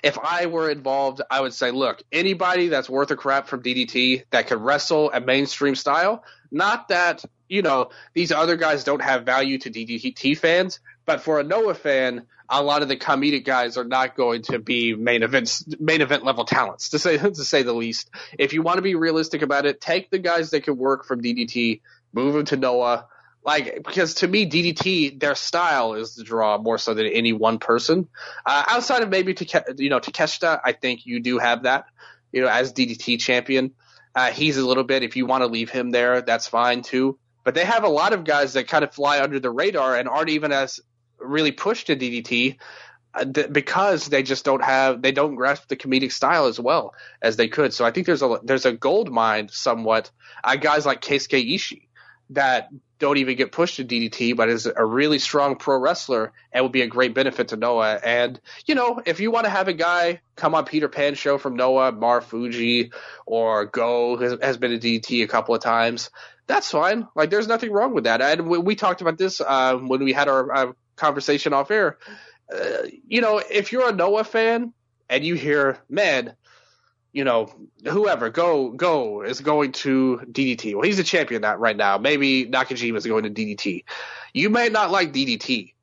if 0.03 0.19
I 0.19 0.47
were 0.47 0.71
involved, 0.71 1.21
I 1.31 1.41
would 1.41 1.55
say, 1.55 1.71
look, 1.71 2.03
anybody 2.13 2.69
that's 2.69 2.89
worth 2.89 3.11
a 3.11 3.17
crap 3.17 3.49
from 3.49 3.63
DDT 3.63 4.25
that 4.31 4.47
could 4.47 4.61
wrestle 4.61 5.11
a 5.13 5.21
mainstream 5.21 5.75
style, 5.75 6.25
not 6.51 6.89
that, 6.89 7.25
you 7.49 7.63
know, 7.63 7.91
these 8.15 8.33
other 8.33 8.57
guys 8.57 8.85
don't 8.85 9.03
have 9.03 9.25
value 9.25 9.59
to 9.59 9.71
DDT 9.71 10.39
fans, 10.39 10.81
but 11.09 11.23
for 11.23 11.41
a 11.41 11.43
Noah 11.43 11.73
fan, 11.73 12.27
a 12.51 12.63
lot 12.63 12.83
of 12.83 12.89
the 12.89 12.97
comedic 12.97 13.47
guys 13.47 13.79
are 13.79 13.85
not 13.85 14.15
going 14.15 14.43
to 14.43 14.59
be 14.59 14.95
main 14.95 15.23
events, 15.23 15.65
main 15.81 16.03
event 16.03 16.23
level 16.23 16.45
talents, 16.45 16.91
to 16.91 16.99
say, 16.99 17.17
to 17.17 17.35
say 17.35 17.63
the 17.63 17.73
least. 17.73 18.11
If 18.39 18.53
you 18.53 18.61
want 18.61 18.77
to 18.77 18.83
be 18.83 18.95
realistic 18.95 19.41
about 19.41 19.65
it, 19.65 19.81
take 19.81 20.11
the 20.11 20.19
guys 20.19 20.51
that 20.51 20.65
can 20.65 20.77
work 20.77 21.07
from 21.07 21.23
DDT, 21.23 21.81
move 22.13 22.35
them 22.35 22.45
to 22.45 22.59
Noah, 22.59 23.07
like 23.43 23.87
because 23.87 24.17
to 24.17 24.29
me 24.29 24.51
DDT 24.51 25.19
their 25.19 25.35
style 25.35 25.95
is 25.95 26.15
the 26.15 26.25
draw 26.25 26.59
more 26.59 26.77
so 26.77 26.93
than 26.93 27.07
any 27.07 27.33
one 27.33 27.59
person. 27.59 28.07
Uh, 28.45 28.65
outside 28.69 29.03
of 29.03 29.09
maybe 29.09 29.33
to 29.33 29.65
you 29.79 29.89
know 29.89 30.01
Takeshita, 30.01 30.61
I 30.63 30.73
think 30.73 31.07
you 31.07 31.21
do 31.21 31.39
have 31.39 31.63
that 31.63 31.87
you 32.33 32.43
know 32.43 32.49
as 32.49 32.75
DDT 32.75 33.19
champion. 33.19 33.73
Uh, 34.15 34.31
he's 34.31 34.59
a 34.59 34.67
little 34.67 34.85
bit 34.85 35.03
if 35.03 35.17
you 35.17 35.25
want 35.25 35.41
to 35.41 35.47
leave 35.47 35.71
him 35.71 35.89
there, 35.91 36.21
that's 36.21 36.49
fine 36.49 36.83
too. 36.83 37.19
But 37.45 37.55
they 37.55 37.65
have 37.65 37.85
a 37.85 37.89
lot 37.89 38.13
of 38.13 38.25
guys 38.25 38.53
that 38.53 38.69
kind 38.69 38.85
of 38.85 38.93
fly 38.93 39.23
under 39.23 39.41
the 39.41 39.51
radar 39.51 39.97
and 39.97 40.07
aren't 40.07 40.29
even 40.29 40.53
as 40.53 40.81
really 41.19 41.53
push 41.53 41.85
to 41.85 41.97
DDT 41.97 42.57
uh, 43.15 43.25
because 43.25 44.07
they 44.07 44.23
just 44.23 44.45
don't 44.45 44.63
have 44.63 45.03
they 45.03 45.13
don't 45.13 45.35
grasp 45.35 45.69
the 45.69 45.77
comedic 45.77 46.13
style 46.13 46.47
as 46.47 46.59
well 46.61 46.95
as 47.23 47.37
they 47.37 47.49
could. 47.49 47.73
So 47.75 47.85
I 47.85 47.91
think 47.91 48.07
there's 48.07 48.23
a 48.23 48.41
there's 48.43 48.67
a 48.67 48.73
gold 48.73 49.11
mine 49.11 49.49
somewhat. 49.51 50.11
Uh, 50.45 50.57
guys 50.57 50.87
like 50.87 51.01
Keisuke 51.01 51.55
Ishii 51.55 51.89
that 52.31 52.69
don't 52.99 53.19
even 53.19 53.37
get 53.37 53.53
pushed 53.53 53.77
to 53.77 53.85
DDT, 53.85 54.37
but 54.37 54.49
is 54.49 54.67
a 54.67 54.85
really 54.85 55.19
strong 55.19 55.57
pro 55.57 55.79
wrestler 55.79 56.33
and 56.53 56.65
would 56.65 56.73
be 56.73 56.83
a 56.83 56.87
great 56.87 57.15
benefit 57.15 57.49
to 57.49 57.57
Noah. 57.57 58.01
And, 58.03 58.41
you 58.67 58.75
know, 58.75 59.01
if 59.07 59.21
you 59.21 59.31
want 59.31 59.45
to 59.45 59.51
have 59.51 59.69
a 59.69 59.73
guy 59.73 60.21
come 60.37 60.55
on 60.55 60.65
Peter 60.65 60.89
Pan 60.89 61.15
show 61.15 61.39
from 61.39 61.55
Noah, 61.55 61.93
Marufuji 61.93 62.93
or 63.25 63.67
Go 63.67 64.17
has, 64.17 64.37
has 64.43 64.57
been 64.57 64.73
a 64.73 64.79
DDT 64.79 65.23
a 65.23 65.29
couple 65.29 65.55
of 65.55 65.63
times, 65.63 66.11
that's 66.47 66.71
fine. 66.71 67.07
Like, 67.15 67.31
there's 67.31 67.49
nothing 67.49 67.73
wrong 67.73 67.95
with 67.95 68.05
that. 68.05 68.21
And 68.21 68.49
we, 68.49 68.59
we 68.59 68.75
talked 68.75 69.01
about 69.01 69.19
this 69.19 69.41
uh, 69.41 69.77
when 69.77 70.03
we 70.03 70.13
had 70.13 70.29
our 70.29 70.53
uh, 70.53 70.73
conversation 70.99 71.53
off 71.53 71.71
air. 71.71 71.99
Uh, 72.53 72.89
you 73.07 73.21
know, 73.21 73.39
if 73.39 73.73
you're 73.73 73.89
a 73.89 73.93
Noah 73.93 74.25
fan 74.25 74.73
and 75.09 75.25
you 75.25 75.35
hear, 75.35 75.79
man, 75.89 76.35
you 77.13 77.25
know, 77.25 77.53
whoever 77.85 78.31
go 78.31 78.71
go 78.71 79.23
is 79.23 79.41
going 79.41 79.73
to 79.73 80.21
DDT. 80.31 80.75
Well, 80.75 80.83
he's 80.83 80.99
a 80.99 81.05
champion 81.05 81.43
that 81.43 81.59
right 81.59 81.77
now. 81.77 81.99
Maybe 81.99 82.47
Nakajima 82.47 82.97
is 82.97 83.07
going 83.07 83.25
to 83.25 83.31
DDT. 83.31 83.85
You 84.35 84.51
may 84.51 84.69
not 84.69 84.91
like 84.91 85.13
DDT, 85.13 85.75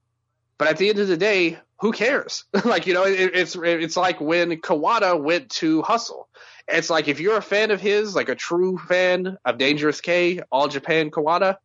but 0.58 0.68
at 0.68 0.78
the 0.78 0.90
end 0.90 1.00
of 1.00 1.08
the 1.08 1.18
day, 1.18 1.58
who 1.80 1.92
cares? 1.92 2.46
like 2.66 2.88
you 2.88 2.94
know, 2.94 3.04
it, 3.04 3.32
it's 3.34 3.56
it's 3.56 3.98
like 3.98 4.22
when 4.22 4.52
Kawada 4.62 5.22
went 5.22 5.50
to 5.52 5.82
Hustle. 5.82 6.30
It's 6.68 6.90
like 6.90 7.08
if 7.08 7.20
you're 7.20 7.38
a 7.38 7.44
fan 7.44 7.72
of 7.72 7.80
his, 7.80 8.16
like 8.16 8.30
a 8.30 8.36
true 8.36 8.78
fan 8.78 9.38
of 9.46 9.58
Dangerous 9.58 10.02
K, 10.02 10.42
All 10.52 10.68
Japan 10.68 11.12
Kawada, 11.12 11.58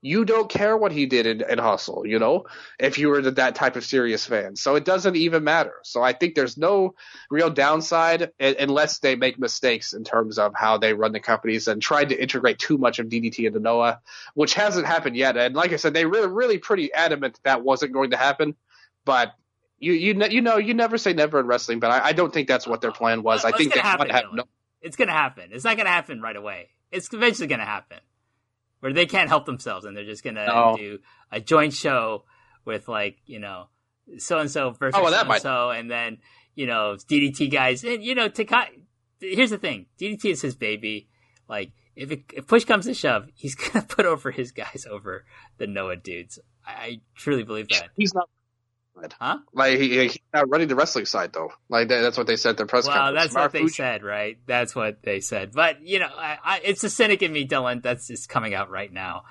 you 0.00 0.24
don't 0.24 0.48
care 0.48 0.76
what 0.76 0.92
he 0.92 1.06
did 1.06 1.26
in, 1.26 1.42
in 1.48 1.58
Hustle, 1.58 2.06
you 2.06 2.18
know, 2.18 2.46
if 2.78 2.98
you 2.98 3.08
were 3.08 3.20
that 3.22 3.54
type 3.56 3.74
of 3.74 3.84
serious 3.84 4.24
fan. 4.24 4.54
So 4.54 4.76
it 4.76 4.84
doesn't 4.84 5.16
even 5.16 5.42
matter. 5.42 5.74
So 5.82 6.02
I 6.02 6.12
think 6.12 6.34
there's 6.34 6.56
no 6.56 6.94
real 7.30 7.50
downside 7.50 8.30
unless 8.38 9.00
they 9.00 9.16
make 9.16 9.38
mistakes 9.38 9.94
in 9.94 10.04
terms 10.04 10.38
of 10.38 10.52
how 10.54 10.78
they 10.78 10.94
run 10.94 11.12
the 11.12 11.20
companies 11.20 11.66
and 11.66 11.82
try 11.82 12.04
to 12.04 12.20
integrate 12.20 12.60
too 12.60 12.78
much 12.78 13.00
of 13.00 13.08
DDT 13.08 13.46
into 13.46 13.58
Noah, 13.58 14.00
which 14.34 14.54
hasn't 14.54 14.86
happened 14.86 15.16
yet. 15.16 15.36
And 15.36 15.54
like 15.56 15.72
I 15.72 15.76
said, 15.76 15.94
they 15.94 16.06
were 16.06 16.28
really 16.28 16.58
pretty 16.58 16.92
adamant 16.92 17.34
that, 17.34 17.44
that 17.44 17.64
wasn't 17.64 17.92
going 17.92 18.10
to 18.12 18.16
happen. 18.16 18.54
But 19.04 19.32
you 19.80 19.92
you 19.92 20.22
you 20.28 20.42
know 20.42 20.58
you 20.58 20.74
never 20.74 20.98
say 20.98 21.12
never 21.12 21.40
in 21.40 21.46
wrestling, 21.46 21.80
but 21.80 21.90
I, 21.90 22.08
I 22.08 22.12
don't 22.12 22.32
think 22.32 22.48
that's 22.48 22.66
what 22.66 22.80
their 22.80 22.92
plan 22.92 23.22
was. 23.22 23.44
I 23.44 23.52
think 23.52 23.72
they 23.72 23.80
happen, 23.80 24.08
no- 24.32 24.44
It's 24.82 24.96
going 24.96 25.08
to 25.08 25.14
happen. 25.14 25.50
It's 25.52 25.64
not 25.64 25.76
going 25.76 25.86
to 25.86 25.92
happen 25.92 26.20
right 26.20 26.36
away. 26.36 26.68
It's 26.90 27.12
eventually 27.12 27.46
going 27.46 27.60
to 27.60 27.64
happen 27.64 27.98
where 28.80 28.92
they 28.92 29.06
can't 29.06 29.28
help 29.28 29.46
themselves 29.46 29.84
and 29.84 29.96
they're 29.96 30.04
just 30.04 30.24
gonna 30.24 30.46
no. 30.46 30.74
do 30.76 30.98
a 31.32 31.40
joint 31.40 31.72
show 31.72 32.24
with 32.64 32.88
like 32.88 33.18
you 33.26 33.38
know 33.38 33.68
so 34.16 34.38
and 34.38 34.50
so 34.50 34.70
versus 34.70 34.98
so 34.98 35.06
and 35.06 35.42
so, 35.42 35.70
and 35.70 35.90
then 35.90 36.18
you 36.54 36.66
know 36.66 36.96
DDT 36.96 37.50
guys. 37.50 37.84
And 37.84 38.02
you 38.02 38.14
know, 38.14 38.28
Takai. 38.28 38.68
Here's 39.20 39.50
the 39.50 39.58
thing: 39.58 39.86
DDT 40.00 40.24
is 40.26 40.42
his 40.42 40.54
baby. 40.54 41.08
Like 41.48 41.72
if 41.96 42.10
it, 42.10 42.22
if 42.32 42.46
push 42.46 42.64
comes 42.64 42.86
to 42.86 42.94
shove, 42.94 43.28
he's 43.34 43.54
gonna 43.72 43.84
put 43.84 44.06
over 44.06 44.30
his 44.30 44.52
guys 44.52 44.86
over 44.90 45.24
the 45.58 45.66
Noah 45.66 45.96
dudes. 45.96 46.38
I, 46.66 46.70
I 46.70 47.00
truly 47.14 47.42
believe 47.42 47.68
that. 47.68 47.90
He's 47.96 48.14
not 48.14 48.28
Huh? 49.18 49.38
Like 49.52 49.78
he, 49.78 49.98
he's 49.98 50.18
not 50.32 50.48
running 50.48 50.68
the 50.68 50.74
wrestling 50.74 51.06
side 51.06 51.32
though. 51.32 51.52
Like 51.68 51.88
that, 51.88 52.00
that's 52.00 52.18
what 52.18 52.26
they 52.26 52.36
said 52.36 52.50
at 52.50 52.56
their 52.56 52.66
press 52.66 52.86
well, 52.86 52.96
conference. 52.96 53.34
that's 53.34 53.34
what 53.34 53.52
they 53.52 53.68
said, 53.68 54.02
right? 54.02 54.38
That's 54.46 54.74
what 54.74 55.02
they 55.02 55.20
said. 55.20 55.52
But 55.52 55.82
you 55.82 55.98
know, 55.98 56.08
I, 56.08 56.38
I, 56.42 56.60
it's 56.64 56.84
a 56.84 56.90
cynic 56.90 57.22
in 57.22 57.32
me, 57.32 57.46
Dylan. 57.46 57.82
That's 57.82 58.08
just 58.08 58.28
coming 58.28 58.54
out 58.54 58.70
right 58.70 58.92
now. 58.92 59.24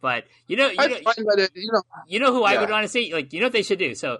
But 0.00 0.24
you 0.46 0.56
know, 0.56 0.68
you 0.68 0.76
know, 0.76 0.84
it, 0.84 1.50
you 1.54 1.72
know, 1.72 1.82
you 2.06 2.20
know 2.20 2.32
who 2.32 2.40
yeah. 2.40 2.46
I 2.46 2.60
would 2.60 2.70
want 2.70 2.84
to 2.84 2.88
see? 2.88 3.12
Like, 3.14 3.32
you 3.32 3.40
know 3.40 3.46
what 3.46 3.52
they 3.52 3.62
should 3.62 3.78
do? 3.78 3.94
So 3.94 4.18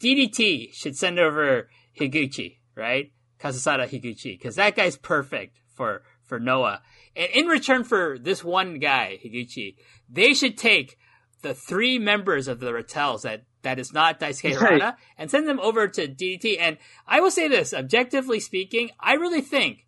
DDT 0.00 0.72
should 0.72 0.96
send 0.96 1.18
over 1.18 1.68
Higuchi, 1.98 2.58
right? 2.74 3.12
Kazusada 3.40 3.88
Higuchi, 3.88 4.38
because 4.38 4.56
that 4.56 4.76
guy's 4.76 4.96
perfect 4.96 5.60
for 5.74 6.02
for 6.24 6.38
Noah. 6.38 6.82
And 7.14 7.28
in 7.32 7.46
return 7.46 7.84
for 7.84 8.18
this 8.18 8.44
one 8.44 8.78
guy, 8.78 9.18
Higuchi, 9.24 9.76
they 10.08 10.34
should 10.34 10.56
take 10.56 10.96
the 11.42 11.54
three 11.54 11.98
members 11.98 12.48
of 12.48 12.60
the 12.60 12.72
Ratels 12.72 13.22
that 13.22 13.44
that 13.66 13.80
is 13.80 13.92
not 13.92 14.20
Daisuke 14.20 14.54
Harada 14.54 14.80
right. 14.80 14.94
and 15.18 15.28
send 15.28 15.48
them 15.48 15.58
over 15.58 15.88
to 15.88 16.06
DDT. 16.06 16.56
And 16.60 16.78
I 17.04 17.20
will 17.20 17.32
say 17.32 17.48
this, 17.48 17.74
objectively 17.74 18.38
speaking, 18.38 18.92
I 19.00 19.14
really 19.14 19.40
think 19.40 19.86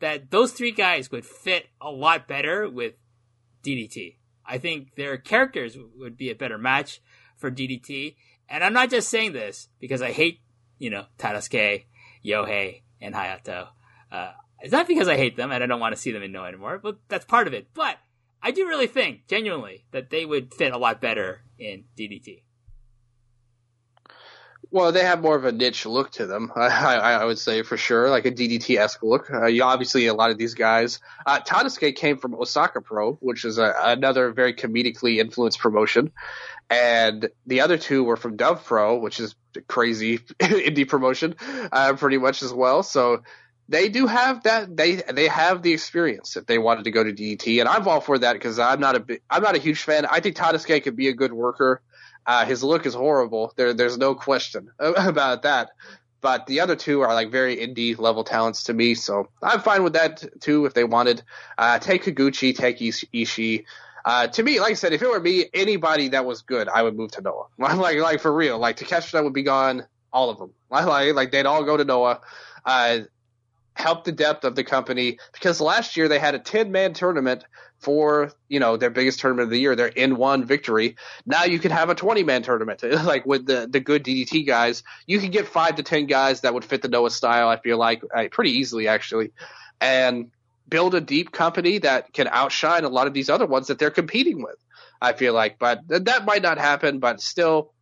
that 0.00 0.32
those 0.32 0.50
three 0.50 0.72
guys 0.72 1.12
would 1.12 1.24
fit 1.24 1.68
a 1.80 1.92
lot 1.92 2.26
better 2.26 2.68
with 2.68 2.94
DDT. 3.62 4.16
I 4.44 4.58
think 4.58 4.96
their 4.96 5.16
characters 5.16 5.78
would 5.96 6.16
be 6.16 6.30
a 6.30 6.34
better 6.34 6.58
match 6.58 7.00
for 7.36 7.52
DDT. 7.52 8.16
And 8.48 8.64
I'm 8.64 8.72
not 8.72 8.90
just 8.90 9.08
saying 9.08 9.32
this 9.32 9.68
because 9.78 10.02
I 10.02 10.10
hate, 10.10 10.40
you 10.80 10.90
know, 10.90 11.04
Tadasuke, 11.16 11.84
Yohei, 12.26 12.82
and 13.00 13.14
Hayata. 13.14 13.68
Uh, 14.10 14.32
It's 14.60 14.72
not 14.72 14.88
because 14.88 15.06
I 15.06 15.16
hate 15.16 15.36
them 15.36 15.52
and 15.52 15.62
I 15.62 15.68
don't 15.68 15.78
want 15.78 15.94
to 15.94 16.00
see 16.00 16.10
them 16.10 16.24
in 16.24 16.32
No 16.32 16.44
anymore, 16.44 16.80
but 16.82 16.98
that's 17.08 17.26
part 17.26 17.46
of 17.46 17.54
it. 17.54 17.68
But 17.74 17.96
I 18.42 18.50
do 18.50 18.66
really 18.66 18.88
think, 18.88 19.28
genuinely, 19.28 19.84
that 19.92 20.10
they 20.10 20.26
would 20.26 20.52
fit 20.52 20.72
a 20.72 20.78
lot 20.78 21.00
better 21.00 21.42
in 21.58 21.84
DDT. 21.96 22.42
Well, 24.72 24.92
they 24.92 25.02
have 25.02 25.20
more 25.20 25.34
of 25.34 25.44
a 25.44 25.50
niche 25.50 25.84
look 25.84 26.12
to 26.12 26.26
them. 26.26 26.52
I, 26.56 26.68
I, 26.68 27.12
I 27.14 27.24
would 27.24 27.38
say 27.38 27.62
for 27.62 27.76
sure, 27.76 28.08
like 28.08 28.24
a 28.24 28.30
DDT 28.30 28.78
esque 28.78 29.02
look. 29.02 29.30
Uh, 29.30 29.46
you 29.46 29.64
obviously 29.64 30.06
a 30.06 30.14
lot 30.14 30.30
of 30.30 30.38
these 30.38 30.54
guys. 30.54 31.00
Uh, 31.26 31.40
Tadasuke 31.40 31.96
came 31.96 32.18
from 32.18 32.34
Osaka 32.34 32.80
Pro, 32.80 33.14
which 33.14 33.44
is 33.44 33.58
a, 33.58 33.74
another 33.82 34.32
very 34.32 34.54
comedically 34.54 35.18
influenced 35.18 35.58
promotion, 35.58 36.12
and 36.68 37.30
the 37.46 37.62
other 37.62 37.78
two 37.78 38.04
were 38.04 38.16
from 38.16 38.36
Dove 38.36 38.64
Pro, 38.64 38.98
which 38.98 39.18
is 39.18 39.34
crazy 39.66 40.18
indie 40.38 40.88
promotion, 40.88 41.34
uh, 41.72 41.94
pretty 41.94 42.18
much 42.18 42.42
as 42.42 42.52
well. 42.52 42.84
So 42.84 43.22
they 43.68 43.88
do 43.88 44.06
have 44.06 44.44
that. 44.44 44.76
They 44.76 44.96
they 44.96 45.28
have 45.28 45.62
the 45.62 45.72
experience 45.72 46.36
if 46.36 46.46
they 46.46 46.58
wanted 46.58 46.84
to 46.84 46.90
go 46.90 47.02
to 47.02 47.12
DDT, 47.12 47.60
and 47.60 47.68
I'm 47.68 47.86
all 47.88 48.00
for 48.00 48.18
that 48.18 48.34
because 48.34 48.58
I'm 48.58 48.80
not 48.80 48.96
a 48.96 49.20
I'm 49.28 49.42
not 49.42 49.56
a 49.56 49.58
huge 49.58 49.82
fan. 49.82 50.06
I 50.06 50.20
think 50.20 50.36
Tadasuke 50.36 50.82
could 50.82 50.96
be 50.96 51.08
a 51.08 51.12
good 51.12 51.32
worker. 51.32 51.82
Uh, 52.26 52.44
his 52.44 52.62
look 52.62 52.86
is 52.86 52.94
horrible. 52.94 53.52
There, 53.56 53.72
there's 53.74 53.98
no 53.98 54.14
question 54.14 54.70
about 54.78 55.42
that. 55.42 55.70
But 56.20 56.46
the 56.46 56.60
other 56.60 56.76
two 56.76 57.00
are 57.00 57.14
like 57.14 57.30
very 57.30 57.56
indie 57.56 57.98
level 57.98 58.24
talents 58.24 58.64
to 58.64 58.74
me, 58.74 58.94
so 58.94 59.28
I'm 59.42 59.60
fine 59.60 59.82
with 59.82 59.94
that 59.94 60.22
too 60.40 60.66
if 60.66 60.74
they 60.74 60.84
wanted. 60.84 61.22
Uh, 61.56 61.78
take 61.78 62.04
Higuchi, 62.04 62.54
take 62.54 62.78
Ishii. 62.78 63.64
Uh, 64.04 64.26
to 64.28 64.42
me, 64.42 64.60
like 64.60 64.72
I 64.72 64.74
said, 64.74 64.92
if 64.92 65.02
it 65.02 65.10
were 65.10 65.20
me, 65.20 65.46
anybody 65.54 66.08
that 66.08 66.24
was 66.24 66.42
good, 66.42 66.68
I 66.68 66.82
would 66.82 66.96
move 66.96 67.12
to 67.12 67.22
Noah. 67.22 67.46
like, 67.58 67.98
like 67.98 68.20
for 68.20 68.32
real. 68.32 68.58
Like 68.58 68.76
Takeshita 68.76 69.22
would 69.24 69.32
be 69.32 69.42
gone, 69.42 69.86
all 70.12 70.30
of 70.30 70.38
them. 70.38 70.52
Like, 70.70 71.14
like 71.14 71.32
they'd 71.32 71.46
all 71.46 71.64
go 71.64 71.76
to 71.76 71.84
Noah. 71.84 72.20
Uh, 72.64 73.00
help 73.74 74.04
the 74.04 74.12
depth 74.12 74.44
of 74.44 74.54
the 74.54 74.62
company 74.62 75.18
because 75.32 75.60
last 75.60 75.96
year 75.96 76.06
they 76.08 76.18
had 76.18 76.34
a 76.34 76.38
10 76.38 76.70
man 76.70 76.92
tournament 76.92 77.44
for 77.80 78.32
you 78.48 78.60
know 78.60 78.76
their 78.76 78.90
biggest 78.90 79.20
tournament 79.20 79.44
of 79.44 79.50
the 79.50 79.58
year, 79.58 79.74
their 79.74 79.90
N1 79.90 80.44
victory. 80.44 80.96
Now 81.26 81.44
you 81.44 81.58
could 81.58 81.72
have 81.72 81.90
a 81.90 81.94
20 81.94 82.22
man 82.22 82.42
tournament, 82.42 82.82
like 83.04 83.26
with 83.26 83.46
the 83.46 83.66
the 83.70 83.80
good 83.80 84.04
DDT 84.04 84.46
guys. 84.46 84.82
You 85.06 85.18
could 85.18 85.32
get 85.32 85.48
five 85.48 85.76
to 85.76 85.82
10 85.82 86.06
guys 86.06 86.42
that 86.42 86.54
would 86.54 86.64
fit 86.64 86.82
the 86.82 86.88
Noah 86.88 87.10
style. 87.10 87.48
I 87.48 87.58
feel 87.58 87.78
like 87.78 88.02
uh, 88.14 88.28
pretty 88.30 88.52
easily 88.52 88.88
actually, 88.88 89.32
and 89.80 90.30
build 90.68 90.94
a 90.94 91.00
deep 91.00 91.32
company 91.32 91.78
that 91.78 92.12
can 92.12 92.28
outshine 92.28 92.84
a 92.84 92.88
lot 92.88 93.06
of 93.06 93.14
these 93.14 93.28
other 93.28 93.46
ones 93.46 93.66
that 93.66 93.78
they're 93.78 93.90
competing 93.90 94.42
with. 94.42 94.56
I 95.02 95.14
feel 95.14 95.32
like, 95.32 95.58
but 95.58 95.80
that 95.88 96.24
might 96.24 96.42
not 96.42 96.58
happen. 96.58 96.98
But 97.00 97.20
still, 97.20 97.72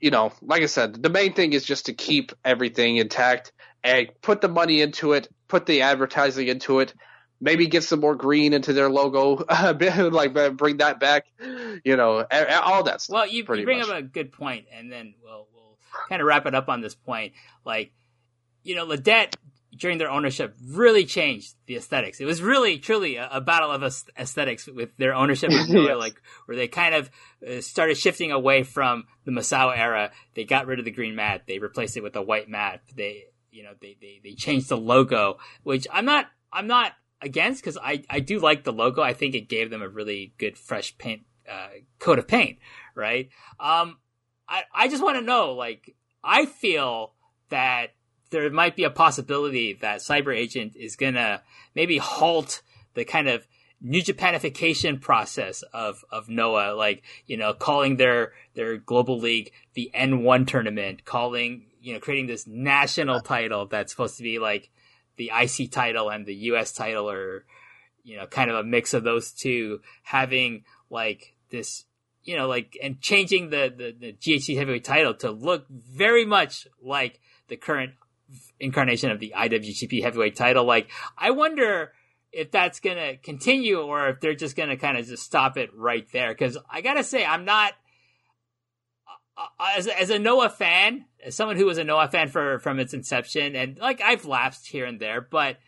you 0.00 0.10
know, 0.10 0.32
like 0.42 0.62
I 0.62 0.66
said, 0.66 1.02
the 1.02 1.08
main 1.08 1.32
thing 1.32 1.52
is 1.52 1.64
just 1.64 1.86
to 1.86 1.94
keep 1.94 2.32
everything 2.44 2.98
intact 2.98 3.52
and 3.82 4.08
put 4.22 4.40
the 4.40 4.48
money 4.48 4.80
into 4.80 5.12
it, 5.12 5.28
put 5.48 5.66
the 5.66 5.82
advertising 5.82 6.48
into 6.48 6.80
it, 6.80 6.94
maybe 7.40 7.66
get 7.66 7.84
some 7.84 8.00
more 8.00 8.14
green 8.14 8.52
into 8.52 8.72
their 8.72 8.90
logo, 8.90 9.44
like 10.10 10.56
bring 10.56 10.78
that 10.78 11.00
back, 11.00 11.26
you 11.84 11.96
know, 11.96 12.24
all 12.62 12.84
that 12.84 13.00
stuff. 13.00 13.14
Well, 13.14 13.26
you, 13.26 13.38
you 13.38 13.64
bring 13.64 13.78
much. 13.78 13.88
up 13.88 13.96
a 13.96 14.02
good 14.02 14.32
point, 14.32 14.66
and 14.72 14.90
then 14.90 15.14
we'll 15.22 15.46
we'll 15.54 15.78
kind 16.08 16.20
of 16.20 16.26
wrap 16.26 16.46
it 16.46 16.54
up 16.54 16.68
on 16.68 16.80
this 16.80 16.94
point. 16.94 17.32
Like, 17.64 17.92
you 18.62 18.74
know, 18.74 18.84
Lidet 18.84 19.36
during 19.76 19.98
their 19.98 20.10
ownership 20.10 20.56
really 20.66 21.04
changed 21.04 21.54
the 21.66 21.76
aesthetics. 21.76 22.20
It 22.20 22.24
was 22.24 22.42
really 22.42 22.78
truly 22.78 23.16
a, 23.16 23.28
a 23.32 23.40
battle 23.40 23.70
of 23.70 23.82
aesthetics 23.82 24.66
with 24.66 24.96
their 24.96 25.14
ownership 25.14 25.50
yes. 25.52 25.96
like 25.96 26.20
where 26.46 26.56
they 26.56 26.68
kind 26.68 26.94
of 26.94 27.10
uh, 27.46 27.60
started 27.60 27.96
shifting 27.96 28.32
away 28.32 28.64
from 28.64 29.04
the 29.24 29.30
Masao 29.30 29.76
era. 29.76 30.10
They 30.34 30.44
got 30.44 30.66
rid 30.66 30.78
of 30.78 30.84
the 30.84 30.90
green 30.90 31.14
mat. 31.14 31.42
They 31.46 31.58
replaced 31.58 31.96
it 31.96 32.02
with 32.02 32.16
a 32.16 32.22
white 32.22 32.48
mat. 32.48 32.80
They 32.94 33.26
you 33.50 33.62
know 33.62 33.72
they, 33.80 33.96
they, 34.00 34.20
they 34.22 34.34
changed 34.34 34.68
the 34.68 34.76
logo, 34.76 35.38
which 35.62 35.86
I'm 35.92 36.04
not 36.04 36.26
I'm 36.52 36.66
not 36.66 36.92
against 37.20 37.62
because 37.62 37.78
I, 37.78 38.04
I 38.08 38.20
do 38.20 38.38
like 38.38 38.64
the 38.64 38.72
logo. 38.72 39.02
I 39.02 39.12
think 39.12 39.34
it 39.34 39.48
gave 39.48 39.70
them 39.70 39.82
a 39.82 39.88
really 39.88 40.34
good 40.38 40.56
fresh 40.56 40.96
paint 40.98 41.22
uh, 41.50 41.68
coat 41.98 42.18
of 42.18 42.28
paint, 42.28 42.58
right? 42.94 43.28
Um, 43.58 43.98
I 44.48 44.62
I 44.74 44.88
just 44.88 45.02
want 45.02 45.16
to 45.16 45.24
know, 45.24 45.52
like, 45.52 45.94
I 46.22 46.46
feel 46.46 47.14
that 47.48 47.94
there 48.30 48.48
might 48.50 48.76
be 48.76 48.84
a 48.84 48.90
possibility 48.90 49.72
that 49.74 50.00
Cyber 50.00 50.36
Agent 50.36 50.76
is 50.76 50.96
gonna 50.96 51.42
maybe 51.74 51.98
halt 51.98 52.62
the 52.94 53.04
kind 53.04 53.28
of 53.28 53.46
New 53.80 54.02
Japanification 54.02 55.00
process 55.00 55.62
of 55.72 56.04
of 56.10 56.28
Noah, 56.28 56.74
like 56.74 57.02
you 57.26 57.36
know, 57.36 57.54
calling 57.54 57.96
their 57.96 58.32
their 58.54 58.76
global 58.76 59.18
league 59.18 59.52
the 59.74 59.90
N1 59.94 60.46
tournament, 60.46 61.04
calling 61.04 61.66
you 61.80 61.94
know, 61.94 62.00
creating 62.00 62.26
this 62.26 62.46
national 62.46 63.20
title 63.20 63.66
that's 63.66 63.92
supposed 63.92 64.16
to 64.16 64.22
be 64.22 64.38
like 64.38 64.70
the 65.18 65.30
IC 65.38 65.70
title 65.70 66.08
and 66.08 66.24
the 66.24 66.34
US 66.34 66.72
title 66.72 67.10
or, 67.10 67.44
you 68.02 68.16
know, 68.16 68.26
kind 68.26 68.50
of 68.50 68.56
a 68.56 68.64
mix 68.64 68.94
of 68.94 69.04
those 69.04 69.32
two, 69.32 69.80
having 70.02 70.64
like 70.88 71.34
this, 71.50 71.84
you 72.24 72.36
know, 72.36 72.48
like, 72.48 72.78
and 72.82 73.00
changing 73.00 73.50
the, 73.50 73.72
the, 73.76 73.94
the 73.98 74.12
GHC 74.14 74.56
heavyweight 74.56 74.84
title 74.84 75.14
to 75.14 75.30
look 75.30 75.66
very 75.68 76.24
much 76.24 76.66
like 76.82 77.20
the 77.48 77.56
current 77.56 77.92
incarnation 78.60 79.10
of 79.10 79.20
the 79.20 79.34
IWGP 79.36 80.02
heavyweight 80.02 80.36
title. 80.36 80.64
Like, 80.64 80.90
I 81.16 81.32
wonder 81.32 81.92
if 82.32 82.50
that's 82.50 82.80
going 82.80 82.96
to 82.96 83.16
continue 83.16 83.80
or 83.80 84.08
if 84.08 84.20
they're 84.20 84.34
just 84.34 84.56
going 84.56 84.68
to 84.68 84.76
kind 84.76 84.98
of 84.98 85.06
just 85.06 85.22
stop 85.22 85.56
it 85.56 85.70
right 85.74 86.06
there. 86.12 86.34
Cause 86.34 86.58
I 86.70 86.80
gotta 86.82 87.04
say, 87.04 87.24
I'm 87.24 87.44
not, 87.44 87.72
Uh, 89.38 89.46
as, 89.76 89.86
as 89.86 90.10
a 90.10 90.18
Noah 90.18 90.50
fan, 90.50 91.04
as 91.24 91.36
someone 91.36 91.56
who 91.56 91.66
was 91.66 91.78
a 91.78 91.84
Noah 91.84 92.08
fan 92.08 92.28
for 92.28 92.58
from 92.58 92.80
its 92.80 92.92
inception, 92.92 93.54
and 93.54 93.78
like 93.78 94.00
I've 94.00 94.24
lapsed 94.24 94.66
here 94.66 94.84
and 94.84 94.98
there, 94.98 95.20
but 95.20 95.58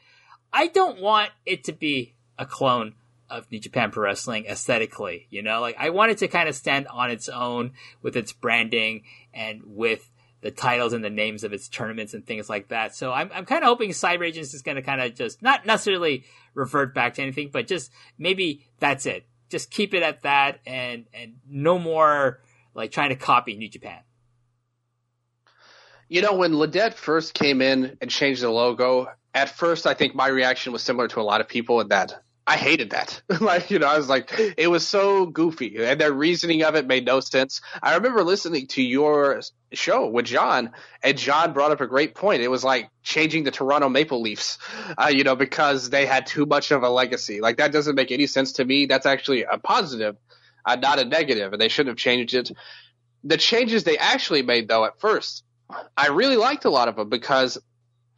I 0.53 0.67
don't 0.67 1.01
want 1.01 1.31
it 1.47 1.63
to 1.65 1.73
be 1.73 2.17
a 2.37 2.47
clone 2.47 2.95
of 3.29 3.49
New 3.53 3.61
Japan 3.61 3.93
Pro 3.93 4.03
Wrestling 4.03 4.47
aesthetically. 4.47 5.29
You 5.31 5.43
know, 5.43 5.61
like 5.61 5.77
I 5.79 5.91
want 5.91 6.11
it 6.11 6.19
to 6.19 6.29
kind 6.29 6.49
of 6.49 6.57
stand 6.57 6.89
on 6.89 7.13
its 7.13 7.29
own 7.29 7.75
with 8.03 8.17
its 8.17 8.33
branding 8.33 9.05
and 9.33 9.63
with 9.65 10.11
the 10.41 10.51
titles 10.51 10.93
and 10.93 11.05
the 11.05 11.11
names 11.11 11.45
of 11.45 11.53
its 11.53 11.69
tournaments 11.69 12.13
and 12.13 12.27
things 12.27 12.49
like 12.49 12.69
that. 12.69 12.97
So 12.97 13.13
I'm 13.13 13.31
I'm 13.33 13.45
kind 13.45 13.63
of 13.63 13.69
hoping 13.69 13.91
Cyber 13.91 14.27
Agents 14.27 14.53
is 14.53 14.63
going 14.63 14.77
to 14.77 14.83
kind 14.83 15.01
of 15.01 15.15
just 15.15 15.43
not 15.43 15.65
necessarily 15.65 16.25
revert 16.55 16.93
back 16.93 17.15
to 17.15 17.23
anything, 17.23 17.51
but 17.53 17.69
just 17.69 17.93
maybe 18.19 18.67
that's 18.81 19.07
it. 19.07 19.27
Just 19.49 19.71
keep 19.71 19.95
it 19.95 20.03
at 20.03 20.23
that 20.23 20.59
and 20.67 21.07
and 21.15 21.35
no 21.49 21.79
more 21.79 22.41
like 22.75 22.93
trying 22.93 23.11
to 23.11 23.17
copy 23.17 23.57
New 23.57 23.69
Japan. 23.69 24.01
You 26.09 26.23
know, 26.23 26.35
when 26.35 26.59
Lidet 26.59 26.95
first 26.95 27.35
came 27.35 27.63
in 27.63 27.97
and 28.01 28.11
changed 28.11 28.43
the 28.43 28.51
logo, 28.51 29.09
at 29.33 29.49
first 29.51 29.87
I 29.87 29.95
think 29.95 30.15
my 30.15 30.27
reaction 30.27 30.73
was 30.73 30.83
similar 30.83 31.09
to 31.09 31.21
a 31.21 31.23
lot 31.23 31.41
of 31.41 31.49
people 31.49 31.81
in 31.81 31.89
that 31.89 32.21
I 32.51 32.57
hated 32.57 32.91
that. 32.91 33.23
like, 33.41 33.71
you 33.71 33.79
know, 33.79 33.87
I 33.87 33.97
was 33.97 34.09
like, 34.09 34.33
it 34.57 34.69
was 34.69 34.85
so 34.85 35.27
goofy, 35.27 35.77
and 35.85 36.01
their 36.01 36.13
reasoning 36.13 36.65
of 36.65 36.75
it 36.75 36.85
made 36.85 37.07
no 37.07 37.21
sense. 37.21 37.61
I 37.81 37.95
remember 37.95 38.25
listening 38.25 38.67
to 38.69 38.83
your 38.83 39.41
show 39.73 40.09
with 40.09 40.27
John, 40.27 40.73
and 41.01 41.17
John 41.17 41.53
brought 41.53 41.71
up 41.71 41.81
a 41.81 41.87
great 41.87 42.17
point. 42.17 42.43
It 42.43 42.49
was 42.49 42.65
like 42.65 42.91
changing 43.05 43.45
the 43.45 43.53
Toronto 43.53 43.89
Maple 43.89 44.21
Leafs, 44.21 44.59
uh, 44.99 45.13
you 45.15 45.23
know, 45.23 45.37
because 45.37 45.91
they 45.91 46.07
had 46.07 46.27
too 46.27 46.45
much 46.45 46.73
of 46.73 46.83
a 46.83 46.89
legacy. 46.89 47.41
Like, 47.41 47.59
that 47.59 47.71
doesn't 47.71 47.95
make 47.95 48.11
any 48.11 48.27
sense 48.27 48.55
to 48.55 48.65
me. 48.65 48.87
That's 48.87 49.07
actually 49.07 49.45
a 49.45 49.59
positive 49.59 50.17
uh, 50.65 50.77
not 50.77 50.99
a 50.99 51.05
negative, 51.05 51.53
and 51.53 51.61
they 51.61 51.69
shouldn't 51.69 51.91
have 51.91 51.99
changed 51.99 52.35
it. 52.35 52.51
The 53.25 53.37
changes 53.37 53.85
they 53.85 53.99
actually 53.99 54.43
made, 54.43 54.69
though, 54.69 54.85
at 54.85 55.01
first, 55.01 55.45
I 55.97 56.09
really 56.09 56.37
liked 56.37 56.65
a 56.65 56.71
lot 56.71 56.89
of 56.89 56.97
them 56.97 57.09
because 57.09 57.59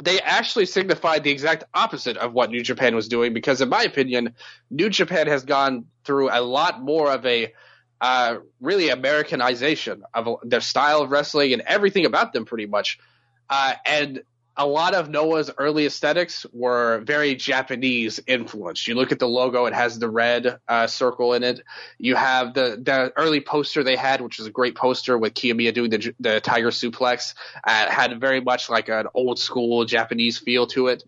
they 0.03 0.21
actually 0.21 0.67
signified 0.67 1.23
the 1.23 1.31
exact 1.31 1.65
opposite 1.75 2.17
of 2.17 2.33
what 2.33 2.51
New 2.51 2.63
Japan 2.63 2.95
was 2.95 3.09
doing. 3.09 3.33
Because, 3.33 3.61
in 3.61 3.69
my 3.69 3.83
opinion, 3.83 4.35
New 4.71 4.91
Japan 4.91 5.27
has 5.27 5.45
gone 5.45 5.87
through 6.05 6.31
a 6.31 6.41
lot 6.41 6.83
more 6.83 7.11
of 7.11 7.25
a 7.27 7.53
uh, 8.01 8.39
really 8.61 8.89
Americanization 8.89 10.03
of 10.13 10.39
their 10.43 10.61
style 10.61 11.03
of 11.03 11.11
wrestling 11.11 11.53
and 11.53 11.63
everything 11.63 12.05
about 12.05 12.33
them, 12.33 12.45
pretty 12.45 12.67
much. 12.67 12.99
Uh, 13.49 13.75
and 13.87 14.23
a 14.57 14.67
lot 14.67 14.95
of 14.95 15.09
Noah's 15.09 15.51
early 15.57 15.87
aesthetics 15.87 16.45
were 16.53 17.01
very 17.01 17.35
Japanese 17.35 18.21
influenced. 18.27 18.87
You 18.87 18.95
look 18.95 19.13
at 19.13 19.19
the 19.19 19.29
logo; 19.29 19.67
it 19.67 19.75
has 19.75 19.99
the 19.99 20.11
red 20.11 20.59
uh, 20.69 20.87
circle 20.87 21.33
in 21.33 21.43
it. 21.43 21.63
You 21.99 22.17
have 22.17 22.55
the 22.55 22.81
the 22.83 23.13
early 23.17 23.41
poster 23.41 23.83
they 23.83 23.97
had, 23.97 24.21
which 24.21 24.39
was 24.39 24.47
a 24.47 24.51
great 24.51 24.75
poster 24.75 25.17
with 25.17 25.35
Kiyomiya 25.35 25.73
doing 25.73 25.91
the 25.91 26.15
the 26.21 26.41
tiger 26.41 26.71
suplex. 26.71 27.35
Uh, 27.65 27.91
had 27.91 28.21
very 28.21 28.41
much 28.41 28.69
like 28.69 28.89
an 28.89 29.07
old 29.15 29.39
school 29.39 29.85
Japanese 29.85 30.39
feel 30.39 30.67
to 30.69 30.89
it. 30.89 31.05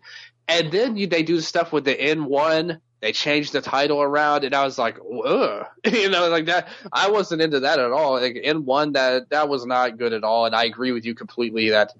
And 0.47 0.71
then 0.71 0.95
you, 0.95 1.07
they 1.07 1.23
do 1.23 1.41
stuff 1.41 1.71
with 1.73 1.85
the 1.85 1.95
N1. 1.95 2.79
They 3.01 3.11
changed 3.11 3.53
the 3.53 3.61
title 3.61 4.01
around, 4.01 4.43
and 4.43 4.55
I 4.55 4.63
was 4.63 4.77
like, 4.79 4.97
ugh, 5.25 5.65
you 5.85 6.09
know, 6.09 6.29
like 6.29 6.45
that. 6.45 6.69
I 6.91 7.09
wasn't 7.09 7.41
into 7.41 7.59
that 7.61 7.77
at 7.77 7.91
all. 7.91 8.13
Like 8.13 8.35
N1, 8.35 8.93
that 8.93 9.29
that 9.29 9.49
was 9.49 9.65
not 9.65 9.97
good 9.97 10.13
at 10.13 10.23
all. 10.23 10.45
And 10.47 10.55
I 10.55 10.63
agree 10.65 10.91
with 10.91 11.05
you 11.05 11.13
completely 11.13 11.69
that 11.69 11.91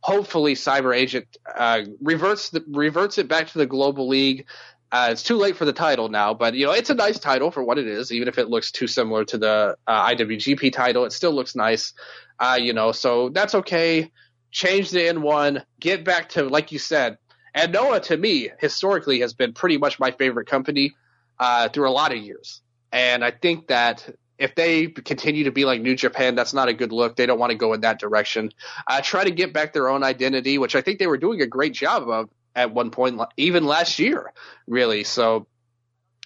hopefully 0.00 0.54
Cyber 0.54 0.96
Agent 0.96 1.36
uh, 1.54 1.82
reverts 2.00 2.50
the, 2.50 2.64
reverts 2.68 3.18
it 3.18 3.28
back 3.28 3.48
to 3.48 3.58
the 3.58 3.66
Global 3.66 4.08
League. 4.08 4.46
Uh, 4.90 5.08
it's 5.10 5.22
too 5.22 5.36
late 5.36 5.56
for 5.56 5.66
the 5.66 5.72
title 5.72 6.08
now, 6.08 6.32
but 6.32 6.54
you 6.54 6.64
know 6.64 6.72
it's 6.72 6.88
a 6.88 6.94
nice 6.94 7.18
title 7.18 7.50
for 7.50 7.62
what 7.62 7.78
it 7.78 7.86
is. 7.86 8.10
Even 8.10 8.26
if 8.26 8.38
it 8.38 8.48
looks 8.48 8.72
too 8.72 8.86
similar 8.86 9.24
to 9.26 9.36
the 9.36 9.76
uh, 9.86 10.08
IWGP 10.08 10.72
title, 10.72 11.04
it 11.04 11.12
still 11.12 11.32
looks 11.32 11.54
nice. 11.54 11.92
Uh, 12.40 12.58
you 12.60 12.72
know, 12.72 12.92
so 12.92 13.28
that's 13.28 13.54
okay. 13.54 14.10
Change 14.50 14.90
the 14.90 15.00
N1, 15.00 15.62
get 15.78 16.04
back 16.04 16.30
to 16.30 16.44
like 16.44 16.72
you 16.72 16.78
said. 16.78 17.18
And 17.54 17.72
Noah, 17.72 18.00
to 18.00 18.16
me, 18.16 18.50
historically, 18.58 19.20
has 19.20 19.34
been 19.34 19.52
pretty 19.52 19.76
much 19.76 19.98
my 19.98 20.10
favorite 20.12 20.46
company 20.46 20.94
uh, 21.38 21.68
through 21.68 21.88
a 21.88 21.90
lot 21.90 22.12
of 22.12 22.18
years. 22.18 22.62
And 22.92 23.24
I 23.24 23.30
think 23.30 23.68
that 23.68 24.08
if 24.38 24.54
they 24.54 24.86
continue 24.86 25.44
to 25.44 25.52
be 25.52 25.64
like 25.64 25.80
New 25.80 25.96
Japan, 25.96 26.34
that's 26.34 26.54
not 26.54 26.68
a 26.68 26.72
good 26.72 26.92
look. 26.92 27.16
They 27.16 27.26
don't 27.26 27.38
want 27.38 27.50
to 27.50 27.58
go 27.58 27.72
in 27.72 27.80
that 27.82 27.98
direction. 27.98 28.52
Uh, 28.86 29.00
try 29.00 29.24
to 29.24 29.30
get 29.30 29.52
back 29.52 29.72
their 29.72 29.88
own 29.88 30.04
identity, 30.04 30.58
which 30.58 30.76
I 30.76 30.80
think 30.80 30.98
they 30.98 31.06
were 31.06 31.18
doing 31.18 31.40
a 31.42 31.46
great 31.46 31.74
job 31.74 32.08
of 32.08 32.30
at 32.54 32.72
one 32.72 32.90
point, 32.90 33.20
even 33.36 33.64
last 33.64 33.98
year, 33.98 34.32
really. 34.66 35.04
So 35.04 35.46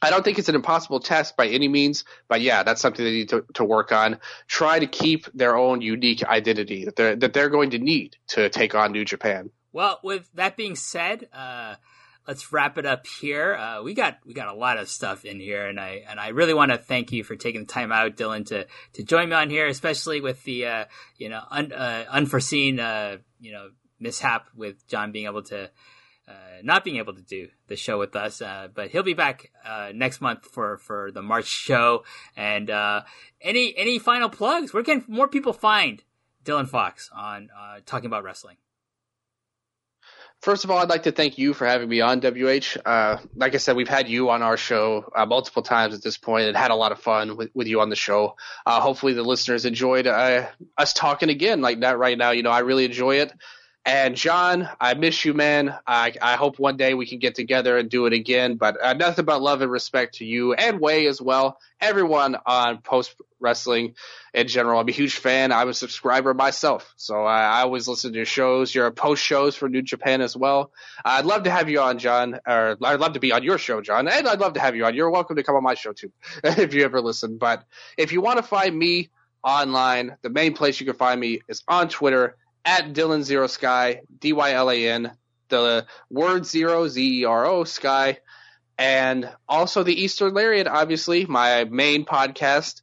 I 0.03 0.11
don't 0.11 0.25
think 0.25 0.39
it's 0.39 0.49
an 0.49 0.55
impossible 0.55 1.01
task 1.01 1.37
by 1.37 1.47
any 1.49 1.69
means, 1.69 2.05
but 2.29 2.41
yeah, 2.41 2.65
that's 2.65 2.81
something 2.81 3.05
they 3.05 3.13
need 3.13 3.29
to, 3.31 3.45
to 3.55 3.65
work 3.65 3.93
on. 3.93 4.19
Try 4.49 4.79
to 4.79 4.87
keep 4.87 5.27
their 5.33 5.57
own 5.57 5.81
unique 5.81 6.25
identity 6.25 6.87
that 6.87 6.97
they're, 6.97 7.17
that 7.17 7.33
they're 7.33 7.51
going 7.51 7.71
to 7.71 7.79
need 7.79 8.17
to 8.29 8.49
take 8.49 8.75
on 8.75 8.93
New 8.93 9.05
Japan. 9.05 9.51
Well, 9.73 10.01
with 10.03 10.29
that 10.35 10.57
being 10.57 10.75
said, 10.75 11.29
uh, 11.33 11.77
let's 12.27 12.53
wrap 12.53 12.79
it 12.79 12.87
up 12.87 13.07
here. 13.07 13.55
Uh, 13.55 13.83
we 13.83 13.95
got 13.95 14.19
we 14.25 14.35
got 14.35 14.49
a 14.49 14.55
lot 14.55 14.79
of 14.79 14.89
stuff 14.89 15.25
in 15.25 15.41
here, 15.41 15.67
and 15.67 15.79
I 15.79 16.05
and 16.09 16.21
I 16.21 16.29
really 16.29 16.55
want 16.55 16.73
to 16.73 16.79
thank 16.79 17.13
you 17.13 17.25
for 17.25 17.37
taking 17.37 17.63
the 17.63 17.67
time 17.67 17.93
out, 17.93 18.17
Dylan, 18.17 18.47
to 18.47 18.67
to 18.95 19.03
join 19.03 19.29
me 19.29 19.35
on 19.35 19.51
here, 19.51 19.67
especially 19.67 20.21
with 20.21 20.43
the 20.45 20.67
uh, 20.67 20.85
you 21.19 21.29
know 21.29 21.43
un, 21.51 21.73
uh, 21.73 22.05
unforeseen 22.11 22.81
uh, 22.81 23.19
you 23.41 23.53
know 23.53 23.71
mishap 24.01 24.49
with 24.55 24.87
John 24.89 25.13
being 25.13 25.27
able 25.27 25.43
to. 25.45 25.71
Uh, 26.29 26.63
not 26.63 26.85
being 26.85 26.99
able 26.99 27.13
to 27.13 27.21
do 27.21 27.49
the 27.67 27.75
show 27.75 27.99
with 27.99 28.15
us, 28.15 28.41
uh, 28.41 28.69
but 28.73 28.91
he'll 28.91 29.03
be 29.03 29.13
back 29.13 29.51
next 29.93 30.21
month 30.21 30.47
for, 30.47 30.79
for 30.79 31.11
the 31.11 31.21
March 31.21 31.47
show. 31.47 32.05
And 32.37 32.71
any 33.41 33.77
any 33.77 33.99
final 33.99 34.29
plugs? 34.31 34.73
Where 34.73 34.85
can 34.85 35.05
more 35.09 35.27
people 35.27 35.53
find 35.53 36.01
Dylan 36.45 36.69
Fox 36.69 37.11
on 37.13 37.51
talking 37.85 38.07
about 38.07 38.23
wrestling? 38.23 38.57
First 40.43 40.65
of 40.65 40.73
all, 40.73 40.79
I'd 40.79 40.89
like 40.89 41.05
to 41.05 41.13
thank 41.13 41.39
you 41.39 41.55
for 41.55 41.69
having 41.69 41.89
me 41.89 42.01
on 42.01 42.19
WH. 42.19 42.77
Uh, 42.85 43.19
like 43.37 43.55
I 43.55 43.59
said, 43.59 43.77
we've 43.77 43.87
had 43.87 44.09
you 44.09 44.29
on 44.31 44.43
our 44.43 44.57
show 44.57 45.09
uh, 45.15 45.25
multiple 45.25 45.63
times 45.63 45.95
at 45.95 46.03
this 46.03 46.19
point 46.19 46.49
and 46.49 46.57
had 46.57 46.73
a 46.73 46.75
lot 46.75 46.91
of 46.91 46.99
fun 46.99 47.37
with, 47.37 47.51
with 47.55 47.69
you 47.69 47.81
on 47.81 47.91
the 47.91 47.97
show. 47.97 48.35
Uh, 48.67 48.81
hopefully 48.81 49.13
the 49.13 49.23
listeners 49.23 49.67
enjoyed 49.67 50.09
uh, 50.09 50.49
us 50.77 50.95
talking 50.95 51.29
again 51.29 51.61
like 51.61 51.79
that 51.81 51.97
right 51.97 52.19
now. 52.19 52.33
You 52.33 52.43
know, 52.43 52.51
I 52.51 52.59
really 52.59 52.85
enjoy 52.85 53.21
it. 53.21 53.33
And 53.85 54.15
John, 54.15 54.69
I 54.81 54.95
miss 54.95 55.25
you, 55.25 55.35
man. 55.35 55.75
I, 55.89 56.15
I 56.23 56.37
hope 56.37 56.61
one 56.61 56.77
day 56.77 56.95
we 56.95 57.05
can 57.05 57.19
get 57.19 57.35
together 57.35 57.77
and 57.77 57.91
do 57.91 58.07
it 58.07 58.13
again. 58.13 58.55
But 58.55 58.81
uh, 58.81 58.93
nothing 58.93 59.25
but 59.25 59.43
love 59.43 59.61
and 59.61 59.73
respect 59.73 60.17
to 60.17 60.25
you 60.25 60.53
and 60.55 60.79
Way 60.79 61.09
as 61.09 61.21
well. 61.21 61.59
Everyone 61.81 62.37
on 62.47 62.79
Post 62.79 63.17
Wrestling 63.41 63.95
in 64.35 64.47
general. 64.47 64.79
I'm 64.79 64.89
a 64.89 64.93
huge 64.93 65.17
fan. 65.17 65.51
I'm 65.51 65.69
a 65.69 65.75
subscriber 65.75 66.33
myself, 66.33 66.95
so 66.97 67.25
I, 67.25 67.43
I 67.43 67.61
always 67.63 67.89
listen 67.89 68.13
to 68.13 68.17
your 68.17 68.25
shows. 68.25 68.73
Your 68.73 68.89
post 68.93 69.23
shows 69.23 69.57
for 69.57 69.69
New 69.69 69.83
Japan 69.83 70.21
as 70.21 70.37
well. 70.37 70.71
I'd 71.05 71.25
love 71.25 71.43
to 71.43 71.51
have 71.51 71.69
you 71.69 71.81
on, 71.81 71.99
John. 71.99 72.39
Or 72.47 72.77
I'd 72.81 73.01
love 73.01 73.15
to 73.15 73.21
be 73.21 73.33
on 73.33 73.43
your 73.43 73.59
show, 73.59 73.81
John. 73.81 74.07
And 74.07 74.29
I'd 74.29 74.39
love 74.39 74.53
to 74.53 74.61
have 74.61 74.77
you 74.77 74.85
on. 74.85 74.95
You're 74.95 75.11
welcome 75.11 75.35
to 75.35 75.43
come 75.43 75.57
on 75.57 75.63
my 75.65 75.75
show 75.75 75.93
too, 75.93 76.13
if 76.45 76.73
you 76.73 76.85
ever 76.85 77.01
listen. 77.01 77.37
But 77.37 77.65
if 77.99 78.13
you 78.13 78.21
want 78.21 78.37
to 78.37 78.45
find 78.45 78.79
me 78.79 79.11
online, 79.43 80.17
the 80.23 80.31
main 80.31 80.55
place 80.55 80.79
you 80.79 80.87
can 80.87 80.95
find 80.95 81.21
me 81.21 81.41
is 81.49 81.65
on 81.67 81.89
Twitter 81.89 82.37
at 82.65 82.93
Dylan 82.93 83.23
Zero 83.23 83.47
Sky, 83.47 84.01
D 84.19 84.33
Y 84.33 84.53
L 84.53 84.71
A 84.71 84.89
N, 84.89 85.13
the 85.49 85.87
word 86.11 86.47
zero, 86.47 86.89
Z 86.89 87.21
E 87.21 87.25
R 87.25 87.47
O, 87.47 87.65
Sky. 87.65 88.19
And 88.79 89.31
also 89.49 89.83
the 89.83 89.95
Eastern 89.95 90.35
Lariat, 90.35 90.67
obviously, 90.67 91.27
my 91.27 91.65
main 91.65 92.05
podcast. 92.05 92.83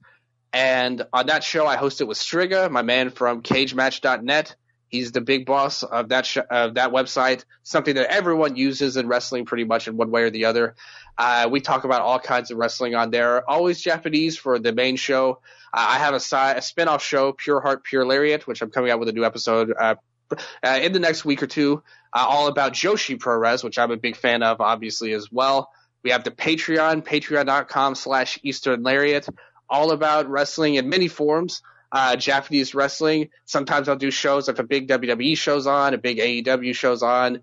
And 0.54 1.06
on 1.12 1.28
that 1.28 1.44
show, 1.44 1.66
I 1.66 1.76
host 1.76 2.02
it 2.02 2.06
with 2.06 2.18
Striga, 2.18 2.72
my 2.72 2.82
man 2.82 3.10
from 3.10 3.42
CageMatch.net. 3.42 4.56
He's 4.88 5.12
the 5.12 5.22
big 5.22 5.46
boss 5.46 5.84
of 5.84 6.10
that 6.10 6.26
sh- 6.26 6.38
of 6.50 6.74
that 6.76 6.92
website, 6.92 7.46
something 7.62 7.94
that 7.96 8.12
everyone 8.12 8.56
uses 8.56 8.98
in 8.98 9.08
wrestling 9.08 9.46
pretty 9.46 9.64
much 9.64 9.88
in 9.88 9.98
one 9.98 10.10
way 10.10 10.24
or 10.24 10.32
the 10.32 10.46
other. 10.46 10.76
Uh, 11.20 11.50
we 11.52 11.60
talk 11.60 11.84
about 11.84 12.02
all 12.02 12.18
kinds 12.18 12.50
of 12.50 12.58
wrestling 12.58 12.96
on 12.96 13.12
there, 13.12 13.48
always 13.48 13.82
Japanese 13.82 14.38
for 14.38 14.58
the 14.58 14.72
main 14.72 14.96
show. 14.96 15.42
I 15.74 15.98
have 15.98 16.14
a, 16.14 16.20
side, 16.20 16.58
a 16.58 16.62
spin-off 16.62 17.04
show, 17.04 17.34
Pure 17.34 17.60
Heart, 17.60 17.84
Pure 17.84 18.06
Lariat, 18.06 18.48
which 18.48 18.62
I'm 18.62 18.72
coming 18.72 18.90
out 18.90 19.00
with 19.00 19.10
a 19.10 19.12
new 19.12 19.26
episode 19.26 19.74
uh, 19.78 19.96
uh, 20.32 20.80
in 20.82 20.94
the 20.94 21.00
next 21.00 21.26
week 21.26 21.44
or 21.44 21.48
two, 21.48 21.84
uh, 22.14 22.26
all 22.26 22.48
about 22.48 22.72
Joshi 22.72 23.20
Pro 23.20 23.36
Res, 23.36 23.66
which 23.66 23.78
I'm 23.78 23.92
a 23.92 23.98
big 23.98 24.16
fan 24.16 24.44
of, 24.44 24.62
obviously, 24.62 25.12
as 25.12 25.30
well. 25.30 25.70
We 26.04 26.12
have 26.12 26.24
the 26.24 26.32
Patreon, 26.32 27.06
patreon.com 27.06 27.96
slash 27.96 28.40
Eastern 28.42 28.84
Lariat, 28.84 29.28
all 29.70 29.92
about 29.92 30.30
wrestling 30.30 30.76
in 30.76 30.88
many 30.88 31.10
forms. 31.10 31.62
Uh, 31.92 32.16
Japanese 32.16 32.76
wrestling. 32.76 33.30
Sometimes 33.46 33.90
I'll 33.90 33.96
do 33.96 34.12
shows 34.12 34.48
if 34.48 34.60
a 34.60 34.64
big 34.64 34.88
WWE 34.88 35.36
show's 35.36 35.66
on, 35.66 35.96
a 35.96 35.98
big 35.98 36.20
AEW 36.20 36.76
show's 36.76 37.02
on. 37.04 37.42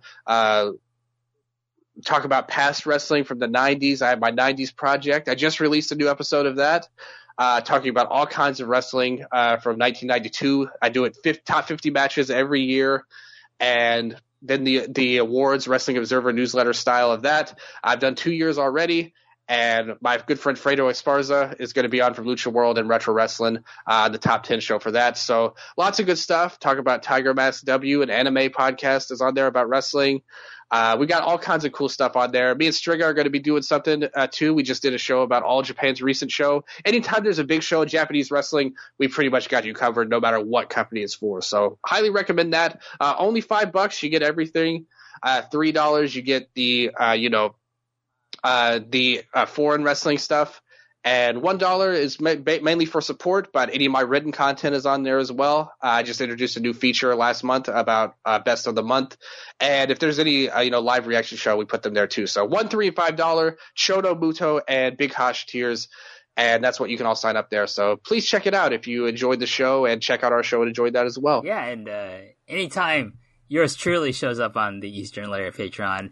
Talk 2.05 2.25
about 2.25 2.49
past 2.49 2.85
wrestling 2.85 3.25
from 3.25 3.39
the 3.39 3.49
90s. 3.49 4.03
I 4.03 4.11
have 4.11 4.21
my 4.21 4.33
90s 4.33 4.75
project. 4.75 5.29
I 5.29 5.35
just 5.35 5.61
released 5.61 5.93
a 5.93 5.95
new 5.95 6.11
episode 6.11 6.47
of 6.47 6.57
that 6.57 6.89
uh, 7.39 7.61
talking 7.61 7.91
about 7.91 8.09
all 8.09 8.27
kinds 8.27 8.61
of 8.61 8.69
wrestling 8.69 9.25
uh, 9.31 9.59
from 9.59 9.79
1992. 9.79 10.69
I 10.81 10.89
do 10.89 11.05
it 11.05 11.17
50, 11.23 11.43
top 11.45 11.67
50 11.67 11.91
matches 11.91 12.31
every 12.31 12.63
year, 12.63 13.05
and 13.61 14.17
then 14.43 14.65
the 14.65 14.87
the 14.89 15.19
awards 15.19 15.67
Wrestling 15.69 15.99
Observer 15.99 16.33
newsletter 16.33 16.73
style 16.73 17.11
of 17.11 17.23
that. 17.23 17.59
I've 17.83 18.01
done 18.01 18.15
two 18.15 18.33
years 18.33 18.59
already. 18.59 19.15
And 19.49 19.95
my 20.01 20.19
good 20.19 20.41
friend 20.41 20.59
Fredo 20.59 20.91
Esparza 20.91 21.61
is 21.61 21.73
going 21.73 21.85
to 21.85 21.89
be 21.89 22.01
on 22.01 22.15
from 22.15 22.25
Lucha 22.25 22.53
World 22.53 22.79
and 22.79 22.89
Retro 22.89 23.15
Wrestling, 23.15 23.59
uh, 23.87 24.09
the 24.09 24.19
top 24.19 24.43
10 24.43 24.59
show 24.59 24.81
for 24.81 24.91
that. 24.91 25.17
So 25.17 25.55
lots 25.77 26.01
of 26.01 26.07
good 26.07 26.19
stuff. 26.19 26.59
Talk 26.59 26.79
about 26.79 27.05
Tiger 27.05 27.33
Mask 27.33 27.65
W, 27.65 28.03
an 28.03 28.11
anime 28.11 28.51
podcast 28.51 29.13
is 29.13 29.21
on 29.21 29.35
there 29.35 29.47
about 29.47 29.69
wrestling. 29.69 30.23
Uh, 30.71 30.97
we 30.99 31.07
got 31.07 31.23
all 31.23 31.39
kinds 31.39 31.65
of 31.65 31.73
cool 31.73 31.89
stuff 31.89 32.17
on 32.17 32.33
there. 32.33 32.55
Me 32.55 32.67
and 32.67 32.75
Striga 32.75 33.05
are 33.05 33.15
going 33.15 33.25
to 33.25 33.31
be 33.31 33.39
doing 33.39 33.63
something 33.63 34.09
uh, 34.15 34.27
too. 34.31 34.53
We 34.53 34.63
just 34.63 34.83
did 34.83 34.95
a 34.95 34.99
show 34.99 35.23
about 35.23 35.43
all 35.43 35.63
Japan's 35.63 36.03
recent 36.03 36.31
show. 36.31 36.65
Anytime 36.85 37.23
there's 37.23 37.39
a 37.39 37.45
big 37.45 37.63
show 37.63 37.83
in 37.83 37.89
Japanese 37.89 38.31
wrestling, 38.31 38.75
we 38.99 39.09
pretty 39.09 39.31
much 39.31 39.49
got 39.49 39.65
you 39.65 39.75
covered, 39.75 40.11
no 40.11 40.19
matter 40.19 40.41
what 40.41 40.69
company 40.69 41.03
it's 41.03 41.15
for. 41.15 41.41
So 41.41 41.79
highly 41.87 42.11
recommend 42.11 42.53
that. 42.53 42.83
Uh, 42.99 43.15
only 43.19 43.41
five 43.41 43.73
bucks, 43.73 44.03
you 44.03 44.09
get 44.09 44.23
everything. 44.23 44.87
Uh, 45.23 45.43
three 45.43 45.73
dollars, 45.73 46.15
you 46.15 46.23
get 46.23 46.51
the 46.55 46.91
uh, 46.91 47.13
you 47.13 47.31
know 47.31 47.55
uh, 48.45 48.81
the 48.87 49.23
foreign 49.47 49.83
wrestling 49.85 50.19
stuff 50.19 50.61
and 51.07 51.41
one 51.41 51.57
dollar 51.57 51.93
is 51.93 52.21
ma- 52.21 52.35
mainly 52.45 52.85
for 52.85 53.01
support, 53.01 53.53
but 53.53 53.73
any 53.73 53.87
of 53.87 53.93
my 53.93 54.01
written 54.01 54.33
content 54.33 54.75
is 54.75 54.87
on 54.87 55.05
there 55.05 55.19
as 55.19 55.31
well. 55.31 55.73
Uh, 55.81 55.87
I 55.87 56.03
just 56.03 56.21
introduced 56.21 56.57
a 56.57 56.61
new 56.61 56.73
feature 56.75 57.15
last 57.15 57.45
month 57.45 57.69
about 57.69 58.17
uh, 58.25 58.41
best 58.41 58.67
of 58.67 58.75
the 58.75 58.83
month, 58.83 59.17
and 59.61 59.93
if 59.93 60.01
there's 60.01 60.19
any 60.19 60.51
uh, 60.51 60.61
you 60.61 60.73
know 60.73 60.81
live 60.81 61.07
reaction 61.07 61.39
show, 61.39 61.57
we 61.57 61.65
put 61.65 61.85
them 61.85 61.95
there 61.95 62.09
too. 62.09 62.27
So 62.27 62.45
one, 62.45 62.69
three, 62.69 62.89
and 62.89 62.97
five 62.97 63.15
dollar 63.15 63.57
Shoto 63.79 64.19
Muto 64.21 64.61
and 64.67 64.97
Big 64.97 65.15
Hash 65.15 65.47
tiers. 65.47 65.89
And 66.39 66.63
that's 66.63 66.79
what 66.79 66.91
you 66.91 66.99
can 66.99 67.07
all 67.07 67.15
sign 67.15 67.35
up 67.37 67.49
there. 67.49 67.67
So 67.67 67.97
please 67.97 68.27
check 68.27 68.47
it 68.47 68.53
out 68.53 68.75
if 68.75 68.87
you 68.87 69.07
enjoyed 69.07 69.41
the 69.41 69.47
show 69.47 69.87
and 69.87 70.03
check 70.03 70.23
out 70.23 70.33
our 70.33 70.43
show 70.43 70.61
and 70.61 70.69
enjoyed 70.69 70.93
that 70.93 71.07
as 71.07 71.19
well. 71.19 71.41
Yeah, 71.47 71.65
and 71.65 71.89
uh, 71.89 72.19
anytime 72.47 73.15
yours 73.49 73.75
truly 73.75 74.13
shows 74.13 74.39
up 74.39 74.55
on 74.55 74.81
the 74.81 74.91
Eastern 74.91 75.31
Lariat 75.31 75.55
Patreon, 75.55 76.11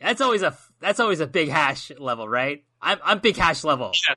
that's 0.00 0.20
always 0.20 0.42
a 0.42 0.56
that's 0.80 1.00
always 1.00 1.20
a 1.20 1.26
big 1.26 1.48
hash 1.48 1.90
level, 1.98 2.28
right? 2.28 2.62
I'm 2.80 2.98
I'm 3.02 3.18
big 3.20 3.36
hash 3.36 3.64
level. 3.64 3.92
Yeah. 4.08 4.14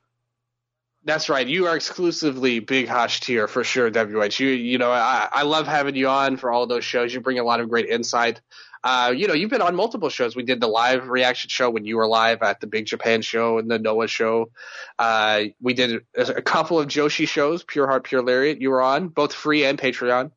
That's 1.08 1.30
right. 1.30 1.46
You 1.46 1.68
are 1.68 1.74
exclusively 1.74 2.58
Big 2.58 2.86
Hash 2.86 3.20
tier 3.20 3.48
for 3.48 3.64
sure, 3.64 3.88
WH. 3.88 4.38
You, 4.40 4.48
you 4.48 4.76
know, 4.76 4.92
I, 4.92 5.26
I 5.32 5.42
love 5.44 5.66
having 5.66 5.96
you 5.96 6.06
on 6.06 6.36
for 6.36 6.52
all 6.52 6.66
those 6.66 6.84
shows. 6.84 7.14
You 7.14 7.22
bring 7.22 7.38
a 7.38 7.44
lot 7.44 7.60
of 7.60 7.70
great 7.70 7.86
insight. 7.86 8.42
Uh, 8.84 9.14
you 9.16 9.26
know, 9.26 9.32
you've 9.32 9.48
been 9.48 9.62
on 9.62 9.74
multiple 9.74 10.10
shows. 10.10 10.36
We 10.36 10.42
did 10.42 10.60
the 10.60 10.66
live 10.66 11.08
reaction 11.08 11.48
show 11.48 11.70
when 11.70 11.86
you 11.86 11.96
were 11.96 12.06
live 12.06 12.42
at 12.42 12.60
the 12.60 12.66
Big 12.66 12.84
Japan 12.84 13.22
show 13.22 13.56
and 13.56 13.70
the 13.70 13.78
Noah 13.78 14.06
show. 14.06 14.50
Uh, 14.98 15.44
we 15.62 15.72
did 15.72 16.02
a 16.14 16.42
couple 16.42 16.78
of 16.78 16.88
Joshi 16.88 17.26
shows, 17.26 17.64
Pure 17.64 17.86
Heart, 17.86 18.04
Pure 18.04 18.24
Lariat. 18.24 18.60
You 18.60 18.68
were 18.68 18.82
on 18.82 19.08
both 19.08 19.32
free 19.32 19.64
and 19.64 19.78
Patreon. 19.78 20.32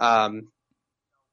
Um, 0.00 0.48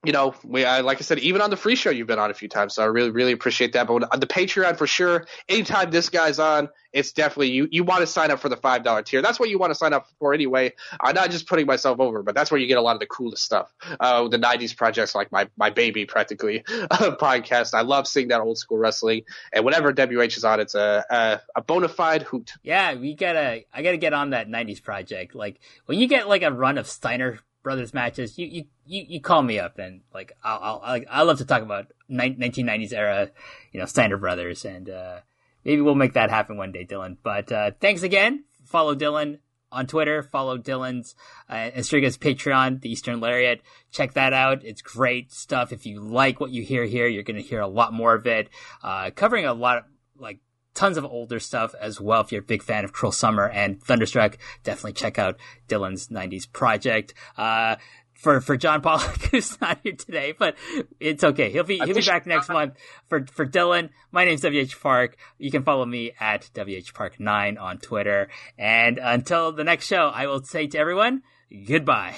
you 0.03 0.11
know, 0.11 0.35
we 0.43 0.65
I, 0.65 0.81
like 0.81 0.97
I 0.97 1.01
said, 1.01 1.19
even 1.19 1.41
on 1.41 1.49
the 1.49 1.55
free 1.55 1.75
show, 1.75 1.89
you've 1.89 2.07
been 2.07 2.19
on 2.19 2.29
a 2.29 2.33
few 2.33 2.49
times, 2.49 2.75
so 2.75 2.83
I 2.83 2.87
really, 2.87 3.09
really 3.09 3.31
appreciate 3.31 3.71
that. 3.73 3.87
But 3.87 4.03
on 4.11 4.19
the 4.19 4.27
Patreon, 4.27 4.77
for 4.77 4.85
sure, 4.85 5.25
anytime 5.47 5.91
this 5.91 6.09
guy's 6.09 6.39
on, 6.39 6.67
it's 6.91 7.13
definitely 7.13 7.51
you. 7.51 7.69
You 7.71 7.85
want 7.85 8.01
to 8.01 8.07
sign 8.07 8.29
up 8.29 8.39
for 8.39 8.49
the 8.49 8.57
five 8.57 8.83
dollar 8.83 9.01
tier. 9.01 9.21
That's 9.21 9.39
what 9.39 9.49
you 9.49 9.57
want 9.57 9.71
to 9.71 9.75
sign 9.75 9.93
up 9.93 10.07
for 10.19 10.33
anyway. 10.33 10.73
I'm 10.99 11.15
not 11.15 11.31
just 11.31 11.47
putting 11.47 11.65
myself 11.65 12.01
over, 12.01 12.21
but 12.21 12.35
that's 12.35 12.51
where 12.51 12.59
you 12.59 12.67
get 12.67 12.77
a 12.77 12.81
lot 12.81 12.95
of 12.95 12.99
the 12.99 13.05
coolest 13.05 13.43
stuff. 13.45 13.73
Uh, 13.99 14.27
the 14.27 14.37
'90s 14.37 14.75
projects, 14.75 15.15
like 15.15 15.31
my 15.31 15.47
my 15.55 15.69
baby, 15.69 16.05
practically 16.05 16.63
podcast. 16.67 17.73
I 17.73 17.81
love 17.81 18.05
seeing 18.05 18.27
that 18.27 18.41
old 18.41 18.57
school 18.57 18.77
wrestling, 18.77 19.23
and 19.53 19.63
whenever 19.63 19.93
WH 19.93 20.35
is 20.37 20.43
on, 20.43 20.59
it's 20.59 20.75
a 20.75 21.05
a, 21.09 21.39
a 21.55 21.61
bona 21.61 21.87
fide 21.87 22.23
hoot. 22.23 22.51
Yeah, 22.61 22.95
we 22.95 23.15
gotta. 23.15 23.63
I 23.73 23.81
gotta 23.81 23.97
get 23.97 24.13
on 24.13 24.31
that 24.31 24.49
'90s 24.49 24.83
project. 24.83 25.33
Like 25.33 25.61
when 25.85 25.97
you 25.97 26.07
get 26.07 26.27
like 26.27 26.43
a 26.43 26.51
run 26.51 26.77
of 26.77 26.87
Steiner 26.87 27.39
brothers 27.63 27.93
matches, 27.93 28.37
you, 28.37 28.45
you, 28.45 28.65
you, 28.85 29.05
you 29.07 29.21
call 29.21 29.41
me 29.41 29.59
up 29.59 29.79
and 29.79 30.01
like, 30.13 30.33
I'll, 30.43 30.81
I'll, 30.83 31.01
I 31.09 31.23
love 31.23 31.39
to 31.39 31.45
talk 31.45 31.61
about 31.61 31.87
1990s 32.11 32.93
era, 32.93 33.29
you 33.71 33.79
know, 33.79 33.85
Steiner 33.85 34.17
brothers 34.17 34.65
and, 34.65 34.89
uh, 34.89 35.19
maybe 35.63 35.81
we'll 35.81 35.95
make 35.95 36.13
that 36.13 36.29
happen 36.29 36.57
one 36.57 36.71
day, 36.71 36.85
Dylan. 36.85 37.17
But, 37.23 37.51
uh, 37.51 37.71
thanks 37.79 38.03
again. 38.03 38.43
Follow 38.65 38.95
Dylan 38.95 39.39
on 39.73 39.87
Twitter. 39.87 40.23
Follow 40.23 40.57
Dylan's 40.57 41.15
uh, 41.49 41.53
and 41.53 41.83
Striga's 41.83 42.17
Patreon, 42.17 42.81
the 42.81 42.91
Eastern 42.91 43.19
Lariat. 43.19 43.61
Check 43.91 44.13
that 44.13 44.31
out. 44.33 44.63
It's 44.63 44.81
great 44.81 45.31
stuff. 45.33 45.71
If 45.73 45.85
you 45.85 45.99
like 45.99 46.39
what 46.39 46.51
you 46.51 46.61
hear 46.63 46.85
here, 46.85 47.07
you're 47.07 47.23
going 47.23 47.41
to 47.41 47.47
hear 47.47 47.59
a 47.59 47.67
lot 47.67 47.91
more 47.91 48.13
of 48.13 48.25
it. 48.27 48.49
Uh, 48.81 49.09
covering 49.13 49.45
a 49.45 49.53
lot 49.53 49.79
of 49.79 49.83
like 50.17 50.39
tons 50.73 50.97
of 50.97 51.05
older 51.05 51.39
stuff 51.39 51.75
as 51.79 51.99
well. 51.99 52.21
If 52.21 52.31
you're 52.31 52.41
a 52.41 52.45
big 52.45 52.63
fan 52.63 52.83
of 52.83 52.93
Cruel 52.93 53.11
Summer 53.11 53.47
and 53.49 53.81
Thunderstruck, 53.81 54.37
definitely 54.63 54.93
check 54.93 55.19
out 55.19 55.37
Dylan's 55.67 56.07
90s 56.07 56.51
project. 56.51 57.13
Uh, 57.37 57.75
for, 58.13 58.39
for 58.39 58.55
John 58.55 58.81
Pollock, 58.81 59.21
who's 59.31 59.59
not 59.59 59.79
here 59.83 59.93
today, 59.93 60.33
but 60.37 60.55
it's 60.99 61.23
okay. 61.23 61.51
He'll 61.51 61.65
be, 61.65 61.77
he'll 61.77 61.93
be 61.93 62.01
back 62.01 62.25
next 62.25 62.49
month 62.49 62.75
for, 63.07 63.25
for 63.27 63.45
Dylan. 63.45 63.89
My 64.11 64.23
name's 64.23 64.43
WH 64.43 64.81
Park. 64.81 65.17
You 65.37 65.51
can 65.51 65.63
follow 65.63 65.85
me 65.85 66.13
at 66.19 66.49
WH 66.55 66.93
Park 66.93 67.19
9 67.19 67.57
on 67.57 67.77
Twitter. 67.79 68.29
And 68.57 68.97
until 68.97 69.51
the 69.51 69.63
next 69.65 69.87
show, 69.87 70.09
I 70.13 70.27
will 70.27 70.43
say 70.43 70.67
to 70.67 70.77
everyone, 70.77 71.23
goodbye. 71.67 72.15